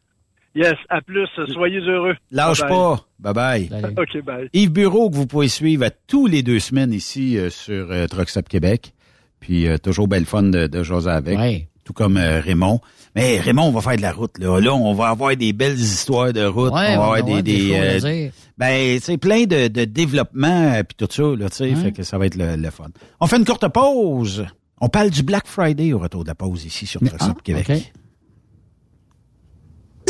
Yes, 0.55 0.75
à 0.89 1.01
plus. 1.01 1.27
Soyez 1.53 1.81
heureux. 1.81 2.15
Lâche 2.31 2.61
Bye 2.61 2.69
pas. 2.71 3.07
Bye 3.19 3.35
bye. 3.35 3.69
Salut. 3.69 3.95
bye. 3.95 4.05
OK, 4.05 4.25
bye. 4.25 4.49
Yves 4.53 4.71
Bureau, 4.73 5.11
que 5.11 5.17
vous 5.17 5.27
pouvez 5.27 5.49
suivre 5.49 5.85
à 5.85 5.91
tous 5.91 6.27
les 6.27 6.43
deux 6.43 6.61
semaines 6.61 6.93
ici 6.93 7.37
euh, 7.39 7.51
sur 7.51 7.91
euh, 7.91 8.07
Truck 8.07 8.29
Stop 8.29 8.49
Québec. 8.49 8.95
Puis 9.41 9.67
euh, 9.67 9.79
toujours 9.79 10.09
belle 10.09 10.25
fun 10.27 10.45
de, 10.45 10.67
de 10.67 10.83
jaser 10.83 11.11
avec. 11.11 11.37
Ouais. 11.39 11.69
tout 11.85 11.93
comme 11.93 12.17
euh, 12.17 12.41
Raymond. 12.41 12.81
Mais 13.17 13.39
Raymond, 13.41 13.65
on 13.65 13.71
va 13.73 13.81
faire 13.81 13.97
de 13.97 14.03
la 14.03 14.13
route. 14.13 14.39
Là, 14.39 14.59
là 14.61 14.75
on 14.75 14.95
va 14.95 15.09
avoir 15.09 15.37
des 15.37 15.53
belles 15.53 15.79
histoires 15.79 16.33
de 16.33 16.45
route. 16.45 16.73
Ouais, 16.73 16.97
on 16.97 17.01
va 17.01 17.07
on 17.07 17.11
va 17.13 17.17
avoir 17.19 17.43
des, 17.43 17.43
des 17.43 17.73
euh, 17.75 18.29
ben, 18.57 18.99
c'est 19.01 19.19
plein 19.19 19.45
de, 19.45 19.69
de 19.69 19.85
développement 19.85 20.73
euh, 20.75 20.83
puis 20.83 20.97
tout 20.97 21.09
ça. 21.13 21.23
Là, 21.23 21.51
tu 21.51 21.57
sais, 21.57 21.75
fait 21.75 21.93
que 21.93 22.03
ça 22.03 22.17
va 22.19 22.27
être 22.27 22.37
le, 22.37 22.57
le 22.57 22.71
fun. 22.71 22.87
On 23.21 23.27
fait 23.27 23.37
une 23.37 23.45
courte 23.45 23.67
pause. 23.69 24.47
On 24.81 24.89
parle 24.89 25.11
du 25.11 25.23
Black 25.23 25.47
Friday 25.47 25.93
au 25.93 25.99
retour 25.99 26.23
de 26.25 26.29
la 26.29 26.35
pause 26.35 26.65
ici 26.65 26.87
sur 26.87 27.01
Truck 27.01 27.21
Stop 27.23 27.43
Québec. 27.43 27.67
OK. 27.71 27.93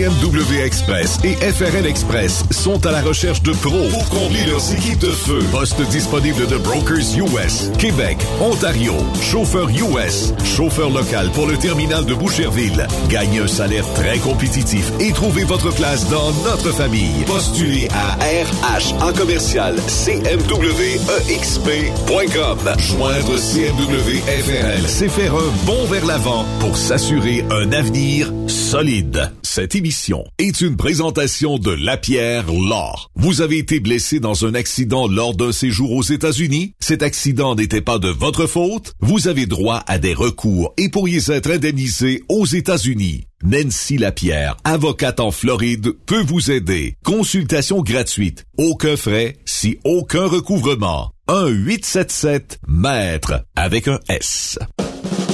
CMW 0.00 0.64
Express 0.64 1.18
et 1.24 1.34
FRL 1.34 1.84
Express 1.84 2.44
sont 2.50 2.86
à 2.86 2.90
la 2.90 3.02
recherche 3.02 3.42
de 3.42 3.52
pros 3.52 3.86
pour 3.90 4.08
combler 4.08 4.46
leurs 4.46 4.72
équipes 4.72 5.00
de 5.00 5.10
feu. 5.10 5.40
Poste 5.52 5.82
disponible 5.90 6.46
de 6.46 6.56
Brokers 6.56 7.18
US, 7.18 7.70
Québec, 7.78 8.16
Ontario, 8.40 8.94
chauffeur 9.20 9.68
US, 9.68 10.32
chauffeur 10.42 10.88
local 10.88 11.28
pour 11.34 11.46
le 11.46 11.58
terminal 11.58 12.06
de 12.06 12.14
Boucherville. 12.14 12.86
Gagnez 13.10 13.40
un 13.40 13.46
salaire 13.46 13.84
très 13.92 14.16
compétitif 14.16 14.90
et 15.00 15.12
trouvez 15.12 15.44
votre 15.44 15.70
place 15.74 16.08
dans 16.08 16.32
notre 16.44 16.72
famille. 16.72 17.22
Postulez 17.26 17.86
à 17.92 18.14
RH 18.14 18.94
en 19.02 19.12
commercial 19.12 19.76
CMWEXP.com. 19.86 22.58
Joindre 22.78 23.36
CMW 23.36 24.16
FRL, 24.26 24.88
c'est 24.88 25.10
faire 25.10 25.34
un 25.34 25.52
bond 25.66 25.84
vers 25.90 26.06
l'avant 26.06 26.46
pour 26.60 26.78
s'assurer 26.78 27.44
un 27.50 27.70
avenir 27.72 28.32
solide. 28.46 29.30
Cette 29.42 29.74
émission 29.74 29.89
est 30.38 30.60
une 30.60 30.76
présentation 30.76 31.58
de 31.58 31.72
Lapierre 31.72 32.46
Law. 32.46 32.94
Vous 33.16 33.40
avez 33.40 33.58
été 33.58 33.80
blessé 33.80 34.20
dans 34.20 34.46
un 34.46 34.54
accident 34.54 35.08
lors 35.08 35.34
d'un 35.34 35.50
séjour 35.50 35.90
aux 35.92 36.02
États-Unis? 36.02 36.74
Cet 36.78 37.02
accident 37.02 37.56
n'était 37.56 37.80
pas 37.80 37.98
de 37.98 38.08
votre 38.08 38.46
faute? 38.46 38.92
Vous 39.00 39.26
avez 39.26 39.46
droit 39.46 39.82
à 39.88 39.98
des 39.98 40.14
recours 40.14 40.74
et 40.76 40.90
pourriez 40.90 41.30
être 41.30 41.50
indemnisé 41.50 42.22
aux 42.28 42.46
États-Unis. 42.46 43.24
Nancy 43.42 43.98
Lapierre, 43.98 44.56
avocate 44.62 45.18
en 45.18 45.32
Floride, 45.32 45.92
peut 46.06 46.22
vous 46.22 46.52
aider. 46.52 46.94
Consultation 47.04 47.82
gratuite. 47.82 48.44
Aucun 48.58 48.96
frais, 48.96 49.38
si 49.44 49.78
aucun 49.82 50.26
recouvrement. 50.26 51.10
1-877 51.28 52.58
maître 52.68 53.44
avec 53.56 53.88
un 53.88 53.98
S. 54.08 54.58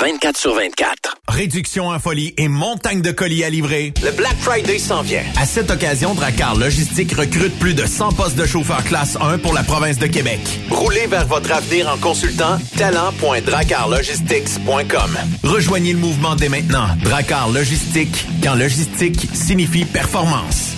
24 0.00 0.36
sur 0.36 0.54
24. 0.54 1.16
Réduction 1.28 1.88
en 1.88 1.98
folie 1.98 2.32
et 2.36 2.46
montagne 2.48 3.00
de 3.00 3.10
colis 3.10 3.42
à 3.44 3.50
livrer. 3.50 3.92
Le 4.04 4.10
Black 4.12 4.36
Friday 4.38 4.78
s'en 4.78 5.02
vient. 5.02 5.24
À 5.36 5.44
cette 5.46 5.70
occasion, 5.70 6.14
Dracar 6.14 6.56
Logistique 6.56 7.12
recrute 7.12 7.58
plus 7.58 7.74
de 7.74 7.84
100 7.86 8.12
postes 8.12 8.36
de 8.36 8.46
chauffeurs 8.46 8.84
classe 8.84 9.16
1 9.20 9.38
pour 9.38 9.52
la 9.54 9.62
province 9.64 9.98
de 9.98 10.06
Québec. 10.06 10.40
Roulez 10.70 11.06
vers 11.06 11.26
votre 11.26 11.52
avenir 11.52 11.88
en 11.88 11.98
consultant 11.98 12.58
talent.dracarlogistics.com. 12.76 15.18
Rejoignez 15.42 15.92
le 15.92 15.98
mouvement 15.98 16.36
dès 16.36 16.48
maintenant. 16.48 16.86
Dracar 17.02 17.50
Logistique, 17.50 18.26
quand 18.42 18.54
logistique 18.54 19.28
signifie 19.32 19.84
performance. 19.84 20.77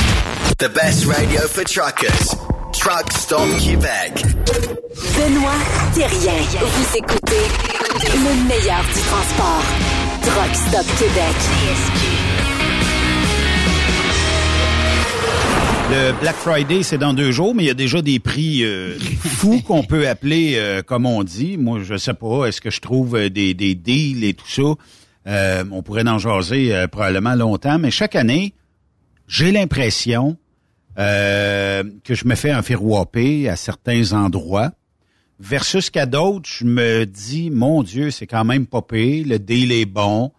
The 0.61 0.69
best 0.69 1.07
radio 1.07 1.41
for 1.47 1.63
truckers. 1.63 2.35
Truck 2.71 3.11
Stop 3.13 3.49
Québec. 3.57 4.13
Benoît 5.17 5.57
Thérien. 5.95 6.39
Vous 6.59 6.97
écoutez 6.97 7.43
le 8.13 8.47
meilleur 8.47 8.83
du 8.83 9.01
transport. 9.01 9.63
Truck 10.21 10.53
Stop 10.53 10.85
Québec. 10.99 11.35
Le 15.89 16.19
Black 16.21 16.35
Friday, 16.35 16.83
c'est 16.83 16.99
dans 16.99 17.15
deux 17.15 17.31
jours, 17.31 17.55
mais 17.55 17.63
il 17.63 17.67
y 17.67 17.71
a 17.71 17.73
déjà 17.73 18.03
des 18.03 18.19
prix 18.19 18.63
euh, 18.63 18.99
fous 19.19 19.61
qu'on 19.65 19.81
peut 19.81 20.07
appeler, 20.07 20.57
euh, 20.57 20.83
comme 20.83 21.07
on 21.07 21.23
dit. 21.23 21.57
Moi, 21.57 21.79
je 21.81 21.97
sais 21.97 22.13
pas, 22.13 22.45
est-ce 22.45 22.61
que 22.61 22.69
je 22.69 22.81
trouve 22.81 23.15
euh, 23.15 23.29
des, 23.31 23.55
des 23.55 23.73
deals 23.73 24.23
et 24.23 24.35
tout 24.35 24.47
ça? 24.47 24.75
Euh, 25.25 25.63
on 25.71 25.81
pourrait 25.81 26.07
en 26.07 26.19
jaser 26.19 26.75
euh, 26.75 26.87
probablement 26.87 27.33
longtemps, 27.33 27.79
mais 27.79 27.89
chaque 27.89 28.15
année, 28.15 28.53
j'ai 29.27 29.51
l'impression 29.51 30.37
euh, 30.97 31.83
que 32.03 32.15
je 32.15 32.25
me 32.25 32.35
fais 32.35 32.51
un 32.51 32.61
firouapé 32.61 33.49
à 33.49 33.55
certains 33.55 34.13
endroits. 34.13 34.71
Versus 35.39 35.89
qu'à 35.89 36.05
d'autres, 36.05 36.47
je 36.47 36.65
me 36.65 37.05
dis, 37.05 37.49
mon 37.49 37.81
Dieu, 37.81 38.11
c'est 38.11 38.27
quand 38.27 38.45
même 38.45 38.67
pas 38.67 38.81
pire, 38.81 39.25
le 39.27 39.39
deal 39.39 39.71
est 39.71 39.85
bon. 39.85 40.31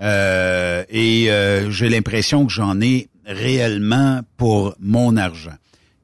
Euh, 0.00 0.84
et 0.88 1.30
euh, 1.30 1.70
j'ai 1.70 1.88
l'impression 1.88 2.46
que 2.46 2.52
j'en 2.52 2.80
ai 2.80 3.08
réellement 3.26 4.22
pour 4.36 4.74
mon 4.80 5.16
argent. 5.16 5.54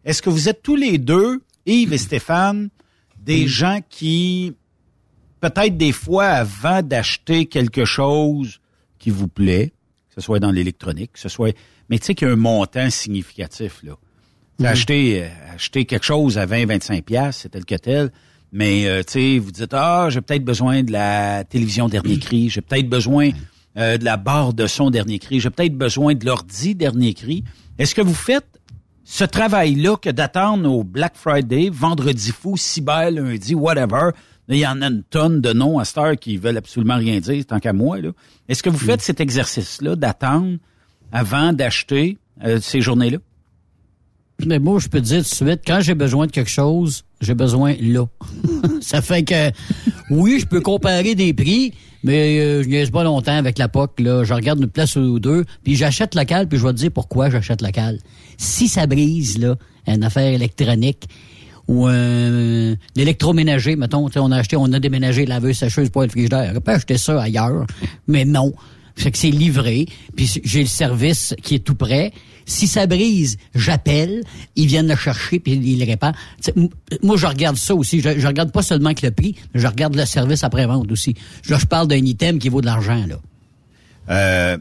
Est-ce 0.04 0.22
que 0.22 0.30
vous 0.30 0.48
êtes 0.48 0.62
tous 0.62 0.76
les 0.76 0.98
deux, 0.98 1.42
Yves 1.64 1.92
et 1.92 1.98
Stéphane, 1.98 2.68
des 3.18 3.48
gens 3.48 3.80
qui, 3.88 4.54
peut-être 5.40 5.76
des 5.76 5.92
fois, 5.92 6.26
avant 6.26 6.82
d'acheter 6.82 7.46
quelque 7.46 7.84
chose 7.84 8.60
qui 9.00 9.10
vous 9.10 9.26
plaît, 9.26 9.72
que 10.08 10.14
ce 10.14 10.20
soit 10.20 10.38
dans 10.38 10.52
l'électronique, 10.52 11.12
que 11.14 11.18
ce 11.18 11.28
soit... 11.28 11.56
Mais 11.88 11.98
tu 11.98 12.06
sais 12.06 12.14
qu'il 12.14 12.28
y 12.28 12.30
a 12.30 12.34
un 12.34 12.36
montant 12.36 12.90
significatif, 12.90 13.82
là. 13.82 13.92
Mhm. 14.58 14.66
Acheter, 14.66 15.22
euh, 15.22 15.54
acheter 15.54 15.84
quelque 15.84 16.04
chose 16.04 16.38
à 16.38 16.46
20-25 16.46 17.02
pièces, 17.02 17.40
c'est 17.42 17.50
tel 17.50 17.64
que 17.64 17.74
tel. 17.74 18.10
Mais 18.52 18.86
euh, 18.86 19.02
tu 19.02 19.12
sais, 19.12 19.38
vous 19.38 19.50
dites 19.50 19.74
ah, 19.74 20.08
j'ai 20.10 20.20
peut-être 20.22 20.44
besoin 20.44 20.82
de 20.82 20.92
la 20.92 21.44
télévision 21.44 21.88
dernier 21.88 22.18
cri, 22.18 22.48
j'ai 22.48 22.62
peut-être 22.62 22.88
besoin 22.88 23.30
euh, 23.76 23.98
de 23.98 24.04
la 24.04 24.16
barre 24.16 24.54
de 24.54 24.66
son 24.66 24.88
dernier 24.88 25.18
cri, 25.18 25.40
j'ai 25.40 25.50
peut-être 25.50 25.76
besoin 25.76 26.14
de 26.14 26.24
l'ordi 26.24 26.74
dernier 26.74 27.12
cri. 27.12 27.44
Est-ce 27.78 27.94
que 27.94 28.00
vous 28.00 28.14
faites 28.14 28.46
ce 29.04 29.24
travail-là 29.24 29.96
que 29.96 30.08
d'attendre 30.08 30.72
au 30.72 30.84
Black 30.84 31.16
Friday, 31.16 31.68
vendredi 31.70 32.30
fou, 32.30 32.56
cyber, 32.56 33.10
lundi, 33.10 33.54
whatever? 33.54 34.10
Il 34.48 34.58
y 34.58 34.66
en 34.66 34.80
a 34.80 34.86
une 34.86 35.02
tonne 35.02 35.40
de 35.40 35.52
noms 35.52 35.78
à 35.78 35.84
cette 35.84 35.98
heure 35.98 36.16
qui 36.16 36.36
veulent 36.36 36.56
absolument 36.56 36.96
rien 36.96 37.18
dire, 37.18 37.44
tant 37.44 37.58
qu'à 37.58 37.72
moi. 37.72 38.00
là. 38.00 38.10
Est-ce 38.48 38.62
que 38.62 38.70
vous 38.70 38.78
faites 38.78 39.02
cet 39.02 39.20
exercice-là 39.20 39.96
d'attendre 39.96 40.58
avant 41.12 41.52
d'acheter 41.52 42.18
euh, 42.44 42.60
ces 42.60 42.80
journées-là? 42.80 43.18
Mais 44.44 44.58
moi, 44.58 44.78
je 44.80 44.88
peux 44.88 45.00
te 45.00 45.06
dire 45.06 45.22
tout 45.24 45.30
de 45.30 45.48
suite, 45.48 45.62
quand 45.66 45.80
j'ai 45.80 45.94
besoin 45.94 46.26
de 46.26 46.32
quelque 46.32 46.50
chose, 46.50 47.04
j'ai 47.20 47.34
besoin 47.34 47.74
là. 47.80 48.04
ça 48.80 49.00
fait 49.00 49.22
que, 49.22 49.50
oui, 50.10 50.38
je 50.40 50.46
peux 50.46 50.60
comparer 50.60 51.14
des 51.14 51.32
prix, 51.32 51.72
mais 52.04 52.38
euh, 52.38 52.62
je 52.62 52.68
niaise 52.68 52.90
pas 52.90 53.02
longtemps 53.02 53.36
avec 53.36 53.56
la 53.56 53.68
POC. 53.68 54.00
Là. 54.00 54.24
Je 54.24 54.34
regarde 54.34 54.60
une 54.60 54.68
place 54.68 54.96
ou 54.96 55.18
deux, 55.18 55.44
puis 55.64 55.74
j'achète 55.74 56.14
local, 56.14 56.48
puis 56.48 56.58
je 56.58 56.66
vais 56.66 56.72
te 56.72 56.78
dire 56.78 56.90
pourquoi 56.92 57.30
j'achète 57.30 57.62
local. 57.62 57.98
Si 58.36 58.68
ça 58.68 58.86
brise, 58.86 59.38
là, 59.38 59.56
une 59.86 60.04
affaire 60.04 60.30
électronique, 60.30 61.08
ou 61.68 61.86
un 61.86 62.76
l'électroménager, 62.94 63.76
mettons, 63.76 64.08
on 64.14 64.32
a 64.32 64.36
acheté, 64.36 64.56
on 64.56 64.72
a 64.72 64.78
déménagé 64.78 65.26
laveuse, 65.26 65.56
sécheuse, 65.56 65.90
poêle, 65.90 66.10
frigidaire. 66.10 66.52
On 66.54 66.60
peut 66.60 66.72
acheter 66.72 66.98
ça 66.98 67.20
ailleurs, 67.20 67.66
mais 68.06 68.24
non. 68.24 68.52
Fait 68.96 69.10
que 69.10 69.18
c'est 69.18 69.30
livré, 69.30 69.86
puis 70.16 70.30
j'ai 70.42 70.60
le 70.60 70.68
service 70.68 71.34
qui 71.42 71.54
est 71.54 71.58
tout 71.60 71.74
prêt. 71.74 72.12
Si 72.46 72.66
ça 72.66 72.86
brise, 72.86 73.36
j'appelle, 73.54 74.22
ils 74.54 74.66
viennent 74.66 74.88
le 74.88 74.96
chercher 74.96 75.38
puis 75.38 75.52
ils 75.52 75.78
le 75.78 76.68
moi, 77.02 77.16
je 77.16 77.26
regarde 77.26 77.56
ça 77.56 77.74
aussi. 77.74 78.00
Je, 78.00 78.26
regarde 78.26 78.52
pas 78.52 78.62
seulement 78.62 78.94
que 78.94 79.04
le 79.04 79.12
prix, 79.12 79.34
mais 79.52 79.60
je 79.60 79.66
regarde 79.66 79.94
le 79.94 80.06
service 80.06 80.44
après-vente 80.44 80.90
aussi. 80.90 81.14
Là, 81.48 81.58
je 81.58 81.66
parle 81.66 81.88
d'un 81.88 81.96
item 81.96 82.38
qui 82.38 82.48
vaut 82.48 82.60
de 82.60 82.66
l'argent, 82.66 83.04
là. 83.06 83.16
Euh, 84.08 84.56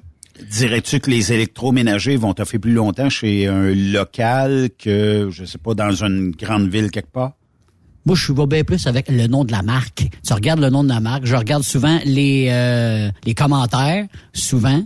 Dirais-tu 0.52 1.00
que 1.00 1.10
les 1.10 1.32
électroménagers 1.32 2.18
vont 2.18 2.34
t'offrir 2.34 2.60
plus 2.60 2.74
longtemps 2.74 3.10
chez 3.10 3.48
un 3.48 3.74
local 3.74 4.70
que, 4.78 5.30
je 5.32 5.46
sais 5.46 5.58
pas, 5.58 5.74
dans 5.76 6.04
une 6.04 6.32
grande 6.32 6.70
ville 6.70 6.92
quelque 6.92 7.12
part? 7.12 7.34
Moi, 8.06 8.16
je 8.16 8.32
vais 8.32 8.46
bien 8.46 8.64
plus 8.64 8.86
avec 8.88 9.10
le 9.10 9.28
nom 9.28 9.44
de 9.46 9.52
la 9.52 9.64
marque. 9.64 10.08
Tu 10.26 10.34
regardes 10.34 10.60
le 10.60 10.70
nom 10.70 10.84
de 10.84 10.90
la 10.90 11.00
marque. 11.00 11.26
Je 11.26 11.36
regarde 11.36 11.64
souvent 11.64 12.00
les 12.06 12.48
euh, 12.52 13.10
les 13.26 13.34
commentaires, 13.34 14.06
souvent. 14.34 14.84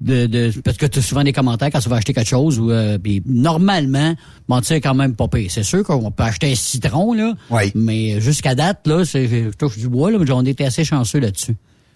De, 0.00 0.26
de, 0.26 0.50
parce 0.64 0.76
que 0.78 0.86
tu 0.86 0.98
as 0.98 1.02
souvent 1.02 1.22
des 1.22 1.32
commentaires 1.32 1.70
quand 1.70 1.78
tu 1.78 1.88
vas 1.88 1.94
acheter 1.96 2.12
quelque 2.12 2.28
chose. 2.28 2.58
Ou, 2.58 2.72
euh, 2.72 2.98
puis 2.98 3.22
normalement, 3.24 4.16
mentir 4.48 4.78
quand 4.78 4.94
même 4.94 5.14
pas 5.14 5.28
pire. 5.28 5.48
C'est 5.48 5.62
sûr 5.62 5.84
qu'on 5.84 6.10
peut 6.10 6.24
acheter 6.24 6.50
un 6.50 6.56
citron, 6.56 7.12
là. 7.12 7.34
Mais 7.76 8.20
jusqu'à 8.20 8.56
date, 8.56 8.84
là, 8.88 9.04
c'est, 9.04 9.28
je 9.28 9.50
touche 9.50 9.78
du 9.78 9.88
bois, 9.88 10.10
là, 10.10 10.18
mais 10.18 10.28
on 10.32 10.42
était 10.44 10.64
assez 10.64 10.82
chanceux 10.84 11.20
là-dessus. 11.20 11.54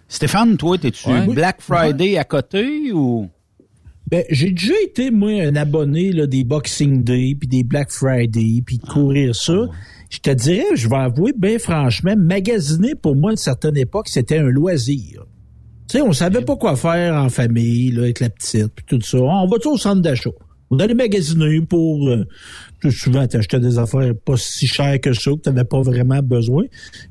Stéphane, 0.08 0.56
toi, 0.56 0.78
t'es-tu 0.78 1.08
Ouais. 1.10 1.26
Black 1.26 1.56
Friday 1.60 2.16
à 2.16 2.22
côté 2.22 2.92
ou? 2.92 3.28
Ben, 4.08 4.22
j'ai 4.30 4.50
déjà 4.52 4.74
été, 4.84 5.10
moi, 5.10 5.32
un 5.42 5.56
abonné 5.56 6.12
là, 6.12 6.28
des 6.28 6.44
Boxing 6.44 7.02
Day, 7.02 7.36
puis 7.36 7.48
des 7.48 7.64
Black 7.64 7.90
Friday, 7.90 8.62
puis 8.64 8.78
de 8.78 8.86
courir 8.86 9.34
ça. 9.34 9.66
Je 10.10 10.18
te 10.18 10.30
dirais, 10.30 10.64
je 10.74 10.88
vais 10.88 10.96
avouer, 10.96 11.32
bien 11.36 11.58
franchement, 11.58 12.14
magasiner, 12.16 12.94
pour 12.94 13.16
moi, 13.16 13.30
à 13.30 13.32
une 13.32 13.36
certaine 13.36 13.76
époque, 13.76 14.08
c'était 14.08 14.38
un 14.38 14.48
loisir. 14.48 15.24
Tu 15.88 15.98
sais, 15.98 16.02
on 16.02 16.12
savait 16.12 16.42
pas 16.42 16.56
quoi 16.56 16.76
faire 16.76 17.14
en 17.14 17.28
famille, 17.28 17.90
là, 17.90 18.02
avec 18.02 18.20
la 18.20 18.30
petite, 18.30 18.72
puis 18.74 18.84
tout 18.86 19.00
ça. 19.00 19.18
On 19.18 19.46
va 19.46 19.58
tout 19.58 19.72
au 19.72 19.78
centre 19.78 20.02
d'achat? 20.02 20.30
On 20.70 20.78
allait 20.78 20.94
magasiner 20.94 21.60
pour... 21.60 22.08
Euh, 22.08 22.24
souvent, 22.90 23.26
t'achetais 23.26 23.58
des 23.60 23.78
affaires 23.78 24.12
pas 24.24 24.36
si 24.36 24.66
chères 24.66 25.00
que 25.00 25.12
ça, 25.12 25.30
que 25.32 25.36
t'avais 25.36 25.64
pas 25.64 25.80
vraiment 25.80 26.20
besoin. 26.22 26.64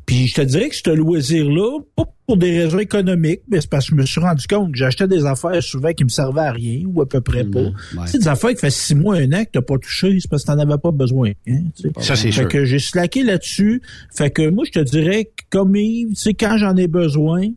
Puis 0.06 0.28
je 0.28 0.36
te 0.36 0.42
dirais 0.42 0.70
que 0.70 0.76
ce 0.76 0.90
loisir-là, 0.90 1.80
pas 1.96 2.06
pour 2.28 2.38
des 2.38 2.64
raisons 2.64 2.80
économiques, 2.80 3.42
mais 3.50 3.62
c'est 3.62 3.70
parce 3.70 3.86
que 3.90 3.92
je 3.96 4.02
me 4.02 4.06
suis 4.06 4.20
rendu 4.22 4.46
compte 4.48 4.72
que 4.72 4.78
j'achetais 4.78 5.08
des 5.08 5.26
affaires 5.26 5.62
souvent 5.62 5.92
qui 5.94 6.04
me 6.04 6.10
servaient 6.10 6.42
à 6.42 6.52
rien, 6.52 6.82
ou 6.86 7.02
à 7.02 7.08
peu 7.08 7.22
près 7.22 7.44
pas. 7.44 7.60
Tu 8.06 8.12
sais, 8.12 8.20
des 8.20 8.28
affaires 8.28 8.52
qui 8.52 8.58
fait 8.58 8.70
six 8.72 8.96
mois, 8.96 9.18
un 9.18 9.32
an 9.34 9.44
que 9.44 9.50
t'as 9.54 9.62
pas 9.62 9.78
touché, 9.78 10.18
c'est 10.20 10.30
parce 10.30 10.44
que 10.44 10.48
t'en 10.52 10.60
avais 10.60 10.78
pas 10.78 10.92
besoin. 10.92 11.32
hein. 11.48 11.60
Ça, 12.00 12.16
c'est 12.16 12.32
fait 12.32 12.42
sûr. 12.42 12.48
que 12.48 12.66
j'ai 12.66 12.80
slacké 12.80 13.24
là-dessus. 13.24 13.82
Fait 14.16 14.32
que 14.32 14.50
moi, 14.50 14.64
je 14.66 14.72
te 14.72 14.84
dirais 14.84 15.26
que 15.26 15.44
comme 15.50 15.76
Yves, 15.76 16.10
tu 16.10 16.16
sais, 16.16 16.34
quand 16.34 16.58
j'en 16.58 16.76
ai 16.78 16.88
besoin, 16.88 17.48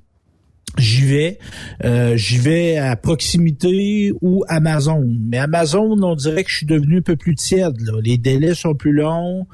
j'y 0.77 1.05
vais. 1.07 1.39
Euh, 1.85 2.17
j'y 2.17 2.39
vais 2.39 2.77
à 2.77 2.95
proximité 2.97 4.13
ou 4.21 4.45
Amazon. 4.49 5.05
Mais 5.29 5.39
Amazon, 5.39 5.97
on 6.03 6.15
dirait 6.15 6.45
que 6.45 6.51
je 6.51 6.57
suis 6.59 6.67
devenu 6.67 6.99
un 6.99 7.03
peu 7.03 7.17
plus 7.17 7.35
tiède. 7.35 7.81
Là. 7.81 7.93
Les 8.03 8.19
délais 8.19 8.55
sont 8.55 8.75
plus 8.75 8.93
longs. 8.93 9.47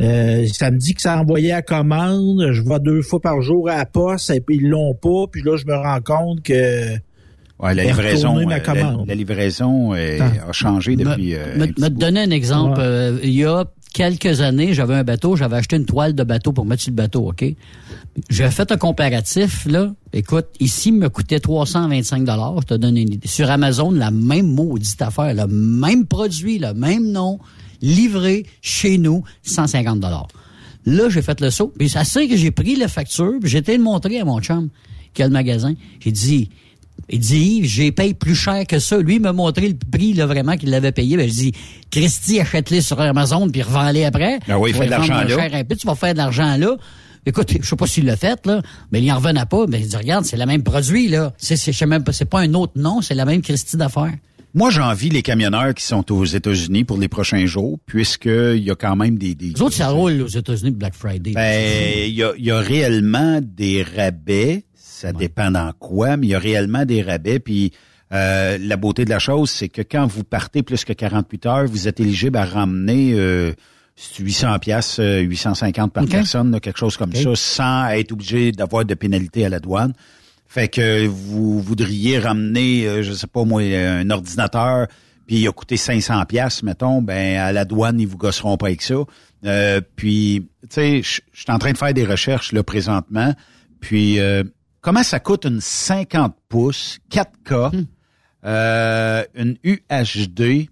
Euh, 0.00 0.46
ça 0.52 0.70
me 0.70 0.78
dit 0.78 0.94
que 0.94 1.02
ça 1.02 1.14
a 1.14 1.20
envoyé 1.20 1.52
à 1.52 1.62
commande. 1.62 2.50
Je 2.52 2.62
vais 2.62 2.78
deux 2.80 3.02
fois 3.02 3.20
par 3.20 3.40
jour 3.42 3.68
à 3.68 3.76
la 3.78 3.86
poste 3.86 4.30
et 4.30 4.40
puis 4.40 4.56
ils 4.56 4.68
l'ont 4.68 4.94
pas. 4.94 5.26
Puis 5.30 5.42
là, 5.42 5.56
je 5.56 5.66
me 5.66 5.74
rends 5.74 6.00
compte 6.00 6.42
que 6.42 6.96
Ouais, 7.62 7.74
la 7.74 7.84
livraison, 7.84 8.46
ma 8.46 8.54
euh, 8.56 9.04
la, 9.06 9.14
livraison 9.14 9.92
euh, 9.92 10.18
a 10.48 10.50
changé 10.52 10.96
depuis. 10.96 11.34
euh, 11.34 11.56
Me, 11.58 11.64
un 11.64 11.66
petit 11.66 11.82
me 11.82 11.88
te 11.88 11.92
donner 11.92 12.20
un 12.22 12.30
exemple. 12.30 12.78
Ouais. 12.78 12.86
Euh, 12.86 13.18
il 13.22 13.34
y 13.34 13.44
a 13.44 13.66
quelques 13.92 14.40
années, 14.40 14.74
j'avais 14.74 14.94
un 14.94 15.04
bateau, 15.04 15.36
j'avais 15.36 15.56
acheté 15.56 15.76
une 15.76 15.84
toile 15.84 16.14
de 16.14 16.22
bateau 16.22 16.52
pour 16.52 16.64
mettre 16.64 16.82
sur 16.82 16.90
le 16.90 16.96
bateau, 16.96 17.28
OK? 17.28 17.44
J'ai 18.28 18.50
fait 18.50 18.70
un 18.72 18.76
comparatif, 18.76 19.66
là. 19.66 19.92
Écoute, 20.12 20.46
ici, 20.58 20.88
il 20.88 20.96
me 20.96 21.08
coûtait 21.08 21.40
325 21.40 22.26
Je 22.26 22.66
te 22.66 22.74
donne 22.74 22.96
une 22.96 23.12
idée. 23.12 23.28
Sur 23.28 23.50
Amazon, 23.50 23.90
la 23.90 24.10
même 24.10 24.52
maudite 24.52 25.00
affaire, 25.02 25.34
le 25.34 25.46
même 25.46 26.06
produit, 26.06 26.58
le 26.58 26.74
même 26.74 27.10
nom, 27.10 27.38
livré 27.80 28.46
chez 28.60 28.98
nous, 28.98 29.22
150 29.42 30.04
Là, 30.86 31.08
j'ai 31.08 31.22
fait 31.22 31.40
le 31.40 31.50
saut. 31.50 31.72
Puis 31.78 31.88
ça 31.90 32.04
c'est 32.04 32.26
que 32.26 32.36
j'ai 32.36 32.50
pris 32.50 32.76
la 32.76 32.88
facture, 32.88 33.34
puis 33.40 33.56
été 33.56 33.76
le 33.76 33.82
montrer 33.82 34.20
à 34.20 34.24
mon 34.24 34.40
chum, 34.40 34.70
qui 35.14 35.22
a 35.22 35.26
le 35.26 35.32
magasin. 35.32 35.74
J'ai 36.00 36.12
dit, 36.12 36.50
il 37.08 37.18
dit, 37.18 37.64
j'ai 37.64 37.92
payé 37.92 38.14
plus 38.14 38.34
cher 38.34 38.66
que 38.66 38.78
ça. 38.78 38.98
Lui, 38.98 39.16
il 39.16 39.20
m'a 39.20 39.32
montré 39.32 39.68
le 39.68 39.74
prix, 39.90 40.12
là, 40.12 40.26
vraiment, 40.26 40.56
qu'il 40.56 40.70
l'avait 40.70 40.92
payé. 40.92 41.16
Ben, 41.16 41.28
je 41.28 41.34
dis, 41.34 41.52
Christy, 41.90 42.40
achète-les 42.40 42.80
sur 42.82 43.00
Amazon, 43.00 43.48
puis 43.48 43.62
revends-les 43.62 44.04
après. 44.04 44.38
Ben 44.46 44.56
oui, 44.56 44.70
il 44.70 44.74
Tu 44.74 44.80
fait 44.80 44.88
vas 44.88 44.98
de 44.98 45.08
l'argent 45.08 45.36
là. 45.36 45.58
un 45.58 45.64
peu, 45.64 45.76
tu 45.76 45.86
vas 45.86 45.94
faire 45.94 46.12
de 46.12 46.18
l'argent 46.18 46.56
là. 46.56 46.76
Écoute, 47.26 47.52
je 47.60 47.66
sais 47.68 47.76
pas 47.76 47.86
s'il 47.86 48.06
l'a 48.06 48.16
fait, 48.16 48.46
là, 48.46 48.62
mais 48.92 49.02
il 49.02 49.12
en 49.12 49.16
revenait 49.16 49.44
pas. 49.44 49.66
Mais 49.68 49.80
il 49.80 49.88
dit, 49.88 49.96
regarde, 49.96 50.24
c'est 50.24 50.36
le 50.38 50.46
même 50.46 50.62
produit, 50.62 51.08
là. 51.08 51.32
C'est, 51.36 51.56
c'est, 51.56 51.86
même 51.86 52.02
pas, 52.02 52.12
c'est 52.12 52.24
pas 52.24 52.40
un 52.40 52.54
autre 52.54 52.72
nom, 52.76 53.02
c'est 53.02 53.14
la 53.14 53.24
même 53.24 53.42
Christy 53.42 53.76
d'affaires. 53.76 54.12
Moi, 54.52 54.70
j'envie 54.70 55.10
les 55.10 55.22
camionneurs 55.22 55.74
qui 55.74 55.84
sont 55.84 56.10
aux 56.10 56.24
États-Unis 56.24 56.82
pour 56.84 56.98
les 56.98 57.06
prochains 57.06 57.46
jours, 57.46 57.78
puisqu'il 57.86 58.62
y 58.64 58.70
a 58.70 58.74
quand 58.74 58.96
même 58.96 59.16
des... 59.16 59.34
des 59.36 59.50
Les 59.50 59.62
autres, 59.62 59.76
ça 59.76 59.90
roule 59.90 60.22
aux 60.22 60.26
États-Unis, 60.28 60.72
Black 60.72 60.94
Friday. 60.94 61.32
Ben, 61.34 62.08
il 62.08 62.14
y 62.14 62.24
a, 62.24 62.32
y 62.36 62.50
a 62.50 62.58
réellement 62.58 63.38
des 63.42 63.84
rabais. 63.84 64.64
Ça 65.00 65.12
dépend 65.12 65.50
dans 65.50 65.72
quoi, 65.78 66.16
mais 66.16 66.26
il 66.26 66.30
y 66.30 66.34
a 66.34 66.38
réellement 66.38 66.84
des 66.84 67.02
rabais. 67.02 67.38
Puis 67.38 67.72
Euh, 68.12 68.58
la 68.60 68.76
beauté 68.76 69.04
de 69.04 69.10
la 69.10 69.20
chose, 69.20 69.50
c'est 69.50 69.68
que 69.68 69.82
quand 69.82 70.04
vous 70.04 70.24
partez 70.24 70.64
plus 70.64 70.84
que 70.84 70.92
48 70.92 71.46
heures, 71.46 71.66
vous 71.66 71.86
êtes 71.86 72.00
éligible 72.00 72.36
à 72.38 72.44
ramener 72.44 73.12
euh, 73.14 73.52
800 74.18 74.58
pièces, 74.58 74.98
850 75.00 75.92
par 75.92 76.04
personne, 76.06 76.58
quelque 76.60 76.78
chose 76.78 76.96
comme 76.96 77.14
ça, 77.14 77.36
sans 77.36 77.88
être 77.90 78.10
obligé 78.10 78.50
d'avoir 78.50 78.84
de 78.84 78.94
pénalité 78.94 79.44
à 79.44 79.48
la 79.48 79.60
douane. 79.60 79.92
Fait 80.48 80.66
que 80.66 81.06
vous 81.06 81.60
voudriez 81.60 82.18
ramener, 82.18 82.84
euh, 82.88 83.02
je 83.04 83.12
sais 83.12 83.28
pas 83.28 83.44
moi, 83.44 83.62
un 83.62 84.10
ordinateur, 84.10 84.88
puis 85.28 85.36
il 85.36 85.46
a 85.46 85.52
coûté 85.52 85.76
500 85.76 86.24
pièces, 86.24 86.64
mettons, 86.64 87.02
ben 87.02 87.38
à 87.38 87.52
la 87.52 87.64
douane 87.64 88.00
ils 88.00 88.08
vous 88.08 88.16
gosseront 88.18 88.56
pas 88.56 88.66
avec 88.66 88.82
ça. 88.82 88.96
Euh, 89.44 89.80
puis, 89.94 90.48
tu 90.62 90.68
sais, 90.70 91.02
je 91.02 91.20
je 91.32 91.42
suis 91.42 91.52
en 91.52 91.58
train 91.60 91.70
de 91.70 91.78
faire 91.78 91.94
des 91.94 92.04
recherches 92.04 92.50
là 92.52 92.64
présentement. 92.64 93.32
Puis, 93.78 94.18
euh, 94.18 94.42
comment 94.80 95.02
ça 95.02 95.20
coûte 95.20 95.44
une 95.44 95.60
50 95.60 96.36
pouces 96.48 96.98
4K, 97.10 97.84
euh, 98.44 99.24
une 99.34 99.56
UHD. 99.64 100.68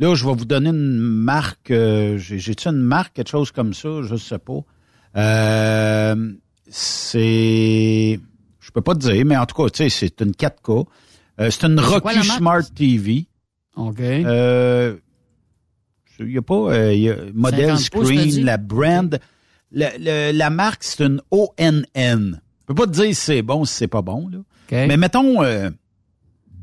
Là, 0.00 0.14
je 0.14 0.26
vais 0.26 0.34
vous 0.34 0.44
donner 0.44 0.70
une 0.70 0.98
marque. 0.98 1.70
euh, 1.70 2.18
j'ai- 2.18 2.38
J'ai-tu 2.38 2.68
une 2.68 2.82
marque, 2.82 3.14
quelque 3.14 3.28
chose 3.30 3.50
comme 3.52 3.72
ça? 3.74 4.02
Je 4.02 4.16
sais 4.16 4.38
pas. 4.38 4.60
Euh, 5.16 6.32
c'est... 6.68 8.18
Je 8.60 8.70
peux 8.72 8.80
pas 8.80 8.94
te 8.94 9.00
dire, 9.00 9.24
mais 9.26 9.36
en 9.36 9.46
tout 9.46 9.54
cas, 9.62 9.68
tu 9.70 9.78
sais, 9.84 9.88
c'est 9.88 10.20
une 10.22 10.32
4K. 10.32 10.86
Euh, 11.40 11.50
c'est 11.50 11.64
une 11.66 11.76
quoi 11.76 12.12
Roku? 12.12 12.22
Smart 12.24 12.62
TV. 12.74 13.26
OK. 13.76 14.00
Euh, 14.00 14.96
il 16.18 16.26
n'y 16.26 16.36
a 16.38 16.42
pas 16.42 16.54
euh, 16.54 16.94
y 16.94 17.08
a 17.10 17.16
modèle 17.34 17.76
50 17.78 17.90
pouces, 17.90 18.08
t'as 18.08 18.14
dit? 18.24 18.30
screen, 18.32 18.44
la 18.44 18.56
brand. 18.58 19.18
Le- 19.72 19.86
le- 19.98 20.36
la 20.36 20.50
marque, 20.50 20.84
c'est 20.84 21.02
une 21.04 21.20
ONN. 21.30 22.40
Je 22.62 22.66
peux 22.66 22.74
pas 22.74 22.86
te 22.86 22.92
dire 22.92 23.06
si 23.06 23.14
c'est 23.14 23.42
bon 23.42 23.64
si 23.64 23.74
c'est 23.74 23.88
pas 23.88 24.02
bon. 24.02 24.28
Là. 24.28 24.38
Mais 24.70 24.96
mettons 24.96 25.42
euh, 25.42 25.70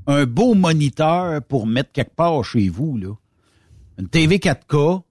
un 0.08 0.26
beau 0.26 0.56
moniteur 0.56 1.42
pour 1.44 1.68
mettre 1.68 1.92
quelque 1.92 2.16
part 2.16 2.44
chez 2.44 2.70
vous. 2.70 2.98
Là. 2.98 3.10
Une 4.00 4.08
TV 4.08 4.38
4K, 4.38 5.02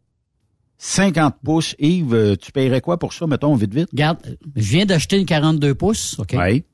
50 0.78 1.36
pouces. 1.44 1.74
Yves, 1.78 2.15
euh, 2.15 2.36
tu 2.36 2.52
paierais 2.52 2.81
quoi 2.81 2.98
pour 2.98 3.12
ça, 3.12 3.27
mettons, 3.27 3.55
vite, 3.55 3.74
vite? 3.74 3.89
Regarde, 3.93 4.39
je 4.56 4.70
viens 4.73 4.86
d'acheter 4.86 5.19
une 5.19 5.27
42 5.27 5.74
pouces, 5.74 6.19
OK? 6.19 6.35
Oui. 6.39 6.65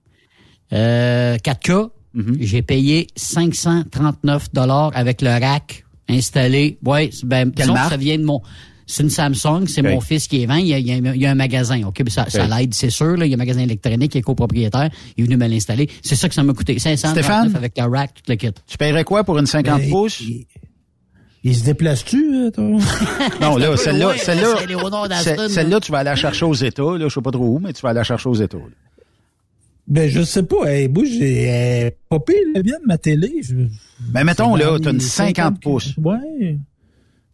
Euh, 0.73 1.37
4K. 1.37 1.91
Mm-hmm. 2.15 2.37
J'ai 2.41 2.63
payé 2.63 3.07
539 3.17 4.53
dollars 4.53 4.93
avec 4.95 5.21
le 5.21 5.31
rack 5.31 5.85
installé. 6.09 6.79
Ouais, 6.85 7.11
c'est- 7.13 7.27
ben, 7.27 7.51
Quelle 7.51 7.65
disons 7.65 7.75
que 7.75 7.79
marque? 7.79 7.91
ça 7.91 7.97
vient 7.97 8.19
de 8.19 8.25
mon. 8.25 8.41
C'est 8.87 9.03
une 9.03 9.11
Samsung, 9.11 9.67
c'est 9.67 9.83
mon 9.83 10.01
fils 10.01 10.29
qui 10.29 10.43
est 10.43 10.47
vend. 10.47 10.57
Il 10.57 10.67
y 10.67 10.75
a, 10.75 10.79
il 10.79 10.87
y 10.87 11.19
il 11.19 11.27
un 11.27 11.35
magasin, 11.35 11.83
OK? 11.87 12.03
Ça, 12.09 12.27
l'aide, 12.59 12.75
c'est 12.75 12.91
sûr. 12.91 13.17
Là. 13.17 13.25
Il 13.27 13.31
y 13.31 13.33
a 13.33 13.37
un 13.37 13.39
magasin 13.39 13.61
électronique 13.61 14.13
qui 14.13 14.19
est 14.19 14.23
copropriétaire. 14.23 14.91
Il 15.17 15.23
est 15.23 15.27
venu 15.27 15.37
me 15.37 15.47
l'installer. 15.49 15.89
C'est 16.03 16.17
ça 16.17 16.29
que 16.29 16.35
ça 16.35 16.43
m'a 16.43 16.53
coûté. 16.53 16.79
539 16.79 17.25
Stéphane? 17.25 17.57
avec 17.57 17.79
le 17.79 17.85
rack, 17.85 18.15
tout 18.15 18.23
le 18.29 18.35
kit. 18.37 18.51
Tu 18.67 18.77
paierais 18.77 19.05
quoi 19.05 19.25
pour 19.25 19.39
une 19.39 19.47
50 19.47 19.81
Ben, 19.81 19.91
pouces? 19.91 20.21
il- 20.21 20.47
Il 21.47 21.55
se 21.55 21.65
déplace-tu, 21.65 22.35
euh, 22.37 22.51
toi? 22.51 22.65
Non, 23.41 23.57
là, 23.59 23.77
celle-là, 23.77 24.15
celle-là, 24.17 24.57
celle-là, 25.49 25.81
tu 25.81 25.93
vas 25.93 25.99
aller 25.99 26.09
la 26.11 26.17
chercher 26.17 26.45
aux 26.47 26.55
États. 26.55 26.83
Là, 26.83 27.07
je 27.09 27.15
sais 27.15 27.21
pas 27.21 27.31
trop 27.31 27.47
où, 27.57 27.59
mais 27.59 27.73
tu 27.75 27.83
vas 27.83 27.91
aller 27.91 27.99
la 27.99 28.05
chercher 28.05 28.29
aux 28.31 28.35
États. 28.35 28.57
là. 28.57 28.65
Ben, 29.87 30.09
je 30.09 30.23
sais 30.23 30.43
pas. 30.43 30.65
Moi, 30.89 31.05
j'ai 31.05 31.51
euh, 31.51 31.91
pas 32.09 32.19
bien 32.27 32.79
de 32.81 32.87
ma 32.87 32.97
télé. 32.97 33.31
Je- 33.43 33.55
Ben, 34.11 34.25
mettons, 34.25 34.57
là, 34.57 34.79
t'as 34.83 34.91
une 34.93 34.97
les 34.99 35.05
50 35.05 35.61
pouces. 35.61 35.93
Ouais. 35.99 36.59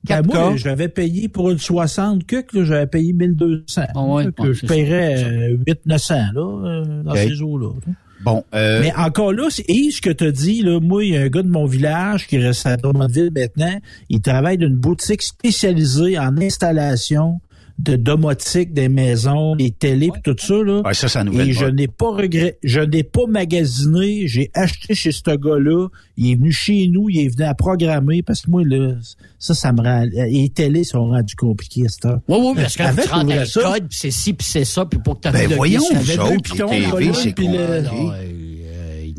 Ben, 0.04 0.22
4K. 0.22 0.26
moi, 0.26 0.56
j'avais 0.56 0.88
payé 0.88 1.28
pour 1.28 1.50
une 1.50 1.58
60 1.58 2.24
que 2.26 2.36
là, 2.52 2.64
j'avais 2.64 2.86
payé 2.86 3.12
1200. 3.12 3.82
Ah 3.94 4.02
ouais, 4.02 4.32
que 4.32 4.42
ouais, 4.42 4.54
je 4.54 4.66
paierais 4.66 5.24
euh, 5.24 5.56
800-900, 5.86 6.32
là, 6.32 6.40
euh, 6.40 7.02
dans 7.02 7.14
ces 7.14 7.42
eaux-là. 7.42 7.72
là. 7.86 7.92
Bon, 8.22 8.44
euh, 8.54 8.80
Mais 8.82 8.92
encore 8.96 9.32
là, 9.32 9.48
c'est 9.48 9.64
et 9.68 9.90
ce 9.90 10.02
que 10.02 10.10
tu 10.10 10.24
as 10.24 10.32
dit, 10.32 10.62
là, 10.62 10.78
moi, 10.78 11.04
il 11.04 11.14
y 11.14 11.16
a 11.16 11.22
un 11.22 11.28
gars 11.28 11.42
de 11.42 11.48
mon 11.48 11.64
village 11.64 12.26
qui 12.26 12.38
reste 12.38 12.66
à 12.66 12.76
Drummondville 12.76 13.30
maintenant. 13.34 13.78
Il 14.10 14.20
travaille 14.20 14.58
d'une 14.58 14.76
boutique 14.76 15.22
spécialisée 15.22 16.18
en 16.18 16.36
installation 16.36 17.40
de 17.82 17.96
domotique 17.96 18.72
des 18.72 18.88
maisons, 18.88 19.56
des 19.56 19.70
télés 19.70 20.10
pis 20.12 20.20
tout 20.22 20.36
ça, 20.38 20.54
là. 20.54 20.82
ouais, 20.84 20.94
ça, 20.94 21.08
c'est 21.08 21.18
la 21.18 21.24
nouvelle 21.24 21.48
Et 21.48 21.52
je 21.52 21.64
n'ai 21.64 21.88
pas 21.88 22.10
regret, 22.10 22.58
je 22.62 22.80
n'ai 22.80 23.02
pas 23.02 23.26
magasiné, 23.26 24.26
j'ai 24.26 24.50
acheté 24.54 24.94
chez 24.94 25.12
ce 25.12 25.36
gars-là, 25.36 25.88
il 26.16 26.32
est 26.32 26.34
venu 26.34 26.52
chez 26.52 26.88
nous, 26.88 27.08
il 27.08 27.20
est 27.20 27.28
venu 27.28 27.44
à 27.44 27.54
programmer, 27.54 28.22
parce 28.22 28.42
que 28.42 28.50
moi, 28.50 28.62
là, 28.64 28.94
ça, 29.38 29.54
ça 29.54 29.72
me 29.72 29.80
rend, 29.80 30.04
les 30.12 30.50
télés 30.50 30.84
sont 30.84 31.08
rendus 31.08 31.36
compliqués 31.36 31.86
cette 31.88 32.04
heure. 32.04 32.20
Oui, 32.28 32.38
oui, 32.40 32.52
parce 32.56 32.76
que 32.76 33.02
tu 33.02 33.08
rentres 33.08 33.32
un 33.32 33.44
ça? 33.44 33.62
code, 33.62 33.88
puis 33.88 33.98
c'est 33.98 34.10
ci, 34.10 34.32
puis 34.34 34.46
c'est 34.46 34.64
ça, 34.64 34.84
puis 34.84 34.98
pour 35.02 35.18
que 35.18 35.28
tu 35.28 35.32
Ben, 35.32 35.50
voyons, 35.54 35.80
ça 35.80 36.16
deux 36.16 36.30
les 36.34 36.92
TV, 36.92 37.12
c'est. 37.14 37.34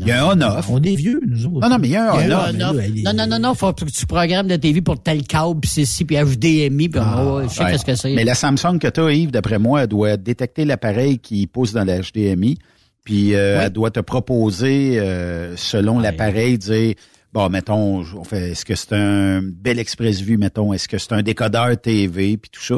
Il 0.01 0.07
y 0.07 0.11
a 0.11 0.25
un 0.25 0.31
on-off. 0.41 0.69
On 0.69 0.81
est 0.81 0.95
vieux, 0.95 1.21
nous 1.27 1.45
autres. 1.45 1.59
Non, 1.61 1.69
non, 1.69 1.77
mais 1.79 1.87
il 1.87 1.91
y 1.91 1.95
a 1.95 2.11
un 2.11 2.29
on-off. 2.29 2.53
non, 2.57 2.73
non, 2.73 3.13
non, 3.13 3.27
non, 3.27 3.39
non, 3.39 3.53
faut 3.53 3.71
que 3.73 3.85
tu 3.85 4.05
programmes 4.05 4.47
la 4.47 4.57
TV 4.57 4.81
pour 4.81 5.01
tel 5.01 5.23
câble, 5.23 5.59
puis 5.61 5.69
c'est 5.69 5.85
ci, 5.85 6.05
puis 6.05 6.15
HDMI, 6.17 6.89
puis 6.89 6.99
ouais, 6.99 7.43
je 7.47 7.53
sais 7.53 7.63
Ouais. 7.63 7.71
qu'est-ce 7.71 7.85
que 7.85 7.95
c'est. 7.95 8.13
Mais 8.13 8.23
la 8.23 8.35
Samsung 8.35 8.79
que 8.79 8.87
tu 8.87 8.99
as, 8.99 9.11
Yves, 9.11 9.31
d'après 9.31 9.59
moi, 9.59 9.83
elle 9.83 9.87
doit 9.87 10.17
détecter 10.17 10.65
l'appareil 10.65 11.19
qui 11.19 11.45
pousse 11.47 11.71
dans 11.73 11.83
la 11.83 11.99
HDMI, 12.01 12.57
puis 13.03 13.33
euh, 13.35 13.61
elle 13.63 13.69
doit 13.71 13.91
te 13.91 13.99
proposer, 13.99 14.99
euh, 14.99 15.55
selon 15.57 15.97
Ouais. 15.97 16.03
l'appareil, 16.03 16.57
dire, 16.57 16.95
bon, 17.33 17.49
mettons, 17.49 17.99
on 18.15 18.23
fait, 18.23 18.51
est-ce 18.51 18.65
que 18.65 18.75
c'est 18.75 18.93
un 18.93 19.41
bel 19.43 19.79
Express 19.79 20.21
Vue, 20.21 20.37
mettons, 20.37 20.73
est-ce 20.73 20.87
que 20.87 20.97
c'est 20.97 21.13
un 21.13 21.21
décodeur 21.23 21.79
TV, 21.79 22.37
puis 22.37 22.49
tout 22.51 22.61
ça. 22.63 22.75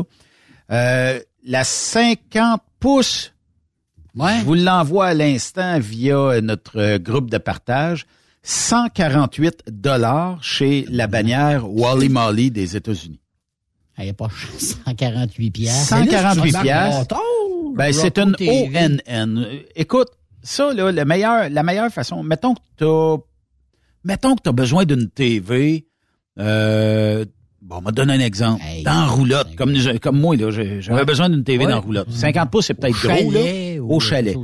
Euh, 0.72 1.20
la 1.46 1.64
50 1.66 2.62
pouces, 2.80 3.33
Ouais. 4.16 4.40
je 4.40 4.46
vous 4.46 4.54
l'envoie 4.54 5.08
à 5.08 5.14
l'instant 5.14 5.80
via 5.80 6.40
notre 6.42 6.98
groupe 6.98 7.30
de 7.30 7.38
partage. 7.38 8.06
148 8.44 9.64
dollars 9.70 10.44
chez 10.44 10.86
la 10.90 11.08
bannière 11.08 11.70
Wally 11.72 12.10
Molly 12.10 12.52
des 12.52 12.76
États-Unis. 12.76 13.20
Elle 13.98 14.10
est 14.10 14.14
pas 14.14 14.28
cher, 14.30 14.50
148 14.86 15.52
piastres. 15.52 15.88
148 15.88 16.42
Mais 16.44 16.52
là, 16.52 16.58
c'est 16.60 16.64
piastres. 16.64 17.00
bâtard. 17.00 17.20
Ben, 17.76 17.94
c'est 17.94 18.18
une. 18.20 18.36
ONN. 18.40 19.46
Écoute, 19.76 20.10
ça, 20.42 20.74
là, 20.74 20.92
le 20.92 21.06
meilleur, 21.06 21.50
la 21.50 21.64
meilleure 21.64 21.92
façon, 21.92 22.22
mettons 22.22 22.54
que 22.56 22.60
t'as, 22.78 23.18
mettons 24.04 24.36
que 24.36 24.42
t'as 24.44 24.52
besoin 24.52 24.86
d'une 24.86 25.10
TV, 25.10 25.88
euh, 26.40 27.24
bon, 27.64 27.78
on 27.78 27.82
m'a 27.82 27.92
donné 27.92 28.14
un 28.14 28.20
exemple. 28.20 28.62
Hey. 28.66 28.84
dans 28.84 29.08
roulotte, 29.08 29.56
comme, 29.56 29.72
nous- 29.72 30.00
comme 30.00 30.20
moi, 30.20 30.36
j'avais 30.38 30.82
Ouais. 30.92 31.06
besoin 31.06 31.30
d'une 31.30 31.44
TV 31.44 31.66
Ouais. 31.66 31.72
dans 31.72 31.82
roulotte. 31.82 32.12
50 32.12 32.52
pouces, 32.52 32.68
c'est 32.68 32.74
peut-être 32.74 33.02
gros, 33.02 33.32
là. 33.32 33.82
Au 33.82 34.00
chalet. 34.00 34.36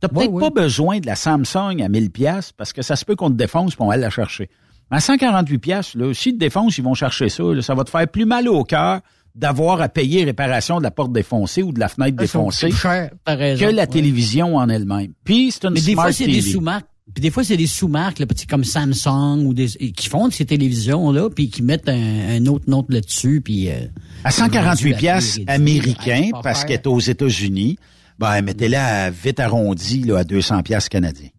T'as 0.00 0.08
Ouais, 0.08 0.14
peut-être 0.14 0.32
ouais. 0.32 0.40
pas 0.40 0.50
besoin 0.50 0.98
de 1.00 1.06
la 1.06 1.14
Samsung 1.14 1.80
à 1.82 1.88
1000 1.88 2.10
pièces 2.10 2.52
parce 2.52 2.72
que 2.72 2.82
ça 2.82 2.96
se 2.96 3.04
peut 3.04 3.16
qu'on 3.16 3.30
te 3.30 3.36
défonce 3.36 3.74
puis 3.74 3.82
on 3.82 3.88
va 3.88 3.94
aller 3.94 4.02
la 4.02 4.10
chercher. 4.10 4.48
À 4.90 5.00
148 5.00 5.58
pièces, 5.58 5.94
là, 5.94 6.12
s'ils 6.14 6.32
te 6.34 6.38
défoncent, 6.38 6.78
ils 6.78 6.84
vont 6.84 6.94
chercher 6.94 7.28
ça, 7.28 7.42
là, 7.42 7.60
ça 7.62 7.74
va 7.74 7.84
te 7.84 7.90
faire 7.90 8.08
plus 8.08 8.24
mal 8.24 8.48
au 8.48 8.64
cœur 8.64 9.00
d'avoir 9.34 9.80
à 9.82 9.88
payer 9.88 10.24
réparation 10.24 10.78
de 10.78 10.82
la 10.82 10.90
porte 10.90 11.12
défoncée 11.12 11.62
ou 11.62 11.72
de 11.72 11.78
la 11.78 11.88
fenêtre 11.88 12.16
défoncée 12.16 12.70
cher, 12.70 13.10
que 13.26 13.64
la 13.70 13.82
Ouais. 13.82 13.86
télévision 13.86 14.56
en 14.56 14.68
elle-même. 14.68 15.12
Puis 15.24 15.50
c'est 15.52 15.64
une 15.64 15.74
Mais 15.74 15.80
des 15.80 15.92
smart 15.92 16.04
fois, 16.06 16.12
c'est 16.12 16.26
des 16.26 16.40
sous-marques. 16.40 16.86
Puis 17.14 17.22
des 17.22 17.30
fois, 17.30 17.42
c'est 17.42 17.56
des 17.56 17.66
sous-marques, 17.66 18.22
comme 18.48 18.64
Samsung 18.64 19.44
ou 19.46 19.54
des 19.54 19.66
qui 19.68 20.08
font 20.08 20.28
de 20.28 20.32
ces 20.32 20.44
télévisions-là, 20.44 21.30
puis 21.30 21.48
qui 21.50 21.62
mettent 21.62 21.88
un, 21.88 22.36
un 22.36 22.46
autre 22.46 22.64
note 22.68 22.86
là-dessus, 22.90 23.40
puis... 23.40 23.70
euh, 23.70 23.86
à 24.24 24.30
148 24.30 24.68
rendu 24.68 24.94
à 24.94 24.98
pièces 24.98 25.40
américains. 25.46 26.20
Ouais, 26.32 26.40
parce 26.42 26.60
c'est 26.60 26.66
qu'elle 26.66 26.76
est 26.76 26.86
aux 26.86 27.00
États-Unis, 27.00 27.76
ben 28.18 28.40
mettez-la 28.42 29.04
à 29.06 29.10
vite 29.10 29.40
arrondi 29.40 30.02
là, 30.02 30.18
à 30.18 30.24
200 30.24 30.62
pièces 30.62 30.88
canadiens. 30.88 31.30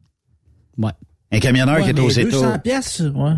Ouais. 0.77 0.91
Un 1.31 1.39
camionneur 1.39 1.77
Ouais, 1.77 1.83
qui 1.83 1.89
est 1.89 1.99
aux 1.99 2.07
200 2.09 2.21
États. 2.21 2.59
pièces, 2.59 2.99
ouais. 3.01 3.33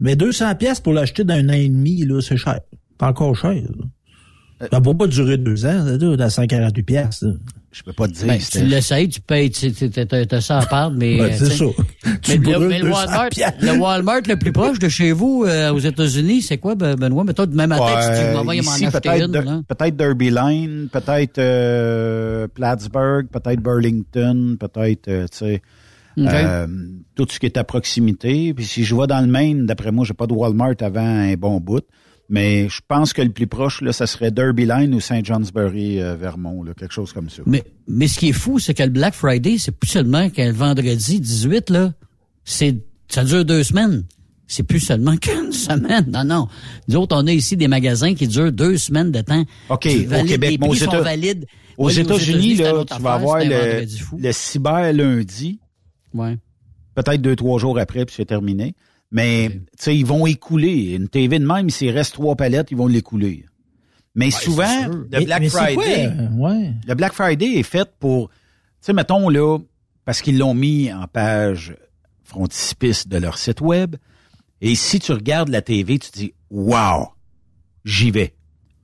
Mais 0.00 0.16
200 0.16 0.54
pièces 0.56 0.80
pour 0.80 0.92
l'acheter 0.92 1.24
d'un 1.24 1.48
an 1.48 1.52
et 1.52 1.68
demi, 1.68 2.04
là, 2.04 2.20
c'est 2.20 2.36
cher. 2.36 2.60
Pas 2.98 3.08
encore 3.08 3.34
cher. 3.36 3.52
là. 3.52 3.84
Euh, 4.62 4.68
Ça 4.72 4.80
va 4.80 4.94
pas 4.94 5.06
durer 5.06 5.38
deux 5.38 5.64
ans, 5.66 5.84
ça, 5.86 5.96
là, 5.96 6.16
dans 6.16 6.30
148 6.30 6.82
pièces. 6.82 7.24
Je 7.76 7.82
peux 7.82 7.92
pas 7.92 8.08
te 8.08 8.14
dire. 8.14 8.26
Ben, 8.26 8.38
tu 8.38 8.64
l'essayes, 8.64 9.06
tu 9.08 9.20
payes, 9.20 9.50
tu 9.50 9.70
tu- 9.70 9.90
tu- 9.90 10.06
t'as 10.06 10.40
ça 10.40 10.60
à 10.60 10.64
part, 10.66 10.90
mais... 10.90 11.20
Euh, 11.20 11.30
c'est 11.36 11.50
tu 11.50 11.56
ça. 11.56 11.64
Mais, 12.06 12.18
Tu 12.22 12.38
le, 12.38 12.58
mais 12.68 12.78
le 12.78 12.84
200 12.86 12.94
Walmart, 12.96 13.28
le 13.60 13.78
Walmart 13.78 14.20
le 14.26 14.36
plus 14.36 14.52
proche 14.52 14.78
de 14.78 14.88
chez 14.88 15.12
vous, 15.12 15.44
euh, 15.46 15.72
aux 15.74 15.78
États-Unis, 15.78 16.40
c'est 16.40 16.56
quoi, 16.56 16.74
Ben- 16.74 16.94
Benoît? 16.96 17.24
Mais 17.24 17.34
toi, 17.34 17.44
demain 17.44 17.66
matin, 17.66 17.84
tu 18.00 18.08
Ouais, 18.08 18.28
dis, 18.28 18.30
m'en 18.34 18.38
vas 18.38 18.44
m'en 18.44 18.52
ici, 18.52 18.86
acheter 18.86 19.00
peut-être 19.10 19.66
peut-être 19.68 19.94
Derby 19.96 20.30
Line, 20.30 20.88
peut-être 20.90 21.38
euh, 21.38 22.48
Plattsburgh, 22.54 23.26
peut-être 23.28 23.60
Burlington, 23.60 24.56
peut-être, 24.58 25.08
euh, 25.08 25.26
tu 25.30 25.36
sais, 25.38 25.62
OK. 26.18 26.26
euh, 26.32 26.66
tout 27.14 27.26
ce 27.30 27.38
qui 27.38 27.44
est 27.44 27.58
à 27.58 27.64
proximité. 27.64 28.54
Puis 28.54 28.64
si 28.64 28.84
je 28.84 28.94
vais 28.94 29.06
dans 29.06 29.20
le 29.20 29.26
Maine, 29.26 29.66
d'après 29.66 29.92
moi, 29.92 30.06
j'ai 30.06 30.14
pas 30.14 30.26
de 30.26 30.32
Walmart 30.32 30.74
avant 30.80 31.00
un 31.04 31.34
bon 31.34 31.60
bout. 31.60 31.84
Mais 32.28 32.68
je 32.68 32.80
pense 32.88 33.12
que 33.12 33.22
le 33.22 33.30
plus 33.30 33.46
proche, 33.46 33.80
là, 33.82 33.92
ça 33.92 34.06
serait 34.06 34.30
Derby 34.32 34.66
Line 34.66 34.92
ou 34.94 35.00
Saint 35.00 35.20
Johnsbury, 35.22 36.00
euh, 36.00 36.16
Vermont, 36.16 36.62
là, 36.64 36.72
quelque 36.74 36.92
chose 36.92 37.12
comme 37.12 37.30
ça. 37.30 37.42
Mais, 37.46 37.62
mais 37.86 38.08
ce 38.08 38.18
qui 38.18 38.30
est 38.30 38.32
fou, 38.32 38.58
c'est 38.58 38.74
que 38.74 38.82
le 38.82 38.88
Black 38.90 39.14
Friday, 39.14 39.56
c'est 39.58 39.70
plus 39.70 39.88
seulement 39.90 40.28
qu'un 40.30 40.50
vendredi 40.52 41.20
18, 41.20 41.70
là. 41.70 41.92
C'est, 42.44 42.76
ça 43.08 43.22
dure 43.24 43.44
deux 43.44 43.62
semaines. 43.62 44.04
C'est 44.48 44.62
plus 44.64 44.80
seulement 44.80 45.16
qu'une 45.20 45.52
semaine. 45.52 46.06
Non, 46.10 46.24
non. 46.24 46.48
Nous 46.88 46.96
autres, 46.96 47.16
on 47.16 47.26
a 47.28 47.32
ici 47.32 47.56
des 47.56 47.68
magasins 47.68 48.14
qui 48.14 48.26
durent 48.26 48.52
deux 48.52 48.76
semaines 48.76 49.12
de 49.12 49.20
temps. 49.20 49.44
OK, 49.68 49.80
qui 49.82 50.06
au 50.06 50.08
valident- 50.08 50.28
Québec, 50.28 50.58
mais 50.60 50.68
aux 50.68 50.74
États- 50.74 51.00
valides. 51.00 51.46
Aux 51.78 51.90
États-Unis, 51.90 52.54
là, 52.56 52.84
tu 52.86 53.02
vas 53.02 53.12
avoir 53.14 53.38
le, 53.44 53.84
le 54.18 54.32
cyber 54.32 54.92
lundi. 54.94 55.60
Ouais. 56.14 56.38
peut-être 56.94 57.20
deux, 57.20 57.36
trois 57.36 57.58
jours 57.60 57.78
après, 57.78 58.06
puis 58.06 58.14
c'est 58.16 58.24
terminé. 58.24 58.74
Mais, 59.10 59.50
tu 59.50 59.60
sais, 59.78 59.96
ils 59.96 60.06
vont 60.06 60.26
écouler. 60.26 60.94
Une 60.94 61.08
TV 61.08 61.38
de 61.38 61.46
même, 61.46 61.70
s'il 61.70 61.90
reste 61.90 62.14
trois 62.14 62.36
palettes, 62.36 62.70
ils 62.70 62.76
vont 62.76 62.86
l'écouler. 62.86 63.44
Mais 64.14 64.30
souvent, 64.30 64.88
le 64.88 65.24
Black 65.24 65.40
mais 65.40 65.48
Friday, 65.48 66.10
ouais. 66.36 66.72
le 66.86 66.94
Black 66.94 67.12
Friday 67.12 67.58
est 67.58 67.62
fait 67.62 67.88
pour, 67.98 68.30
tu 68.30 68.36
sais, 68.80 68.92
mettons 68.94 69.28
là, 69.28 69.58
parce 70.04 70.22
qu'ils 70.22 70.38
l'ont 70.38 70.54
mis 70.54 70.90
en 70.92 71.06
page 71.06 71.76
frontispice 72.24 73.08
de 73.08 73.18
leur 73.18 73.38
site 73.38 73.60
web. 73.60 73.96
Et 74.60 74.74
si 74.74 75.00
tu 75.00 75.12
regardes 75.12 75.50
la 75.50 75.60
TV, 75.62 75.98
tu 75.98 76.10
te 76.10 76.18
dis, 76.18 76.34
wow, 76.50 77.08
j'y 77.84 78.10
vais. 78.10 78.34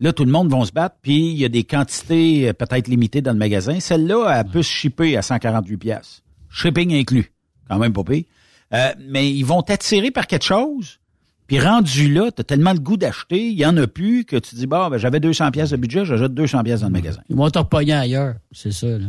Là, 0.01 0.13
tout 0.13 0.25
le 0.25 0.31
monde 0.31 0.51
va 0.51 0.65
se 0.65 0.73
battre, 0.73 0.97
puis 1.01 1.31
il 1.31 1.39
y 1.39 1.45
a 1.45 1.49
des 1.49 1.65
quantités 1.65 2.49
euh, 2.49 2.53
peut-être 2.53 2.89
limitées 2.89 3.23
dans 3.23 3.33
le 3.33 3.39
magasin. 3.39 3.79
Celle-là, 3.79 4.41
elle 4.41 4.51
peut 4.51 4.63
se 4.63 4.71
shipper 4.71 5.17
à 5.17 5.23
148 5.23 5.77
pièces. 5.77 6.23
Shipping 6.51 6.93
inclus. 6.95 7.33
Quand 7.69 7.79
même 7.79 7.93
pas 7.93 8.03
pire. 8.03 8.25
Euh, 8.73 8.93
mais 9.09 9.31
ils 9.31 9.45
vont 9.45 9.63
t'attirer 9.63 10.11
par 10.11 10.27
quelque 10.27 10.45
chose. 10.45 10.99
Puis 11.47 11.61
rendu 11.61 12.13
là, 12.13 12.31
t'as 12.35 12.45
tellement 12.45 12.73
le 12.73 12.79
goût 12.79 12.97
d'acheter, 12.97 13.49
il 13.49 13.59
y 13.59 13.67
en 13.67 13.77
a 13.77 13.87
plus 13.87 14.25
que 14.25 14.37
tu 14.37 14.55
dis, 14.55 14.67
bah, 14.67 14.89
ben, 14.91 14.97
j'avais 14.97 15.21
200 15.21 15.51
pièces 15.51 15.71
de 15.71 15.77
budget, 15.77 16.05
j'ajoute 16.05 16.33
200 16.33 16.63
pièces 16.63 16.81
dans 16.81 16.87
le 16.87 16.93
magasin. 16.93 17.21
Ils 17.29 17.37
vont 17.37 17.51
te 17.51 17.59
repogner 17.59 17.93
ailleurs. 17.93 18.37
C'est 18.53 18.73
ça, 18.73 18.87
là. 18.87 19.07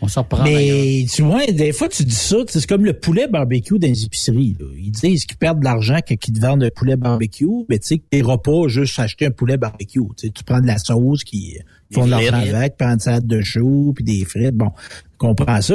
On 0.00 0.08
s'en 0.08 0.22
reprend 0.22 0.42
ailleurs. 0.42 0.78
Mais 0.78 1.06
tu 1.12 1.22
vois, 1.22 1.46
des 1.46 1.72
fois, 1.72 1.88
tu 1.88 2.04
dis 2.04 2.14
ça, 2.14 2.36
tu 2.46 2.52
sais, 2.52 2.60
c'est 2.60 2.66
comme 2.66 2.84
le 2.84 2.94
poulet 2.94 3.28
barbecue 3.28 3.78
dans 3.78 3.88
les 3.88 4.04
épiceries. 4.04 4.56
là. 4.58 4.66
Ils 4.76 4.92
disent 4.92 5.26
qu'ils 5.26 5.36
perdent 5.36 5.60
de 5.60 5.64
l'argent 5.64 5.98
quand 6.06 6.14
ils 6.26 6.32
te 6.32 6.40
vendent 6.40 6.64
un 6.64 6.70
poulet 6.70 6.96
barbecue, 6.96 7.46
mais 7.68 7.78
tu 7.78 7.88
sais 7.88 7.98
que 7.98 8.04
t'es 8.10 8.22
pas 8.22 8.68
juste 8.68 8.98
acheter 8.98 9.26
un 9.26 9.30
poulet 9.30 9.56
barbecue. 9.56 10.00
Tu 10.16 10.26
sais, 10.26 10.30
tu 10.30 10.44
prends 10.44 10.60
de 10.60 10.66
la 10.66 10.78
sauce 10.78 11.24
qui 11.24 11.58
font 11.94 12.04
de 12.06 12.10
l'argent 12.10 12.56
avec, 12.56 12.76
prends 12.76 12.92
une 12.92 13.00
salade 13.00 13.26
de 13.26 13.40
choux, 13.42 13.92
puis 13.94 14.04
des 14.04 14.24
frites. 14.24 14.54
Bon, 14.54 14.70
je 15.12 15.18
comprends 15.18 15.60
ça. 15.62 15.74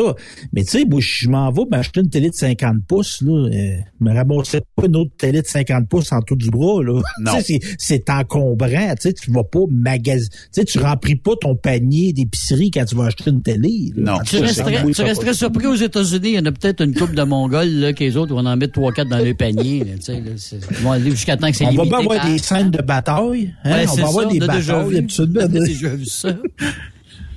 Mais 0.54 0.64
tu 0.64 0.72
sais, 0.72 0.86
moi, 0.86 1.00
je 1.02 1.28
m'en 1.30 1.50
vais 1.52 1.64
m'acheter 1.72 2.02
une 2.02 2.10
télé 2.10 2.30
de 2.30 2.36
50 2.36 2.78
pouces, 2.88 3.22
là. 3.22 3.32
Euh, 3.50 3.78
me 4.00 4.14
ramasser 4.14 4.62
pas 4.76 4.86
une 4.86 4.96
autre 4.98 5.12
télé 5.18 5.42
de 5.42 5.48
50 5.48 5.88
pouces 5.88 6.12
en 6.12 6.22
tout 6.22 6.36
du 6.36 6.50
bras, 6.50 6.84
là. 6.84 7.02
Non. 7.22 7.32
Tu 7.36 7.42
sais, 7.42 7.60
c'est- 7.62 7.76
c'est 7.78 8.10
encombrant. 8.10 8.94
Tu 8.96 9.02
sais, 9.10 9.14
tu 9.14 9.32
vas 9.32 9.44
pas 9.44 9.60
magasiner. 9.72 10.30
Tu 10.30 10.38
sais, 10.52 10.66
tu 10.66 10.80
remplis 10.80 11.16
pas 11.16 11.32
ton 11.40 11.56
panier 11.56 12.14
d'épicerie 12.14 12.70
quand 12.72 12.86
tu 12.86 12.96
vas 12.96 13.06
acheter 13.06 13.30
une 13.30 13.42
télé. 13.42 13.92
là. 13.96 14.14
Non. 14.14 14.20
Tu 14.26 14.38
resterais, 14.38 14.84
tu 14.92 15.02
resterais 15.02 15.34
surpris 15.34 15.68
aux 15.68 15.76
États-Unis, 15.76 16.30
il 16.30 16.36
y 16.36 16.40
en 16.40 16.46
a 16.46 16.52
peut-être 16.52 16.84
une 16.84 16.94
couple 16.94 17.16
de 17.16 17.24
Mongols, 17.24 17.70
là, 17.70 17.94
que 17.94 18.04
les 18.04 18.18
autres 18.18 18.34
vont 18.36 18.46
en 18.46 18.58
mettre 18.58 18.74
trois, 18.74 18.92
quatre 18.92 19.10
dans 19.10 19.18
le 19.24 19.34
panier, 19.34 19.80
là, 19.80 19.94
tu 19.96 20.02
sais, 20.04 20.14
là, 20.22 20.32
Ils 20.72 20.78
vont 20.84 20.92
aller 20.92 21.12
jusqu'à 21.12 21.38
temps 21.38 21.50
que 21.50 21.56
c'est 21.58 21.66
On 21.66 21.72
va 21.72 21.84
limité. 21.84 21.90
pas 21.92 22.00
avoir 22.00 22.18
par- 22.22 22.30
des 22.32 22.38
scènes 22.40 22.72
de 22.72 22.82
bataille. 22.82 23.54
Hein? 23.64 23.72
Ouais, 23.72 23.86
on 23.92 23.96
va 23.96 24.08
avoir 24.08 24.28
des 24.28 24.40
batailles, 24.40 24.62
ça. 26.10 26.36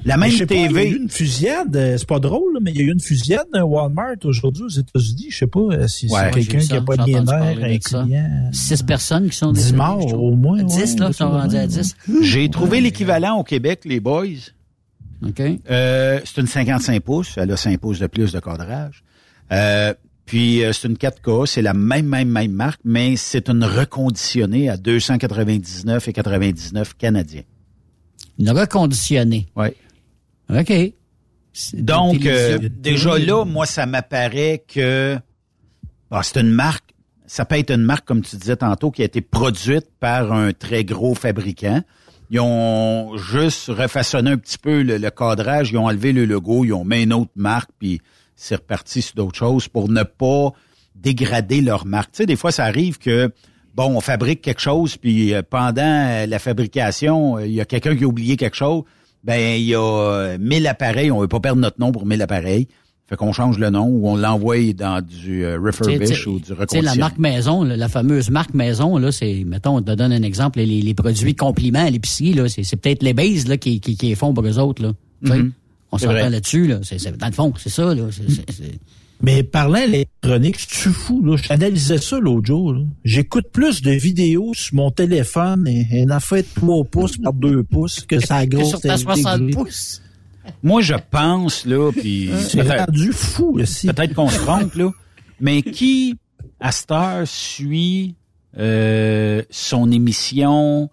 La 0.05 0.16
même 0.16 0.31
je 0.32 0.39
sais 0.39 0.47
pas, 0.47 0.55
il 0.57 0.62
y 0.62 0.65
a 0.65 0.69
TV. 0.69 0.89
eu 0.90 0.97
une 0.97 1.09
fusillade, 1.09 1.77
euh, 1.77 1.97
c'est 1.97 2.09
pas 2.09 2.19
drôle, 2.19 2.59
mais 2.61 2.73
il 2.73 2.77
y 2.77 2.81
a 2.81 2.82
eu 2.82 2.93
une 2.93 2.99
fusillade 2.99 3.47
à 3.55 3.65
Walmart 3.65 4.16
aujourd'hui 4.24 4.65
aux 4.65 4.69
États-Unis. 4.69 5.27
Je 5.31 5.39
sais 5.39 5.47
pas 5.47 5.61
euh, 5.61 5.86
si 5.86 6.09
Ouais, 6.09 6.23
c'est 6.24 6.40
quelqu'un 6.40 6.59
qui 6.59 6.73
a 6.73 6.77
ça, 6.77 6.81
pas 6.82 6.97
de 6.97 7.09
lien 7.09 7.20
entendu 7.20 7.27
d'air, 7.27 7.39
parler 7.39 7.74
un 7.74 7.78
de 7.78 7.82
ça. 7.85 8.03
client. 8.03 8.51
Six 8.53 8.82
personnes 8.82 9.31
qui 9.31 9.36
sont 9.36 9.53
10 9.53 9.59
décédées, 9.61 9.77
morts 9.77 10.15
au 10.20 10.35
moins. 10.35 10.61
Dix, 10.65 10.94
ouais, 10.94 10.99
là, 10.99 11.07
ouais, 11.07 11.12
sont 11.12 11.31
rendus 11.31 11.57
à 11.57 11.69
dix. 11.69 11.94
J'ai 12.20 12.49
trouvé 12.49 12.81
l'équivalent 12.81 13.39
au 13.39 13.44
Québec, 13.44 13.82
les 13.85 14.01
boys. 14.01 14.24
OK. 15.24 15.40
Euh, 15.70 16.20
c'est 16.24 16.40
une 16.40 16.49
55 16.49 17.01
pouces. 17.01 17.35
Elle 17.36 17.53
a 17.53 17.57
5 17.57 17.78
pouces 17.78 18.01
de 18.01 18.09
plus 18.09 18.32
de 18.32 18.40
cadrage. 18.40 19.05
Euh, 19.53 19.94
puis 20.27 20.62
c'est 20.73 20.89
une 20.89 20.97
4K. 20.97 21.47
C'est 21.47 21.62
la 21.62 21.74
même, 21.74 22.07
même, 22.07 22.28
même 22.28 22.51
marque, 22.51 22.81
mais 22.85 23.15
c'est 23.15 23.49
une 23.49 23.62
reconditionnée 23.62 24.69
à 24.69 24.77
299 24.77 26.09
et 26.09 26.12
99 26.12 26.94
canadiens. 26.94 27.43
Une 28.38 28.50
reconditionnée. 28.50 29.48
Oui. 29.56 29.68
OK. 30.50 30.72
Donc, 31.74 32.24
euh, 32.26 32.59
déjà 32.62 33.18
là, 33.18 33.44
moi, 33.44 33.66
ça 33.66 33.86
m'apparaît 33.86 34.64
que 34.66 35.18
c'est 36.22 36.40
une 36.40 36.50
marque. 36.50 36.94
Ça 37.26 37.44
peut 37.44 37.59
être 37.59 37.70
une 37.70 37.82
marque, 37.82 38.06
comme 38.06 38.22
tu 38.22 38.36
disais 38.36 38.56
tantôt, 38.56 38.90
qui 38.90 39.02
a 39.02 39.04
été 39.04 39.20
produite 39.20 39.86
par 40.00 40.32
un 40.32 40.52
très 40.52 40.84
gros 40.84 41.14
fabricant. 41.14 41.82
Ils 42.30 42.40
ont 42.40 43.16
juste 43.16 43.66
refaçonné 43.68 44.30
un 44.30 44.38
petit 44.38 44.59
peu 44.59 44.82
le, 44.82 44.96
le 44.96 45.10
cadrage, 45.10 45.70
ils 45.70 45.78
ont 45.78 45.86
enlevé 45.86 46.12
le 46.12 46.24
logo, 46.24 46.64
ils 46.64 46.72
ont 46.72 46.84
mis 46.84 47.02
une 47.02 47.12
autre 47.12 47.30
marque, 47.36 47.70
puis 47.78 48.00
c'est 48.34 48.56
reparti 48.56 49.02
sur 49.02 49.14
d'autres 49.14 49.36
choses 49.36 49.68
pour 49.68 49.88
ne 49.88 50.02
pas 50.02 50.52
dégrader 50.94 51.60
leur 51.60 51.84
marque. 51.84 52.12
Tu 52.12 52.18
sais, 52.18 52.26
des 52.26 52.36
fois, 52.36 52.52
ça 52.52 52.64
arrive 52.64 52.98
que, 52.98 53.30
bon, 53.74 53.97
on 53.97 54.01
fabrique 54.01 54.43
quelque 54.43 54.61
chose, 54.61 54.97
puis 54.97 55.35
euh, 55.35 55.43
pendant 55.49 55.82
euh, 55.82 56.27
la 56.27 56.39
fabrication, 56.39 57.36
euh, 57.39 57.47
il 57.47 57.53
y 57.53 57.61
a 57.61 57.65
quelqu'un 57.65 57.97
qui 57.97 58.05
a 58.05 58.07
oublié 58.07 58.36
quelque 58.36 58.57
chose, 58.57 58.82
ben 59.24 59.59
il 59.59 59.65
y 59.66 59.74
a 59.74 59.81
euh, 59.81 60.39
1000 60.40 60.66
appareils, 60.66 61.11
on 61.11 61.20
veut 61.20 61.28
pas 61.28 61.40
perdre 61.40 61.61
notre 61.61 61.81
nom 61.81 61.93
pour 61.93 62.07
1000 62.07 62.20
appareils. 62.23 62.69
Fait 63.09 63.16
qu'on 63.16 63.32
change 63.32 63.59
le 63.59 63.69
nom 63.69 63.89
ou 63.89 64.09
on 64.09 64.16
l'envoie 64.16 64.73
dans 64.73 65.05
du 65.05 65.44
euh, 65.44 65.59
refurbish 65.61 66.27
ou 66.27 66.39
du 66.39 66.43
Tu 66.44 66.47
sais, 66.47 66.55
la 66.55 66.61
reconditionné. 66.62 66.99
marque 66.99 67.19
maison, 67.19 67.62
là, 67.62 67.77
la 67.77 67.89
fameuse 67.89 68.31
marque 68.31 68.55
maison, 68.55 68.97
là, 68.97 69.12
c'est, 69.12 69.44
mettons, 69.44 69.77
on 69.77 69.82
te 69.82 69.90
donne 69.93 70.12
un 70.12 70.23
exemple, 70.23 70.61
les, 70.61 70.81
les 70.81 70.94
produits 70.94 71.35
compliments 71.35 71.85
à 71.85 71.90
l'épicerie, 71.90 72.32
là, 72.32 72.49
c'est, 72.49 72.62
peut-être 72.77 73.03
les 73.03 73.12
bases, 73.12 73.49
là, 73.49 73.59
qui, 73.59 73.81
qui, 73.81 73.97
qui 73.97 74.07
les 74.07 74.15
font 74.15 74.32
pour 74.32 74.47
eux 74.47 74.59
autres, 74.59 74.82
là. 74.82 74.93
Mhm. 75.23 75.53
On 75.90 75.99
s'entend 75.99 76.31
là-dessus, 76.31 76.66
là. 76.69 76.78
C'est, 76.85 76.99
c'est- 76.99 77.15
dans 77.19 77.27
le 77.27 77.32
fond, 77.32 77.53
c'est 77.59 77.69
ça, 77.69 77.94
là. 77.94 78.05
C'est, 78.11 78.31
c'est- 78.31 78.51
c'est- 78.51 78.78
Mais 79.23 79.44
parlant 79.44 79.78
électronique, 79.78 80.57
je 80.69 80.74
suis 80.77 80.90
fou, 80.90 81.23
là? 81.24 81.36
J'analysais 81.36 81.99
ça 81.99 82.19
l'autre 82.19 82.47
jour, 82.47 82.73
là. 82.73 82.81
J'écoute 83.05 83.47
plus 83.53 83.81
de 83.81 83.93
vidéos 83.93 84.53
sur 84.55 84.74
mon 84.74 84.90
téléphone 84.90 85.69
et 85.69 86.03
une 86.03 86.11
affaire 86.11 86.43
de 86.43 86.49
3 86.61 86.85
pouces 86.85 87.16
par 87.19 87.32
2 87.32 87.62
pouces 87.62 88.01
que 88.05 88.19
sa 88.19 88.44
que 88.47 88.57
grosse 88.57 88.70
sur 88.70 88.81
ta 88.81 88.89
télé 88.97 89.03
60 89.03 89.39
que 89.39 89.47
j'ai. 89.47 89.53
pouces. 89.53 90.03
Moi, 90.65 90.82
je 90.82 90.94
pense, 91.11 91.65
là, 91.66 91.93
puis 91.93 92.31
C'est 92.49 92.65
peut-être 92.65 92.86
rendu 92.86 93.12
fou, 93.12 93.59
aussi. 93.61 93.86
peut-être 93.86 94.12
qu'on 94.15 94.28
se 94.28 94.39
trompe, 94.40 94.74
là, 94.74 94.90
mais 95.40 95.62
qui, 95.62 96.16
à 96.59 96.73
cette 96.73 96.90
heure, 96.90 97.23
suit 97.28 98.16
euh, 98.59 99.43
son 99.51 99.93
émission 99.93 100.90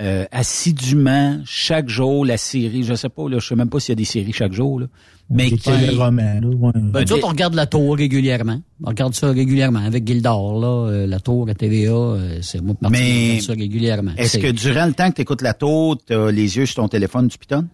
euh, 0.00 0.24
assidûment, 0.30 1.38
chaque 1.44 1.88
jour, 1.90 2.24
la 2.24 2.38
série, 2.38 2.82
je 2.82 2.94
sais 2.94 3.10
pas, 3.10 3.28
là, 3.28 3.38
je 3.40 3.46
sais 3.46 3.56
même 3.56 3.68
pas 3.68 3.78
s'il 3.78 3.90
y 3.90 3.92
a 3.92 3.96
des 3.96 4.04
séries 4.06 4.32
chaque 4.32 4.54
jour, 4.54 4.80
là, 4.80 4.86
mais 5.30 5.50
qui... 5.50 5.70
roman, 5.96 6.40
là. 6.40 6.48
Ouais. 6.48 6.72
Ben, 6.74 7.04
nous 7.04 7.12
autres, 7.12 7.26
on 7.26 7.30
regarde 7.30 7.54
la 7.54 7.66
tour 7.66 7.96
régulièrement. 7.96 8.60
On 8.82 8.88
regarde 8.88 9.14
ça 9.14 9.30
régulièrement 9.30 9.80
avec 9.84 10.06
Gildor, 10.06 10.58
là, 10.60 10.90
euh, 10.90 11.06
la 11.06 11.20
tour, 11.20 11.46
la 11.46 11.54
TVA, 11.54 11.90
euh, 11.92 12.38
c'est 12.42 12.60
moi, 12.62 12.74
Martin, 12.80 12.98
Mais 12.98 13.10
on 13.20 13.24
regarde 13.28 13.40
ça 13.42 13.52
régulièrement. 13.52 14.12
Est-ce 14.16 14.38
que 14.38 14.50
durant 14.50 14.86
le 14.86 14.92
temps 14.94 15.10
que 15.10 15.16
tu 15.16 15.22
écoutes 15.22 15.42
la 15.42 15.54
tour, 15.54 15.98
t'as 16.06 16.30
les 16.30 16.56
yeux 16.56 16.66
sur 16.66 16.76
ton 16.82 16.88
téléphone, 16.88 17.28
tu 17.28 17.38
pitonnes? 17.38 17.68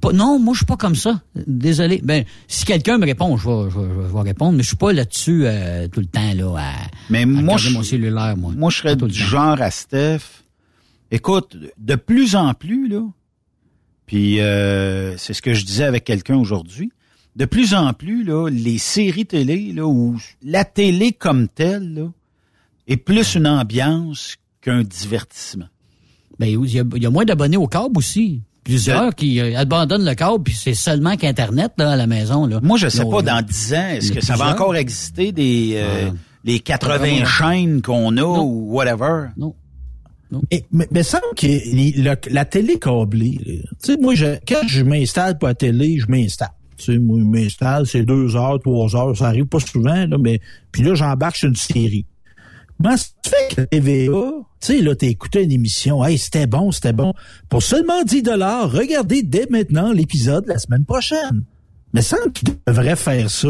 pas- 0.00 0.12
non, 0.12 0.38
moi, 0.38 0.54
je 0.54 0.58
suis 0.58 0.66
pas 0.66 0.76
comme 0.76 0.94
ça. 0.94 1.20
Désolé. 1.46 2.00
Ben, 2.04 2.24
si 2.46 2.64
quelqu'un 2.64 2.98
me 2.98 3.04
répond, 3.06 3.36
je 3.36 3.48
vais, 3.48 3.70
je, 3.70 3.78
vais- 3.78 4.08
je 4.08 4.14
vais 4.14 4.20
répondre, 4.22 4.52
mais 4.56 4.62
je 4.62 4.68
suis 4.68 4.76
pas 4.76 4.92
là-dessus 4.92 5.42
euh, 5.44 5.88
tout 5.88 6.00
le 6.00 6.06
temps, 6.06 6.32
là, 6.34 6.54
à, 6.58 6.72
Mais 7.10 7.22
à 7.22 7.26
moi, 7.26 7.56
je, 7.56 7.70
mon 7.70 7.82
cellulaire, 7.82 8.36
moi. 8.36 8.52
moi, 8.56 8.70
je 8.70 8.76
serais 8.78 8.96
du 8.96 9.12
genre 9.12 9.60
à 9.60 9.70
Steph. 9.70 10.44
Écoute, 11.10 11.56
de 11.78 11.94
plus 11.96 12.36
en 12.36 12.52
plus, 12.54 12.88
là, 12.88 13.00
puis 14.08 14.40
euh, 14.40 15.16
c'est 15.18 15.32
ce 15.34 15.40
que 15.42 15.54
je 15.54 15.64
disais 15.64 15.84
avec 15.84 16.02
quelqu'un 16.02 16.36
aujourd'hui, 16.36 16.90
de 17.36 17.44
plus 17.44 17.74
en 17.74 17.92
plus, 17.92 18.24
là, 18.24 18.48
les 18.50 18.78
séries 18.78 19.26
télé, 19.26 19.72
là, 19.72 19.86
ou 19.86 20.18
la 20.42 20.64
télé 20.64 21.12
comme 21.12 21.46
telle, 21.46 21.94
là, 21.94 22.10
est 22.88 22.96
plus 22.96 23.36
une 23.36 23.46
ambiance 23.46 24.36
qu'un 24.60 24.82
divertissement. 24.82 25.66
Ben, 26.40 26.46
il 26.46 26.74
y, 26.74 26.80
a, 26.80 26.84
il 26.96 27.02
y 27.02 27.06
a 27.06 27.10
moins 27.10 27.24
d'abonnés 27.24 27.56
au 27.56 27.66
câble 27.68 27.96
aussi. 27.98 28.40
Plusieurs 28.64 29.14
qui 29.14 29.40
euh, 29.40 29.56
abandonnent 29.58 30.04
le 30.04 30.14
câble, 30.14 30.42
puis 30.42 30.54
c'est 30.54 30.74
seulement 30.74 31.16
qu'Internet, 31.16 31.72
là, 31.78 31.92
à 31.92 31.96
la 31.96 32.06
maison, 32.06 32.46
là. 32.46 32.60
Moi, 32.62 32.76
je 32.78 32.88
sais 32.88 33.04
pas, 33.04 33.22
dans 33.22 33.40
10 33.42 33.74
ans, 33.74 33.88
est-ce 33.90 34.12
que 34.12 34.20
ça 34.20 34.34
va 34.36 34.50
encore 34.52 34.74
exister 34.76 35.30
des 35.32 35.72
euh, 35.76 36.08
Ah. 36.10 36.14
les 36.44 36.60
80 36.60 36.96
Vraiment. 36.98 37.24
chaînes 37.26 37.82
qu'on 37.82 38.08
a 38.16 38.20
Non. 38.20 38.42
ou 38.42 38.72
whatever? 38.74 39.28
Non. 39.36 39.54
Mais, 40.70 40.86
mais, 40.90 41.02
semble 41.02 41.22
que 41.36 41.46
le- 41.46 42.32
la 42.34 42.44
télé 42.44 42.78
câblée, 42.78 43.38
tu 43.42 43.62
sais, 43.78 43.96
moi, 43.96 44.14
je, 44.14 44.26
quand 44.46 44.66
je 44.68 44.82
m'installe 44.82 45.38
pour 45.38 45.48
la 45.48 45.54
télé, 45.54 45.98
je 45.98 46.06
m'installe. 46.08 46.50
Tu 46.76 46.84
sais, 46.92 46.98
moi, 46.98 47.18
je 47.20 47.24
m'installe, 47.24 47.86
c'est 47.86 48.02
deux 48.04 48.36
heures, 48.36 48.58
trois 48.60 48.94
heures, 48.94 49.16
ça 49.16 49.26
arrive 49.28 49.46
pas 49.46 49.58
souvent, 49.60 50.06
là, 50.06 50.18
mais, 50.18 50.40
puis 50.70 50.82
là, 50.82 50.94
j'embarque 50.94 51.36
sur 51.36 51.48
une 51.48 51.56
série. 51.56 52.04
Comment 52.80 52.96
ça 52.96 53.06
fait 53.26 53.54
que 53.56 53.60
la 53.62 53.66
TVA, 53.66 54.12
tu 54.60 54.66
sais, 54.66 54.80
là, 54.82 54.94
écouté 55.00 55.42
une 55.42 55.50
émission, 55.50 56.04
hey, 56.04 56.16
c'était 56.18 56.46
bon, 56.46 56.70
c'était 56.70 56.92
bon. 56.92 57.12
Pour 57.48 57.62
seulement 57.62 58.04
10 58.04 58.22
dollars, 58.22 58.70
regardez 58.70 59.22
dès 59.22 59.46
maintenant 59.50 59.92
l'épisode 59.92 60.44
la 60.46 60.58
semaine 60.58 60.84
prochaine. 60.84 61.44
Mais 61.94 62.02
semble 62.02 62.32
qu'ils 62.32 62.50
devraient 62.66 62.94
faire 62.96 63.30
ça. 63.30 63.48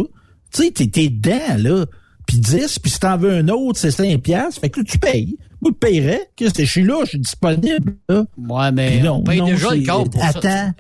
Tu 0.55 0.63
sais, 0.65 0.71
t'es 0.71 1.09
dedans, 1.09 1.57
là. 1.59 1.87
Puis 2.27 2.39
10, 2.39 2.79
puis 2.79 2.91
si 2.91 3.01
t'en 3.01 3.19
veux 3.19 3.31
un 3.33 3.49
autre, 3.49 3.79
c'est 3.79 3.91
5 3.91 4.23
piastres. 4.23 4.61
Fait 4.61 4.71
que 4.71 4.81
là, 4.81 4.87
tu 4.89 4.99
payes. 4.99 5.37
Moi, 5.61 5.73
je. 5.81 6.19
Qu'est-ce 6.37 6.55
que 6.55 6.65
je 6.65 6.71
suis 6.71 6.85
là, 6.85 7.01
je 7.05 7.09
suis 7.11 7.19
disponible, 7.19 7.97
là. 8.09 8.25
Ouais, 8.37 8.73
mais 8.73 8.99
Puis 8.99 9.09
on 9.09 9.23
paye 9.23 9.41
déjà 9.43 9.71
le 9.75 9.81
ça. 10.21 10.29
Attends. 10.29 10.73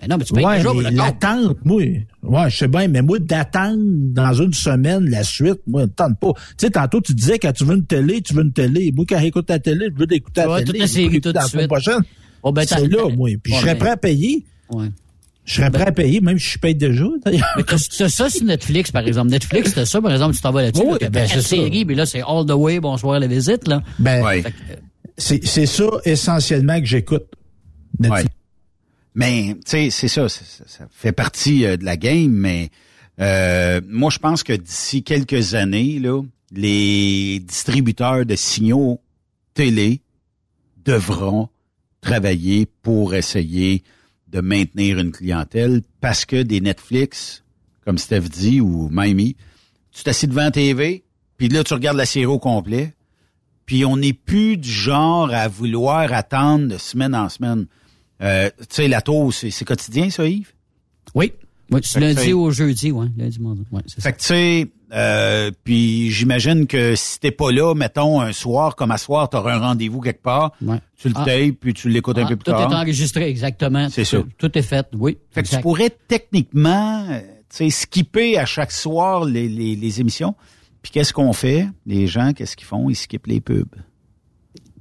Ben 0.00 0.08
non, 0.08 0.16
mais 0.16 0.24
tu 0.24 0.32
payes 0.32 0.44
Ouais, 0.46 0.56
déjà 0.56 0.70
pour 0.70 0.80
mais 0.82 0.90
le 0.90 0.96
l'attente, 0.96 1.56
moi. 1.64 1.82
Ouais, 2.22 2.50
je 2.50 2.56
sais 2.56 2.68
bien, 2.68 2.88
mais 2.88 3.02
moi, 3.02 3.18
d'attendre 3.18 3.76
dans 3.84 4.32
une 4.32 4.54
semaine 4.54 5.08
la 5.10 5.22
suite, 5.24 5.60
moi, 5.66 5.82
ne 5.82 5.86
tente 5.88 6.18
pas. 6.18 6.32
Tu 6.34 6.42
sais, 6.66 6.70
tantôt, 6.70 7.00
tu 7.02 7.14
disais, 7.14 7.38
quand 7.38 7.52
tu 7.52 7.64
veux 7.64 7.76
une 7.76 7.84
télé, 7.84 8.22
tu 8.22 8.32
veux 8.34 8.42
une 8.42 8.52
télé. 8.52 8.92
Moi, 8.94 9.04
quand 9.08 9.18
j'écoute 9.20 9.50
la 9.50 9.58
télé, 9.58 9.88
je 9.94 9.98
veux 9.98 10.06
l'écouter 10.06 10.40
Tu 10.42 10.48
la 10.48 10.54
télé. 10.56 10.64
toute 10.64 10.78
la 10.78 10.86
série 10.86 11.20
tout 11.20 11.32
de 11.32 11.38
suite. 11.40 11.66
prochaine. 11.66 12.00
Oh, 12.42 12.50
ben, 12.52 12.64
c'est 12.66 12.86
là, 12.88 13.08
moi. 13.14 13.28
Puis 13.42 13.52
je 13.52 13.58
serais 13.58 13.74
mais- 13.74 13.78
prêt 13.78 13.90
à 13.90 13.96
payer. 13.98 14.44
Ouais. 14.72 14.86
Je 15.50 15.56
serais 15.56 15.70
prêt 15.72 15.86
à 15.88 15.90
payer, 15.92 16.20
même 16.20 16.38
si 16.38 16.50
je 16.52 16.58
paye 16.60 16.76
déjà. 16.76 17.04
d'ailleurs. 17.24 17.44
Mais 17.56 17.64
t'as 17.64 17.76
t'as 17.98 18.08
ça 18.08 18.30
sur 18.30 18.44
Netflix, 18.44 18.92
par 18.92 19.04
exemple. 19.04 19.30
Netflix, 19.32 19.74
t'as 19.74 19.84
ça, 19.84 20.00
par 20.00 20.12
exemple, 20.12 20.36
tu 20.36 20.40
t'en 20.40 20.52
vas 20.52 20.62
là-dessus. 20.62 20.84
Oui, 20.86 20.98
là, 21.00 21.10
ben, 21.10 21.26
c'est 21.26 21.40
ça. 21.40 21.48
séries, 21.48 21.84
mais 21.84 21.94
là, 21.96 22.06
c'est 22.06 22.20
All 22.22 22.46
the 22.46 22.52
Way, 22.52 22.78
bonsoir 22.78 23.18
la 23.18 23.26
visite, 23.26 23.66
là. 23.66 23.82
Ben, 23.98 24.22
Ouais. 24.24 24.44
c'est 25.18 25.44
c'est 25.44 25.66
ça 25.66 25.88
essentiellement 26.04 26.78
que 26.78 26.86
j'écoute. 26.86 27.24
Netflix. 27.98 28.24
Ouais. 28.26 28.30
Mais, 29.16 29.54
tu 29.54 29.60
sais, 29.66 29.90
c'est 29.90 30.06
ça, 30.06 30.28
ça, 30.28 30.44
ça 30.66 30.86
fait 30.88 31.10
partie 31.10 31.64
euh, 31.66 31.76
de 31.76 31.84
la 31.84 31.96
game, 31.96 32.30
mais 32.30 32.70
euh, 33.20 33.80
moi, 33.88 34.10
je 34.10 34.18
pense 34.18 34.44
que 34.44 34.52
d'ici 34.52 35.02
quelques 35.02 35.54
années, 35.54 35.98
là, 35.98 36.22
les 36.52 37.40
distributeurs 37.40 38.24
de 38.24 38.36
signaux 38.36 39.00
télé 39.54 40.00
devront 40.84 41.48
travailler 42.00 42.66
pour 42.82 43.14
essayer 43.16 43.82
de 44.30 44.40
maintenir 44.40 44.98
une 44.98 45.12
clientèle 45.12 45.82
parce 46.00 46.24
que 46.24 46.42
des 46.42 46.60
Netflix, 46.60 47.42
comme 47.84 47.98
Steph 47.98 48.28
dit, 48.28 48.60
ou 48.60 48.88
Mamie, 48.88 49.36
tu 49.92 50.04
t'assis 50.04 50.28
devant 50.28 50.42
la 50.42 50.50
TV, 50.50 51.04
puis 51.36 51.48
là, 51.48 51.64
tu 51.64 51.74
regardes 51.74 51.96
la 51.96 52.06
série 52.06 52.26
au 52.26 52.38
complet, 52.38 52.94
puis 53.66 53.84
on 53.84 53.96
n'est 53.96 54.12
plus 54.12 54.56
du 54.56 54.70
genre 54.70 55.32
à 55.32 55.48
vouloir 55.48 56.12
attendre 56.12 56.68
de 56.68 56.78
semaine 56.78 57.14
en 57.14 57.28
semaine. 57.28 57.66
Euh, 58.20 58.50
tu 58.58 58.66
sais, 58.70 58.88
la 58.88 59.00
tour, 59.00 59.32
c'est 59.32 59.64
quotidien, 59.64 60.10
ça, 60.10 60.26
Yves? 60.26 60.52
Oui. 61.14 61.32
Oui, 61.70 61.80
tu 61.80 62.00
lundi 62.00 62.32
au 62.32 62.50
jeudi, 62.50 62.90
ouais. 62.90 63.06
Lundi, 63.16 63.40
mardi. 63.40 63.62
Ouais, 63.70 63.82
c'est 63.86 64.00
ça. 64.00 64.02
Fait 64.02 64.12
que 64.12 64.20
tu 64.20 64.26
sais, 64.26 64.68
euh, 64.92 65.50
puis 65.64 66.10
j'imagine 66.10 66.66
que 66.66 66.94
si 66.96 67.20
t'es 67.20 67.30
pas 67.30 67.50
là, 67.52 67.74
mettons, 67.74 68.20
un 68.20 68.32
soir 68.32 68.76
comme 68.76 68.90
à 68.90 68.98
soir, 68.98 69.28
t'auras 69.28 69.54
un 69.56 69.58
rendez-vous 69.60 70.00
quelque 70.00 70.22
part, 70.22 70.52
Ouais. 70.62 70.78
tu 71.00 71.08
le 71.08 71.14
Ah. 71.16 71.24
tapes, 71.24 71.56
puis 71.60 71.74
tu 71.74 71.88
l'écoutes 71.88 72.18
un 72.18 72.24
Ah, 72.24 72.28
peu 72.28 72.36
plus 72.36 72.44
tout 72.44 72.50
tard. 72.50 72.70
est 72.72 72.74
enregistré, 72.74 73.28
exactement. 73.28 73.88
C'est 73.88 74.02
Tout- 74.02 74.08
ça. 74.08 74.22
Tout 74.38 74.58
est 74.58 74.62
fait, 74.62 74.86
oui. 74.94 75.18
Fait 75.30 75.42
que 75.42 75.46
exact. 75.46 75.58
tu 75.58 75.62
pourrais 75.62 75.90
techniquement, 76.08 77.04
euh, 77.10 77.20
tu 77.20 77.26
sais, 77.50 77.70
skipper 77.70 78.38
à 78.38 78.46
chaque 78.46 78.72
soir 78.72 79.24
les, 79.24 79.48
les, 79.48 79.76
les 79.76 80.00
émissions. 80.00 80.34
Puis 80.82 80.92
qu'est-ce 80.92 81.12
qu'on 81.12 81.32
fait? 81.32 81.66
Les 81.86 82.06
gens, 82.06 82.32
qu'est-ce 82.32 82.56
qu'ils 82.56 82.66
font? 82.66 82.88
Ils 82.88 82.94
skippent 82.96 83.26
les 83.26 83.40
pubs. 83.40 83.68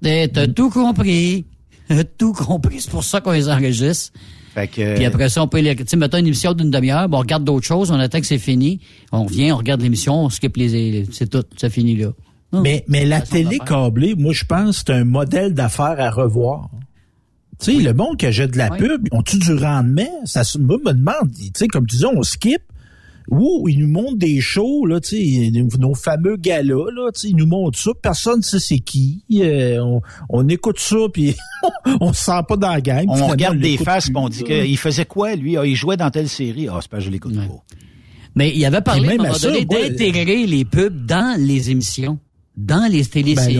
Eh, 0.05 0.29
T'as 0.33 0.47
tout 0.47 0.69
compris. 0.69 1.45
T'as 1.89 2.03
tout 2.03 2.33
compris. 2.33 2.81
C'est 2.81 2.91
pour 2.91 3.03
ça 3.03 3.19
qu'on 3.21 3.31
les 3.31 3.49
enregistre. 3.49 4.13
Fait 4.53 4.67
que, 4.67 4.95
Puis 4.95 5.05
après 5.05 5.29
ça, 5.29 5.43
on 5.43 5.47
peut. 5.47 5.61
Tu 5.61 5.83
sais, 5.85 5.97
mettons 5.97 6.17
une 6.17 6.27
émission 6.27 6.53
d'une 6.53 6.71
demi-heure, 6.71 7.07
bon, 7.07 7.17
on 7.17 7.21
regarde 7.21 7.43
d'autres 7.43 7.65
choses, 7.67 7.91
on 7.91 7.99
attend 7.99 8.19
que 8.19 8.25
c'est 8.25 8.37
fini. 8.39 8.79
On 9.11 9.23
revient, 9.25 9.51
on 9.51 9.57
regarde 9.57 9.81
l'émission, 9.81 10.25
on 10.25 10.29
skip 10.29 10.57
les. 10.57 11.05
C'est 11.11 11.29
tout, 11.29 11.43
ça 11.57 11.69
finit 11.69 11.95
là. 11.95 12.07
Non. 12.51 12.61
Mais, 12.61 12.83
mais 12.87 13.05
la 13.05 13.21
télé 13.21 13.59
câblée, 13.59 14.15
moi, 14.15 14.33
je 14.33 14.43
pense 14.43 14.79
que 14.83 14.83
c'est 14.87 14.99
un 14.99 15.03
modèle 15.05 15.53
d'affaires 15.53 15.99
à 15.99 16.09
revoir. 16.09 16.69
Tu 17.61 17.73
sais, 17.75 17.83
le 17.83 17.93
monde 17.93 18.17
qui 18.17 18.25
achète 18.25 18.51
de 18.51 18.57
la 18.57 18.71
Oui. 18.71 18.77
pub, 18.79 19.07
ont-tu 19.11 19.37
du 19.37 19.53
rendement? 19.53 20.07
Ça 20.25 20.43
se- 20.43 20.57
moi, 20.57 20.77
me 20.83 20.93
demande, 20.93 21.31
tu 21.35 21.51
sais, 21.53 21.67
comme 21.67 21.85
tu 21.85 21.97
dis, 21.97 22.05
on 22.05 22.23
skip. 22.23 22.61
Ouh, 23.31 23.67
ils 23.69 23.79
nous 23.79 23.87
montrent 23.87 24.17
des 24.17 24.41
shows, 24.41 24.85
là, 24.85 24.99
tu 24.99 25.17
sais, 25.17 25.51
nos, 25.77 25.93
fameux 25.93 26.35
galas, 26.37 26.91
là, 26.95 27.11
tu 27.13 27.19
sais, 27.21 27.29
ils 27.29 27.35
nous 27.35 27.45
montrent 27.45 27.77
ça, 27.77 27.91
personne 28.01 28.37
ne 28.39 28.43
sait 28.43 28.59
c'est 28.59 28.79
qui. 28.79 29.23
Euh, 29.35 29.79
on, 29.81 30.01
on 30.29 30.47
écoute 30.49 30.79
ça, 30.79 30.97
puis 31.13 31.35
on 32.01 32.11
se 32.13 32.23
sent 32.23 32.41
pas 32.47 32.57
dans 32.57 32.69
la 32.73 32.81
game. 32.81 33.05
on 33.07 33.27
regarde 33.27 33.59
des 33.59 33.77
faces, 33.77 34.05
puis 34.07 34.17
on 34.17 34.29
dit 34.29 34.43
qu'il 34.43 34.77
faisait 34.77 35.05
quoi, 35.05 35.35
lui? 35.35 35.57
Ah, 35.57 35.65
il 35.65 35.75
jouait 35.75 35.97
dans 35.97 36.09
telle 36.09 36.29
série. 36.29 36.67
Ah, 36.69 36.79
c'est 36.81 36.89
pas, 36.89 36.99
je 36.99 37.09
l'écoute 37.09 37.35
Ouais. 37.35 37.45
pas. 37.47 37.63
Mais 38.35 38.51
il 38.55 38.63
avait 38.65 38.81
parlé 38.81 39.17
d'intégrer 39.17 40.45
les 40.45 40.65
pubs 40.65 41.05
dans 41.05 41.39
les 41.39 41.71
émissions, 41.71 42.17
dans 42.55 42.89
les 42.91 43.01
Ben, 43.01 43.09
téléséries. 43.09 43.57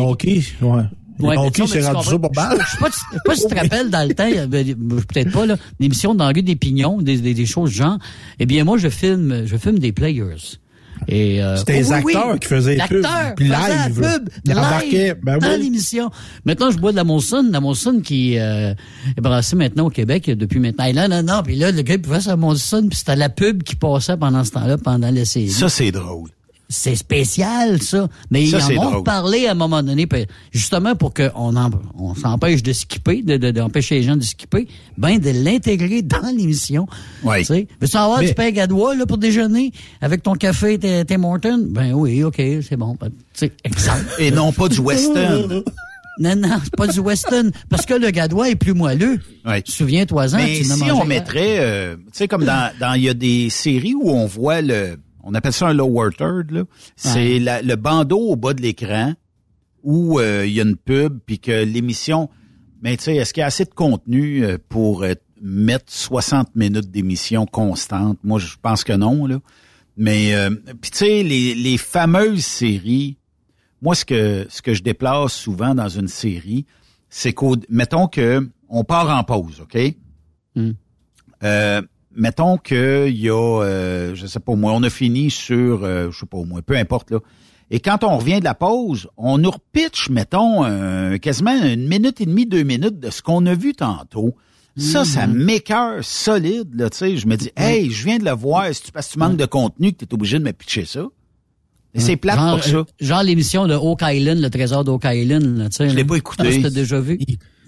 ouais. 0.61 0.83
Ouais, 1.27 1.35
c'est 1.35 1.41
mais 1.43 1.51
tu 1.51 1.61
rendu 1.61 2.09
ça 2.09 2.17
mal. 2.35 2.57
Je 2.65 2.71
sais 2.71 2.77
pas, 2.77 2.91
si- 2.91 2.99
je 3.11 3.15
sais 3.15 3.21
pas 3.25 3.35
si 3.35 3.41
tu 3.47 3.47
te 3.55 3.59
rappelles 3.59 3.89
dans 3.89 4.07
le 4.07 4.13
temps, 4.13 4.23
avait- 4.23 4.75
peut-être 4.75 5.31
pas, 5.31 5.45
là, 5.45 5.57
l'émission 5.79 6.15
dans 6.15 6.25
la 6.27 6.31
rue 6.33 6.41
des 6.43 6.55
Pignons, 6.55 7.01
des, 7.01 7.17
des, 7.17 7.33
des 7.33 7.45
choses 7.45 7.71
genre. 7.71 7.97
Eh 8.39 8.45
bien, 8.45 8.63
moi, 8.63 8.77
je 8.77 8.89
filme, 8.89 9.45
je 9.45 9.57
filme 9.57 9.79
des 9.79 9.91
players. 9.91 10.57
Et, 11.07 11.41
euh, 11.41 11.55
C'était 11.55 11.79
les 11.79 11.91
oh 11.91 11.95
oui, 12.03 12.13
acteurs 12.13 12.39
qui 12.39 12.47
faisaient 12.49 12.75
les 12.75 12.81
pubs, 12.87 13.05
puis 13.37 13.45
live. 13.45 13.55
la 14.01 14.19
pub, 14.19 14.29
Ils 14.45 14.51
live, 14.53 15.15
ben 15.23 15.37
dans 15.39 15.47
oui. 15.53 15.61
l'émission. 15.61 16.11
Maintenant, 16.43 16.71
je 16.71 16.77
bois 16.77 16.91
de 16.91 16.97
la 16.97 17.05
Monson, 17.05 17.47
la 17.49 17.61
Monson 17.61 18.01
qui 18.03 18.37
euh, 18.37 18.73
est 19.17 19.21
brassée 19.21 19.55
maintenant 19.55 19.85
au 19.85 19.89
Québec 19.89 20.25
depuis 20.29 20.59
maintenant. 20.59 20.83
Et 20.85 20.93
là, 20.93 21.07
non, 21.07 21.23
non, 21.23 21.41
puis 21.41 21.55
là, 21.55 21.71
le 21.71 21.81
gars, 21.83 21.93
il 21.95 22.01
pouvait 22.01 22.19
sa 22.19 22.35
Monson, 22.35 22.85
puis 22.89 22.97
c'était 22.97 23.15
la 23.15 23.29
pub 23.29 23.63
qui 23.63 23.75
passait 23.77 24.17
pendant 24.17 24.43
ce 24.43 24.51
temps-là, 24.51 24.77
pendant 24.77 25.09
la 25.09 25.23
série. 25.23 25.49
Ça, 25.49 25.69
c'est 25.69 25.91
drôle. 25.91 26.29
C'est 26.71 26.95
spécial, 26.95 27.81
ça. 27.81 28.07
Mais 28.29 28.45
Ça, 28.45 28.59
ils 28.69 28.77
en 28.77 28.81
ont 28.83 28.89
drôle. 28.91 29.03
parlé 29.03 29.47
à 29.47 29.51
un 29.51 29.55
moment 29.55 29.81
donné, 29.81 30.07
justement 30.51 30.95
pour 30.95 31.15
qu'on 31.15 31.55
en- 31.55 31.71
on 31.97 32.13
s'empêche 32.13 32.61
de 32.61 32.73
skipper, 32.73 33.23
de, 33.23 33.37
de- 33.37 33.49
d'empêcher 33.49 33.95
les 33.95 34.03
gens 34.03 34.15
de 34.15 34.23
skipper, 34.23 34.67
ben 34.95 35.17
de 35.17 35.31
l'intégrer 35.31 36.03
dans 36.03 36.29
l'émission. 36.35 36.85
Oui. 37.23 37.39
Tu 37.39 37.45
sais, 37.45 37.67
veux-tu 37.81 37.97
avoir 37.97 38.19
Mais- 38.19 38.27
du 38.27 38.33
pain 38.35 38.51
gadois 38.51 38.95
là, 38.95 39.07
pour 39.07 39.17
déjeuner 39.17 39.71
avec 39.99 40.21
ton 40.21 40.33
café 40.35 40.77
Tim 41.07 41.23
Hortons? 41.23 41.65
Ben 41.69 41.93
oui, 41.93 42.23
OK, 42.23 42.35
c'est 42.37 42.77
bon. 42.77 42.95
Ben, 43.01 43.09
tu 43.09 43.15
sais, 43.33 43.51
exemple. 43.63 44.05
Et 44.19 44.29
non 44.29 44.51
pas 44.51 44.67
du 44.69 44.79
western. 44.79 45.63
non, 46.19 46.35
non, 46.35 46.57
c'est 46.63 46.75
pas 46.75 46.85
du 46.87 46.99
western. 46.99 47.49
Parce 47.69 47.87
que 47.87 47.95
le 47.95 48.11
gadois 48.11 48.49
est 48.51 48.55
plus 48.55 48.73
moelleux. 48.75 49.19
Ouais. 49.43 49.63
Souviens-toi-en. 49.65 50.37
Mais 50.37 50.57
tu 50.59 50.65
si 50.65 50.91
on 50.91 51.03
mettrait, 51.05 51.57
euh, 51.61 51.95
tu 51.95 52.01
sais, 52.13 52.27
comme 52.27 52.45
dans, 52.45 52.69
dans, 52.79 52.93
il 52.93 53.03
y 53.03 53.09
a 53.09 53.15
des 53.15 53.49
séries 53.49 53.95
où 53.95 54.11
on 54.11 54.27
voit 54.27 54.61
le, 54.61 54.99
on 55.23 55.33
appelle 55.33 55.53
ça 55.53 55.67
un 55.67 55.73
lower 55.73 56.09
third, 56.17 56.51
là. 56.51 56.63
C'est 56.95 57.39
la- 57.39 57.61
le 57.61 57.75
bandeau 57.75 58.19
au 58.19 58.35
bas 58.35 58.53
de 58.53 58.61
l'écran 58.61 59.13
où 59.83 60.19
euh, 60.19 60.45
il 60.45 60.53
y 60.53 60.59
a 60.59 60.63
une 60.63 60.75
pub 60.75 61.19
puis 61.25 61.39
que 61.39 61.63
l'émission, 61.63 62.29
mais 62.81 62.97
tu 62.97 63.03
sais, 63.05 63.15
est-ce 63.15 63.33
qu'il 63.33 63.41
y 63.41 63.43
a 63.43 63.47
assez 63.47 63.65
de 63.65 63.73
contenu 63.73 64.43
euh, 64.43 64.57
pour 64.69 65.03
euh, 65.03 65.13
mettre 65.41 65.91
60 65.91 66.55
minutes 66.55 66.91
d'émission 66.91 67.45
constante? 67.45 68.17
Moi, 68.23 68.39
je 68.39 68.55
pense 68.61 68.83
que 68.83 68.93
non, 68.93 69.25
là. 69.25 69.39
Mais, 69.97 70.33
euh, 70.35 70.49
puis 70.81 70.91
tu 70.91 70.97
sais, 70.99 71.23
les, 71.23 71.55
les 71.55 71.77
fameuses 71.77 72.45
séries, 72.45 73.17
moi, 73.81 73.95
ce 73.95 74.05
que, 74.05 74.45
ce 74.49 74.61
que 74.61 74.73
je 74.73 74.81
déplace 74.83 75.33
souvent 75.33 75.75
dans 75.75 75.89
une 75.89 76.07
série, 76.07 76.65
c'est 77.09 77.33
qu'au, 77.33 77.55
mettons 77.69 78.07
que 78.07 78.47
on 78.69 78.83
part 78.83 79.09
en 79.09 79.23
pause, 79.23 79.61
OK? 79.61 79.77
Hmm. 80.55 80.71
Euh, 81.43 81.81
mettons 82.19 82.57
que 82.57 83.07
il 83.07 83.19
y 83.19 83.29
a, 83.29 83.33
euh, 83.63 84.13
je 84.13 84.27
sais 84.27 84.39
pas 84.39 84.53
moi, 84.55 84.73
on 84.73 84.83
a 84.83 84.89
fini 84.89 85.31
sur, 85.31 85.83
euh, 85.83 86.11
je 86.11 86.19
sais 86.19 86.25
pas 86.25 86.37
moi, 86.43 86.61
peu 86.61 86.75
importe 86.77 87.09
là. 87.11 87.19
Et 87.71 87.79
quand 87.79 88.03
on 88.03 88.17
revient 88.17 88.39
de 88.39 88.43
la 88.45 88.55
pause, 88.55 89.07
on 89.17 89.37
nous 89.37 89.51
repitch, 89.51 90.09
mettons, 90.09 90.65
euh, 90.65 91.17
quasiment 91.17 91.53
une 91.63 91.87
minute 91.87 92.19
et 92.19 92.25
demie, 92.25 92.45
deux 92.47 92.63
minutes 92.63 92.99
de 92.99 93.09
ce 93.11 93.21
qu'on 93.21 93.45
a 93.45 93.53
vu 93.53 93.73
tantôt. 93.73 94.35
Ça, 94.77 95.03
ça 95.03 95.27
m'écœure 95.27 96.03
solide, 96.03 96.69
là, 96.73 96.89
tu 96.89 96.97
sais. 96.99 97.17
Je 97.17 97.27
me 97.27 97.35
dis, 97.35 97.51
hey, 97.57 97.91
je 97.91 98.05
viens 98.05 98.17
de 98.17 98.23
le 98.23 98.31
voir, 98.31 98.65
c'est 98.71 98.91
parce 98.91 99.07
que 99.07 99.13
tu 99.13 99.19
manques 99.19 99.35
de 99.35 99.45
contenu 99.45 99.91
que 99.91 99.97
tu 99.97 100.05
es 100.05 100.13
obligé 100.13 100.39
de 100.39 100.43
me 100.43 100.53
pitcher 100.53 100.85
ça. 100.85 101.05
Et 101.93 101.99
c'est 101.99 102.15
plate 102.15 102.37
genre, 102.39 102.55
pour 102.55 102.63
ça. 102.63 102.75
euh, 102.77 102.83
Genre 103.01 103.23
l'émission 103.23 103.67
de 103.67 103.73
Oak 103.73 103.99
Island, 104.03 104.39
le 104.39 104.49
trésor 104.49 104.83
d'Oak 104.85 105.03
Island, 105.05 105.57
là, 105.57 105.69
tu 105.69 105.75
sais. 105.75 105.89
Je 105.89 105.95
l'ai 105.95 106.05
pas 106.05 106.15
écouté. 106.15 106.43
Ah, 106.47 106.61
t'as 106.61 106.69
déjà 106.69 106.99
vu? 107.01 107.19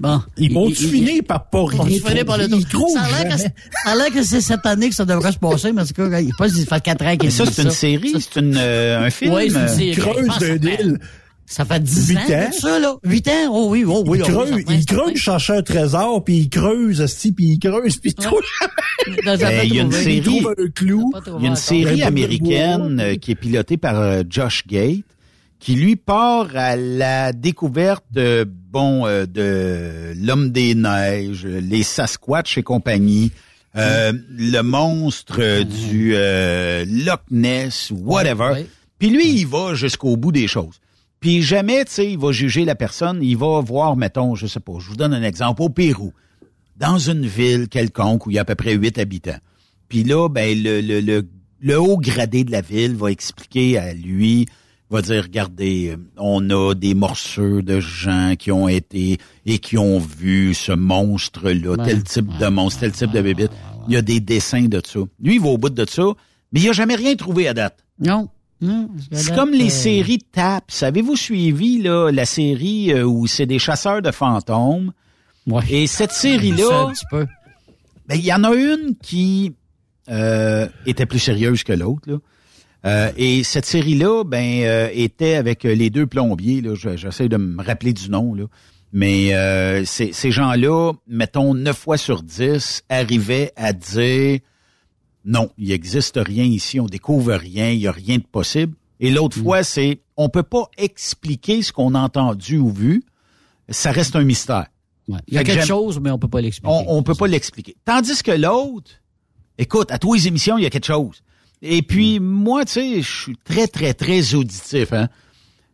Bon. 0.01 0.21
Ils 0.37 0.51
vont-tu 0.53 0.83
il- 0.83 0.89
finir 0.89 1.23
par 1.27 1.49
pas 1.49 1.65
rien? 1.65 1.79
On 1.81 1.85
se 1.85 1.99
finit 2.09 2.23
par 2.23 2.37
le 2.37 2.45
Ils 2.51 2.65
trouvent 2.65 2.93
Ça 2.93 3.03
a 3.03 3.95
l'air 3.95 4.11
que 4.11 4.23
c'est- 4.23 4.41
ça 4.41 4.55
cette 4.55 4.65
année 4.65 4.89
que 4.89 4.95
ça 4.95 5.05
devrait 5.05 5.31
se 5.31 5.37
passer, 5.37 5.71
mais 5.71 5.81
en 5.83 5.85
tout 5.85 5.93
cas, 5.93 6.19
il 6.19 6.33
passe, 6.37 6.53
il 6.57 6.65
fait 6.65 6.81
quatre 6.83 7.05
ans 7.05 7.11
qu'il 7.15 7.25
Mais 7.25 7.29
ça, 7.29 7.45
c'est 7.45 7.61
une 7.63 7.71
série, 7.71 8.13
c'est 8.19 8.39
une, 8.39 8.55
euh, 8.57 9.05
un 9.05 9.09
film. 9.09 9.33
Oui, 9.33 9.49
c'est 9.49 9.55
une 9.57 9.61
euh, 9.63 9.67
série. 9.67 9.93
Je 9.93 10.01
creuse 10.01 10.27
d'un 10.27 10.33
ça 10.33 10.39
fait- 10.39 10.83
île. 10.83 10.99
Ça 11.47 11.65
fait 11.65 11.83
10 11.83 12.07
Huit 12.11 12.17
ans, 12.17 12.21
ans. 12.33 12.49
ça, 12.57 12.79
là. 12.79 12.95
8 13.03 13.27
ans? 13.27 13.31
Oh 13.51 13.67
oui, 13.69 13.83
oh 13.85 14.03
oui. 14.07 14.19
il 14.19 14.21
oh 14.23 14.25
oui, 14.25 14.33
creuse, 14.33 14.49
certain, 14.55 14.73
il 14.73 14.85
creuse 14.85 15.15
chercher 15.17 15.53
un 15.53 15.61
trésor, 15.61 16.23
puis 16.23 16.37
il 16.37 16.49
creuse, 16.49 17.03
puis 17.35 17.45
il 17.45 17.59
creuse, 17.59 17.97
puis 17.97 18.11
il 18.11 18.13
trouve, 18.13 18.39
Dans 19.25 19.31
un 19.33 19.37
Ben, 19.37 19.61
il 19.65 19.75
y 19.75 19.79
a 19.79 19.81
une 19.81 19.91
série- 19.91 20.17
il 20.17 20.23
trouve 20.23 20.55
un 20.57 20.69
clou. 20.73 21.09
Pas 21.11 21.19
trouvé 21.21 21.37
Il 21.39 21.43
y 21.43 21.47
a 21.47 21.49
une 21.49 21.55
série 21.57 22.03
américaine 22.03 22.99
euh, 23.01 23.15
qui 23.15 23.31
est 23.31 23.35
pilotée 23.35 23.75
par 23.77 23.99
euh, 23.99 24.23
Josh 24.29 24.63
Gate, 24.65 25.03
qui 25.61 25.75
lui 25.75 25.95
part 25.95 26.47
à 26.55 26.75
la 26.75 27.33
découverte 27.33 28.03
de, 28.11 28.43
bon 28.43 29.05
euh, 29.05 29.27
de 29.27 30.11
l'homme 30.17 30.49
des 30.49 30.73
neiges, 30.73 31.45
les 31.45 31.83
Sasquatch 31.83 32.57
et 32.57 32.63
compagnie, 32.63 33.31
euh, 33.75 34.11
le 34.35 34.61
monstre 34.61 35.39
euh, 35.39 35.63
du 35.63 36.13
euh, 36.15 36.83
Loch 36.87 37.21
Ness, 37.29 37.93
whatever. 37.95 38.65
Puis 38.97 39.11
lui, 39.11 39.39
il 39.39 39.47
va 39.47 39.75
jusqu'au 39.75 40.17
bout 40.17 40.31
des 40.31 40.47
choses. 40.47 40.81
Puis 41.19 41.43
jamais, 41.43 41.85
tu 41.85 41.91
sais, 41.91 42.11
il 42.11 42.17
va 42.17 42.31
juger 42.31 42.65
la 42.65 42.75
personne. 42.75 43.19
Il 43.21 43.37
va 43.37 43.61
voir, 43.61 43.95
mettons, 43.95 44.33
je 44.33 44.47
sais 44.47 44.59
pas, 44.59 44.73
je 44.79 44.89
vous 44.89 44.95
donne 44.95 45.13
un 45.13 45.23
exemple, 45.23 45.61
au 45.61 45.69
Pérou, 45.69 46.11
dans 46.75 46.97
une 46.97 47.27
ville 47.27 47.69
quelconque 47.69 48.25
où 48.25 48.31
il 48.31 48.33
y 48.33 48.39
a 48.39 48.41
à 48.41 48.45
peu 48.45 48.55
près 48.55 48.73
huit 48.73 48.97
habitants. 48.97 49.39
Puis 49.87 50.03
là, 50.03 50.27
ben, 50.27 50.57
le, 50.61 50.81
le, 50.81 51.01
le, 51.01 51.27
le 51.59 51.79
haut 51.79 51.97
gradé 51.97 52.43
de 52.43 52.51
la 52.51 52.61
ville 52.61 52.95
va 52.95 53.11
expliquer 53.11 53.77
à 53.77 53.93
lui, 53.93 54.47
va 54.91 55.01
dire, 55.01 55.23
regardez, 55.23 55.89
euh, 55.91 55.97
on 56.17 56.49
a 56.49 56.73
des 56.73 56.93
morceaux 56.93 57.61
de 57.61 57.79
gens 57.79 58.35
qui 58.37 58.51
ont 58.51 58.67
été 58.67 59.17
et 59.45 59.59
qui 59.59 59.77
ont 59.77 59.99
vu 59.99 60.53
ce 60.53 60.71
monstre-là, 60.71 61.77
tel 61.83 62.03
type 62.03 62.37
de 62.37 62.47
monstre, 62.47 62.81
tel 62.81 62.89
ouais, 62.89 62.95
type 62.95 63.11
de 63.11 63.21
bébite. 63.21 63.51
ouais, 63.51 63.85
Il 63.87 63.93
y 63.93 63.97
a 63.97 64.01
des 64.01 64.19
dessins 64.19 64.65
de 64.65 64.81
ça. 64.85 64.99
Lui, 65.21 65.35
il 65.35 65.41
va 65.41 65.49
au 65.49 65.57
bout 65.57 65.69
de 65.69 65.85
ça, 65.89 66.03
mais 66.51 66.59
il 66.59 66.69
a 66.69 66.73
jamais 66.73 66.95
rien 66.95 67.15
trouvé 67.15 67.47
à 67.47 67.53
date. 67.53 67.77
Non. 67.99 68.29
Non, 68.63 68.89
C'est 69.11 69.33
comme 69.33 69.53
les 69.53 69.71
séries 69.71 70.19
de 70.19 70.25
TAP. 70.31 70.65
Savez-vous 70.67 71.15
suivi 71.15 71.81
là, 71.81 72.11
la 72.11 72.25
série 72.25 72.93
euh, 72.93 73.03
où 73.05 73.25
c'est 73.25 73.47
des 73.47 73.57
chasseurs 73.57 74.03
de 74.03 74.11
fantômes? 74.11 74.93
Ouais. 75.47 75.63
Et 75.71 75.87
cette 75.87 76.11
série-là. 76.11 76.91
Ben, 78.07 78.15
il 78.15 78.25
y 78.25 78.31
en 78.31 78.43
a 78.43 78.53
une 78.53 78.95
qui 79.01 79.53
euh, 80.09 80.67
était 80.85 81.07
plus 81.07 81.17
sérieuse 81.17 81.63
que 81.63 81.73
l'autre. 81.73 82.19
Euh, 82.85 83.11
et 83.15 83.43
cette 83.43 83.65
série-là, 83.65 84.23
ben, 84.23 84.63
euh, 84.63 84.89
était 84.93 85.35
avec 85.35 85.63
les 85.63 85.89
deux 85.89 86.07
plombiers. 86.07 86.61
Là, 86.61 86.73
Je- 86.75 86.97
j'essaie 86.97 87.29
de 87.29 87.37
me 87.37 87.61
rappeler 87.63 87.93
du 87.93 88.09
nom 88.09 88.33
là. 88.33 88.45
Mais 88.93 89.33
euh, 89.35 89.85
ces, 89.85 90.31
gens-là, 90.31 90.91
mettons 91.07 91.53
9 91.53 91.77
fois 91.77 91.97
sur 91.97 92.23
10, 92.23 92.83
arrivaient 92.89 93.53
à 93.55 93.71
dire 93.71 94.39
non, 95.23 95.49
il 95.57 95.69
n'existe 95.69 96.17
rien 96.21 96.43
ici, 96.43 96.79
on 96.79 96.87
découvre 96.87 97.33
rien, 97.33 97.69
il 97.69 97.77
n'y 97.79 97.87
a 97.87 97.91
rien 97.91 98.17
de 98.17 98.23
possible. 98.23 98.73
Et 98.99 99.11
l'autre 99.11 99.37
fois, 99.37 99.63
c'est 99.63 100.01
on 100.17 100.29
peut 100.29 100.43
pas 100.43 100.67
expliquer 100.77 101.61
ce 101.61 101.71
qu'on 101.71 101.95
a 101.95 101.99
entendu 101.99 102.57
ou 102.57 102.69
vu, 102.71 103.03
ça 103.69 103.91
reste 103.91 104.15
un 104.15 104.23
mystère. 104.23 104.65
Il 105.07 105.33
y 105.33 105.37
a 105.37 105.39
Fait 105.41 105.45
quelque 105.45 105.65
chose, 105.65 105.99
mais 105.99 106.11
on 106.11 106.17
peut 106.19 106.27
pas 106.27 106.41
l'expliquer. 106.41 106.73
on, 106.87 106.97
on 106.97 107.03
peut 107.03 107.15
pas 107.15 107.27
l'expliquer. 107.27 107.75
Tandis 107.85 108.21
que 108.23 108.31
l'autre, 108.31 108.91
écoute, 109.57 109.91
à 109.91 109.99
tous 109.99 110.13
les 110.15 110.27
émissions, 110.27 110.57
il 110.57 110.63
y 110.63 110.65
a 110.67 110.69
quelque 110.69 110.85
chose. 110.87 111.21
Et 111.61 111.81
puis, 111.81 112.19
moi, 112.19 112.65
tu 112.65 112.73
sais, 112.73 113.01
je 113.01 113.09
suis 113.23 113.37
très, 113.43 113.67
très, 113.67 113.93
très 113.93 114.33
auditif. 114.33 114.93
Hein? 114.93 115.07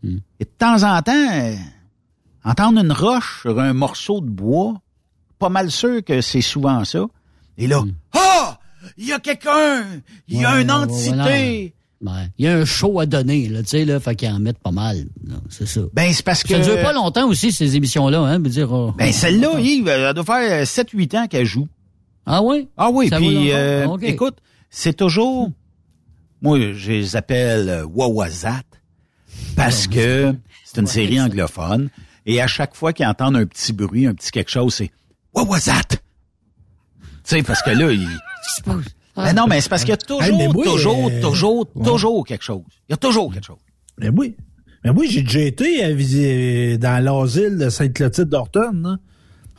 Et 0.03 0.43
de 0.43 0.49
temps 0.57 0.83
en 0.83 1.01
temps, 1.01 1.13
euh, 1.33 1.55
entendre 2.43 2.81
une 2.81 2.91
roche 2.91 3.41
sur 3.41 3.59
un 3.59 3.73
morceau 3.73 4.19
de 4.21 4.29
bois, 4.29 4.75
pas 5.39 5.49
mal 5.49 5.71
sûr 5.71 6.03
que 6.03 6.21
c'est 6.21 6.41
souvent 6.41 6.83
ça. 6.85 7.05
Et 7.57 7.67
là, 7.67 7.83
ah! 8.13 8.59
Il 8.97 9.05
y 9.07 9.13
a 9.13 9.19
quelqu'un! 9.19 9.83
Il 10.27 10.39
y 10.41 10.45
a 10.45 10.53
Ouais, 10.55 10.61
une 10.61 10.71
entité! 10.71 11.09
ouais, 11.11 11.15
non. 11.15 12.11
Ouais. 12.13 12.27
Il 12.37 12.45
y 12.45 12.47
a 12.47 12.55
un 12.57 12.63
show 12.65 12.99
à 12.99 13.05
donner, 13.07 13.47
là, 13.49 13.63
tu 13.63 13.69
sais, 13.69 13.85
là, 13.85 13.99
fait 13.99 14.15
qu'ils 14.15 14.29
en 14.29 14.39
mettent 14.39 14.59
pas 14.59 14.71
mal. 14.71 15.05
C'est 15.49 15.65
ça. 15.67 15.81
Ben, 15.93 16.13
c'est 16.13 16.23
parce 16.23 16.43
que... 16.43 16.49
Ça 16.49 16.59
dure 16.59 16.81
pas 16.83 16.93
longtemps 16.93 17.27
aussi, 17.27 17.51
ces 17.51 17.75
émissions-là, 17.75 18.19
hein, 18.19 18.37
veut 18.37 18.49
dire. 18.49 18.71
oh, 18.71 18.93
Ben, 18.95 19.11
celle-là. 19.11 19.59
Yves, 19.59 19.87
elle 19.87 20.13
doit 20.13 20.23
faire 20.23 20.63
7-8 20.63 21.17
ans 21.17 21.27
qu'elle 21.27 21.45
joue. 21.47 21.67
Ah 22.25 22.43
oui? 22.43 22.67
Ah 22.77 22.91
oui, 22.91 23.09
puis 23.09 23.51
euh, 23.51 23.87
Ok. 23.87 24.03
écoute, 24.03 24.35
c'est 24.69 24.95
toujours 24.95 25.49
moi 26.41 26.59
je 26.73 26.91
les 26.91 27.15
appelle 27.15 27.69
euh, 27.69 27.85
Wawazat 27.85 28.63
parce 29.55 29.87
que 29.87 30.33
c'est 30.65 30.79
une 30.79 30.87
série 30.87 31.19
anglophone 31.19 31.89
et 32.25 32.41
à 32.41 32.47
chaque 32.47 32.75
fois 32.75 32.93
qu'ils 32.93 33.05
entendent 33.05 33.37
un 33.37 33.45
petit 33.45 33.73
bruit, 33.73 34.05
un 34.05 34.13
petit 34.13 34.31
quelque 34.31 34.51
chose, 34.51 34.75
c'est 34.75 34.91
Wawazat. 35.33 35.81
Tu 35.89 35.99
sais 37.23 37.43
parce 37.43 37.61
que 37.61 37.71
là 37.71 37.91
il 37.91 38.07
Ben 39.15 39.33
non, 39.33 39.47
mais 39.47 39.61
c'est 39.61 39.69
parce 39.69 39.81
qu'il 39.81 39.89
y 39.89 39.93
a 39.93 39.97
toujours 39.97 40.23
Hey, 40.23 40.37
mais 40.37 40.47
moi, 40.47 40.63
toujours 40.63 41.09
euh, 41.09 41.21
toujours 41.21 41.67
ouais. 41.75 41.85
toujours 41.85 42.25
quelque 42.25 42.43
chose. 42.43 42.63
Il 42.87 42.91
y 42.91 42.93
a 42.93 42.97
toujours 42.97 43.33
quelque 43.33 43.45
chose. 43.45 43.57
Mais 43.97 44.09
oui. 44.09 44.35
Mais 44.83 44.91
oui, 44.91 45.07
j'ai 45.09 45.23
déjà 45.23 45.41
été 45.41 45.83
à 45.83 46.77
dans 46.77 47.03
l'asile 47.03 47.57
de 47.57 47.69
Sainte-Clotilde 47.69 48.29
d'Orton. 48.29 48.97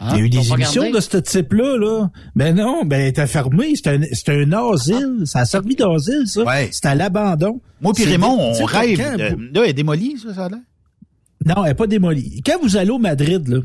Là. 0.00 0.06
Ah, 0.10 0.12
Il 0.14 0.18
y 0.18 0.22
a 0.22 0.24
eu 0.26 0.30
t'as 0.30 0.38
des 0.40 0.52
émissions 0.52 0.82
regardé? 0.82 0.96
de 0.98 1.00
ce 1.00 1.16
type-là, 1.18 1.76
là. 1.78 2.10
Ben 2.36 2.54
non, 2.54 2.84
ben, 2.84 3.00
elle 3.00 3.08
était 3.08 3.26
fermée. 3.26 3.74
C'était 3.74 3.90
un, 3.90 4.02
c'était 4.12 4.42
un 4.44 4.52
asile. 4.52 5.22
Ça 5.24 5.40
a 5.40 5.44
servi 5.44 5.74
d'asile, 5.74 6.22
ça. 6.26 6.42
C'était 6.70 6.88
à 6.88 6.94
l'abandon. 6.94 7.60
Moi 7.80 7.92
puis 7.94 8.04
C'est- 8.04 8.10
Raymond, 8.10 8.52
on 8.60 8.64
rêve. 8.64 8.98
quand- 8.98 9.16
de- 9.16 9.54
Là, 9.54 9.62
elle 9.64 9.70
est 9.70 9.72
démolie, 9.72 10.16
ça, 10.22 10.34
ça 10.34 10.44
a 10.46 10.48
l'air? 10.48 10.58
Non, 11.46 11.64
elle 11.64 11.70
n'est 11.70 11.74
pas 11.74 11.86
démolie. 11.86 12.42
Quand 12.44 12.60
vous 12.62 12.76
allez 12.76 12.90
au 12.90 12.98
Madrid, 12.98 13.46
là, 13.48 13.58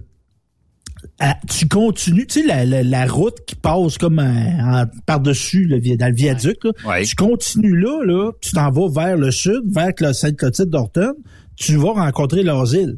à- 1.20 1.38
tu 1.50 1.68
continues, 1.68 2.26
tu 2.28 2.42
sais, 2.42 2.48
la, 2.48 2.66
la, 2.66 2.82
la 2.84 3.06
route 3.06 3.38
qui 3.46 3.56
passe 3.56 3.98
comme 3.98 4.20
en- 4.20 4.82
en- 4.82 4.86
par-dessus, 5.06 5.66
le 5.66 5.80
dans 5.98 6.08
le 6.08 6.14
viaduc, 6.16 6.58
là, 6.64 6.72
tu 7.04 7.16
continues 7.16 7.78
là, 7.80 8.04
là, 8.06 8.32
tu 8.42 8.52
t'en 8.52 8.72
vas 8.72 8.88
vers 8.90 9.18
le 9.18 9.32
sud, 9.32 9.62
vers 9.68 9.92
la 10.00 10.14
Sainte-Clotilde 10.14 10.70
d'Orton, 10.70 11.14
tu 11.56 11.76
vas 11.76 11.92
rencontrer 11.94 12.44
l'asile. 12.44 12.98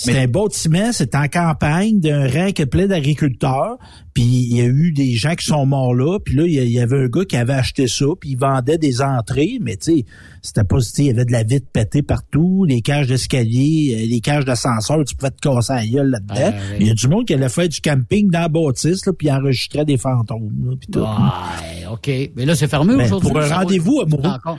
C'est 0.00 0.16
un 0.16 0.28
bâtiment, 0.28 0.92
c'est 0.92 1.16
en 1.16 1.26
campagne 1.26 1.98
d'un 1.98 2.28
rang 2.30 2.52
plein 2.70 2.86
d'agriculteurs. 2.86 3.78
Puis 4.18 4.48
il 4.50 4.56
y 4.56 4.60
a 4.62 4.64
eu 4.64 4.90
des 4.90 5.12
gens 5.14 5.36
qui 5.36 5.46
sont 5.46 5.64
morts 5.64 5.94
là. 5.94 6.18
Puis 6.18 6.34
là, 6.34 6.42
il 6.44 6.52
y 6.72 6.80
avait 6.80 7.04
un 7.04 7.06
gars 7.06 7.24
qui 7.24 7.36
avait 7.36 7.52
acheté 7.52 7.86
ça. 7.86 8.04
Puis 8.20 8.30
il 8.30 8.36
vendait 8.36 8.76
des 8.76 9.00
entrées. 9.00 9.58
Mais 9.60 9.76
tu 9.76 9.98
sais, 9.98 10.04
c'était 10.42 10.64
pas... 10.64 10.78
tu 10.78 10.82
sais, 10.86 11.02
Il 11.02 11.06
y 11.06 11.10
avait 11.10 11.24
de 11.24 11.30
la 11.30 11.44
vitre 11.44 11.68
pétée 11.72 12.02
partout. 12.02 12.64
Les 12.68 12.80
cages 12.80 13.06
d'escalier, 13.06 13.94
euh, 13.96 14.06
les 14.10 14.18
cages 14.20 14.44
d'ascenseur. 14.44 15.04
Tu 15.04 15.14
pouvais 15.14 15.30
te 15.30 15.38
casser 15.40 15.72
la 15.72 15.86
gueule 15.86 16.10
là-dedans. 16.10 16.34
Ouais. 16.34 16.76
Il 16.80 16.88
y 16.88 16.90
a 16.90 16.94
du 16.94 17.06
monde 17.06 17.26
qui 17.26 17.34
allait 17.34 17.48
faire 17.48 17.68
du 17.68 17.80
camping 17.80 18.28
dans 18.28 18.40
la 18.40 18.48
bâtisse. 18.48 19.06
Là, 19.06 19.12
puis 19.16 19.28
il 19.28 19.30
enregistrait 19.30 19.84
des 19.84 19.98
fantômes. 19.98 20.50
Là, 20.68 20.74
puis 20.80 20.88
tout. 20.90 20.98
Ouais, 20.98 21.86
OK. 21.92 22.10
Mais 22.34 22.44
là, 22.44 22.56
c'est 22.56 22.66
fermé 22.66 22.96
Ben, 22.96 23.04
aujourd'hui. 23.04 23.28
pour 23.30 23.38
un 23.40 23.46
rendez-vous 23.48 24.00
amoureux. 24.00 24.22
Oui, 24.24 24.30
encore- 24.34 24.58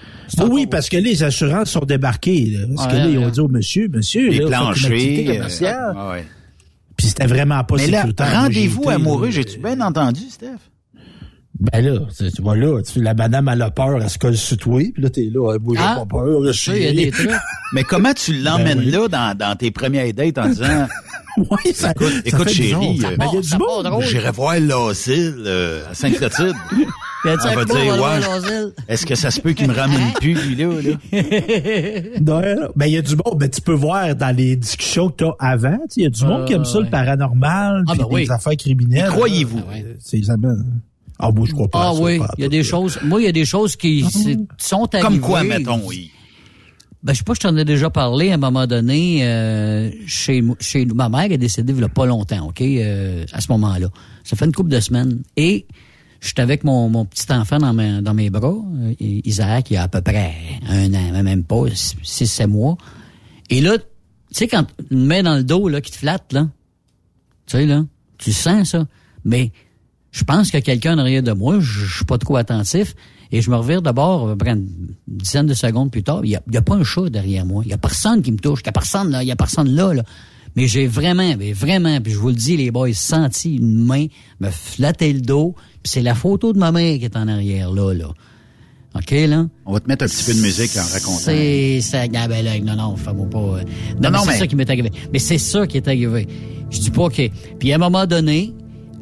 oui, 0.51 0.67
parce 0.67 0.87
que 0.87 0.95
les 0.95 1.21
assurances 1.21 1.71
sont 1.71 1.81
débarquées. 1.85 2.45
là. 2.45 2.59
parce 2.77 2.87
Ouais, 2.87 2.93
que 2.93 2.97
là, 2.97 3.09
ils 3.09 3.17
ont 3.17 3.29
dit 3.29 3.41
au 3.41 3.49
monsieur, 3.49 3.89
monsieur, 3.89 4.29
Les 4.29 4.39
là, 4.39 4.47
planchers. 4.47 5.25
commerciale. 5.25 5.93
euh, 5.97 5.99
ah 5.99 6.09
ouais. 6.11 6.23
Puis 6.99 7.07
c'était 7.07 7.27
vraiment 7.27 7.63
pas 7.63 7.75
Mais 7.77 7.87
là, 7.87 8.05
rendez-vous 8.19 8.89
amoureux, 8.89 9.27
là, 9.27 9.31
j'ai-tu 9.31 9.57
bien 9.59 9.79
entendu, 9.79 10.21
Steph? 10.29 10.47
Ben 11.57 11.81
là, 11.83 11.99
tu 12.17 12.29
tu 12.31 12.41
vois 12.41 12.57
là, 12.57 12.81
tu, 12.81 13.01
la 13.01 13.13
madame 13.13 13.47
elle 13.49 13.61
a 13.61 13.71
peur, 13.71 14.01
elle 14.01 14.09
se 14.09 14.17
colle 14.17 14.35
sur 14.35 14.57
toi, 14.57 14.81
puis 14.93 15.01
là 15.01 15.09
t'es 15.09 15.29
là, 15.33 15.57
moi 15.59 15.75
j'ai 15.77 15.81
Ah, 15.83 15.95
pas 15.99 16.05
peur, 16.17 16.43
je 16.45 16.51
ça, 16.51 16.75
il 16.75 16.83
y 16.83 16.85
a 16.85 16.89
suis- 16.89 16.95
des 17.05 17.11
trucs. 17.11 17.31
Mais 17.73 17.83
comment 17.83 18.13
tu 18.13 18.33
l'emmènes 18.33 18.79
Ben 18.79 18.85
oui. 18.85 18.91
là 18.91 19.07
dans, 19.07 19.37
dans 19.37 19.55
tes 19.55 19.71
premières 19.71 20.13
dates 20.13 20.37
en 20.37 20.47
disant 20.49 20.87
Oui, 21.37 21.73
ça, 21.73 21.91
Écoute, 21.91 22.07
ça 22.11 22.21
écoute 22.25 22.47
fait 22.49 22.53
chérie, 22.53 23.01
euh, 23.05 23.15
Ben, 23.17 23.27
il 23.31 23.35
y 23.35 23.37
a 23.37 23.41
du 23.41 23.57
monde. 23.57 24.01
j'irai 24.03 24.31
voir 24.31 24.59
l'asile 24.59 25.35
euh, 25.45 25.83
à 25.89 25.93
Sainte-Clotilde. 25.93 26.55
On 27.25 27.35
va 27.35 27.65
dire, 27.65 28.01
ouais, 28.01 28.71
est-ce 28.87 29.05
que 29.05 29.15
ça 29.15 29.29
se 29.31 29.41
peut 29.41 29.51
qu'il 29.53 29.67
me 29.67 29.73
ramène 29.73 30.13
plus, 30.21 30.33
lui, 30.35 30.55
là? 30.55 30.67
là? 30.67 30.91
Non, 32.21 32.41
non. 32.41 32.67
Ben, 32.75 32.85
il 32.85 32.93
y 32.93 32.97
a 32.97 33.01
du 33.01 33.15
monde, 33.15 33.37
ben, 33.37 33.49
tu 33.49 33.61
peux 33.61 33.73
voir 33.73 34.15
dans 34.15 34.35
les 34.35 34.55
discussions 34.55 35.09
que 35.09 35.17
tu 35.17 35.23
as 35.25 35.33
avant, 35.39 35.77
tu 35.77 35.79
sais, 35.89 36.01
il 36.01 36.03
y 36.03 36.07
a 36.07 36.09
du 36.09 36.23
monde 36.25 36.45
qui 36.45 36.53
aime 36.53 36.65
ça, 36.65 36.79
le 36.79 36.89
paranormal, 36.89 37.83
Ah, 37.87 37.91
puis 37.91 37.99
ben 37.99 38.07
oui. 38.09 38.23
des 38.23 38.31
affaires 38.31 38.55
criminelles. 38.57 39.09
Croyez-vous? 39.09 39.59
Euh, 39.59 39.93
C'est 39.99 40.23
jamais... 40.23 40.47
Ah, 41.21 41.31
moi, 41.31 41.45
je 41.45 41.53
crois 41.53 41.67
pas 41.67 41.89
Ah 41.89 41.93
ça, 41.93 42.01
oui, 42.01 42.21
il 42.37 42.43
y 42.43 42.45
a 42.45 42.49
des 42.49 42.57
là. 42.59 42.63
choses. 42.63 42.97
Moi, 43.03 43.21
il 43.21 43.25
y 43.25 43.27
a 43.27 43.33
des 43.33 43.43
choses 43.43 43.75
qui 43.75 44.05
c'est- 44.09 44.37
sont 44.57 44.87
arrivées. 44.95 45.01
Comme 45.09 45.19
quoi, 45.19 45.43
mettons, 45.43 45.81
oui. 45.85 46.11
Ben, 47.03 47.11
je 47.13 47.17
sais 47.17 47.23
pas, 47.25 47.33
je 47.33 47.39
t'en 47.41 47.55
ai 47.57 47.65
déjà 47.65 47.89
parlé 47.89 48.31
à 48.31 48.35
un 48.35 48.37
moment 48.37 48.65
donné. 48.67 49.19
euh, 49.23 49.89
chez, 50.07 50.41
chez 50.61 50.85
nous. 50.85 50.95
Ma 50.95 51.09
mère 51.09 51.29
est 51.31 51.37
décédée 51.37 51.73
il 51.73 51.79
y 51.81 51.83
a 51.83 51.89
pas 51.89 52.05
longtemps, 52.05 52.47
OK, 52.47 52.61
euh, 52.61 53.25
à 53.33 53.41
ce 53.41 53.51
moment-là. 53.51 53.87
Ça 54.23 54.37
fait 54.37 54.45
une 54.45 54.53
couple 54.53 54.69
de 54.69 54.79
semaines. 54.79 55.21
Et 55.35 55.65
j'étais 56.21 56.41
avec 56.41 56.63
mon, 56.63 56.89
mon 56.89 57.05
petit 57.05 57.31
enfant 57.31 57.57
dans 57.57 57.73
mes, 57.73 58.01
dans 58.01 58.13
mes 58.13 58.29
bras, 58.29 58.55
euh, 58.81 58.93
Isaac, 58.99 59.71
il 59.71 59.75
y 59.75 59.77
a 59.77 59.83
à 59.83 59.87
peu 59.87 60.01
près 60.01 60.33
un 60.67 60.93
an, 60.93 61.23
même 61.23 61.43
pas, 61.43 61.63
six, 61.73 62.27
sept 62.27 62.47
mois. 62.47 62.77
Et 63.49 63.61
là, 63.61 63.77
tu 63.77 63.85
sais, 64.31 64.47
quand 64.47 64.65
une 64.91 65.05
main 65.05 65.23
dans 65.23 65.35
le 65.35 65.43
dos, 65.43 65.69
là, 65.69 65.81
qui 65.81 65.91
te 65.91 65.97
flatte, 65.97 66.33
là, 66.33 66.47
tu 67.45 67.57
sais, 67.57 67.65
là, 67.65 67.85
tu 68.17 68.31
sens 68.31 68.69
ça. 68.69 68.87
Mais 69.25 69.51
je 70.11 70.23
pense 70.23 70.53
a 70.53 70.61
quelqu'un 70.61 70.95
derrière 70.95 71.23
de 71.23 71.31
moi, 71.31 71.59
je 71.59 71.85
suis 71.85 72.05
pas 72.05 72.17
trop 72.17 72.35
attentif, 72.35 72.95
et 73.31 73.41
je 73.41 73.49
me 73.51 73.55
revire 73.55 73.81
d'abord, 73.81 74.35
une 74.45 74.67
dizaine 75.07 75.45
de 75.45 75.53
secondes 75.53 75.91
plus 75.91 76.03
tard, 76.03 76.21
il 76.23 76.31
y 76.31 76.35
a, 76.35 76.41
y 76.51 76.57
a 76.57 76.61
pas 76.61 76.75
un 76.75 76.83
chat 76.83 77.09
derrière 77.09 77.45
moi, 77.45 77.63
il 77.65 77.69
y 77.69 77.73
a 77.73 77.77
personne 77.77 78.21
qui 78.21 78.31
me 78.31 78.39
touche, 78.39 78.61
il 78.61 78.65
y 78.65 78.69
a 78.69 78.71
personne 78.71 79.11
là, 79.11 79.23
il 79.23 79.27
y 79.27 79.31
a 79.31 79.35
personne 79.35 79.69
là, 79.69 79.93
là. 79.93 80.03
Mais 80.55 80.67
j'ai 80.67 80.87
vraiment, 80.87 81.35
mais 81.37 81.53
vraiment, 81.53 82.01
puis 82.01 82.11
je 82.11 82.17
vous 82.17 82.29
le 82.29 82.35
dis, 82.35 82.57
les 82.57 82.71
boys, 82.71 82.93
senti 82.93 83.57
une 83.57 83.85
main 83.85 84.07
me 84.39 84.49
flatter 84.49 85.13
le 85.13 85.21
dos, 85.21 85.55
c'est 85.83 86.01
la 86.01 86.15
photo 86.15 86.53
de 86.53 86.59
ma 86.59 86.71
mère 86.71 86.97
qui 86.99 87.05
est 87.05 87.15
en 87.17 87.27
arrière, 87.27 87.71
là, 87.71 87.93
là. 87.93 88.07
OK, 88.95 89.11
là? 89.11 89.45
On 89.67 89.73
va 89.73 89.79
te 89.79 89.87
mettre 89.87 90.03
un 90.05 90.07
petit 90.07 90.23
peu 90.23 90.33
de 90.33 90.41
musique 90.41 90.71
en 90.77 90.81
racontant. 90.93 91.19
C'est 91.19 91.79
ça, 91.81 91.99
ah, 92.15 92.27
ben 92.27 92.43
là, 92.43 92.59
non, 92.59 92.75
non, 92.75 92.95
fais-moi 92.95 93.29
pas. 93.29 93.37
euh, 93.37 93.63
Non, 94.01 94.09
Non, 94.09 94.17
non, 94.17 94.19
c'est 94.23 94.31
mais- 94.31 94.37
ça 94.39 94.47
qui 94.47 94.55
m'est 94.55 94.69
arrivé. 94.69 94.91
Mais 95.13 95.19
c'est 95.19 95.37
ça 95.37 95.67
qui 95.67 95.77
est 95.77 95.87
arrivé. 95.87 96.27
Je 96.71 96.79
dis 96.79 96.89
pas 96.91 97.07
que. 97.09 97.27
Puis 97.59 97.71
à 97.71 97.75
un 97.75 97.77
moment 97.77 98.07
donné, 98.07 98.51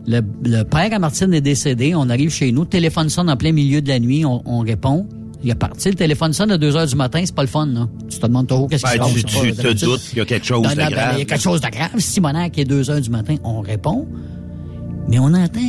le, 0.05 0.21
le 0.43 0.63
père 0.63 0.89
à 0.93 0.99
Martine 0.99 1.33
est 1.33 1.41
décédé. 1.41 1.95
On 1.95 2.09
arrive 2.09 2.29
chez 2.31 2.51
nous, 2.51 2.61
le 2.61 2.67
téléphone 2.67 3.09
sonne 3.09 3.29
en 3.29 3.37
plein 3.37 3.53
milieu 3.53 3.81
de 3.81 3.87
la 3.87 3.99
nuit, 3.99 4.25
on, 4.25 4.41
on 4.45 4.59
répond. 4.59 5.07
Il 5.43 5.51
a 5.51 5.55
parti, 5.55 5.87
le 5.89 5.95
téléphone 5.95 6.33
sonne 6.33 6.51
à 6.51 6.57
2 6.57 6.75
heures 6.75 6.87
du 6.87 6.95
matin, 6.95 7.21
c'est 7.23 7.33
pas 7.35 7.43
le 7.43 7.47
fun, 7.47 7.67
là. 7.67 7.87
Tu 8.09 8.17
te 8.19 8.25
demandes 8.25 8.47
toujours 8.47 8.67
qu'est-ce 8.67 8.83
qui 8.91 8.97
Ben, 8.97 9.05
se 9.07 9.21
passe. 9.23 9.25
tu, 9.43 9.53
te 9.53 9.85
doutes 9.85 10.01
qu'il 10.01 10.17
y 10.17 10.21
a 10.21 10.25
quelque 10.25 10.45
chose 10.45 10.63
Non, 10.63 10.69
de 10.69 10.75
non, 10.75 10.85
ben, 10.87 10.89
grave. 10.91 11.13
Il 11.15 11.19
y 11.19 11.21
a 11.21 11.25
quelque 11.25 11.41
chose 11.43 11.61
de 11.61 11.67
grave. 11.69 11.91
Simonac 11.99 12.51
qui 12.51 12.61
est 12.61 12.65
2 12.65 12.89
heures 12.89 12.99
du 13.01 13.09
matin, 13.09 13.35
on 13.43 13.61
répond. 13.61 14.05
Mais 15.07 15.19
on 15.19 15.33
entend. 15.33 15.59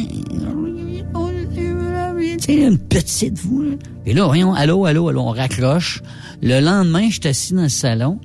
Une 2.49 2.79
petite 2.79 3.39
voix. 3.39 3.65
Et 4.07 4.15
là, 4.15 4.25
voyons, 4.25 4.55
allô, 4.55 4.87
allô, 4.87 5.09
allô, 5.09 5.21
on 5.21 5.31
raccroche. 5.33 6.03
Le 6.43 6.61
lendemain, 6.61 7.09
je 7.11 7.21
suis 7.21 7.29
assis 7.29 7.53
dans 7.53 7.63
le 7.63 7.69
salon. 7.69 8.19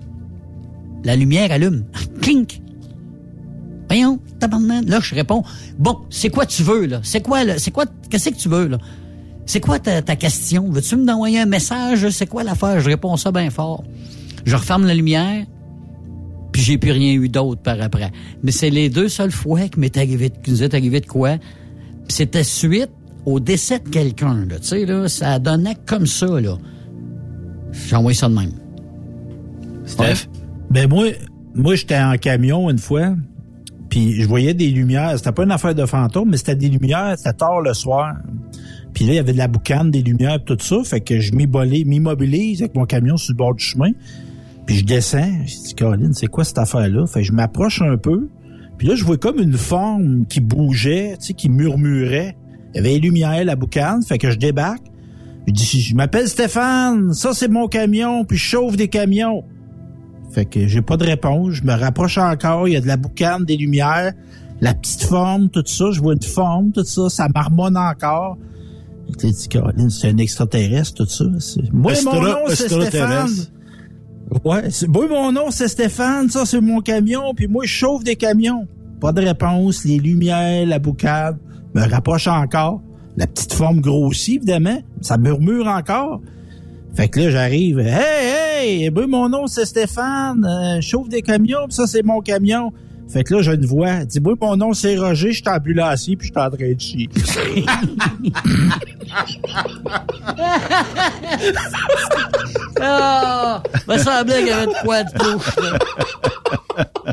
La 1.03 1.15
lumière 1.15 1.51
allume. 1.51 1.83
Clink! 2.21 2.61
Voyons, 3.89 4.19
tabarnak. 4.39 4.87
Là, 4.87 4.99
je 5.01 5.13
réponds, 5.13 5.43
bon, 5.77 5.97
c'est 6.09 6.29
quoi 6.29 6.45
tu 6.45 6.63
veux, 6.63 6.85
là? 6.85 7.01
C'est 7.03 7.21
quoi, 7.21 7.43
là? 7.43 7.59
C'est 7.59 7.71
quoi, 7.71 7.85
qu'est-ce 8.09 8.29
que 8.29 8.37
tu 8.37 8.49
veux, 8.49 8.67
là? 8.67 8.77
C'est 9.45 9.59
quoi 9.59 9.77
ta, 9.77 10.01
ta 10.01 10.15
question? 10.15 10.69
Veux-tu 10.69 10.95
me 10.95 11.11
envoyer 11.11 11.39
un 11.39 11.45
message? 11.45 12.09
C'est 12.09 12.27
quoi 12.27 12.43
l'affaire? 12.43 12.79
Je 12.79 12.89
réponds 12.89 13.17
ça 13.17 13.31
bien 13.31 13.49
fort. 13.49 13.83
Je 14.45 14.55
referme 14.55 14.85
la 14.85 14.93
lumière, 14.93 15.45
puis 16.53 16.61
j'ai 16.61 16.77
plus 16.77 16.91
rien 16.91 17.13
eu 17.13 17.27
d'autre 17.27 17.61
par 17.61 17.81
après. 17.81 18.11
Mais 18.43 18.51
c'est 18.51 18.69
les 18.69 18.89
deux 18.89 19.09
seules 19.09 19.31
fois 19.31 19.67
que 19.67 19.79
m'est 19.79 19.97
arrivé, 19.97 20.29
que 20.29 20.49
nous 20.49 20.63
est 20.63 20.73
arrivé 20.73 21.01
de 21.01 21.07
quoi? 21.07 21.37
C'était 22.07 22.43
suite 22.43 22.91
au 23.25 23.39
décès 23.39 23.79
de 23.79 23.89
quelqu'un, 23.89 24.45
là. 24.45 24.59
Tu 24.59 24.67
sais, 24.67 24.85
là, 24.85 25.09
ça 25.09 25.39
donnait 25.39 25.75
comme 25.85 26.05
ça, 26.05 26.39
là. 26.39 26.57
J'ai 27.71 27.95
envoyé 27.95 28.15
ça 28.15 28.29
de 28.29 28.35
même. 28.35 28.51
Steph? 29.85 30.27
Ben 30.69 30.87
moi, 30.87 31.07
moi 31.55 31.75
j'étais 31.75 31.97
en 31.97 32.15
camion 32.17 32.69
une 32.69 32.77
fois, 32.77 33.15
Puis 33.89 34.21
je 34.21 34.27
voyais 34.27 34.53
des 34.53 34.69
lumières. 34.69 35.17
C'était 35.17 35.31
pas 35.31 35.43
une 35.43 35.51
affaire 35.51 35.75
de 35.75 35.85
fantôme, 35.85 36.29
mais 36.29 36.37
c'était 36.37 36.55
des 36.55 36.69
lumières. 36.69 37.15
C'était 37.17 37.33
tard 37.33 37.61
le 37.61 37.73
soir. 37.73 38.15
Puis 38.93 39.05
là, 39.05 39.13
il 39.13 39.15
y 39.15 39.19
avait 39.19 39.33
de 39.33 39.37
la 39.37 39.47
boucane, 39.47 39.91
des 39.91 40.01
lumières, 40.01 40.43
tout 40.43 40.57
ça. 40.59 40.77
Fait 40.83 41.01
que 41.01 41.19
je 41.19 41.33
m'immobilise 41.33 42.61
avec 42.61 42.75
mon 42.75 42.85
camion 42.85 43.17
sur 43.17 43.33
le 43.33 43.37
bord 43.37 43.55
du 43.55 43.63
chemin. 43.63 43.91
Puis 44.65 44.77
je 44.77 44.85
descends. 44.85 45.31
Je 45.45 45.67
dis, 45.67 45.73
Caroline, 45.75 46.13
c'est 46.13 46.27
quoi 46.27 46.43
cette 46.43 46.57
affaire-là? 46.57 47.05
Fait 47.07 47.21
que 47.21 47.27
je 47.27 47.33
m'approche 47.33 47.81
un 47.81 47.97
peu. 47.97 48.29
Puis 48.77 48.87
là, 48.87 48.95
je 48.95 49.03
vois 49.03 49.17
comme 49.17 49.39
une 49.39 49.57
forme 49.57 50.25
qui 50.25 50.39
bougeait, 50.39 51.15
tu 51.19 51.27
sais, 51.27 51.33
qui 51.33 51.49
murmurait. 51.49 52.35
Il 52.73 52.77
y 52.77 52.79
avait 52.79 52.89
les 52.89 52.99
lumières, 52.99 53.43
la 53.45 53.55
boucane. 53.55 54.01
Fait 54.03 54.17
que 54.17 54.31
je 54.31 54.37
débarque. 54.37 54.85
Je 55.47 55.53
dis, 55.53 55.81
je 55.81 55.95
m'appelle 55.95 56.27
Stéphane. 56.27 57.13
Ça, 57.13 57.33
c'est 57.33 57.49
mon 57.49 57.67
camion. 57.67 58.25
Puis 58.25 58.37
je 58.37 58.43
chauffe 58.43 58.75
des 58.75 58.87
camions. 58.87 59.43
Fait 60.31 60.45
que 60.45 60.67
j'ai 60.67 60.81
pas 60.81 60.97
de 60.97 61.03
réponse. 61.03 61.51
Je 61.51 61.63
me 61.63 61.73
rapproche 61.73 62.17
encore. 62.17 62.67
Il 62.67 62.73
y 62.73 62.77
a 62.77 62.81
de 62.81 62.87
la 62.87 62.97
boucane, 62.97 63.43
des 63.45 63.57
lumières. 63.57 64.13
La 64.61 64.73
petite 64.73 65.03
forme, 65.03 65.49
tout 65.49 65.63
ça. 65.65 65.91
Je 65.91 66.01
vois 66.01 66.13
une 66.13 66.23
forme, 66.23 66.71
tout 66.71 66.85
ça. 66.85 67.09
Ça 67.09 67.27
marmonne 67.33 67.77
encore. 67.77 68.37
Tu 69.19 69.29
dit, 69.29 69.47
Caroline, 69.49 69.89
c'est 69.89 70.09
un 70.09 70.17
extraterrestre, 70.17 71.05
tout 71.05 71.09
ça. 71.09 71.25
Moi, 71.71 71.93
mon 72.05 72.21
nom, 72.21 72.37
c'est 72.47 72.69
Stéphane. 72.69 73.29
Ouais, 74.43 74.69
c'est- 74.69 74.87
moi, 74.87 75.07
mon 75.07 75.31
nom, 75.31 75.51
c'est 75.51 75.67
Stéphane. 75.67 76.29
Ça, 76.29 76.45
c'est 76.45 76.61
mon 76.61 76.79
camion. 76.81 77.33
Puis 77.35 77.47
moi, 77.47 77.63
je 77.65 77.71
chauffe 77.71 78.03
des 78.03 78.15
camions. 78.15 78.67
Pas 78.99 79.11
de 79.11 79.21
réponse. 79.21 79.83
Les 79.85 79.99
lumières, 79.99 80.65
la 80.65 80.79
boucane. 80.79 81.37
Me 81.73 81.81
rapproche 81.87 82.27
encore. 82.27 82.81
La 83.17 83.27
petite 83.27 83.53
forme 83.53 83.79
grossit, 83.81 84.37
évidemment. 84.37 84.79
Ça 85.01 85.17
murmure 85.17 85.67
encore. 85.67 86.21
Fait 86.95 87.07
que 87.07 87.19
là, 87.21 87.29
j'arrive. 87.31 87.79
Hey, 87.79 88.83
hey, 88.83 88.89
moi, 88.91 89.07
mon 89.07 89.29
nom, 89.29 89.47
c'est 89.47 89.65
Stéphane. 89.65 90.45
Euh, 90.45 90.81
chauffe 90.81 91.09
des 91.09 91.21
camions. 91.21 91.69
Ça, 91.69 91.85
c'est 91.87 92.03
mon 92.03 92.21
camion. 92.21 92.71
Fait 93.09 93.23
que 93.23 93.35
là, 93.35 93.41
j'ai 93.41 93.53
une 93.53 93.65
voix. 93.65 94.05
Dis, 94.05 94.19
moi, 94.19 94.33
mon 94.41 94.55
nom, 94.57 94.73
c'est 94.73 94.97
Roger. 94.97 95.31
Je 95.31 95.41
suis 95.41 95.49
ambulancier. 95.49 96.15
Puis 96.15 96.27
je 96.27 96.33
suis 96.33 96.41
en 96.41 96.49
train 96.49 96.71
de 96.73 96.79
chier. 96.79 97.09
Ah! 102.81 103.61
Me 103.87 103.97
semblait 103.97 104.39
qu'il 104.39 104.47
y 104.47 104.51
avait 104.51 104.65
de 104.67 104.81
quoi 104.83 105.03
de 105.03 105.11
touche, 105.11 105.55
là. 105.57 105.77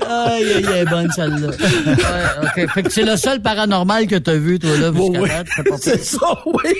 Aïe, 0.08 0.44
aïe, 0.54 0.64
est 0.78 0.84
bonne, 0.86 1.10
celle-là. 1.12 1.48
Ouais, 1.48 2.64
OK. 2.64 2.70
Fait 2.72 2.82
que 2.82 2.90
c'est 2.90 3.04
le 3.04 3.16
seul 3.16 3.40
paranormal 3.42 4.06
que 4.06 4.16
t'as 4.16 4.34
vu, 4.36 4.58
toi, 4.58 4.70
là, 4.78 4.90
jusqu'à 4.92 5.20
oui. 5.20 5.28
date. 5.28 5.46
C'est 5.54 5.68
pas 5.68 5.76
C'est 5.78 6.02
ça, 6.04 6.26
oui. 6.46 6.72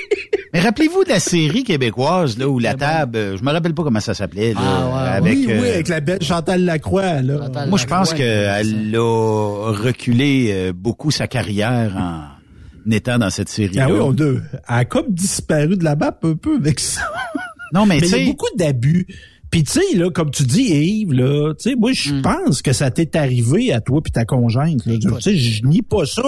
Mais 0.53 0.61
rappelez-vous 0.61 1.05
de 1.05 1.11
la 1.11 1.21
série 1.21 1.63
québécoise, 1.63 2.39
là, 2.39 2.49
où 2.49 2.59
la 2.59 2.75
table, 2.75 3.17
euh, 3.17 3.37
je 3.37 3.45
me 3.45 3.53
rappelle 3.53 3.75
pas 3.75 3.83
comment 3.85 4.01
ça 4.01 4.15
s'appelait, 4.15 4.55
là, 4.55 4.61
Ah, 4.95 5.13
avec, 5.13 5.35
oui, 5.39 5.47
oui, 5.49 5.55
euh, 5.69 5.75
avec 5.75 5.89
la 5.89 6.01
belle 6.01 6.23
Chantal 6.23 6.65
Lacroix, 6.65 7.21
là. 7.21 7.67
moi, 7.69 7.79
je 7.79 7.87
pense 7.87 8.15
qu'elle 8.15 8.91
a 9.01 9.73
reculé 9.73 10.51
euh, 10.53 10.73
beaucoup 10.73 11.11
sa 11.11 11.27
carrière 11.27 11.97
en 11.97 12.91
étant 12.91 13.19
dans 13.19 13.31
cette 13.31 13.49
série-là. 13.49 13.87
Ah 13.89 13.93
oui, 13.93 13.99
on 14.01 14.13
a, 14.13 14.25
elle 14.25 14.41
a 14.69 14.85
comme 14.85 15.13
disparu 15.13 15.77
de 15.77 15.85
la 15.85 15.97
map 15.97 16.17
un 16.23 16.35
peu 16.35 16.57
avec 16.57 16.81
ça. 16.81 17.03
Non, 17.73 17.87
mais, 17.87 17.99
Mais 18.01 18.09
il 18.09 18.17
y 18.19 18.23
a 18.23 18.27
beaucoup 18.27 18.49
d'abus. 18.57 19.07
Puis 19.51 19.65
tu 19.65 19.73
sais, 19.81 19.97
là, 19.97 20.11
comme 20.11 20.31
tu 20.31 20.45
dis, 20.45 20.63
Yves, 20.73 21.13
là, 21.13 21.53
tu 21.55 21.71
sais, 21.71 21.77
moi, 21.77 21.93
je 21.93 22.15
Hmm. 22.15 22.23
pense 22.23 22.63
que 22.63 22.73
ça 22.73 22.91
t'est 22.93 23.17
arrivé 23.17 23.73
à 23.73 23.81
toi 23.81 24.01
puis 24.01 24.13
ta 24.13 24.25
conjointe. 24.25 24.83
Tu 24.85 25.01
sais, 25.21 25.37
je 25.37 25.65
nie 25.67 25.83
pas 25.83 26.07
ça, 26.07 26.23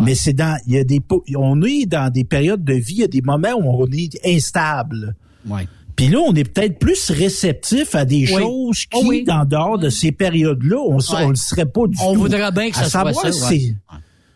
mais 0.00 0.14
c'est 0.14 0.32
dans, 0.32 0.56
il 0.68 0.74
y 0.74 0.78
a 0.78 0.84
des, 0.84 1.00
on 1.36 1.62
est 1.62 1.86
dans 1.86 2.12
des 2.12 2.22
périodes 2.24 2.62
de 2.64 2.74
vie, 2.74 2.94
il 2.94 3.00
y 3.00 3.04
a 3.04 3.08
des 3.08 3.22
moments 3.22 3.54
où 3.54 3.82
on 3.82 3.86
est 3.90 4.18
instable. 4.24 5.16
Ouais. 5.48 5.66
Puis 6.00 6.08
là, 6.08 6.18
on 6.26 6.34
est 6.34 6.44
peut-être 6.50 6.78
plus 6.78 7.10
réceptif 7.10 7.94
à 7.94 8.06
des 8.06 8.20
Oui. 8.20 8.26
choses 8.42 8.78
qui, 8.86 8.88
Oh 8.94 9.02
oui. 9.04 9.22
dans 9.22 9.44
dehors 9.44 9.78
de 9.78 9.90
ces 9.90 10.12
périodes-là, 10.12 10.78
on, 10.78 10.96
Ouais. 10.96 11.24
on 11.24 11.28
le 11.28 11.34
serait 11.34 11.66
pas 11.66 11.86
du 11.86 11.96
On 12.02 12.14
tout. 12.14 12.20
voudrait 12.20 12.50
bien 12.52 12.70
que 12.70 12.78
À 12.78 12.84
ça 12.84 13.12
soit 13.12 13.32
ça, 13.32 13.48
si- 13.48 13.74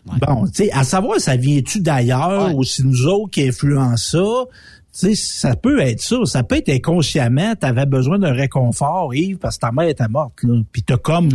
Bon, 0.05 0.45
tu 0.47 0.65
sais, 0.65 0.71
à 0.73 0.85
savoir, 0.85 1.19
ça 1.19 1.37
vient-tu 1.37 1.81
d'ailleurs 1.81 2.55
ou 2.55 2.65
c'est 2.65 2.83
nous 2.85 3.07
autres 3.07 3.31
qui 3.31 3.49
influençons 3.49 3.97
ça? 3.97 5.09
Tu 5.09 5.15
sais, 5.15 5.15
ça 5.15 5.57
peut 5.57 5.81
être 5.81 6.03
ça. 6.03 6.17
Ça 6.27 6.43
peut 6.43 6.57
être 6.57 6.69
inconsciemment, 6.69 7.55
tu 7.59 7.67
avais 7.67 7.87
besoin 7.87 8.19
d'un 8.19 8.33
réconfort, 8.35 9.15
Yves, 9.15 9.39
parce 9.39 9.57
que 9.57 9.61
ta 9.63 9.73
mère 9.73 9.89
était 9.89 10.07
morte, 10.09 10.35
là. 10.43 10.61
Puis 10.71 10.83
t'as 10.83 10.99
comme 10.99 11.31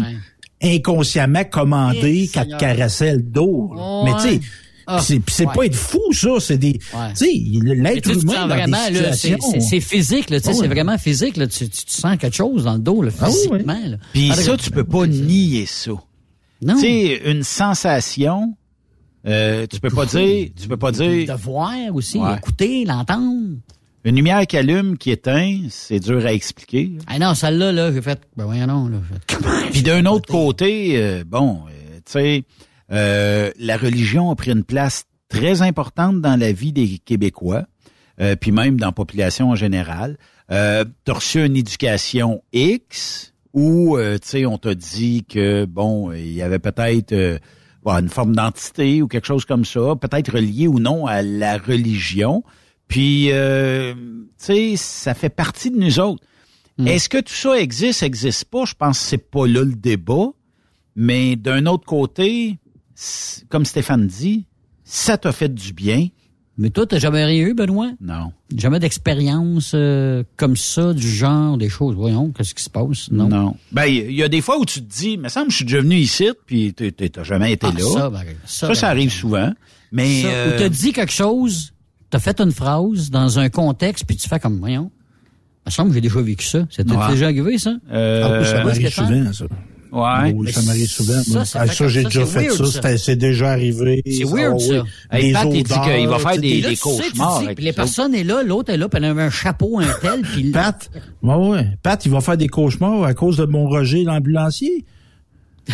inconsciemment 0.61 1.43
commandé 1.45 2.30
qu'elle 2.31 2.49
te 2.49 2.57
caressait 2.57 3.15
le 3.15 3.22
dos. 3.23 3.72
là. 3.76 4.01
Mais 4.06 4.14
tu 4.22 4.35
sais. 4.35 4.47
Ah, 4.91 5.01
c'est 5.01 5.19
puis 5.19 5.33
c'est 5.35 5.45
ouais. 5.45 5.53
pas 5.53 5.65
être 5.65 5.75
fou, 5.75 6.01
ça. 6.11 6.29
C'est 6.39 6.57
des. 6.57 6.73
Tu 6.73 6.85
sais, 7.15 7.27
l'être 7.63 8.11
humain 8.11 8.47
dans 8.47 8.55
vraiment, 8.55 8.77
des 8.89 8.95
c'est- 8.95 9.13
situations. 9.13 9.51
c'est 9.53 9.59
c'est 9.61 9.79
physique, 9.81 10.29
là, 10.29 10.39
tu 10.39 10.45
sais, 10.45 10.51
Ah 10.55 10.57
c'est 10.61 10.67
vraiment 10.67 10.97
physique, 10.97 11.37
là. 11.37 11.47
Tu, 11.47 11.69
tu, 11.69 11.85
tu 11.85 11.93
sens 11.93 12.17
quelque 12.17 12.35
chose 12.35 12.63
dans 12.63 12.73
le 12.73 12.79
dos, 12.79 13.01
là, 13.01 13.11
Ah 13.19 13.27
oui, 13.29 13.35
oui. 13.35 13.47
physiquement, 13.57 13.79
là. 13.87 13.97
puis 14.13 14.29
Ah, 14.31 14.35
ça, 14.35 14.57
tu 14.57 14.71
peux 14.71 14.83
pas 14.83 15.05
nier 15.07 15.65
ça. 15.65 15.91
Non. 16.61 16.73
Tu 16.75 16.81
sais, 16.81 17.21
une 17.31 17.43
sensation, 17.43 18.55
euh, 19.27 19.65
tu 19.67 19.79
peux 19.79 19.89
pas 19.89 20.05
dire, 20.05 20.49
tu 20.59 20.67
peux 20.67 20.77
pas 20.77 20.91
dire, 20.91 21.27
De 21.35 21.39
voir 21.41 21.71
aussi, 21.93 22.17
Ouais. 22.19 22.35
écouter, 22.37 22.83
l'entendre. 22.85 23.57
une 24.05 24.15
lumière 24.15 24.47
qui 24.47 24.57
allume, 24.57 24.97
qui 24.97 25.11
éteint, 25.11 25.59
c'est 25.69 25.99
dur 25.99 26.25
à 26.25 26.33
expliquer. 26.33 26.93
Ah 27.05 27.19
non, 27.19 27.35
celle-là, 27.35 27.71
là, 27.73 27.91
j'ai 27.93 28.01
fait, 28.01 28.19
ben 28.37 28.45
voyons 28.45 28.65
non, 28.67 28.87
là. 28.87 28.97
Puis 29.71 29.83
d'un 29.83 30.05
autre 30.05 30.27
côté, 30.29 30.93
euh, 30.95 31.23
bon, 31.27 31.59
euh, 31.67 31.97
tu 32.05 32.11
sais, 32.13 32.43
euh, 32.91 33.51
la 33.57 33.77
religion 33.77 34.31
a 34.31 34.35
pris 34.35 34.51
une 34.51 34.63
place 34.63 35.05
très 35.29 35.61
importante 35.61 36.21
dans 36.21 36.39
la 36.39 36.51
vie 36.51 36.73
des 36.73 36.97
Québécois, 36.97 37.65
euh, 38.19 38.35
puis 38.35 38.51
même 38.51 38.79
dans 38.79 38.87
la 38.87 38.91
population 38.91 39.49
en 39.51 39.55
général. 39.55 40.17
Euh, 40.51 40.83
T'as 41.05 41.13
reçu 41.13 41.45
une 41.45 41.55
éducation 41.55 42.43
X 42.53 43.33
où, 43.53 43.97
euh, 43.97 44.17
tu 44.17 44.27
sais, 44.27 44.45
on 44.45 44.57
t'a 44.57 44.73
dit 44.75 45.23
que, 45.23 45.65
bon, 45.65 46.11
il 46.11 46.33
y 46.33 46.41
avait 46.41 46.59
peut-être 46.59 47.13
euh, 47.13 47.37
bon, 47.83 47.93
une 47.93 48.09
forme 48.09 48.35
d'entité 48.35 49.01
ou 49.01 49.07
quelque 49.07 49.27
chose 49.27 49.45
comme 49.45 49.65
ça, 49.65 49.95
peut-être 49.95 50.33
relié 50.33 50.67
ou 50.67 50.79
non 50.79 51.05
à 51.05 51.21
la 51.21 51.57
religion. 51.57 52.43
Puis, 52.87 53.31
euh, 53.31 53.93
tu 53.93 54.35
sais, 54.37 54.73
ça 54.75 55.13
fait 55.13 55.29
partie 55.29 55.69
de 55.69 55.77
nous 55.77 55.99
autres. 55.99 56.23
Est-ce 56.85 57.09
que 57.09 57.17
tout 57.17 57.33
ça 57.33 57.59
existe, 57.59 58.03
existe 58.03 58.45
pas? 58.45 58.63
Je 58.63 58.73
pense 58.73 58.99
que 58.99 59.05
c'est 59.05 59.29
pas 59.29 59.45
là 59.45 59.63
le 59.63 59.75
débat. 59.75 60.29
Mais 60.95 61.35
d'un 61.35 61.65
autre 61.65 61.85
côté, 61.85 62.57
comme 63.49 63.65
Stéphane 63.65 64.07
dit, 64.07 64.45
ça 64.84 65.17
t'a 65.17 65.31
fait 65.31 65.53
du 65.53 65.73
bien. 65.73 66.07
Mais 66.57 66.71
toi, 66.71 66.85
t'as 66.85 66.99
jamais 66.99 67.23
rien 67.23 67.45
eu, 67.47 67.53
Benoît? 67.53 67.91
Non. 68.01 68.34
Jamais 68.53 68.80
d'expérience 68.80 69.71
euh, 69.76 70.23
comme 70.35 70.57
ça, 70.57 70.93
du 70.93 71.07
genre, 71.09 71.57
des 71.57 71.69
choses? 71.69 71.95
Voyons, 71.95 72.31
qu'est-ce 72.31 72.53
qui 72.53 72.63
se 72.63 72.69
passe? 72.69 73.09
Non. 73.11 73.30
Non. 73.30 73.55
Ben, 73.71 73.85
il 73.85 74.11
y 74.11 74.23
a 74.23 74.27
des 74.27 74.41
fois 74.41 74.59
où 74.59 74.65
tu 74.65 74.81
te 74.81 74.91
dis, 74.93 75.17
mais 75.17 75.30
ça 75.30 75.39
me 75.39 75.43
semble 75.43 75.47
que 75.47 75.51
je 75.51 75.55
suis 75.57 75.65
déjà 75.65 75.80
venu 75.81 75.95
ici, 75.95 76.30
puis 76.45 76.73
t'as 76.73 77.23
jamais 77.23 77.53
été 77.53 77.67
Ah, 77.69 77.73
là. 77.77 77.85
ça, 77.85 78.09
ben, 78.09 78.19
ça, 78.45 78.67
ça, 78.67 78.76
ça, 78.76 78.88
ben, 78.88 78.91
arrive 78.91 79.11
souvent. 79.13 79.53
Mais 79.93 80.23
Ça, 80.23 80.27
euh, 80.27 80.55
Ou 80.55 80.59
t'as 80.59 80.69
dit 80.69 80.91
quelque 80.91 81.13
chose, 81.13 81.71
t'as 82.09 82.19
fait 82.19 82.41
une 82.41 82.51
phrase 82.51 83.09
dans 83.09 83.39
un 83.39 83.47
contexte, 83.49 84.03
puis 84.05 84.17
tu 84.17 84.27
fais 84.27 84.39
comme, 84.39 84.59
voyons. 84.59 84.91
Il 85.65 85.69
me 85.69 85.71
semble 85.71 85.89
que 85.89 85.95
j'ai 85.95 86.01
déjà 86.01 86.19
vécu 86.21 86.45
ça. 86.45 86.65
C'était 86.69 86.91
Ouais. 86.93 87.07
déjà 87.11 87.27
arrivé, 87.27 87.57
ça? 87.57 87.76
euh, 87.91 88.41
Ah 88.41 88.43
ça 88.43 88.73
Stéphane? 88.73 89.07
souvent, 89.07 89.34
ça. 89.34 89.45
Ouais. 89.91 90.33
Oui, 90.35 90.51
ça 90.51 90.61
m'arrive 90.63 90.87
souvent. 90.89 91.21
ça, 91.23 91.59
Ah, 91.61 91.67
ça, 91.67 91.87
j'ai 91.87 92.03
déjà 92.03 92.25
c'est 92.25 92.31
fait 92.39 92.47
weird, 92.49 92.65
ça. 92.65 92.97
C'est 92.97 93.15
déjà 93.15 93.51
arrivé. 93.51 94.01
C'est 94.05 94.23
Ah, 94.25 94.33
weird, 94.35 94.55
oui. 94.57 94.67
ça. 94.67 94.83
Hey, 95.17 95.27
Les 95.27 95.33
Pat, 95.33 95.47
il 95.51 95.63
dit 95.63 95.73
qu'il 95.73 96.07
va 96.07 96.19
faire 96.19 96.31
des- 96.33 96.39
Puis 96.39 96.61
là, 96.61 96.69
des 96.69 96.75
tu 96.75 96.81
sais, 96.81 96.81
cauchemars 96.81 97.39
dis, 97.39 97.61
les 97.63 97.73
personnes 97.73 98.15
est 98.15 98.23
là, 98.23 98.43
l'autre 98.43 98.71
est 98.71 98.77
là, 98.77 98.87
puis 98.89 98.97
elle 98.97 99.05
avait 99.09 99.23
un 99.23 99.29
chapeau, 99.29 99.79
un 99.79 99.87
tel, 100.01 100.21
puis 100.21 100.51
Pat, 100.51 100.89
ouais, 101.23 101.35
ouais. 101.35 101.67
Pat, 101.83 102.05
il 102.05 102.11
va 102.11 102.21
faire 102.21 102.37
des 102.37 102.47
cauchemars 102.47 103.03
à 103.03 103.13
cause 103.13 103.37
de 103.37 103.45
mon 103.45 103.67
Roger, 103.67 104.03
l'ambulancier. 104.03 104.85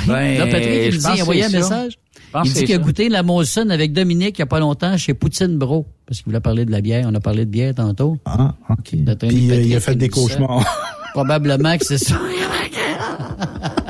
Ben, 0.07 0.37
là, 0.39 0.47
Patrick, 0.47 0.93
il 0.93 0.97
dit, 0.97 1.05
a 1.05 1.13
envoyé 1.21 1.45
un 1.45 1.49
message. 1.49 1.93
Je 2.15 2.31
pense 2.31 2.47
Il 2.49 2.53
dit 2.53 2.63
qu'il 2.65 2.75
a 2.75 2.79
goûté 2.79 3.07
la 3.07 3.23
Molson 3.23 3.69
avec 3.69 3.93
Dominique 3.93 4.37
il 4.37 4.41
n'y 4.41 4.43
a 4.43 4.45
pas 4.47 4.59
longtemps 4.59 4.97
chez 4.97 5.13
Poutine 5.13 5.57
Bro. 5.57 5.85
Parce 6.05 6.17
qu'il 6.19 6.25
voulait 6.25 6.41
parler 6.41 6.65
de 6.65 6.71
la 6.71 6.81
bière. 6.81 7.05
On 7.09 7.15
a 7.15 7.19
parlé 7.21 7.45
de 7.45 7.49
bière 7.49 7.73
tantôt. 7.75 8.17
Ah, 8.25 8.55
OK. 8.69 8.77
Puis 8.89 8.99
euh, 9.01 9.05
Patrick 9.15 9.31
il 9.65 9.75
a 9.75 9.79
fait 9.79 9.95
des 9.95 10.09
cauchemars. 10.09 10.65
Probablement 11.13 11.77
que 11.77 11.85
c'est 11.85 11.97
ça. 11.97 12.19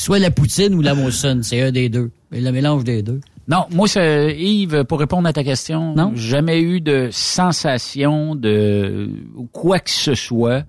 Soit 0.00 0.18
la 0.18 0.30
Poutine 0.30 0.74
ou 0.74 0.80
la 0.80 0.94
Molson. 0.94 1.40
C'est 1.42 1.60
un 1.60 1.70
des 1.72 1.90
deux. 1.90 2.10
Et 2.32 2.40
le 2.40 2.50
mélange 2.52 2.84
des 2.84 3.02
deux. 3.02 3.20
Non, 3.48 3.66
moi, 3.70 3.86
c'est, 3.86 4.34
Yves, 4.38 4.84
pour 4.84 4.98
répondre 4.98 5.28
à 5.28 5.32
ta 5.34 5.44
question, 5.44 5.94
Non? 5.94 6.12
jamais 6.14 6.60
eu 6.62 6.80
de 6.80 7.08
sensation 7.10 8.34
de 8.34 9.10
ou 9.36 9.44
quoi 9.52 9.78
que 9.80 9.90
ce 9.90 10.14
soit 10.14 10.64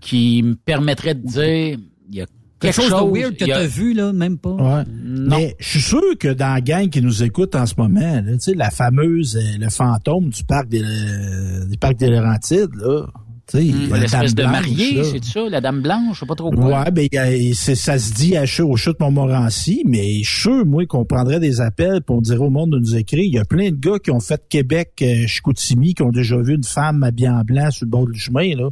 qui 0.00 0.42
me 0.42 0.54
permettrait 0.54 1.14
de 1.14 1.26
dire 1.26 1.78
il 2.10 2.16
y 2.16 2.20
a 2.20 2.26
Quelque 2.60 2.74
chose 2.76 2.90
de 2.90 3.10
weird 3.18 3.36
que 3.36 3.44
a- 3.44 3.58
t'as 3.58 3.66
vu, 3.66 3.92
là, 3.92 4.12
même 4.12 4.38
pas. 4.38 4.52
Ouais. 4.54 4.84
Non. 5.04 5.36
Mais 5.36 5.54
je 5.58 5.68
suis 5.68 5.80
sûr 5.82 6.00
que 6.18 6.28
dans 6.32 6.54
la 6.54 6.60
gang 6.62 6.88
qui 6.88 7.02
nous 7.02 7.22
écoute 7.22 7.54
en 7.54 7.66
ce 7.66 7.74
moment, 7.76 8.00
là, 8.00 8.22
tu 8.32 8.40
sais, 8.40 8.54
la 8.54 8.70
fameuse, 8.70 9.36
euh, 9.36 9.58
le 9.58 9.68
fantôme 9.68 10.30
du 10.30 10.44
parc 10.44 10.68
des, 10.68 10.82
euh, 10.82 11.66
du 11.66 11.76
parc 11.76 11.96
des 11.98 12.08
Laurentides, 12.08 12.74
là. 12.76 13.06
Tu 13.46 13.58
sais, 13.58 13.88
la 13.90 13.98
l'espèce 13.98 14.34
de 14.34 14.44
mariée, 14.44 15.04
c'est 15.04 15.22
ça, 15.22 15.48
la 15.48 15.60
dame 15.60 15.82
blanche, 15.82 16.14
je 16.14 16.20
sais 16.20 16.26
pas 16.26 16.34
trop 16.34 16.50
quoi. 16.50 16.84
Ouais, 16.84 16.90
ben, 16.90 17.08
ça 17.54 17.98
se 17.98 18.14
dit 18.14 18.36
à 18.36 18.46
Chute, 18.46 18.64
au 18.64 18.76
chute 18.76 18.98
Montmorency, 19.00 19.82
mais 19.84 20.22
je 20.22 20.30
suis 20.30 20.40
sûr, 20.42 20.64
moi, 20.64 20.86
qu'on 20.86 21.04
prendrait 21.04 21.40
des 21.40 21.60
appels 21.60 22.00
pour 22.00 22.22
dire 22.22 22.40
au 22.40 22.48
monde 22.48 22.70
de 22.70 22.78
nous 22.78 22.96
écrire. 22.96 23.24
Il 23.24 23.34
y 23.34 23.38
a 23.38 23.44
plein 23.44 23.70
de 23.70 23.76
gars 23.76 23.98
qui 24.02 24.10
ont 24.10 24.20
fait 24.20 24.42
Québec, 24.48 24.92
euh, 25.02 25.26
Chicoutimi, 25.26 25.94
qui 25.94 26.02
ont 26.02 26.10
déjà 26.10 26.38
vu 26.38 26.54
une 26.54 26.64
femme 26.64 27.02
habillée 27.02 27.28
en 27.28 27.42
blanc 27.42 27.70
sur 27.70 27.84
le 27.84 27.90
bord 27.90 28.06
du 28.06 28.18
chemin, 28.18 28.54
là. 28.56 28.70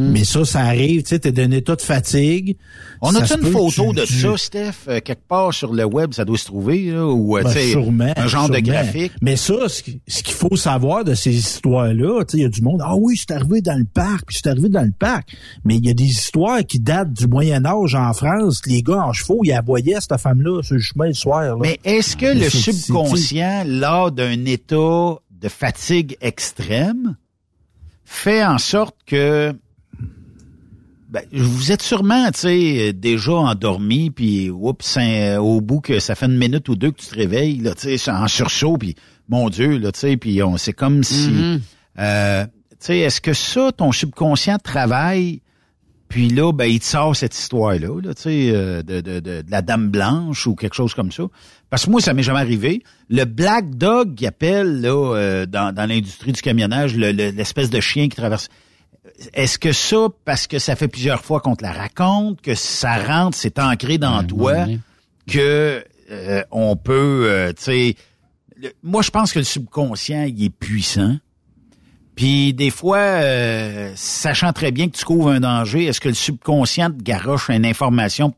Ouais. 0.00 0.10
Mais 0.12 0.24
ça, 0.24 0.44
ça 0.44 0.60
arrive, 0.60 1.02
tu 1.02 1.08
sais, 1.10 1.18
t'es 1.18 1.32
d'un 1.32 1.50
état 1.50 1.76
de 1.76 1.80
fatigue. 1.82 2.56
On 3.02 3.14
a-tu 3.14 3.34
une 3.34 3.50
photo 3.52 3.90
tu- 3.92 4.00
de 4.00 4.04
tu- 4.06 4.12
ça, 4.20 4.36
Steph, 4.36 4.72
euh, 4.88 5.00
quelque 5.00 5.26
part 5.28 5.52
sur 5.52 5.72
le 5.72 5.84
web, 5.84 6.12
ça 6.12 6.24
doit 6.24 6.38
se 6.38 6.46
trouver, 6.46 6.90
là, 6.92 7.06
ou 7.06 7.36
euh, 7.38 7.42
Ben, 7.42 7.52
tu 7.52 7.58
sais, 7.60 7.70
sûrement, 7.70 8.12
un 8.16 8.26
genre 8.26 8.48
de 8.48 8.58
graphique? 8.60 9.12
Mais 9.22 9.36
ça, 9.36 9.68
ce 9.68 9.82
qui- 9.82 10.00
ce 10.08 10.22
qu'il 10.22 10.34
faut 10.34 10.56
savoir 10.56 11.04
de 11.04 11.14
ces 11.14 11.34
histoires-là, 11.34 12.24
tu 12.24 12.32
sais, 12.32 12.38
il 12.38 12.42
y 12.42 12.46
a 12.46 12.48
du 12.48 12.62
monde, 12.62 12.80
ah 12.84 12.96
oui, 12.96 13.16
c'est 13.16 13.32
arrivé 13.34 13.60
dans 13.60 13.78
le 13.78 13.84
parc, 13.84 14.26
puis 14.26 14.38
c'est 14.42 14.48
arrivé 14.50 14.68
dans 14.68 14.82
le 14.82 14.92
parc. 14.98 15.34
Mais 15.64 15.76
il 15.76 15.84
y 15.86 15.90
a 15.90 15.94
des 15.94 16.04
histoires 16.04 16.64
qui 16.66 16.78
datent 16.80 17.12
du 17.12 17.26
Moyen 17.26 17.64
Âge 17.64 17.94
en 17.94 18.12
France. 18.12 18.62
Les 18.66 18.82
gars 18.82 19.04
en 19.04 19.12
chevaux, 19.12 19.40
ils 19.44 19.52
aboyaient 19.52 20.00
cette 20.00 20.18
femme-là 20.20 20.62
sur 20.62 20.74
le 20.76 20.80
chemin 20.80 21.06
le 21.06 21.14
soir. 21.14 21.42
là. 21.42 21.56
Mais 21.60 21.78
est-ce 21.84 22.16
que 22.16 22.26
Mais 22.26 22.34
le 22.44 22.50
subconscient, 22.50 23.64
lors 23.66 24.12
d'un 24.12 24.44
état 24.46 25.16
de 25.40 25.48
fatigue 25.48 26.16
extrême, 26.20 27.16
fait 28.04 28.44
en 28.44 28.58
sorte 28.58 28.96
que 29.06 29.54
ben, 31.10 31.22
vous 31.32 31.72
êtes 31.72 31.82
sûrement, 31.82 32.30
tu 32.30 32.40
sais, 32.40 32.92
déjà 32.92 33.32
endormi, 33.32 34.10
puis 34.10 34.48
oups, 34.48 34.96
un- 34.96 35.38
au 35.38 35.60
bout 35.60 35.80
que 35.80 35.98
ça 35.98 36.14
fait 36.14 36.26
une 36.26 36.38
minute 36.38 36.68
ou 36.68 36.76
deux 36.76 36.92
que 36.92 37.00
tu 37.00 37.06
te 37.08 37.14
réveilles, 37.16 37.58
là, 37.58 37.74
tu 37.74 37.98
sais, 37.98 38.10
en 38.10 38.28
sursaut, 38.28 38.78
puis 38.78 38.94
mon 39.28 39.50
Dieu, 39.50 39.78
là, 39.78 39.90
tu 39.92 40.00
sais, 40.00 40.16
puis 40.16 40.42
on, 40.42 40.56
c'est 40.56 40.72
comme 40.72 41.02
si, 41.02 41.28
Mhm. 41.28 41.60
euh, 41.98 42.44
tu 42.44 42.76
sais, 42.78 42.98
est-ce 43.00 43.20
que 43.20 43.32
ça, 43.32 43.72
ton 43.72 43.90
subconscient 43.92 44.58
travaille, 44.58 45.42
puis 46.08 46.28
là, 46.28 46.52
ben, 46.52 46.64
il 46.66 46.80
te 46.80 46.84
sort 46.84 47.14
cette 47.14 47.36
histoire-là, 47.36 48.00
là, 48.02 48.14
tu 48.14 48.22
sais, 48.22 48.50
euh, 48.52 48.82
de, 48.82 49.00
de, 49.00 49.20
de, 49.20 49.42
de 49.42 49.50
la 49.50 49.62
dame 49.62 49.88
blanche 49.88 50.46
ou 50.46 50.54
quelque 50.54 50.74
chose 50.74 50.94
comme 50.94 51.12
ça? 51.12 51.24
Parce 51.70 51.86
que 51.86 51.90
moi, 51.90 52.00
ça 52.00 52.14
m'est 52.14 52.22
jamais 52.24 52.40
arrivé. 52.40 52.82
Le 53.08 53.24
black 53.24 53.76
dog 53.76 54.14
qui 54.14 54.26
appelle 54.26 54.80
là 54.80 55.14
euh, 55.16 55.46
dans, 55.46 55.72
dans 55.74 55.86
l'industrie 55.86 56.32
du 56.32 56.40
camionnage, 56.42 56.96
le- 56.96 57.12
le- 57.12 57.30
l'espèce 57.30 57.70
de 57.70 57.80
chien 57.80 58.08
qui 58.08 58.16
traverse. 58.16 58.48
Est-ce 59.32 59.58
que 59.58 59.72
ça, 59.72 60.08
parce 60.24 60.46
que 60.46 60.58
ça 60.58 60.76
fait 60.76 60.88
plusieurs 60.88 61.22
fois 61.24 61.40
qu'on 61.40 61.56
te 61.56 61.62
la 61.62 61.72
raconte, 61.72 62.40
que 62.40 62.54
ça 62.54 62.96
rentre, 62.96 63.36
c'est 63.36 63.58
ancré 63.58 63.98
dans 63.98 64.22
toi, 64.24 64.66
que 65.26 65.84
euh, 66.10 66.42
on 66.50 66.76
peut, 66.76 67.26
euh, 67.26 67.52
tu 67.52 67.62
sais, 67.62 67.96
moi 68.82 69.02
je 69.02 69.10
pense 69.10 69.32
que 69.32 69.38
le 69.38 69.44
subconscient 69.44 70.24
il 70.24 70.44
est 70.44 70.50
puissant. 70.50 71.16
Puis 72.14 72.52
des 72.52 72.70
fois, 72.70 72.98
euh, 72.98 73.92
sachant 73.96 74.52
très 74.52 74.72
bien 74.72 74.88
que 74.88 74.96
tu 74.96 75.04
couvres 75.04 75.30
un 75.30 75.40
danger, 75.40 75.86
est-ce 75.86 76.00
que 76.00 76.08
le 76.08 76.14
subconscient 76.14 76.90
te 76.90 77.02
garoche 77.02 77.48
une 77.48 77.64
information, 77.64 78.34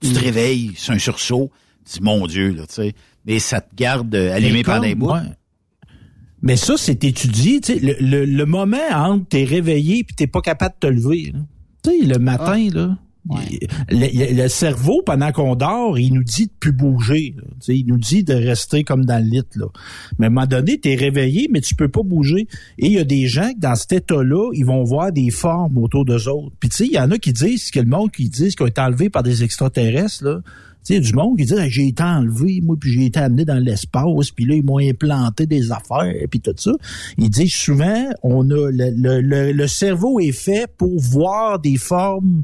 tu 0.00 0.12
te 0.12 0.18
réveilles, 0.18 0.72
c'est 0.78 0.92
un 0.92 0.98
sursaut, 0.98 1.50
tu 1.84 1.98
dis 1.98 2.02
mon 2.02 2.26
Dieu 2.26 2.52
là, 2.52 2.66
tu 2.66 2.74
sais, 2.74 2.94
mais 3.26 3.38
ça 3.38 3.60
te 3.60 3.74
garde 3.74 4.14
euh, 4.14 4.34
allumé 4.34 4.62
par 4.62 4.80
des 4.80 4.94
ouais. 4.94 5.20
Mais 6.42 6.56
ça, 6.56 6.74
c'est 6.76 7.04
étudié. 7.04 7.60
Tu 7.60 7.74
sais, 7.74 7.80
le, 7.80 7.96
le, 8.00 8.24
le 8.24 8.46
moment 8.46 8.76
entre 8.92 9.26
t'es 9.28 9.44
réveillé 9.44 10.04
puis 10.04 10.14
t'es 10.14 10.26
pas 10.26 10.40
capable 10.40 10.74
de 10.80 10.88
te 10.88 10.92
lever. 10.92 11.32
Tu 11.82 11.90
sais, 11.90 12.06
le 12.06 12.18
matin, 12.18 12.68
là. 12.72 12.96
Le, 13.90 14.42
le 14.42 14.48
cerveau, 14.48 15.02
pendant 15.04 15.32
qu'on 15.32 15.54
dort, 15.54 15.98
il 15.98 16.14
nous 16.14 16.22
dit 16.24 16.46
de 16.46 16.52
plus 16.58 16.72
bouger. 16.72 17.34
là. 17.36 17.42
Tu 17.60 17.66
sais, 17.66 17.78
il 17.78 17.86
nous 17.86 17.98
dit 17.98 18.24
de 18.24 18.32
rester 18.32 18.84
comme 18.84 19.04
dans 19.04 19.22
le 19.22 19.28
lit. 19.28 19.42
Là. 19.56 19.66
Mais 20.18 20.26
à 20.26 20.28
un 20.28 20.30
moment 20.32 20.46
donné, 20.46 20.80
tu 20.80 20.88
es 20.90 20.94
réveillé, 20.94 21.48
mais 21.52 21.60
tu 21.60 21.74
peux 21.74 21.88
pas 21.88 22.02
bouger. 22.02 22.46
Et 22.78 22.86
il 22.86 22.92
y 22.92 22.98
a 22.98 23.04
des 23.04 23.26
gens 23.26 23.50
qui, 23.50 23.58
dans 23.58 23.74
cet 23.74 23.92
état-là, 23.92 24.50
ils 24.54 24.64
vont 24.64 24.82
voir 24.82 25.12
des 25.12 25.28
formes 25.30 25.76
autour 25.76 26.06
d'eux 26.06 26.26
autres. 26.28 26.54
Puis 26.58 26.70
tu 26.70 26.76
sais, 26.76 26.86
il 26.86 26.92
y 26.92 26.98
en 26.98 27.10
a 27.10 27.18
qui 27.18 27.34
disent 27.34 27.70
que 27.70 27.80
le 27.80 27.86
monde 27.90 28.10
qui 28.12 28.30
disent 28.30 28.54
qu'ils 28.54 28.64
ont 28.64 28.68
été 28.68 28.80
enlevés 28.80 29.10
par 29.10 29.22
des 29.22 29.44
extraterrestres, 29.44 30.24
là. 30.24 30.40
Tu 30.88 30.94
sais, 30.94 31.00
du 31.00 31.12
monde 31.12 31.36
qui 31.36 31.44
dit 31.44 31.54
j'ai 31.68 31.88
été 31.88 32.02
enlevé, 32.02 32.60
moi, 32.62 32.76
puis 32.80 32.90
j'ai 32.92 33.04
été 33.06 33.20
amené 33.20 33.44
dans 33.44 33.58
l'espace, 33.62 34.30
puis 34.34 34.44
là, 34.46 34.54
ils 34.54 34.64
m'ont 34.64 34.78
implanté 34.78 35.46
des 35.46 35.70
affaires, 35.70 36.12
puis 36.30 36.40
tout 36.40 36.54
ça. 36.56 36.72
Ils 37.18 37.28
disent 37.30 37.52
souvent, 37.54 38.06
on 38.22 38.48
a 38.50 38.70
le, 38.70 38.90
le, 38.96 39.20
le, 39.20 39.52
le 39.52 39.66
cerveau 39.66 40.18
est 40.18 40.32
fait 40.32 40.66
pour 40.78 40.98
voir 40.98 41.58
des 41.58 41.76
formes 41.76 42.42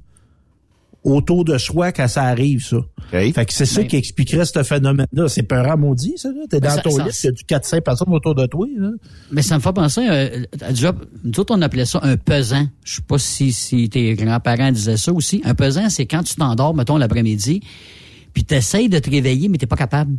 autour 1.03 1.45
de 1.45 1.59
soi 1.59 1.93
quand 1.93 2.09
ça 2.09 2.23
arrive, 2.23 2.65
ça. 2.65 2.79
Fait 3.11 3.45
que 3.45 3.53
c'est 3.53 3.67
ça 3.67 3.85
qui 3.85 3.97
expliquerait 3.97 4.47
ce 4.47 4.63
phénomène-là. 4.63 5.29
C'est 5.29 5.43
peurant 5.43 5.77
maudit, 5.77 6.15
ça, 6.17 6.31
là. 6.31 6.41
T'es 6.49 6.61
dans 6.61 6.71
ça- 6.71 6.81
ton 6.81 6.91
ça- 6.93 7.05
lit, 7.05 7.11
il 7.23 7.27
y 7.27 7.29
a 7.29 7.33
du 7.33 7.45
4-5 7.45 7.81
personnes 7.83 8.13
autour 8.15 8.35
de 8.35 8.47
toi, 8.47 8.67
là. 8.79 8.91
Mais 9.31 9.43
ça 9.43 9.57
me 9.57 9.61
fait 9.61 9.73
penser, 9.75 10.01
euh, 10.09 10.45
à 10.63 10.71
déjà, 10.73 10.95
nous 11.23 11.39
autres, 11.41 11.55
on 11.55 11.61
appelait 11.61 11.85
ça 11.85 12.01
un 12.03 12.17
pesant. 12.17 12.67
Je 12.85 12.95
sais 12.97 13.03
pas 13.03 13.19
si, 13.19 13.53
si 13.53 13.89
tes 13.91 14.15
grands-parents 14.15 14.73
disaient 14.73 14.97
ça 14.97 15.13
aussi. 15.13 15.43
Un 15.45 15.55
pesant, 15.55 15.91
c'est 15.91 16.07
quand 16.07 16.23
tu 16.23 16.37
t'endors, 16.37 16.75
mettons, 16.75 16.97
l'après-midi, 16.97 17.61
puis 18.35 18.45
t'essayes 18.45 18.89
de 18.91 18.99
te 18.99 19.09
réveiller, 19.09 19.49
mais 19.49 19.57
t'es 19.57 19.67
pas 19.67 19.77
capable. 19.77 20.15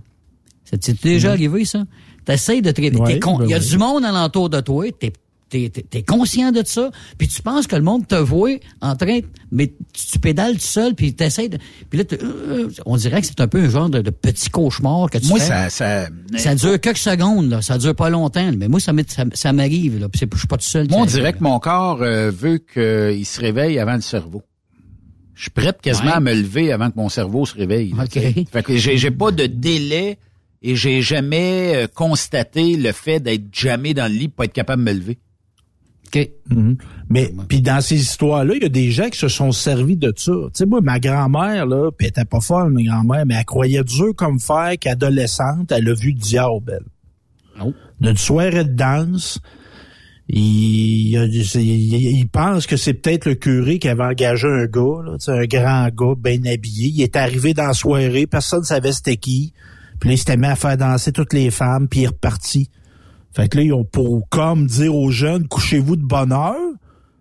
Ça 0.63 0.77
t'est 0.77 0.99
déjà 1.03 1.27
Mhm. 1.27 1.33
arrivé, 1.35 1.65
ça? 1.65 1.83
T'essayes 2.25 2.63
de 2.63 2.71
te 2.71 2.81
réveiller. 2.81 3.01
Ouais, 3.03 3.13
T'es 3.13 3.19
con- 3.19 3.39
Il 3.43 3.49
y 3.51 3.53
a 3.53 3.59
ben 3.59 3.63
oui. 3.63 3.69
du 3.69 3.77
monde 3.77 4.03
alentour 4.03 4.49
de 4.49 4.59
toi, 4.61 4.85
t'es 4.99 5.13
T'es, 5.47 5.69
t'es- 5.69 5.83
t'es 5.83 6.01
conscient 6.01 6.51
de 6.51 6.63
ça, 6.65 6.89
puis 7.19 7.27
tu 7.27 7.43
penses 7.43 7.67
que 7.67 7.75
le 7.75 7.83
monde 7.83 8.07
te 8.07 8.15
voit 8.15 8.57
en 8.81 8.95
train, 8.95 9.19
mais 9.51 9.67
tu, 9.93 10.05
tu 10.13 10.19
pédales 10.19 10.55
tout 10.55 10.59
seul, 10.61 10.95
puis 10.95 11.13
t'essayes 11.13 11.49
de... 11.49 11.59
Puis 11.87 11.99
là, 11.99 12.03
tu- 12.03 12.15
euh, 12.19 12.67
on 12.87 12.97
dirait 12.97 13.21
que 13.21 13.27
c'est 13.27 13.39
un 13.39 13.47
peu 13.47 13.61
un 13.61 13.69
genre 13.69 13.87
de, 13.87 14.01
de 14.01 14.09
petit 14.09 14.49
cauchemar 14.49 15.07
que 15.11 15.19
tu 15.19 15.27
Moi, 15.27 15.39
fais. 15.39 15.45
ça, 15.45 15.69
ça, 15.69 16.07
Ça 16.35 16.55
dure 16.55 16.81
quelques 16.81 16.97
secondes, 16.97 17.47
là. 17.51 17.61
Ça 17.61 17.77
dure 17.77 17.95
pas 17.95 18.09
longtemps. 18.09 18.51
Mais 18.57 18.67
moi, 18.67 18.79
ça 18.79 18.91
m'arrive, 19.53 19.99
là. 19.99 20.09
Puis 20.09 20.17
c'est- 20.19 20.29
je 20.33 20.37
suis 20.39 20.47
pas 20.47 20.57
tout 20.57 20.63
seul. 20.65 20.87
Moi, 20.89 21.01
on 21.01 21.05
dirait 21.05 21.31
que 21.33 21.43
mon 21.43 21.59
corps 21.59 22.01
euh, 22.01 22.31
veut 22.31 22.57
qu'il 22.57 23.25
se 23.25 23.39
réveille 23.39 23.77
avant 23.77 23.93
le 23.95 24.01
cerveau. 24.01 24.41
Je 25.35 25.43
suis 25.43 25.51
prête 25.51 25.81
quasiment 25.81 26.11
Ouais. 26.11 26.15
à 26.15 26.19
me 26.21 26.33
lever 26.33 26.71
avant 26.71 26.89
que 26.89 26.95
mon 26.97 27.09
cerveau 27.09 27.45
se 27.45 27.55
réveille. 27.55 27.91
là, 27.95 28.03
OK. 28.05 28.09
tu 28.09 28.19
sais. 28.21 28.45
Fait 28.51 28.63
que 28.63 28.75
j'ai 28.77 28.97
j'ai 28.97 29.11
pas 29.11 29.31
de 29.31 29.45
délai 29.45 30.17
et 30.61 30.75
j'ai 30.75 31.01
jamais 31.01 31.73
euh, 31.75 31.87
constaté 31.93 32.77
le 32.77 32.91
fait 32.93 33.19
d'être 33.19 33.53
jamais 33.53 33.93
dans 33.93 34.11
le 34.11 34.17
lit 34.17 34.27
pour 34.29 34.37
pas 34.37 34.45
être 34.45 34.53
capable 34.53 34.83
de 34.85 34.91
me 34.91 34.97
lever. 34.97 35.17
OK. 36.07 36.29
Mhm. 36.49 36.77
Mais 37.09 37.33
puis 37.49 37.61
dans 37.61 37.81
ces 37.81 37.95
histoires-là, 37.99 38.53
il 38.55 38.63
y 38.63 38.65
a 38.65 38.69
des 38.69 38.91
gens 38.91 39.09
qui 39.09 39.19
se 39.19 39.27
sont 39.27 39.51
servis 39.51 39.97
de 39.97 40.13
ça. 40.15 40.31
Tu 40.31 40.49
sais, 40.53 40.65
moi, 40.65 40.79
ma 40.81 40.99
grand-mère, 40.99 41.65
là, 41.65 41.91
puis 41.91 42.05
elle 42.05 42.09
était 42.11 42.25
pas 42.25 42.39
folle, 42.39 42.71
ma 42.71 42.81
grand-mère, 42.83 43.25
mais 43.25 43.35
elle 43.35 43.45
croyait 43.45 43.83
dur 43.83 44.13
comme 44.15 44.39
fer 44.39 44.73
qu'adolescente, 44.79 45.71
elle 45.71 45.89
a 45.89 45.93
vu 45.93 46.11
le 46.11 46.19
diable, 46.19 46.79
elle. 46.79 47.61
Oh. 47.63 47.73
D'une 47.99 48.17
soirée 48.17 48.63
de 48.65 48.73
danse, 48.73 49.39
il, 50.27 51.15
il, 51.15 51.93
il- 51.93 52.27
pense 52.27 52.65
que 52.67 52.77
c'est 52.77 52.93
peut-être 52.93 53.25
le 53.25 53.35
curé 53.35 53.79
qui 53.79 53.87
avait 53.87 54.03
engagé 54.03 54.47
un 54.47 54.65
gars, 54.65 55.01
là, 55.05 55.17
un 55.27 55.45
grand 55.45 55.87
gars 55.95 56.15
bien 56.17 56.51
habillé. 56.51 56.89
Il 56.89 57.01
est 57.01 57.15
arrivé 57.15 57.53
dans 57.53 57.67
la 57.67 57.73
soirée, 57.73 58.25
personne 58.27 58.61
ne 58.61 58.65
savait 58.65 58.91
c'était 58.91 59.17
qui. 59.17 59.53
Puis 59.99 60.09
là, 60.09 60.15
il 60.15 60.17
s'était 60.17 60.37
mis 60.37 60.47
à 60.47 60.55
faire 60.55 60.77
danser 60.77 61.11
toutes 61.11 61.33
les 61.33 61.51
femmes, 61.51 61.87
puis 61.87 62.01
il 62.01 62.03
est 62.03 62.07
reparti. 62.07 62.69
Fait 63.35 63.47
que 63.47 63.57
là, 63.57 63.63
ils 63.63 63.73
ont 63.73 63.83
pour 63.85 64.27
comme 64.29 64.65
dire 64.67 64.95
aux 64.95 65.11
jeunes, 65.11 65.47
couchez-vous 65.47 65.95
de 65.95 66.03
bonne 66.03 66.31
heure. 66.31 66.55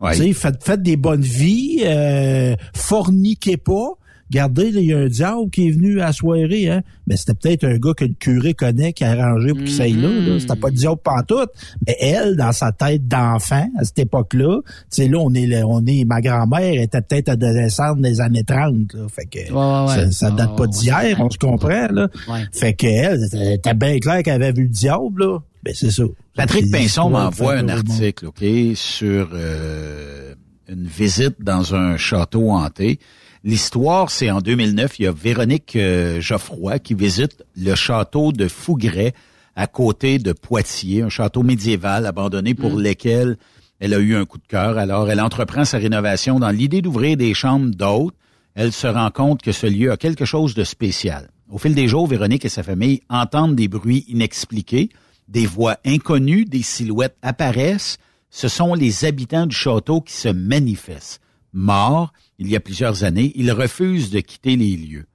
Ouais. 0.00 0.32
Faites, 0.32 0.62
faites 0.64 0.82
des 0.82 0.96
bonnes 0.96 1.22
vies, 1.22 1.80
euh, 1.84 2.56
forniquez 2.74 3.56
pas. 3.56 3.90
Regardez, 4.30 4.70
là, 4.70 4.80
il 4.80 4.86
y 4.86 4.92
a 4.92 4.98
un 4.98 5.06
diable 5.06 5.50
qui 5.50 5.68
est 5.68 5.70
venu 5.70 6.00
à 6.00 6.06
la 6.06 6.12
soirée, 6.12 6.70
hein. 6.70 6.82
Mais 7.06 7.16
c'était 7.16 7.34
peut-être 7.34 7.64
un 7.64 7.76
gars 7.76 7.92
que 7.94 8.04
le 8.04 8.14
curé 8.14 8.54
connaît, 8.54 8.92
qui 8.92 9.04
a 9.04 9.10
arrangé 9.10 9.48
pour 9.50 9.58
qu'il 9.58 9.70
s'aille 9.70 9.92
là, 9.92 10.08
là. 10.08 10.40
C'était 10.40 10.56
pas 10.56 10.68
le 10.68 10.74
diable 10.74 11.00
pantoute. 11.02 11.50
Mais 11.86 11.96
elle, 12.00 12.36
dans 12.36 12.52
sa 12.52 12.72
tête 12.72 13.06
d'enfant, 13.06 13.68
à 13.78 13.84
cette 13.84 13.98
époque-là, 13.98 14.60
tu 14.64 14.72
sais, 14.90 15.08
là, 15.08 15.18
on 15.18 15.32
est, 15.34 15.46
là, 15.46 15.64
on 15.66 15.84
est, 15.86 16.04
ma 16.04 16.20
grand-mère 16.20 16.80
était 16.80 17.02
peut-être 17.02 17.28
adolescente 17.28 18.00
des 18.00 18.20
années 18.20 18.44
30, 18.44 18.94
là. 18.94 19.06
Fait 19.08 19.26
que, 19.26 19.52
Ouais, 19.52 19.92
ouais, 19.92 19.96
ouais. 19.96 20.10
ça, 20.10 20.28
ça 20.28 20.30
date 20.30 20.50
Ouais, 20.50 20.56
pas 20.56 20.66
d'hier, 20.66 21.16
on 21.20 21.30
se 21.30 21.38
comprend, 21.38 21.88
là. 21.90 22.08
Ouais. 22.28 22.44
Fait 22.52 22.74
que 22.74 22.86
elle, 22.86 23.52
était 23.54 23.74
bien 23.74 23.98
clair 23.98 24.22
qu'elle 24.22 24.34
avait 24.34 24.52
vu 24.52 24.64
le 24.64 24.68
diable, 24.68 25.24
là. 25.24 25.38
Ben, 25.62 25.74
c'est 25.74 25.90
ça. 25.90 26.04
Patrick 26.34 26.70
Pinson 26.70 27.10
m'envoie 27.10 27.54
un 27.54 27.68
article, 27.68 28.26
OK, 28.26 28.44
sur 28.74 29.30
euh, 29.32 30.34
une 30.68 30.86
visite 30.86 31.36
dans 31.40 31.74
un 31.74 31.96
château 31.96 32.50
hanté. 32.50 32.98
L'histoire, 33.46 34.10
c'est 34.10 34.30
en 34.30 34.40
2009, 34.40 34.98
il 34.98 35.02
y 35.02 35.06
a 35.06 35.12
Véronique 35.12 35.76
euh, 35.76 36.18
Geoffroy 36.18 36.78
qui 36.78 36.94
visite 36.94 37.44
le 37.58 37.74
château 37.74 38.32
de 38.32 38.48
Fougueray 38.48 39.12
à 39.54 39.66
côté 39.66 40.18
de 40.18 40.32
Poitiers, 40.32 41.02
un 41.02 41.10
château 41.10 41.42
médiéval 41.42 42.06
abandonné 42.06 42.54
pour 42.54 42.74
lequel 42.74 43.36
elle 43.80 43.92
a 43.92 43.98
eu 43.98 44.16
un 44.16 44.24
coup 44.24 44.38
de 44.38 44.46
cœur. 44.46 44.78
Alors, 44.78 45.10
elle 45.10 45.20
entreprend 45.20 45.66
sa 45.66 45.76
rénovation 45.76 46.40
dans 46.40 46.48
l'idée 46.48 46.80
d'ouvrir 46.80 47.18
des 47.18 47.34
chambres 47.34 47.74
d'hôtes. 47.74 48.14
Elle 48.54 48.72
se 48.72 48.86
rend 48.86 49.10
compte 49.10 49.42
que 49.42 49.52
ce 49.52 49.66
lieu 49.66 49.92
a 49.92 49.98
quelque 49.98 50.24
chose 50.24 50.54
de 50.54 50.64
spécial. 50.64 51.28
Au 51.50 51.58
fil 51.58 51.74
des 51.74 51.86
jours, 51.86 52.06
Véronique 52.06 52.46
et 52.46 52.48
sa 52.48 52.62
famille 52.62 53.02
entendent 53.10 53.56
des 53.56 53.68
bruits 53.68 54.06
inexpliqués, 54.08 54.88
des 55.28 55.44
voix 55.44 55.76
inconnues, 55.84 56.46
des 56.46 56.62
silhouettes 56.62 57.18
apparaissent. 57.20 57.98
Ce 58.30 58.48
sont 58.48 58.72
les 58.72 59.04
habitants 59.04 59.44
du 59.44 59.54
château 59.54 60.00
qui 60.00 60.14
se 60.14 60.30
manifestent. 60.30 61.20
Morts, 61.54 62.12
il 62.38 62.48
y 62.48 62.56
a 62.56 62.60
plusieurs 62.60 63.04
années, 63.04 63.32
ils 63.34 63.52
refusent 63.52 64.10
de 64.10 64.20
quitter 64.20 64.56
les 64.56 64.76
lieux. 64.76 65.06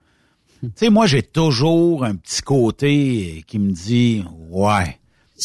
Tu 0.62 0.70
sais, 0.76 0.90
moi, 0.90 1.06
j'ai 1.06 1.22
toujours 1.22 2.04
un 2.04 2.16
petit 2.16 2.42
côté 2.42 3.44
qui 3.48 3.60
me 3.60 3.72
dit, 3.72 4.24
ouais, 4.50 4.98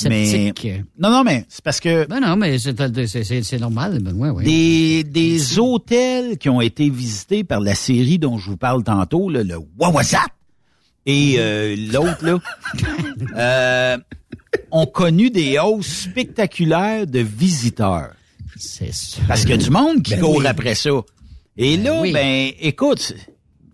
mais... 0.06 0.26
Sceptique. 0.26 0.68
Non, 0.98 1.10
non, 1.10 1.22
mais 1.22 1.44
c'est 1.48 1.62
parce 1.62 1.78
que 1.78 2.06
Ben 2.06 2.20
non, 2.20 2.36
mais 2.36 2.58
c'est, 2.58 3.58
normal. 3.60 4.00
Ben 4.00 4.12
ouais, 4.14 4.30
ouais. 4.30 4.44
des, 4.44 5.04
des 5.04 5.58
hôtels 5.58 6.36
qui 6.38 6.48
ont 6.48 6.60
été 6.60 6.90
visités 6.90 7.44
par 7.44 7.60
la 7.60 7.76
série 7.76 8.18
dont 8.18 8.38
je 8.38 8.50
vous 8.50 8.56
parle 8.56 8.82
tantôt, 8.82 9.30
là, 9.30 9.44
le 9.44 9.56
Wawasat 9.78 10.26
et 11.06 11.36
euh, 11.38 11.76
l'autre, 11.92 12.24
là, 12.24 12.38
euh, 13.36 13.98
ont 14.70 14.86
connu 14.86 15.30
des 15.30 15.58
hausses 15.58 15.86
spectaculaires 15.86 17.06
de 17.06 17.20
visiteurs. 17.20 18.12
C'est 18.56 18.92
sûr. 18.92 19.22
Parce 19.26 19.42
qu'il 19.42 19.50
y 19.50 19.54
a 19.54 19.56
du 19.58 19.70
monde 19.70 20.02
qui 20.02 20.14
Ben 20.14 20.20
court 20.20 20.36
oui. 20.38 20.46
après 20.46 20.74
ça. 20.74 20.90
Et 21.56 21.76
là, 21.76 22.00
oui. 22.00 22.12
ben, 22.12 22.50
écoute, 22.60 23.14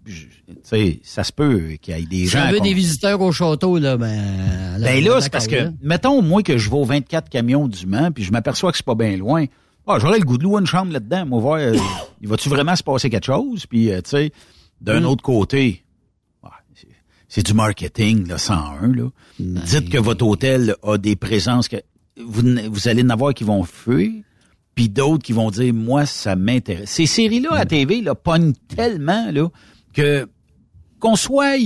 je- 0.07 0.27
tu 0.27 0.57
sais, 0.65 1.01
ça 1.05 1.23
se 1.25 1.33
peut 1.33 1.77
qu'il 1.81 1.97
y 1.97 1.99
ait 2.03 2.07
des 2.07 2.25
Si 2.25 2.29
gens... 2.29 2.47
on 2.49 2.51
veut 2.51 2.59
qu'on- 2.59 2.65
des 2.65 2.75
visiteurs 2.75 3.21
au 3.21 3.33
château, 3.33 3.79
là, 3.79 3.97
ben. 3.97 4.79
Ben 4.81 5.03
là, 5.05 5.21
c'est 5.21 5.31
parce 5.31 5.47
que, 5.47 5.55
là. 5.57 5.73
mettons, 5.83 6.21
moi, 6.23 6.43
que 6.43 6.59
je 6.59 6.69
vais 6.71 6.77
aux 6.77 6.85
24 6.85 7.29
camions 7.31 7.69
du 7.69 7.87
Mans, 7.87 8.11
puis 8.13 8.25
je 8.25 8.33
m'aperçois 8.33 8.71
que 8.73 8.77
c'est 8.77 8.85
pas 8.87 8.95
bien 8.95 9.17
loin. 9.17 9.47
Ah, 9.87 9.99
j'aurais 10.01 10.19
le 10.19 10.25
goût 10.25 10.39
de 10.39 10.43
louer 10.45 10.61
une 10.61 10.67
chambre 10.67 10.93
là-dedans, 10.93 11.27
moi, 11.27 11.41
voir, 11.41 11.59
euh, 11.59 11.75
il 12.21 12.29
va-tu 12.29 12.49
vraiment 12.49 12.77
se 12.77 12.83
passer 12.83 13.09
quelque 13.11 13.27
chose? 13.27 13.67
Puis, 13.67 13.91
euh, 13.91 14.01
tu 14.03 14.11
sais, 14.11 14.33
d'un 14.81 15.01
Mm. 15.01 15.07
autre 15.07 15.23
côté, 15.23 15.85
ouais, 16.43 16.51
c'est- 17.29 17.43
du 17.47 17.55
marketing, 17.55 18.27
là, 18.29 18.39
101, 18.39 18.89
là. 18.95 19.09
Ben, 19.39 19.63
Dites 19.65 19.89
que 19.91 19.99
votre 19.99 20.27
hôtel 20.27 20.75
a 20.83 20.99
des 20.99 21.17
présences 21.17 21.69
que 21.69 21.77
vous, 22.23 22.43
vous 22.71 22.89
allez 22.89 23.03
en 23.03 23.11
avoir 23.11 23.33
qui 23.35 23.45
vont 23.45 23.63
fuir, 23.65 24.11
puis 24.75 24.89
d'autres 24.89 25.23
qui 25.23 25.33
vont 25.33 25.51
dire, 25.51 25.75
moi, 25.75 26.07
ça 26.07 26.37
m'intéresse. 26.37 26.91
Ces 26.91 27.07
séries-là 27.07 27.51
à 27.55 27.67
TV, 27.67 28.01
là, 28.01 28.15
pognent 28.15 28.53
tellement, 28.75 29.31
là, 29.31 29.49
que 29.93 30.29
qu'on 30.99 31.17
soit 31.17 31.57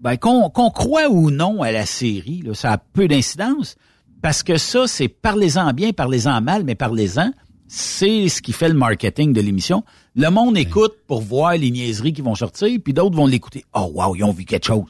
ben, 0.00 0.16
qu'on 0.16 0.50
qu'on 0.50 0.70
croit 0.70 1.08
ou 1.08 1.30
non 1.30 1.62
à 1.62 1.72
la 1.72 1.86
série, 1.86 2.42
là, 2.42 2.54
ça 2.54 2.72
a 2.72 2.78
peu 2.78 3.08
d'incidence. 3.08 3.76
Parce 4.22 4.42
que 4.42 4.56
ça, 4.56 4.86
c'est 4.86 5.08
parlez-en 5.08 5.72
bien, 5.72 5.92
parlez-en 5.92 6.40
mal, 6.40 6.64
mais 6.64 6.74
parlez-en. 6.74 7.30
C'est 7.68 8.28
ce 8.28 8.40
qui 8.42 8.52
fait 8.52 8.68
le 8.68 8.74
marketing 8.74 9.32
de 9.32 9.40
l'émission. 9.40 9.82
Le 10.14 10.28
monde 10.30 10.56
écoute 10.56 10.94
pour 11.06 11.20
voir 11.20 11.56
les 11.56 11.70
niaiseries 11.70 12.12
qui 12.12 12.22
vont 12.22 12.34
sortir, 12.34 12.78
puis 12.82 12.92
d'autres 12.92 13.16
vont 13.16 13.26
l'écouter. 13.26 13.64
Oh 13.74 13.90
wow, 13.94 14.14
ils 14.14 14.24
ont 14.24 14.32
vu 14.32 14.44
quelque 14.44 14.66
chose. 14.66 14.86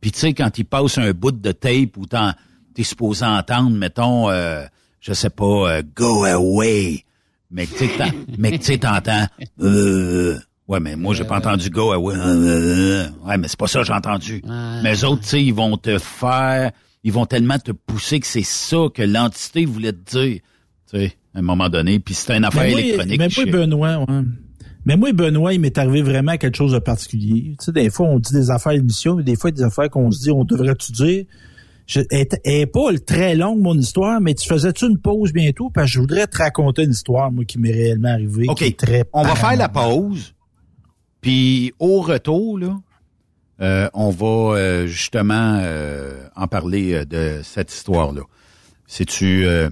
Puis 0.00 0.10
tu 0.12 0.18
sais, 0.20 0.34
quand 0.34 0.58
ils 0.58 0.64
passent 0.64 0.98
un 0.98 1.12
bout 1.12 1.32
de 1.32 1.52
tape 1.52 1.96
t'en- 2.10 2.32
t'es 2.74 2.82
supposé 2.82 3.24
entendre, 3.24 3.70
mettons, 3.70 4.28
euh, 4.28 4.64
je 5.00 5.12
sais 5.12 5.30
pas, 5.30 5.44
euh, 5.78 5.82
go 5.94 6.24
away. 6.24 7.04
Mais 7.50 7.66
tu 7.66 7.76
sais, 7.76 7.88
t'en- 7.96 8.10
mais 8.38 8.52
que 8.52 8.56
tu 8.56 8.64
sais, 8.64 8.78
t'entends. 8.78 9.26
Euh, 9.60 10.36
ouais, 10.68 10.80
mais 10.80 10.96
moi 10.96 11.14
j'ai 11.14 11.24
pas 11.24 11.36
entendu 11.38 11.70
go 11.70 11.92
away. 11.92 12.14
Euh, 12.16 13.06
ouais, 13.24 13.38
mais 13.38 13.48
c'est 13.48 13.58
pas 13.58 13.66
ça 13.68 13.80
que 13.80 13.86
j'ai 13.86 13.92
entendu. 13.92 14.42
Mais 14.82 14.94
eux 14.94 15.04
autres, 15.06 15.22
tu 15.22 15.28
sais, 15.28 15.44
ils 15.44 15.54
vont 15.54 15.76
te 15.76 15.98
faire, 15.98 16.72
ils 17.04 17.12
vont 17.12 17.26
tellement 17.26 17.58
te 17.58 17.72
pousser 17.72 18.20
que 18.20 18.26
c'est 18.26 18.42
ça 18.42 18.86
que 18.92 19.02
l'entité 19.02 19.64
voulait 19.64 19.92
te 19.92 20.18
dire. 20.18 20.40
Tu 20.90 20.98
sais, 20.98 21.16
à 21.34 21.38
un 21.38 21.42
moment 21.42 21.68
donné. 21.68 21.98
Puis 22.00 22.14
c'est 22.14 22.36
une 22.36 22.44
affaire 22.44 22.62
Mais 22.64 22.70
moi, 22.70 22.80
électronique. 22.80 23.18
Mais 23.18 23.24
moi, 23.26 23.44
chie. 23.44 23.50
Benoît, 23.50 23.98
ouais. 23.98 24.22
Mais 24.84 24.96
moi, 24.96 25.12
Benoît, 25.12 25.52
il 25.52 25.60
m'est 25.60 25.76
arrivé 25.78 26.02
vraiment 26.02 26.36
quelque 26.36 26.56
chose 26.56 26.72
de 26.72 26.78
particulier. 26.78 27.56
Tu 27.58 27.64
sais, 27.66 27.72
des 27.72 27.90
fois, 27.90 28.06
on 28.06 28.18
dit 28.20 28.32
des 28.32 28.50
affaires 28.50 28.70
à 28.70 28.74
l'émission, 28.76 29.16
mais 29.16 29.24
des 29.24 29.34
fois, 29.36 29.50
des 29.50 29.62
affaires 29.62 29.90
qu'on 29.90 30.10
se 30.12 30.20
dit, 30.22 30.30
on 30.30 30.44
devrait-tu 30.44 30.92
dire? 30.92 31.24
Je, 31.86 32.00
elle, 32.10 32.22
est- 32.22 32.40
elle 32.44 32.54
est 32.62 32.66
pas 32.66 32.88
très 33.06 33.36
longue, 33.36 33.60
mon 33.60 33.78
histoire, 33.78 34.20
mais 34.20 34.34
tu 34.34 34.46
faisais-tu 34.48 34.86
une 34.86 34.98
pause 34.98 35.32
bientôt? 35.32 35.70
Parce 35.70 35.86
que 35.86 35.92
je 35.94 36.00
voudrais 36.00 36.26
te 36.26 36.38
raconter 36.38 36.82
une 36.82 36.90
histoire, 36.90 37.30
moi, 37.30 37.44
qui 37.44 37.58
m'est 37.58 37.70
réellement 37.72 38.08
arrivée. 38.08 38.46
OK. 38.48 38.58
qui 38.58 38.64
est 38.64 38.78
très 38.78 39.04
on 39.12 39.22
va 39.22 39.34
faire 39.36 39.56
la 39.56 39.68
pause. 39.68 40.34
Puis 41.20 41.72
au 41.78 42.00
retour, 42.00 42.58
là, 42.58 42.76
euh, 43.60 43.88
on 43.94 44.10
va 44.10 44.56
euh, 44.58 44.86
justement 44.86 45.58
euh, 45.62 46.26
en 46.36 46.46
parler 46.46 46.92
euh, 46.92 47.04
de 47.04 47.40
cette 47.42 47.72
histoire-là. 47.72 48.22
C'est-tu 48.86 49.46
euh, 49.46 49.68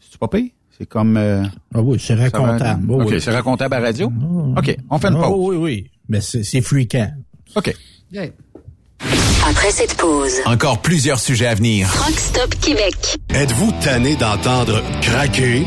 c'est-tu 0.00 0.18
pas 0.18 0.28
pire? 0.28 0.50
C'est 0.78 0.86
comme... 0.86 1.16
euh, 1.16 1.42
Ah 1.74 1.80
oui, 1.82 1.98
c'est 1.98 2.14
va- 2.14 2.24
racontable. 2.24 2.84
Oui, 2.90 3.04
OK, 3.04 3.10
oui. 3.12 3.20
c'est 3.20 3.30
racontable 3.30 3.74
à 3.74 3.80
radio? 3.80 4.12
OK, 4.56 4.76
on 4.90 4.98
fait 4.98 5.08
une 5.08 5.16
Ah 5.16 5.22
pause. 5.28 5.54
oui, 5.54 5.56
oui. 5.56 5.90
Mais 6.08 6.20
c'est 6.20 6.42
c'est 6.44 6.60
fréquent. 6.60 7.10
OK. 7.56 7.74
Après 9.48 9.70
cette 9.70 9.94
pause, 9.96 10.40
Encore 10.44 10.78
plusieurs 10.78 11.20
sujets 11.20 11.46
à 11.46 11.54
venir. 11.54 11.88
Truck 11.92 12.18
Stop 12.18 12.54
Québec. 12.60 12.94
Êtes-vous 13.34 13.72
tanné 13.82 14.16
d'entendre 14.16 14.82
craquer, 15.02 15.66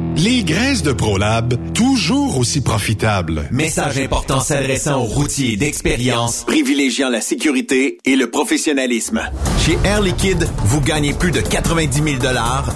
Les 0.17 0.43
graisses 0.43 0.83
de 0.83 0.91
ProLab, 0.91 1.73
toujours 1.73 2.37
aussi 2.37 2.61
profitables. 2.61 3.47
Message 3.49 3.97
important 3.97 4.41
s'adressant 4.41 5.01
aux 5.01 5.05
routiers 5.05 5.55
d'expérience, 5.55 6.43
privilégiant 6.43 7.09
la 7.09 7.21
sécurité 7.21 7.97
et 8.03 8.15
le 8.17 8.29
professionnalisme. 8.29 9.21
Chez 9.65 9.77
Air 9.85 10.01
Liquide, 10.01 10.47
vous 10.65 10.81
gagnez 10.81 11.13
plus 11.13 11.31
de 11.31 11.39
90 11.39 12.03
000 12.19 12.33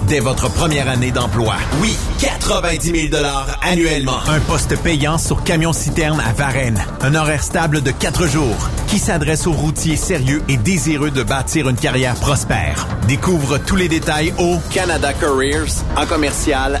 dès 0.08 0.20
votre 0.20 0.50
première 0.50 0.88
année 0.88 1.10
d'emploi. 1.10 1.56
Oui, 1.82 1.94
90 2.20 3.10
000 3.10 3.22
annuellement. 3.62 4.18
Un 4.28 4.40
poste 4.40 4.76
payant 4.82 5.18
sur 5.18 5.44
camion-citerne 5.44 6.20
à 6.26 6.32
Varennes. 6.32 6.82
Un 7.02 7.14
horaire 7.14 7.42
stable 7.42 7.82
de 7.82 7.90
4 7.90 8.26
jours 8.26 8.70
qui 8.88 8.98
s'adresse 8.98 9.46
aux 9.46 9.52
routiers 9.52 9.96
sérieux 9.96 10.42
et 10.48 10.56
désireux 10.56 11.10
de 11.10 11.22
bâtir 11.22 11.68
une 11.68 11.76
carrière 11.76 12.14
prospère. 12.14 12.86
Découvre 13.08 13.58
tous 13.58 13.76
les 13.76 13.88
détails 13.88 14.32
au 14.38 14.56
Canada 14.72 15.12
Careers 15.12 15.82
en 15.96 16.06
commercial 16.06 16.80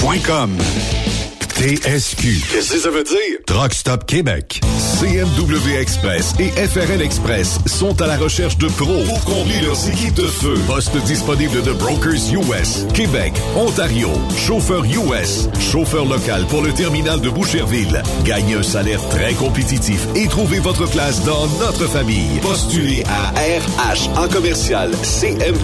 Saint-Michel.com. 0.00 1.13
TSQ. 1.64 2.42
Qu'est-ce 2.52 2.74
que 2.74 2.78
ça 2.78 2.90
veut 2.90 3.04
dire? 3.04 3.38
Truck 3.46 3.72
Stop 3.72 4.04
Québec. 4.04 4.60
CMW 5.00 5.78
Express 5.80 6.34
et 6.38 6.50
FRL 6.50 7.00
Express 7.00 7.58
sont 7.64 8.02
à 8.02 8.06
la 8.06 8.18
recherche 8.18 8.58
de 8.58 8.66
pros 8.68 9.02
pour 9.06 9.24
combler 9.24 9.62
leurs 9.62 9.88
équipes 9.88 10.12
de 10.12 10.26
feu. 10.26 10.56
Poste 10.66 10.94
disponible 11.06 11.62
de 11.62 11.72
Brokers 11.72 12.34
US, 12.34 12.84
Québec, 12.92 13.32
Ontario, 13.56 14.10
chauffeur 14.36 14.84
US, 14.84 15.48
chauffeur 15.58 16.04
local 16.04 16.44
pour 16.50 16.60
le 16.60 16.70
terminal 16.74 17.22
de 17.22 17.30
Boucherville. 17.30 18.02
Gagnez 18.26 18.56
un 18.56 18.62
salaire 18.62 19.00
très 19.08 19.32
compétitif 19.32 20.06
et 20.14 20.28
trouvez 20.28 20.58
votre 20.58 20.86
place 20.90 21.24
dans 21.24 21.46
notre 21.60 21.86
famille. 21.86 22.40
Postulez 22.42 23.04
à 23.04 23.30
RH 23.40 24.10
en 24.18 24.28
commercial 24.28 24.90
CMWEXP.com. 25.02 25.54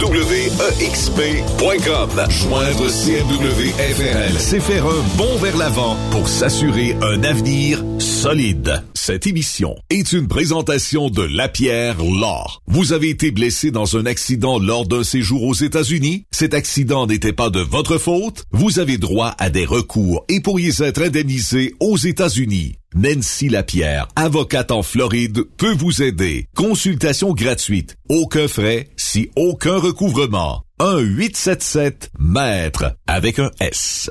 Joindre 2.31 2.89
CMW 2.89 3.68
FRL, 3.94 4.39
c'est 4.39 4.60
faire 4.60 4.86
un 4.86 5.02
bond 5.18 5.36
vers 5.43 5.59
l'avant 5.59 5.90
pour 6.11 6.29
s'assurer 6.29 6.97
un 7.03 7.23
avenir 7.23 7.83
solide. 7.99 8.83
Cette 8.95 9.27
émission 9.27 9.77
est 9.89 10.12
une 10.12 10.29
présentation 10.29 11.11
de 11.11 11.23
Lapierre 11.23 11.97
Law. 11.99 12.45
Vous 12.67 12.93
avez 12.93 13.11
été 13.11 13.31
blessé 13.31 13.71
dans 13.71 13.97
un 13.97 14.07
accident 14.07 14.59
lors 14.59 14.87
d'un 14.87 15.05
séjour 15.05 15.45
aux 15.45 15.55
États-Unis? 15.55 16.25
Cet 16.31 16.55
accident 16.55 17.07
n'était 17.07 17.33
pas 17.33 17.51
de 17.51 17.61
votre 17.61 17.99
faute? 17.99 18.45
Vous 18.53 18.79
avez 18.79 18.99
droit 18.99 19.35
à 19.39 19.51
des 19.51 19.65
recours 19.65 20.25
et 20.29 20.41
pourriez 20.41 20.73
être 20.81 21.03
indemnisé 21.03 21.75
aux 21.81 21.97
États-Unis. 21.97 22.75
Nancy 22.95 23.49
Lapierre, 23.49 24.09
avocate 24.17 24.73
en 24.73 24.83
Floride, 24.83 25.45
peut 25.57 25.75
vous 25.75 26.03
aider. 26.03 26.47
Consultation 26.57 27.33
gratuite. 27.33 27.97
Aucun 28.09 28.49
frais, 28.49 28.89
si 28.97 29.31
aucun 29.37 29.79
recouvrement. 29.79 30.65
1-877-MAître 30.81 32.97
avec 33.07 33.39
un 33.39 33.53
S. 33.61 34.11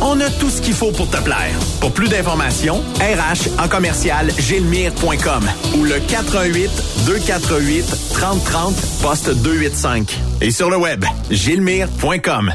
On 0.00 0.20
a 0.20 0.30
tout 0.30 0.50
ce 0.50 0.60
qu'il 0.60 0.74
faut 0.74 0.92
pour 0.92 1.08
te 1.08 1.16
plaire. 1.18 1.58
Pour 1.80 1.92
plus 1.92 2.08
d'informations, 2.08 2.82
RH 3.00 3.60
en 3.62 3.68
commercial 3.68 4.30
gilmire.com 4.38 5.44
ou 5.76 5.84
le 5.84 5.98
418 6.00 6.70
248 7.06 7.84
3030 8.12 8.74
poste 9.02 9.30
285. 9.30 10.18
Et 10.40 10.50
sur 10.50 10.70
le 10.70 10.76
web, 10.76 11.04
gilmire.com. 11.30 12.52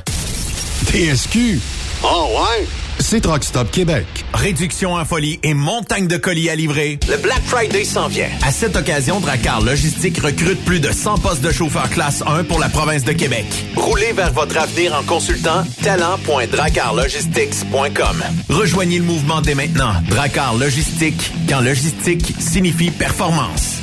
TSQ. 0.85 1.59
Oh 2.03 2.27
ouais? 2.33 2.67
C'est 3.11 3.21
Truck 3.21 3.43
Stop 3.43 3.71
Québec. 3.71 4.05
Réduction 4.35 4.93
en 4.93 5.03
folie 5.03 5.39
et 5.41 5.55
montagne 5.55 6.05
de 6.05 6.15
colis 6.15 6.47
à 6.47 6.55
livrer. 6.55 6.99
Le 7.09 7.17
Black 7.17 7.41
Friday 7.43 7.83
s'en 7.83 8.07
vient. 8.07 8.29
À 8.45 8.51
cette 8.51 8.75
occasion, 8.75 9.19
Dracar 9.19 9.61
Logistique 9.61 10.19
recrute 10.19 10.63
plus 10.63 10.79
de 10.79 10.91
100 10.91 11.17
postes 11.17 11.41
de 11.41 11.51
chauffeurs 11.51 11.89
classe 11.89 12.21
1 12.27 12.43
pour 12.43 12.59
la 12.59 12.69
province 12.69 13.03
de 13.03 13.13
Québec. 13.13 13.47
Roulez 13.75 14.13
vers 14.13 14.31
votre 14.31 14.59
avenir 14.59 14.95
en 14.95 15.01
consultant 15.01 15.63
talent.dracarlogistics.com. 15.81 18.23
Rejoignez 18.47 18.99
le 18.99 19.05
mouvement 19.05 19.41
dès 19.41 19.55
maintenant. 19.55 19.93
Dracar 20.07 20.55
Logistique, 20.55 21.31
quand 21.49 21.61
logistique 21.61 22.35
signifie 22.37 22.91
performance. 22.91 23.77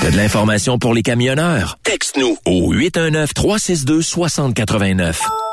T'as 0.00 0.10
de 0.10 0.16
l'information 0.16 0.80
pour 0.80 0.94
les 0.94 1.02
camionneurs? 1.02 1.78
Texte-nous 1.84 2.38
au 2.44 2.74
819-362-6089. 2.74 5.14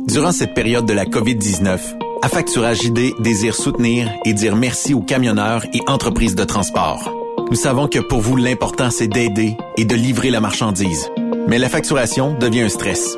Durant 0.07 0.31
cette 0.31 0.53
période 0.53 0.85
de 0.85 0.93
la 0.93 1.05
COVID-19, 1.05 1.80
Affacturage 2.21 2.84
ID 2.84 3.13
désire 3.19 3.55
soutenir 3.55 4.11
et 4.26 4.34
dire 4.34 4.57
merci 4.57 4.93
aux 4.93 5.01
camionneurs 5.01 5.63
et 5.73 5.80
entreprises 5.88 6.35
de 6.35 6.43
transport. 6.43 7.09
Nous 7.49 7.55
savons 7.55 7.88
que 7.88 7.99
pour 7.99 8.19
vous, 8.19 8.35
l'important, 8.35 8.91
c'est 8.91 9.07
d'aider 9.07 9.55
et 9.77 9.85
de 9.85 9.95
livrer 9.95 10.30
la 10.30 10.41
marchandise. 10.41 11.09
Mais 11.47 11.57
la 11.57 11.69
facturation 11.69 12.38
devient 12.38 12.61
un 12.61 12.69
stress. 12.69 13.17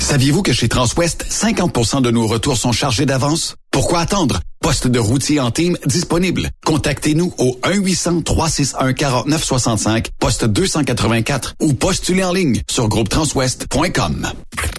Saviez-vous 0.00 0.42
que 0.42 0.52
chez 0.52 0.68
Transwest, 0.68 1.24
50% 1.30 2.02
de 2.02 2.10
nos 2.10 2.26
retours 2.26 2.56
sont 2.56 2.72
chargés 2.72 3.06
d'avance? 3.06 3.54
Pourquoi 3.70 4.00
attendre? 4.00 4.40
Poste 4.60 4.88
de 4.88 4.98
routier 4.98 5.38
en 5.40 5.52
team 5.52 5.76
disponible. 5.86 6.50
Contactez-nous 6.66 7.32
au 7.38 7.60
1-800-361-4965, 7.62 10.06
poste 10.18 10.44
284 10.46 11.54
ou 11.60 11.74
postulez 11.74 12.24
en 12.24 12.32
ligne 12.32 12.60
sur 12.68 12.88
groupetranswest.com. 12.88 14.32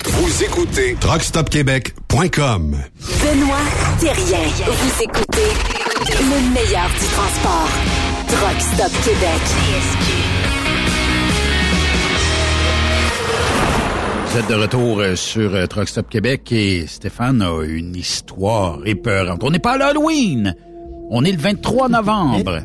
Vous 0.06 0.44
écoutez 0.44 0.98
TruckStopQuébec.com. 1.00 2.78
Benoît 3.24 3.58
Thérien. 4.00 4.50
Vous 4.66 5.04
écoutez 5.04 5.48
le 6.20 6.54
meilleur 6.54 6.90
du 6.90 7.06
transport. 7.08 7.70
Truck 8.28 8.60
Stop 8.60 8.92
Québec. 9.04 9.42
Vous 14.32 14.40
êtes 14.40 14.48
de 14.48 14.56
retour 14.56 15.00
euh, 15.00 15.18
sur 15.18 15.54
euh, 15.54 15.66
Truck 15.66 15.90
Stop 15.90 16.10
Québec 16.10 16.54
et 16.54 16.88
Stéphane 16.88 17.42
a 17.42 17.64
une 17.66 17.98
histoire 17.98 18.80
épeurante. 18.86 19.44
On 19.44 19.52
n'est 19.52 19.60
pas 19.60 19.74
à 19.74 19.78
l'Halloween. 19.78 20.56
On 21.10 21.26
est 21.26 21.34
le 21.34 21.38
23 21.38 21.90
novembre. 21.90 22.60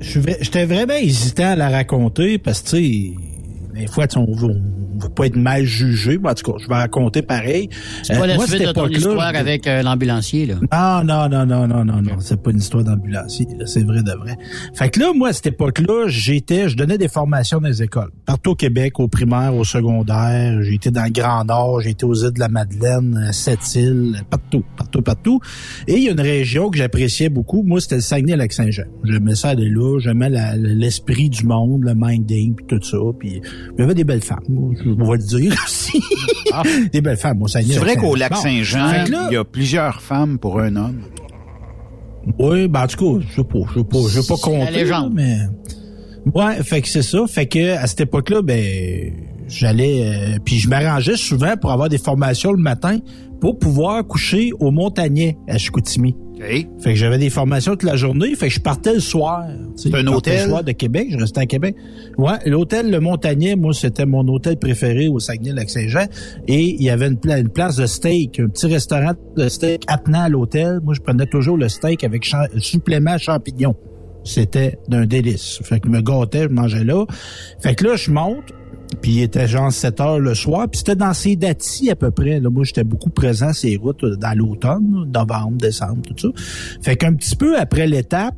j'étais 0.00 0.64
vraiment 0.64 0.94
hésitant 0.94 1.50
à 1.50 1.56
la 1.56 1.68
raconter 1.68 2.38
parce 2.38 2.62
que, 2.62 2.68
tu 2.70 2.76
sais, 2.76 3.14
des 3.74 3.86
fois, 3.86 4.06
on 4.16 4.22
on 4.22 4.83
veut 4.98 5.08
pas 5.08 5.26
être 5.26 5.36
mal 5.36 5.64
jugé. 5.64 6.18
mais 6.22 6.30
en 6.30 6.34
tout 6.34 6.52
cas, 6.52 6.58
je 6.62 6.68
vais 6.68 6.74
raconter 6.74 7.22
pareil. 7.22 7.68
C'est 8.02 8.14
pas 8.16 8.24
Euh, 8.24 8.26
la 8.26 8.34
moi, 8.36 8.46
suite 8.46 8.62
de 8.66 8.72
ton 8.72 8.88
histoire 8.88 9.34
avec 9.34 9.66
euh, 9.66 9.82
l'ambulancier, 9.82 10.46
là. 10.46 11.02
non, 11.04 11.28
non, 11.28 11.28
non, 11.28 11.46
non, 11.46 11.66
non, 11.68 11.84
non, 11.84 12.02
non. 12.02 12.12
C'est 12.20 12.42
pas 12.42 12.50
une 12.50 12.58
histoire 12.58 12.84
d'ambulancier. 12.84 13.46
C'est 13.66 13.82
vrai 13.84 14.02
de 14.02 14.12
vrai. 14.12 14.36
Fait 14.74 14.88
que 14.90 15.00
là, 15.00 15.12
moi, 15.14 15.28
à 15.28 15.32
cette 15.32 15.46
époque-là, 15.48 16.06
j'étais, 16.08 16.68
je 16.68 16.76
donnais 16.76 16.98
des 16.98 17.08
formations 17.08 17.60
dans 17.60 17.68
les 17.68 17.82
écoles. 17.82 18.10
Partout 18.26 18.50
au 18.50 18.54
Québec, 18.54 18.98
au 19.00 19.08
primaire, 19.08 19.54
au 19.54 19.64
secondaire. 19.64 20.62
J'ai 20.62 20.74
été 20.74 20.90
dans 20.90 21.04
le 21.04 21.10
Grand 21.10 21.44
Nord, 21.44 21.80
j'ai 21.80 21.90
été 21.90 22.04
aux 22.04 22.14
îles 22.14 22.32
de 22.32 22.40
la 22.40 22.48
Madeleine, 22.48 23.16
à 23.28 23.32
Sept-Îles, 23.32 24.22
partout, 24.30 24.64
partout, 24.76 25.02
partout. 25.02 25.40
Et 25.86 25.94
il 25.96 26.02
y 26.04 26.08
a 26.08 26.12
une 26.12 26.20
région 26.20 26.70
que 26.70 26.78
j'appréciais 26.78 27.28
beaucoup. 27.28 27.62
Moi, 27.62 27.80
c'était 27.80 27.96
le 27.96 28.00
Saguenay-Lac-Saint-Jean. 28.00 28.84
J'aimais 29.04 29.34
ça 29.34 29.50
aller 29.50 29.68
là. 29.68 29.98
J'aimais 29.98 30.30
l'esprit 30.56 31.28
du 31.30 31.44
monde, 31.46 31.84
le 31.84 31.94
minding, 31.96 32.54
puis 32.54 32.66
tout 32.66 32.82
ça. 32.82 32.96
Puis 33.18 33.40
il 33.76 33.80
y 33.80 33.82
avait 33.82 33.94
des 33.94 34.04
belles 34.04 34.22
femmes. 34.22 34.42
Moi, 34.88 35.16
Je 35.16 35.36
vais 35.36 35.42
le 35.42 35.48
dire 35.48 35.56
aussi. 35.64 36.00
des 36.92 37.00
belles 37.00 37.16
femmes 37.16 37.46
Saguenay. 37.46 37.74
C'est 37.74 37.80
vrai 37.80 37.96
qu'au 37.96 38.14
lac. 38.14 38.36
Saint-Jean, 38.36 39.04
il 39.30 39.34
y 39.34 39.36
a 39.36 39.44
plusieurs 39.44 40.00
femmes 40.00 40.38
pour 40.38 40.60
un 40.60 40.76
homme. 40.76 41.02
Oui, 42.38 42.68
ben 42.68 42.84
en 42.84 42.86
tout 42.86 43.18
cas, 43.18 43.26
je 43.28 43.34
sais 43.36 43.44
pas, 43.44 43.58
je 43.68 43.80
sais 43.80 43.84
pas, 43.84 43.98
je 44.08 44.20
sais 44.20 44.28
pas 44.28 44.40
compter. 44.40 44.72
légende. 44.72 45.12
Mais 45.14 45.36
ouais, 46.34 46.62
fait 46.62 46.80
que 46.80 46.88
c'est 46.88 47.02
ça, 47.02 47.18
fait 47.28 47.46
que 47.46 47.76
à 47.76 47.86
cette 47.86 48.00
époque-là, 48.02 48.40
ben 48.42 49.12
j'allais, 49.46 50.04
euh, 50.04 50.38
puis 50.44 50.58
je 50.58 50.68
m'arrangeais 50.68 51.16
souvent 51.16 51.56
pour 51.60 51.70
avoir 51.70 51.88
des 51.88 51.98
formations 51.98 52.52
le 52.52 52.62
matin 52.62 52.98
pour 53.40 53.58
pouvoir 53.58 54.06
coucher 54.06 54.52
au 54.58 54.70
Montagnet 54.70 55.36
à 55.48 55.58
Chicoutimi. 55.58 56.16
Fait 56.80 56.90
que 56.92 56.94
j'avais 56.94 57.18
des 57.18 57.30
formations 57.30 57.72
toute 57.72 57.84
la 57.84 57.96
journée, 57.96 58.34
fait 58.34 58.48
que 58.48 58.54
je 58.54 58.60
partais 58.60 58.92
le 58.94 59.00
soir. 59.00 59.44
C'est 59.76 59.94
un 59.94 60.06
hôtel? 60.08 60.42
Le 60.44 60.48
soir 60.50 60.64
de 60.64 60.72
Québec, 60.72 61.08
je 61.10 61.16
restais 61.16 61.40
à 61.40 61.46
Québec. 61.46 61.76
Ouais, 62.18 62.32
l'hôtel 62.46 62.90
Le 62.90 63.00
Montagnet, 63.00 63.56
moi, 63.56 63.72
c'était 63.72 64.04
mon 64.06 64.26
hôtel 64.28 64.56
préféré 64.58 65.08
au 65.08 65.18
Saguenay-Lac-Saint-Jean. 65.20 66.06
Et 66.48 66.74
il 66.74 66.82
y 66.82 66.90
avait 66.90 67.06
une, 67.06 67.18
pla- 67.18 67.38
une 67.38 67.48
place 67.50 67.76
de 67.76 67.86
steak, 67.86 68.40
un 68.40 68.48
petit 68.48 68.66
restaurant 68.66 69.12
de 69.36 69.48
steak 69.48 69.84
attenant 69.86 70.22
à 70.22 70.28
l'hôtel. 70.28 70.80
Moi, 70.82 70.94
je 70.94 71.00
prenais 71.00 71.26
toujours 71.26 71.56
le 71.56 71.68
steak 71.68 72.02
avec 72.04 72.24
cha- 72.24 72.48
supplément 72.58 73.16
champignons. 73.18 73.76
C'était 74.24 74.78
d'un 74.88 75.06
délice. 75.06 75.60
Fait 75.62 75.78
que 75.80 75.86
je 75.88 75.92
me 75.92 76.00
gâtais, 76.00 76.44
je 76.44 76.48
mangeais 76.48 76.84
là. 76.84 77.04
Fait 77.60 77.74
que 77.74 77.84
là, 77.84 77.96
je 77.96 78.10
monte. 78.10 78.52
Puis 79.00 79.12
il 79.12 79.22
était 79.22 79.46
genre 79.46 79.72
7 79.72 80.00
heures 80.00 80.18
le 80.18 80.34
soir. 80.34 80.68
Puis 80.68 80.78
c'était 80.78 80.96
dans 80.96 81.12
ces 81.12 81.36
datis 81.36 81.90
à 81.90 81.96
peu 81.96 82.10
près. 82.10 82.40
Moi, 82.40 82.64
j'étais 82.64 82.84
beaucoup 82.84 83.10
présent 83.10 83.52
ces 83.52 83.76
routes 83.76 84.04
euh, 84.04 84.16
dans 84.16 84.36
l'automne, 84.36 85.10
novembre, 85.12 85.58
décembre, 85.58 86.02
tout 86.02 86.14
ça. 86.18 86.42
Fait 86.82 86.96
qu'un 86.96 87.14
petit 87.14 87.36
peu 87.36 87.58
après 87.58 87.86
l'étape, 87.86 88.34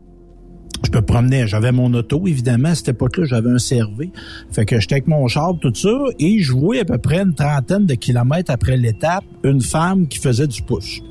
je 0.85 0.97
me 0.97 1.03
promenais. 1.03 1.47
J'avais 1.47 1.73
mon 1.73 1.93
auto, 1.95 2.27
évidemment. 2.27 2.71
À 2.71 2.75
cette 2.75 2.91
époque-là, 2.91 3.25
j'avais 3.25 3.51
un 3.51 3.57
CRV. 3.57 4.11
Fait 4.51 4.67
que 4.67 4.79
j'étais 4.79 4.97
avec 4.97 5.07
mon 5.07 5.27
char, 5.29 5.55
tout 5.61 5.75
ça. 5.75 5.89
Et 6.19 6.41
je 6.41 6.53
voyais 6.53 6.83
à 6.83 6.85
peu 6.85 6.99
près 6.99 7.23
une 7.23 7.35
trentaine 7.35 7.87
de 7.87 7.95
kilomètres 7.95 8.51
après 8.51 8.77
l'étape 8.77 9.25
une 9.43 9.61
femme 9.61 10.07
qui 10.07 10.19
faisait 10.19 10.47
du 10.47 10.63
push. 10.63 11.03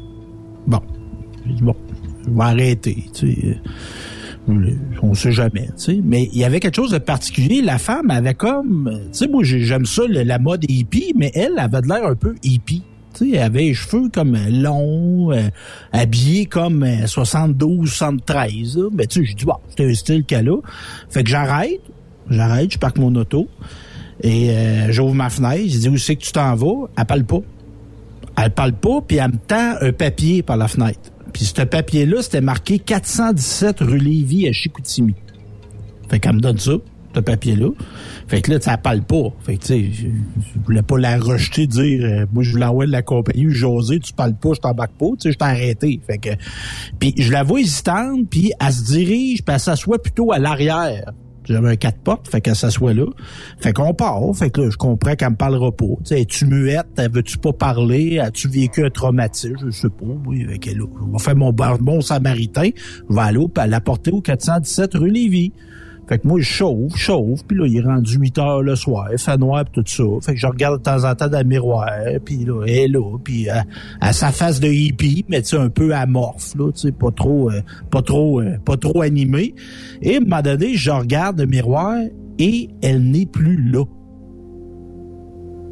Bon. 0.67 0.79
J'ai 1.45 1.53
dit, 1.53 1.63
bon, 1.63 1.75
je 2.25 2.31
vais 2.31 2.43
arrêter. 2.43 3.05
Tu 3.13 3.33
sais. 3.33 3.61
On 5.01 5.13
sait 5.13 5.31
jamais, 5.31 5.67
tu 5.77 5.83
sais. 5.95 5.99
Mais 6.03 6.29
il 6.31 6.37
y 6.39 6.43
avait 6.43 6.59
quelque 6.59 6.75
chose 6.75 6.91
de 6.91 6.97
particulier. 6.99 7.61
La 7.61 7.77
femme 7.77 8.11
avait 8.11 8.33
comme, 8.35 8.91
tu 9.11 9.19
sais, 9.19 9.27
moi 9.27 9.43
j'ai- 9.43 9.61
j'aime 9.65 9.85
ça, 9.85 10.03
la 10.07 10.37
mode 10.39 10.65
hippie, 10.69 11.13
mais 11.15 11.31
elle 11.33 11.57
avait 11.57 11.81
de 11.81 11.87
l'air 11.87 12.05
un 12.05 12.15
peu 12.15 12.35
hippie. 12.43 12.83
Tu 13.17 13.31
sais, 13.31 13.37
elle 13.37 13.43
avait 13.43 13.61
les 13.61 13.73
cheveux 13.73 14.09
comme 14.09 14.35
euh, 14.35 14.49
longs, 14.49 15.31
euh, 15.31 15.49
habillée 15.93 16.45
comme 16.45 16.83
euh, 16.83 17.07
72, 17.07 17.89
73. 17.89 18.77
là. 18.77 18.89
Mais 18.93 19.07
tu 19.07 19.21
sais, 19.21 19.25
j'ai 19.25 19.33
dit, 19.33 19.45
bon, 19.45 19.55
c'était 19.69 19.89
un 19.89 19.93
style 19.93 20.23
qu'elle 20.25 20.49
a. 20.49 20.57
Fait 21.09 21.23
que 21.23 21.29
j'arrête, 21.29 21.79
j'arrête, 22.29 22.71
je 22.71 22.77
parque 22.77 22.97
mon 22.97 23.15
auto 23.15 23.47
et 24.21 24.49
euh, 24.51 24.91
j'ouvre 24.91 25.13
ma 25.15 25.29
fenêtre. 25.29 25.63
J'ai 25.65 25.79
dit, 25.79 25.89
où 25.89 25.97
c'est 25.97 26.15
que 26.17 26.23
tu 26.23 26.31
t'en 26.33 26.53
vas? 26.55 26.87
Elle 26.97 27.05
parle 27.05 27.23
pas. 27.23 27.39
Elle 28.43 28.51
parle 28.51 28.73
pas, 28.73 28.99
puis 29.07 29.17
elle 29.17 29.31
me 29.31 29.37
tend 29.37 29.75
un 29.79 29.93
papier 29.93 30.43
par 30.43 30.57
la 30.57 30.67
fenêtre. 30.67 30.99
Puis 31.35 31.43
ce 31.43 31.63
papier-là, 31.63 32.21
c'était 32.21 32.39
marqué 32.39 32.79
417 32.79 33.81
rue 33.81 33.97
Lévis 33.97 34.47
à 34.47 34.53
Chicoutimi. 34.53 35.15
Fait 36.07 36.17
qu'elle 36.17 36.35
me 36.35 36.39
donne 36.39 36.57
ça, 36.57 36.71
ce 37.13 37.19
papier-là. 37.19 37.71
Fait 38.29 38.41
que 38.41 38.53
là, 38.53 38.61
ça 38.61 38.77
parle 38.77 39.01
pas. 39.01 39.33
Fait 39.41 39.57
que, 39.57 39.61
tu 39.63 39.67
sais, 39.67 39.91
je, 39.91 40.07
voulais 40.63 40.81
pas 40.81 40.97
la 40.97 41.19
rejeter, 41.19 41.67
dire, 41.67 42.05
euh, 42.05 42.25
moi, 42.31 42.41
je 42.41 42.51
voulais 42.53 42.63
envoyer 42.63 42.87
de 42.87 42.93
la 42.93 43.01
compagnie, 43.01 43.49
José, 43.49 43.99
tu 43.99 44.13
parles 44.13 44.37
pas, 44.37 44.53
je 44.53 44.61
t'embarque 44.61 44.93
pas, 44.93 45.07
tu 45.07 45.23
sais, 45.23 45.33
je 45.33 45.37
t'ai 45.37 45.43
arrêté. 45.43 45.99
Fait 46.07 46.19
que, 46.19 46.29
puis 46.99 47.13
je 47.17 47.29
la 47.33 47.43
vois 47.43 47.59
hésitante, 47.59 48.29
puis 48.29 48.53
elle 48.57 48.71
se 48.71 48.85
dirige, 48.85 49.43
puis 49.43 49.53
elle 49.53 49.59
s'assoit 49.59 50.01
plutôt 50.01 50.31
à 50.31 50.39
l'arrière. 50.39 51.11
J'avais 51.45 51.69
un 51.69 51.75
quatre 51.75 51.99
portes, 51.99 52.27
fait 52.27 52.41
qu'elle 52.41 52.55
s'assoit 52.55 52.93
là. 52.93 53.05
Fait 53.59 53.71
qu'on 53.73 53.93
part, 53.93 54.19
fait 54.35 54.49
que 54.49 54.61
là, 54.61 54.69
je 54.71 54.77
comprends 54.77 55.15
qu'elle 55.15 55.29
me 55.31 55.35
parlera 55.35 55.71
pas. 55.71 55.85
Tu 55.85 56.05
sais, 56.05 56.21
es-tu 56.21 56.45
muette? 56.45 56.87
Veux-tu 57.11 57.37
pas 57.37 57.53
parler? 57.53 58.19
As-tu 58.19 58.47
vécu 58.47 58.83
un 58.85 58.89
traumatisme? 58.89 59.55
Je 59.65 59.71
sais 59.71 59.89
pas. 59.89 60.05
Oui, 60.25 60.45
fait 60.45 60.57
que 60.59 60.69
là, 60.71 60.85
je 61.07 61.11
vais 61.11 61.19
faire 61.19 61.35
mon 61.35 61.51
bon, 61.53 62.01
samaritain. 62.01 62.69
Je 63.09 63.15
vais 63.15 63.21
aller 63.21 63.37
au- 63.37 63.51
à 63.57 63.67
la 63.67 63.79
porter 63.81 64.11
au 64.11 64.21
417 64.21 64.93
rue 64.95 65.09
Lévis. 65.11 65.51
Fait 66.07 66.19
que 66.19 66.27
moi, 66.27 66.39
je 66.39 66.45
chauffe, 66.45 66.93
je 66.95 66.99
chauffe, 66.99 67.43
puis 67.47 67.57
là, 67.57 67.65
il 67.65 67.77
est 67.77 67.81
rendu 67.81 68.17
8 68.17 68.37
heures 68.37 68.61
le 68.61 68.75
soir, 68.75 69.07
il 69.11 69.17
fait 69.17 69.37
noir, 69.37 69.65
puis 69.65 69.81
tout 69.81 69.89
ça. 69.89 70.03
Fait 70.21 70.33
que 70.33 70.39
je 70.39 70.45
regarde 70.45 70.77
de 70.77 70.83
temps 70.83 71.03
en 71.03 71.15
temps 71.15 71.27
dans 71.27 71.39
le 71.39 71.45
miroir, 71.45 71.89
puis 72.23 72.45
là, 72.45 72.63
elle 72.67 72.73
est 72.73 72.87
là, 72.87 73.17
puis 73.23 73.49
à, 73.49 73.63
à 74.01 74.13
sa 74.13 74.31
face 74.31 74.59
de 74.59 74.67
hippie, 74.67 75.25
mais 75.29 75.41
tu 75.41 75.49
sais, 75.49 75.57
un 75.57 75.69
peu 75.69 75.95
amorphe, 75.95 76.53
là, 76.55 76.71
tu 76.71 76.81
sais, 76.81 76.91
pas 76.91 77.11
trop, 77.11 77.49
euh, 77.49 77.61
pas 77.89 78.03
trop, 78.03 78.39
euh, 78.39 78.57
pas 78.63 78.77
trop 78.77 79.01
animé. 79.01 79.55
Et 80.01 80.15
à 80.15 80.17
un 80.17 80.19
moment 80.21 80.41
donné, 80.43 80.75
je 80.75 80.91
regarde 80.91 81.39
le 81.39 81.47
miroir, 81.47 81.97
et 82.37 82.69
elle 82.83 83.09
n'est 83.09 83.25
plus 83.25 83.57
là. 83.71 83.85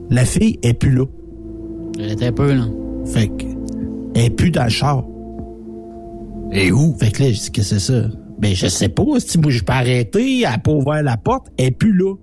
La 0.10 0.26
fille 0.26 0.58
est 0.64 0.74
plus 0.74 0.96
là. 0.96 1.06
Elle 2.00 2.12
était 2.12 2.28
un 2.28 2.32
peu, 2.32 2.54
là. 2.54 2.66
Fait 3.06 3.28
que, 3.28 3.46
elle 4.16 4.26
est 4.26 4.30
plus 4.30 4.52
dans 4.52 4.64
le 4.64 4.70
char. 4.70 5.04
Et 6.52 6.72
où? 6.72 6.96
Fait 6.98 7.12
que 7.12 7.24
là, 7.24 7.32
je 7.32 7.40
dis, 7.40 7.52
qu'est-ce 7.52 7.76
que 7.76 7.80
c'est 7.80 7.94
ça? 7.94 8.23
Ben, 8.44 8.54
je 8.54 8.68
sais 8.68 8.90
pas. 8.90 9.04
Si 9.20 9.38
moi, 9.38 9.52
je 9.52 9.64
peux 9.64 9.72
arrêter, 9.72 10.40
elle 10.42 10.46
a 10.48 10.58
pas 10.58 10.72
ouvert 10.72 11.02
la 11.02 11.16
porte, 11.16 11.48
elle 11.58 11.68
est 11.68 11.72
plus 11.72 11.94
là. 11.94 12.14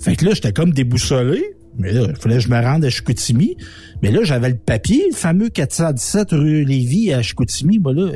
Fait 0.00 0.16
que 0.16 0.24
là, 0.24 0.32
j'étais 0.34 0.52
comme 0.52 0.72
déboussolé. 0.72 1.54
Mais 1.78 1.92
là, 1.92 2.06
il 2.08 2.16
fallait 2.16 2.34
que 2.34 2.40
je 2.40 2.48
me 2.48 2.60
rende 2.60 2.84
à 2.84 2.90
Chicoutimi. 2.90 3.56
Mais 4.02 4.10
là, 4.10 4.24
j'avais 4.24 4.48
le 4.48 4.56
papier, 4.56 5.04
le 5.08 5.14
fameux 5.14 5.48
417 5.48 6.32
rue 6.32 6.64
Lévis 6.64 7.12
à 7.12 7.22
Chicoutimi. 7.22 7.78
Moi, 7.78 7.92
là, 7.92 8.06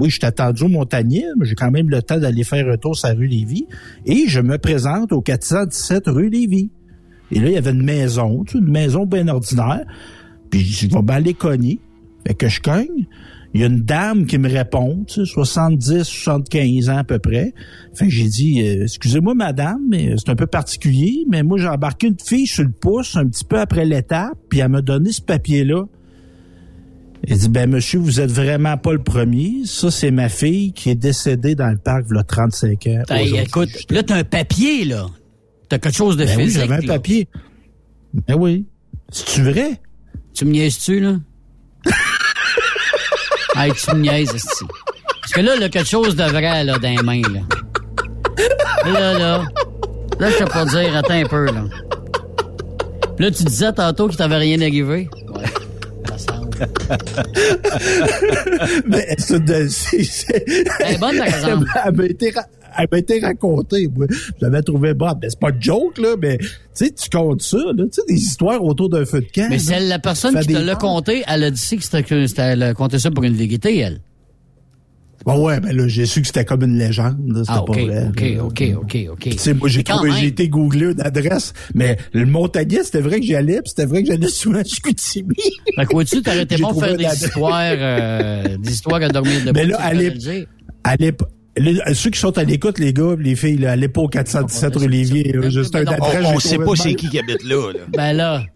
oui, 0.00 0.10
je 0.10 0.16
suis 0.16 0.26
attendu 0.26 0.64
au 0.64 0.68
Montagnier, 0.68 1.26
mais 1.38 1.46
j'ai 1.46 1.54
quand 1.54 1.70
même 1.70 1.88
le 1.88 2.02
temps 2.02 2.18
d'aller 2.18 2.42
faire 2.42 2.68
un 2.68 2.76
tour 2.76 2.96
sur 2.96 3.16
rue 3.16 3.28
Lévis. 3.28 3.68
Et 4.04 4.26
je 4.26 4.40
me 4.40 4.58
présente 4.58 5.12
au 5.12 5.20
417 5.20 6.08
rue 6.08 6.28
Lévis. 6.28 6.70
Et 7.30 7.38
là, 7.38 7.50
il 7.50 7.52
y 7.52 7.56
avait 7.56 7.70
une 7.70 7.84
maison, 7.84 8.44
une 8.52 8.68
maison 8.68 9.06
bien 9.06 9.28
ordinaire. 9.28 9.84
Puis 10.50 10.64
je 10.64 10.88
vais 10.88 11.02
bien 11.02 11.14
aller 11.14 11.34
cogner. 11.34 11.78
Fait 12.26 12.34
que 12.34 12.48
je 12.48 12.60
cogne. 12.60 13.06
Il 13.54 13.60
y 13.60 13.64
a 13.64 13.66
une 13.66 13.82
dame 13.82 14.24
qui 14.26 14.38
me 14.38 14.48
répond, 14.48 15.04
tu 15.06 15.26
sais, 15.26 15.32
70, 15.32 16.04
75 16.04 16.88
ans 16.88 16.96
à 16.96 17.04
peu 17.04 17.18
près. 17.18 17.52
Fait 17.94 18.06
que 18.06 18.10
j'ai 18.10 18.28
dit, 18.28 18.62
euh, 18.62 18.84
excusez-moi 18.84 19.34
madame, 19.34 19.80
mais 19.90 20.14
c'est 20.16 20.30
un 20.30 20.36
peu 20.36 20.46
particulier, 20.46 21.24
mais 21.28 21.42
moi 21.42 21.58
j'ai 21.58 21.68
embarqué 21.68 22.06
une 22.06 22.18
fille 22.18 22.46
sur 22.46 22.62
le 22.64 22.70
pouce 22.70 23.14
un 23.16 23.26
petit 23.28 23.44
peu 23.44 23.58
après 23.60 23.84
l'étape, 23.84 24.38
puis 24.48 24.60
elle 24.60 24.70
m'a 24.70 24.80
donné 24.80 25.12
ce 25.12 25.20
papier-là. 25.20 25.84
Elle 27.28 27.38
dit, 27.38 27.48
ben 27.50 27.70
monsieur, 27.70 27.98
vous 28.00 28.20
êtes 28.20 28.32
vraiment 28.32 28.76
pas 28.78 28.92
le 28.92 29.02
premier. 29.02 29.62
Ça, 29.64 29.90
c'est 29.92 30.10
ma 30.10 30.28
fille 30.28 30.72
qui 30.72 30.90
est 30.90 30.96
décédée 30.96 31.54
dans 31.54 31.70
le 31.70 31.78
parc 31.78 32.06
il 32.10 32.16
y 32.16 32.18
a 32.18 32.24
35 32.24 32.86
ans. 32.88 33.02
Hey, 33.10 33.36
écoute, 33.38 33.68
là, 33.90 34.02
t'as 34.02 34.16
un 34.16 34.24
papier, 34.24 34.84
là. 34.84 35.06
T'as 35.68 35.78
quelque 35.78 35.94
chose 35.96 36.16
de 36.16 36.24
Ben 36.24 36.36
oui, 36.36 36.50
j'avais 36.50 36.74
un 36.74 36.80
là. 36.80 36.94
papier. 36.94 37.28
Ben 38.26 38.34
oui. 38.36 38.66
C'est-tu 39.10 39.42
vrai? 39.42 39.80
Tu 40.34 40.44
me 40.46 40.50
niaises-tu, 40.50 40.98
là? 41.00 41.18
Hey, 43.56 43.72
tu 43.72 43.94
me 43.94 44.00
niaises, 44.00 44.34
esti. 44.34 44.64
Parce 45.20 45.32
que 45.34 45.40
là, 45.40 45.56
là, 45.56 45.68
quelque 45.68 45.88
chose 45.88 46.16
de 46.16 46.24
vrai, 46.24 46.64
là, 46.64 46.78
dans 46.78 46.88
les 46.88 47.02
mains, 47.02 47.22
là. 47.32 47.40
Là, 48.90 49.18
là. 49.18 49.44
Là, 50.18 50.30
je 50.30 50.36
peux 50.38 50.44
pas 50.46 50.64
dire, 50.64 50.96
attends 50.96 51.14
un 51.14 51.26
peu, 51.26 51.46
là. 51.46 51.64
Là, 53.18 53.30
tu 53.30 53.44
disais 53.44 53.72
tantôt 53.72 54.08
qu'il 54.08 54.16
t'avait 54.16 54.36
rien 54.36 54.60
arrivé. 54.60 55.08
Ouais. 55.28 55.42
Mais 58.86 59.14
c'est 59.18 59.44
de- 59.44 59.68
c'est- 59.68 60.04
c'est- 60.04 60.98
bonne, 60.98 61.18
par 61.18 61.26
exemple. 61.26 61.66
Elle 61.84 61.92
m'a 61.96 62.04
été, 62.04 62.30
ra- 62.30 62.46
elle 62.78 62.88
m'a 62.90 62.98
été 62.98 63.20
racontée, 63.20 63.88
moi. 63.94 64.06
Je 64.10 64.44
l'avais 64.44 64.62
trouvé 64.62 64.94
bonne. 64.94 65.18
Ben, 65.20 65.30
c'est 65.30 65.38
pas 65.38 65.52
de 65.52 65.62
joke, 65.62 65.98
là, 65.98 66.14
mais, 66.20 66.38
tu 66.38 66.48
sais, 66.74 66.90
tu 66.90 67.08
comptes 67.10 67.42
ça, 67.42 67.58
là. 67.58 67.84
Tu 67.84 67.88
sais, 67.92 68.02
des 68.08 68.20
histoires 68.20 68.62
autour 68.62 68.88
d'un 68.88 69.04
feu 69.04 69.20
de 69.20 69.26
camp. 69.34 69.48
Mais 69.50 69.58
c'est 69.58 69.80
la 69.80 69.98
personne 69.98 70.38
qui 70.40 70.48
te 70.52 70.58
l'a 70.58 70.76
compté, 70.76 71.22
elle 71.26 71.44
a 71.44 71.50
dit 71.50 71.76
que 71.76 71.82
c'était, 71.84 72.42
elle 72.42 72.62
a 72.62 72.74
compté 72.74 72.98
ça 72.98 73.10
pour 73.10 73.24
une 73.24 73.34
vérité, 73.34 73.78
elle. 73.78 74.00
Bon, 75.24 75.44
ouais, 75.46 75.60
ben 75.60 75.76
là, 75.76 75.86
j'ai 75.86 76.04
su 76.04 76.20
que 76.20 76.26
c'était 76.26 76.44
comme 76.44 76.62
une 76.62 76.76
légende, 76.76 77.16
là. 77.28 77.42
C'était 77.44 77.52
Ah, 77.52 77.62
pas 77.64 77.72
vrai. 77.72 78.06
OK. 78.08 78.44
OK, 78.44 78.62
OK, 78.76 78.98
OK. 79.12 79.28
Tu 79.30 79.38
sais, 79.38 79.54
moi, 79.54 79.68
j'ai 79.68 79.84
trouvé, 79.84 80.10
j'ai 80.18 80.26
été 80.26 80.48
googlé 80.48 80.86
une 80.92 81.00
adresse, 81.00 81.52
mais 81.74 81.96
le 82.12 82.26
Montagnier, 82.26 82.82
c'était 82.82 83.00
vrai 83.00 83.20
que 83.20 83.26
j'y 83.26 83.36
allais, 83.36 83.60
puis 83.62 83.68
c'était 83.70 83.86
vrai 83.86 84.02
que 84.02 84.08
j'allais 84.08 84.28
souvent 84.28 84.58
à 84.58 84.64
Chicoutimi. 84.64 85.36
Fait 85.76 85.86
que 85.86 85.92
vois-tu, 85.92 86.22
t'aurais 86.22 86.42
été 86.42 86.56
bon 86.56 86.74
faire 86.74 86.96
des 86.96 87.04
histoires, 87.04 87.74
euh, 87.76 88.56
des 88.58 88.72
histoires 88.72 89.00
à 89.00 89.08
dormir 89.10 89.40
debout. 89.46 89.52
Mais 89.54 89.66
là, 89.66 89.78
à 89.80 89.94
sais, 89.94 90.48
à 91.56 91.60
Les- 91.60 91.94
ceux 91.94 92.10
qui 92.10 92.18
sont 92.18 92.36
à 92.38 92.44
l'écoute, 92.44 92.78
les 92.78 92.92
gars, 92.92 93.14
les 93.18 93.36
filles, 93.36 93.58
là, 93.58 93.76
pas 93.88 94.00
au 94.00 94.08
417 94.08 94.76
rue 94.76 94.88
Lévier. 94.88 95.34
Juste 95.50 95.74
un 95.76 95.84
non. 95.84 95.92
adresse, 95.92 96.24
On, 96.26 96.34
on 96.34 96.38
j'ai 96.38 96.48
sait 96.48 96.58
pas 96.58 96.74
c'est 96.76 96.94
qui 96.94 97.08
qui 97.08 97.18
habite 97.18 97.44
là. 97.44 97.72
là. 97.72 97.80
Ben 97.96 98.12
là. 98.14 98.42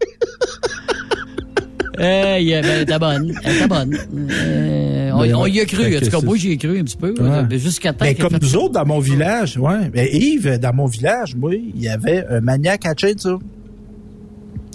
Hey, 1.99 2.51
ben, 2.51 2.63
elle 2.63 2.81
était 2.83 2.99
bonne. 2.99 3.33
Elle 3.43 3.55
était 3.55 3.67
bonne. 3.67 3.97
Euh, 4.29 5.09
on, 5.13 5.21
Ben, 5.21 5.33
on 5.35 5.45
y 5.47 5.59
a 5.59 5.65
cru. 5.65 5.81
En 5.95 5.99
tout 5.99 6.05
que 6.05 6.11
cas, 6.11 6.21
moi, 6.21 6.37
j'y 6.37 6.51
ai 6.51 6.57
cru 6.57 6.77
un 6.79 6.83
petit 6.83 6.95
peu. 6.95 7.11
Ouais. 7.19 7.57
Jusqu'à 7.57 7.91
temps 7.91 8.05
Ben, 8.05 8.15
comme 8.15 8.29
fait 8.33 8.41
nous 8.43 8.49
ça. 8.49 8.57
autres, 8.59 8.73
dans 8.73 8.85
mon 8.85 8.99
village, 8.99 9.57
ouais. 9.57 9.89
Ben, 9.91 10.07
Yves, 10.11 10.59
dans 10.59 10.75
mon 10.75 10.85
village, 10.85 11.35
moi, 11.35 11.55
il 11.55 11.81
y 11.81 11.87
avait 11.89 12.23
un 12.29 12.39
maniaque 12.39 12.85
à 12.85 12.93
chainsaw. 12.95 13.39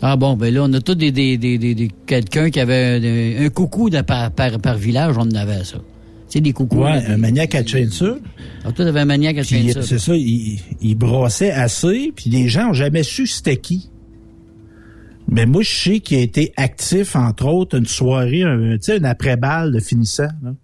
Ah 0.03 0.17
bon, 0.17 0.35
ben 0.35 0.53
là, 0.53 0.65
on 0.65 0.73
a 0.73 0.81
tous 0.81 0.97
des, 0.97 1.13
des, 1.13 1.39
des, 1.39 1.59
des, 1.59 1.77
des- 1.77 1.91
quelqu'un 2.07 2.51
qui 2.51 2.59
avait 2.59 3.39
un, 3.41 3.47
un 3.47 3.49
coucou 3.51 3.89
de 3.89 4.01
par, 4.01 4.33
par, 4.33 4.59
par 4.59 4.77
village, 4.77 5.15
on 5.17 5.21
en 5.21 5.35
avait 5.37 5.63
ça. 5.63 5.77
Tu 6.33 6.39
sais, 6.39 6.41
des 6.41 6.55
coucous. 6.55 6.79
Ouais, 6.79 6.99
là, 7.03 7.11
un 7.11 7.19
maniaque 7.19 7.55
à 7.55 7.63
chainsaw. 7.63 8.17
Ah, 8.65 8.73
toi, 8.73 8.87
t'avais 8.87 9.01
un 9.01 9.05
maniaque 9.05 9.37
à 9.37 9.43
chainsaw. 9.43 9.83
c'est 9.83 9.99
ça, 9.99 10.17
il, 10.17 10.61
il 10.81 10.95
brassait 10.95 11.51
assez, 11.51 12.11
puis 12.17 12.31
les 12.31 12.49
gens 12.49 12.71
ont 12.71 12.73
jamais 12.73 13.03
su 13.03 13.27
c'était 13.27 13.59
qui. 13.59 13.91
Mais 15.29 15.45
moi, 15.45 15.61
je 15.61 15.71
sais 15.71 16.01
qu'il 16.01 16.17
a 16.17 16.21
été 16.23 16.55
actif, 16.57 17.17
entre 17.17 17.45
autres, 17.45 17.77
une 17.77 17.85
soirée, 17.85 18.45
un, 18.45 18.79
tu 18.79 18.85
sais, 18.85 18.97
une 18.97 19.05
après-balle 19.05 19.73
de 19.73 19.81
finissant. 19.81 20.29
là. 20.43 20.55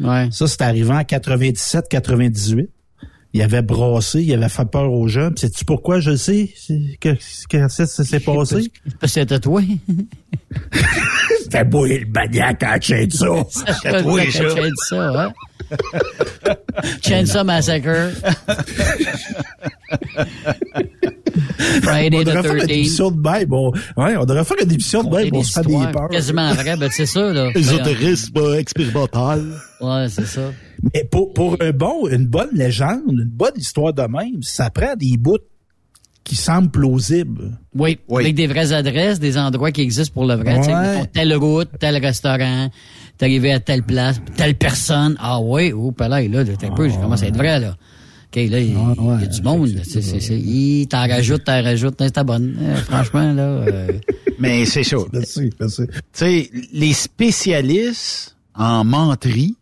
Ouais. 0.00 0.28
Ça, 0.30 0.46
c'est 0.46 0.62
arrivé 0.62 0.92
en 0.92 1.02
97-98. 1.02 2.68
Il 3.38 3.42
avait 3.42 3.62
brassé, 3.62 4.20
il 4.20 4.34
avait 4.34 4.48
fait 4.48 4.68
peur 4.68 4.90
aux 4.92 5.06
gens. 5.06 5.28
Puis 5.30 5.42
Sais-tu 5.42 5.64
pourquoi 5.64 6.00
je 6.00 6.10
le 6.10 6.16
sais? 6.16 6.52
Que, 7.00 7.10
que 7.48 7.68
ça, 7.68 7.86
s'est 7.86 8.18
passé? 8.18 8.72
Parce 8.98 9.12
que 9.12 9.20
c'était 9.20 9.38
toi. 9.38 9.62
C'était 11.44 11.64
moi 11.64 11.86
le 11.86 12.04
maniaque 12.12 12.62
à 12.64 12.80
chainsaw. 12.80 13.46
C'était 13.48 14.02
toi, 14.02 14.20
ça. 14.24 14.56
Chainsaw, 14.56 15.16
hein? 15.16 15.32
Chainsaw 17.00 17.44
Massacre. 17.44 18.10
Friday 21.82 22.16
On 22.18 22.22
the 22.22 22.24
devrait 22.24 22.42
faire 22.42 22.54
une 22.54 22.60
13th. 22.62 22.72
émission 22.72 23.10
de 23.12 23.20
même. 23.20 23.52
On, 23.52 23.70
ouais, 23.70 24.16
on 24.16 24.24
devrait 24.24 24.44
faire 24.44 24.56
une 24.64 24.72
émission 24.72 25.04
de 25.04 25.14
même. 25.16 25.28
On 25.32 25.44
se 25.44 25.52
fait 25.52 25.64
des 25.64 25.92
peurs. 25.92 26.08
Quasiment 26.08 26.54
vrai, 26.54 26.76
ben 26.76 26.90
c'est 26.90 27.06
ça, 27.06 27.32
là. 27.32 27.50
Ésotérisme 27.54 28.54
expérimental. 28.58 29.44
Ouais, 29.80 30.06
c'est 30.08 30.26
ça. 30.26 30.50
Mais 30.94 31.04
pour, 31.04 31.32
pour 31.32 31.56
un 31.60 31.70
bon, 31.72 32.08
une 32.08 32.26
bonne 32.26 32.50
légende, 32.52 33.02
une 33.08 33.24
bonne 33.24 33.56
histoire 33.56 33.92
de 33.92 34.02
même, 34.02 34.42
ça 34.42 34.70
prend 34.70 34.94
des 34.96 35.16
bouts 35.16 35.38
qui 36.24 36.36
semblent 36.36 36.70
plausibles. 36.70 37.58
Oui, 37.74 37.98
avec 38.10 38.34
des 38.34 38.46
vraies 38.46 38.72
adresses, 38.72 39.18
des 39.18 39.38
endroits 39.38 39.72
qui 39.72 39.80
existent 39.80 40.12
pour 40.12 40.26
le 40.26 40.34
vrai. 40.34 40.58
Ouais. 40.58 41.06
telle 41.12 41.34
route, 41.34 41.70
tel 41.80 41.96
restaurant, 41.96 42.68
t'es 43.16 43.24
arrivé 43.24 43.52
à 43.52 43.60
telle 43.60 43.82
place, 43.82 44.20
telle 44.36 44.54
personne. 44.54 45.16
Ah 45.20 45.40
oui, 45.40 45.72
oh, 45.72 45.90
pas 45.90 46.08
là, 46.08 46.20
là, 46.22 46.44
t'es 46.44 46.66
un 46.66 46.74
peu, 46.74 46.88
j'ai 46.88 46.96
commencé 46.96 47.24
à 47.24 47.28
être 47.28 47.36
vrai, 47.36 47.58
là? 47.58 47.76
OK, 48.30 48.36
là, 48.36 48.60
il 48.60 48.72
y 48.74 48.76
a 48.76 49.26
du 49.26 49.40
monde. 49.42 49.68
là. 49.68 49.80
C'est, 49.84 50.02
c'est, 50.02 50.20
c'est, 50.20 50.38
il 50.38 50.86
t'en 50.86 51.08
rajoute, 51.08 51.44
t'en 51.44 51.62
rajoute. 51.62 51.94
C'est 51.98 52.24
bonne. 52.24 52.58
Euh, 52.60 52.76
franchement, 52.76 53.32
là. 53.32 53.42
euh, 53.42 53.88
Mais 54.38 54.66
c'est 54.66 54.82
ça. 54.84 54.98
Merci, 55.14 55.48
merci. 55.58 55.82
Tu 55.86 55.94
sais, 56.12 56.50
les 56.74 56.92
spécialistes 56.92 58.36
en 58.54 58.84
menterie, 58.84 59.56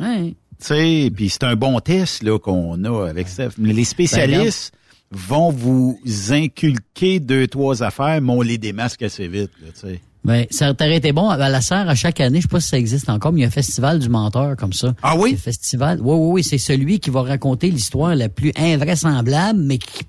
ouais. 0.00 0.34
tu 0.58 0.66
sais, 0.66 1.10
puis 1.14 1.28
c'est 1.28 1.44
un 1.44 1.56
bon 1.56 1.80
test 1.80 2.22
là 2.22 2.38
qu'on 2.38 2.82
a 2.84 3.08
avec 3.08 3.28
Steph. 3.28 3.50
Mais 3.58 3.72
les 3.72 3.84
spécialistes 3.84 4.72
vont 5.10 5.50
vous 5.50 6.00
inculquer 6.30 7.20
deux 7.20 7.46
trois 7.46 7.82
affaires, 7.82 8.20
mais 8.20 8.32
on 8.32 8.40
les 8.40 8.58
démasque 8.58 9.02
assez 9.02 9.28
vite, 9.28 9.50
là, 9.62 9.68
tu 9.72 9.88
sais. 9.88 10.00
Ben, 10.24 10.46
ça 10.50 10.72
t'aurait 10.72 10.96
été 10.96 11.10
bon. 11.12 11.28
À 11.28 11.48
la 11.48 11.60
serre, 11.60 11.88
à 11.88 11.96
chaque 11.96 12.20
année, 12.20 12.38
je 12.38 12.42
sais 12.42 12.48
pas 12.48 12.60
si 12.60 12.68
ça 12.68 12.78
existe 12.78 13.08
encore, 13.08 13.32
mais 13.32 13.40
il 13.40 13.42
y 13.42 13.44
a 13.44 13.48
un 13.48 13.50
festival 13.50 13.98
du 13.98 14.08
menteur 14.08 14.56
comme 14.56 14.72
ça. 14.72 14.94
Ah 15.02 15.16
oui? 15.16 15.32
Le 15.32 15.36
festival. 15.36 15.98
Oui, 16.00 16.14
oui, 16.16 16.30
oui. 16.34 16.44
C'est 16.44 16.58
celui 16.58 17.00
qui 17.00 17.10
va 17.10 17.22
raconter 17.22 17.70
l'histoire 17.70 18.14
la 18.14 18.28
plus 18.28 18.52
invraisemblable, 18.56 19.58
mais 19.60 19.78
qui 19.78 20.04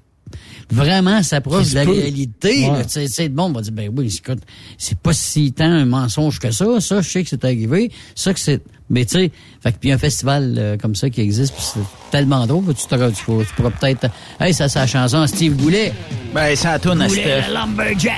vraiment 0.71 1.21
s'approche 1.23 1.69
de 1.71 1.75
la 1.75 1.85
peut. 1.85 1.91
réalité. 1.91 2.69
Ouais. 2.69 2.77
là. 2.77 2.83
Tu 2.83 2.89
sais, 2.91 3.05
tu 3.07 3.13
sais, 3.13 3.27
le 3.27 3.33
monde 3.33 3.55
va 3.55 3.61
dire, 3.61 3.73
ben 3.73 3.91
oui, 3.95 4.13
écoute, 4.23 4.41
c'est 4.77 4.97
pas 4.97 5.13
si 5.13 5.51
tant 5.51 5.65
un 5.65 5.85
mensonge 5.85 6.39
que 6.39 6.51
ça. 6.51 6.65
Ça, 6.79 7.01
je 7.01 7.09
sais 7.09 7.23
que 7.23 7.29
c'est 7.29 7.43
arrivé. 7.45 7.91
Ça, 8.15 8.33
que 8.33 8.39
c'est... 8.39 8.61
Mais 8.89 9.05
tu 9.05 9.13
sais, 9.17 9.31
fait 9.61 9.71
que 9.71 9.77
puis 9.79 9.91
un 9.91 9.97
festival 9.97 10.55
euh, 10.57 10.77
comme 10.77 10.93
ça 10.95 11.09
qui 11.09 11.21
existe, 11.21 11.53
puis 11.53 11.63
c'est 11.63 11.79
tellement 12.11 12.45
drôle, 12.45 12.65
tu, 12.75 12.85
t'auras- 12.87 13.11
tu, 13.11 13.23
pourras- 13.23 13.43
tu 13.45 13.53
pourras 13.55 13.71
peut-être... 13.71 14.07
Hey, 14.39 14.53
ça, 14.53 14.67
c'est 14.69 14.79
la 14.79 14.87
chanson 14.87 15.17
à 15.21 15.27
Steve 15.27 15.55
Goulet. 15.55 15.93
Ben, 16.33 16.55
ça 16.55 16.77
tourne 16.79 17.01
à 17.01 17.07
le 17.07 17.53
lumberjack. 17.53 18.13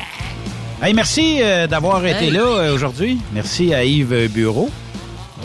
Hey, 0.82 0.94
merci 0.94 1.38
euh, 1.42 1.68
d'avoir 1.68 2.06
été 2.06 2.32
là 2.32 2.42
euh, 2.42 2.76
aujourd'hui. 2.76 3.18
Merci 3.34 3.74
à 3.74 3.84
Yves 3.86 4.30
Bureau. 4.34 4.70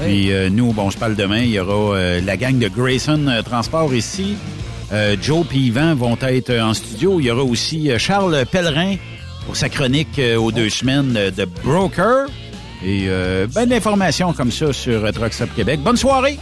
Puis 0.01 0.33
euh, 0.33 0.49
nous, 0.51 0.73
bon, 0.73 0.89
je 0.91 0.97
parle 0.99 1.15
demain, 1.15 1.41
il 1.41 1.51
y 1.51 1.59
aura 1.61 1.97
euh, 1.97 2.21
la 2.23 2.37
gang 2.37 2.59
de 2.59 2.69
Grayson 2.69 3.27
euh, 3.29 3.43
Transport 3.43 3.95
ici. 3.95 4.35
Euh, 4.93 5.17
Joe 5.21 5.47
et 5.53 5.57
Yvan 5.57 5.95
vont 5.95 6.19
être 6.21 6.51
euh, 6.51 6.63
en 6.63 6.75
studio. 6.75 7.21
Il 7.21 7.27
y 7.27 7.31
aura 7.31 7.43
aussi 7.43 7.91
euh, 7.91 7.99
Charles 7.99 8.45
Pellerin 8.51 8.97
pour 9.47 9.57
sa 9.57 9.69
chronique 9.69 10.21
aux 10.39 10.53
deux 10.53 10.69
semaines 10.69 11.13
de 11.13 11.45
Broker. 11.65 12.27
Et 12.85 13.07
euh, 13.09 13.47
ben 13.47 13.67
d'informations 13.67 14.33
comme 14.33 14.51
ça 14.51 14.73
sur 14.73 15.13
Truck 15.13 15.33
Stop 15.33 15.51
Québec. 15.55 15.81
Bonne 15.81 15.97
soirée! 15.97 16.39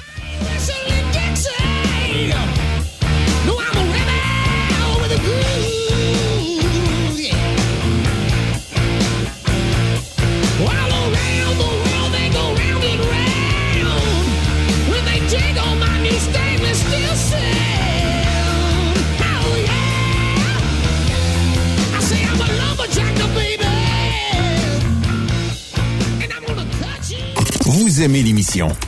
Aimez 28.00 28.22
l'émission? 28.22 28.68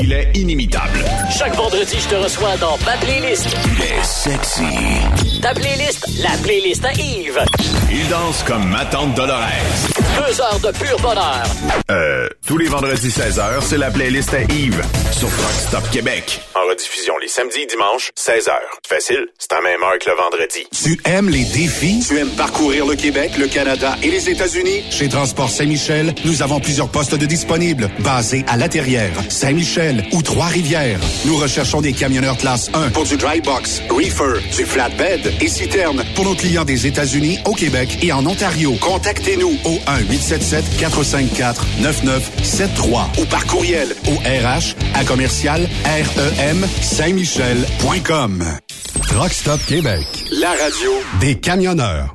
Il 0.00 0.12
est 0.12 0.30
inimitable. 0.34 1.04
Chaque 1.36 1.54
vendredi, 1.56 1.96
je 1.98 2.08
te 2.08 2.14
reçois 2.14 2.56
dans 2.58 2.78
ma 2.86 2.96
playlist. 2.98 3.46
Il 3.76 3.82
est 3.82 4.04
sexy. 4.04 5.40
Ta 5.42 5.52
playlist, 5.54 6.06
la 6.22 6.30
playlist 6.42 6.84
à 6.84 6.92
Yves. 6.92 7.44
Il 7.90 8.08
danse 8.08 8.42
comme 8.44 8.68
ma 8.68 8.84
tante 8.86 9.14
Dolores. 9.14 9.40
Deux 10.16 10.40
heures 10.40 10.60
de 10.60 10.70
pur 10.78 10.98
bonheur. 11.00 11.42
Euh, 11.90 12.28
tous 12.46 12.58
les 12.58 12.66
vendredis 12.66 13.08
16h, 13.08 13.62
c'est 13.62 13.78
la 13.78 13.90
playlist 13.90 14.32
à 14.34 14.42
Yves 14.42 14.82
sur 15.12 15.28
Truck 15.28 15.52
Stop 15.52 15.90
Québec. 15.90 16.40
En 16.54 16.68
rediffusion 16.68 17.14
les 17.20 17.28
samedis 17.28 17.60
et 17.62 17.66
dimanches, 17.66 18.10
16h. 18.16 18.52
Facile, 18.86 19.26
c'est 19.38 19.52
à 19.52 19.60
même 19.60 19.82
heure 19.82 19.98
que 19.98 20.10
le 20.10 20.16
vendredi. 20.16 20.66
Tu 20.72 21.00
aimes 21.04 21.28
les 21.28 21.44
défis? 21.44 22.04
Tu 22.06 22.18
aimes 22.18 22.30
parcourir 22.36 22.86
le 22.86 22.94
Québec, 22.94 23.32
le 23.38 23.46
Canada 23.48 23.96
et 24.02 24.10
les 24.10 24.30
États-Unis? 24.30 24.84
Chez 24.90 25.08
Transport 25.08 25.50
Saint-Michel, 25.50 26.14
nous 26.24 26.42
avons 26.42 26.60
plusieurs 26.60 26.88
postes 26.88 27.14
de 27.14 27.26
disponibles, 27.26 27.90
basés 28.00 28.44
à 28.48 28.56
La 28.56 28.68
Terrière, 28.68 29.12
Saint-Michel 29.58 30.04
ou 30.12 30.22
Trois-Rivières. 30.22 31.00
Nous 31.24 31.36
recherchons 31.36 31.80
des 31.80 31.92
camionneurs 31.92 32.36
classe 32.36 32.70
1 32.74 32.90
pour 32.90 33.02
du 33.02 33.16
dry 33.16 33.40
box, 33.40 33.82
reefer, 33.90 34.40
du 34.56 34.64
flatbed 34.64 35.32
et 35.40 35.48
citerne 35.48 36.04
pour 36.14 36.26
nos 36.26 36.36
clients 36.36 36.64
des 36.64 36.86
États-Unis, 36.86 37.40
au 37.44 37.54
Québec 37.54 37.98
et 38.02 38.12
en 38.12 38.24
Ontario. 38.24 38.76
Contactez-nous 38.80 39.58
au 39.64 39.80
1-877-454-9973 41.82 43.20
ou 43.20 43.24
par 43.24 43.44
courriel 43.46 43.96
au 44.06 44.14
RH 44.18 44.76
à 44.94 45.04
commercial 45.04 45.68
REM 45.84 46.64
Saint-Michel.com. 46.80 48.44
Rockstop 49.16 49.60
Québec. 49.66 50.06
La 50.40 50.50
radio 50.50 50.92
des 51.20 51.34
camionneurs. 51.34 52.14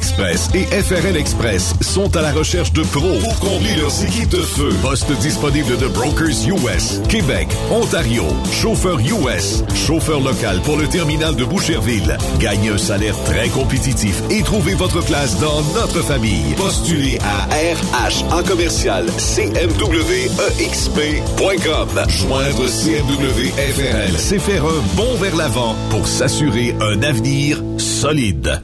Express 0.00 0.48
et 0.54 0.64
FRL 0.64 1.18
Express 1.18 1.74
sont 1.82 2.16
à 2.16 2.22
la 2.22 2.32
recherche 2.32 2.72
de 2.72 2.82
pros 2.84 3.18
pour 3.20 3.38
combler 3.38 3.76
leurs 3.76 4.02
équipes 4.02 4.30
de 4.30 4.40
feu. 4.40 4.70
Poste 4.80 5.12
disponible 5.18 5.76
de 5.76 5.88
Brokers 5.88 6.48
US, 6.48 7.02
Québec, 7.06 7.48
Ontario, 7.70 8.24
chauffeur 8.50 8.98
US, 8.98 9.62
chauffeur 9.74 10.20
local 10.20 10.62
pour 10.64 10.78
le 10.78 10.88
terminal 10.88 11.36
de 11.36 11.44
Boucherville. 11.44 12.16
Gagnez 12.38 12.70
un 12.70 12.78
salaire 12.78 13.14
très 13.26 13.50
compétitif 13.50 14.22
et 14.30 14.42
trouvez 14.42 14.72
votre 14.72 15.04
place 15.04 15.38
dans 15.38 15.60
notre 15.74 16.00
famille. 16.00 16.54
Postulez 16.56 17.18
à 17.20 17.44
RH 17.52 18.24
en 18.32 18.42
commercial 18.42 19.04
CMWEXP.com. 19.18 21.88
Joindre 22.08 22.66
CMW 22.66 23.50
FRL, 23.74 24.16
c'est 24.16 24.38
faire 24.38 24.64
un 24.64 24.80
bond 24.96 25.16
vers 25.20 25.36
l'avant 25.36 25.76
pour 25.90 26.08
s'assurer 26.08 26.74
un 26.80 27.02
avenir 27.02 27.62
solide. 27.76 28.62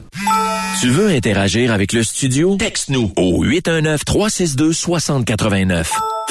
Tu 0.79 0.89
veux 0.89 1.07
interagir 1.07 1.73
avec 1.73 1.91
le 1.91 2.03
studio? 2.03 2.55
Texte-nous 2.57 3.11
au 3.15 3.43
819-362-6089. 3.43 5.87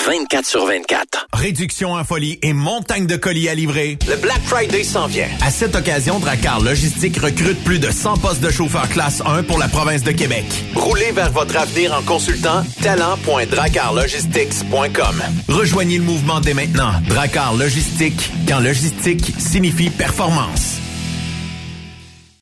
24 0.06 0.47
sur 0.47 0.66
24. 0.66 1.27
Réduction 1.32 1.94
en 1.94 2.05
folie 2.05 2.39
et 2.43 2.52
montagne 2.52 3.09
de 3.09 3.16
colis 3.16 3.48
à 3.48 3.56
livrer. 3.56 3.98
Le 4.09 4.14
Black 4.14 4.40
Friday 4.44 4.85
s'en 4.85 5.09
vient. 5.09 5.27
À 5.44 5.51
cette 5.51 5.74
occasion, 5.74 6.20
Dracar 6.20 6.60
Logistique 6.60 7.18
recrute 7.18 7.59
plus 7.64 7.81
de 7.81 7.90
100 7.90 8.18
postes 8.18 8.40
de 8.40 8.51
chauffeurs 8.51 8.89
classe 8.89 9.20
1 9.27 9.43
pour 9.43 9.59
la 9.59 9.66
province 9.66 10.05
de 10.05 10.12
Québec. 10.12 10.44
Roulez 10.77 11.10
vers 11.10 11.32
votre 11.32 11.56
avenir 11.56 11.93
en 11.93 12.02
consultant 12.02 12.62
talent.dracarlogistics.com. 12.82 15.23
Rejoignez 15.48 15.98
le 15.98 16.05
mouvement 16.05 16.39
dès 16.39 16.55
maintenant. 16.55 16.93
Dracar 17.09 17.56
Logistique, 17.56 18.31
quand 18.47 18.60
logistique 18.60 19.32
signifie 19.39 19.90
performance. 19.90 20.77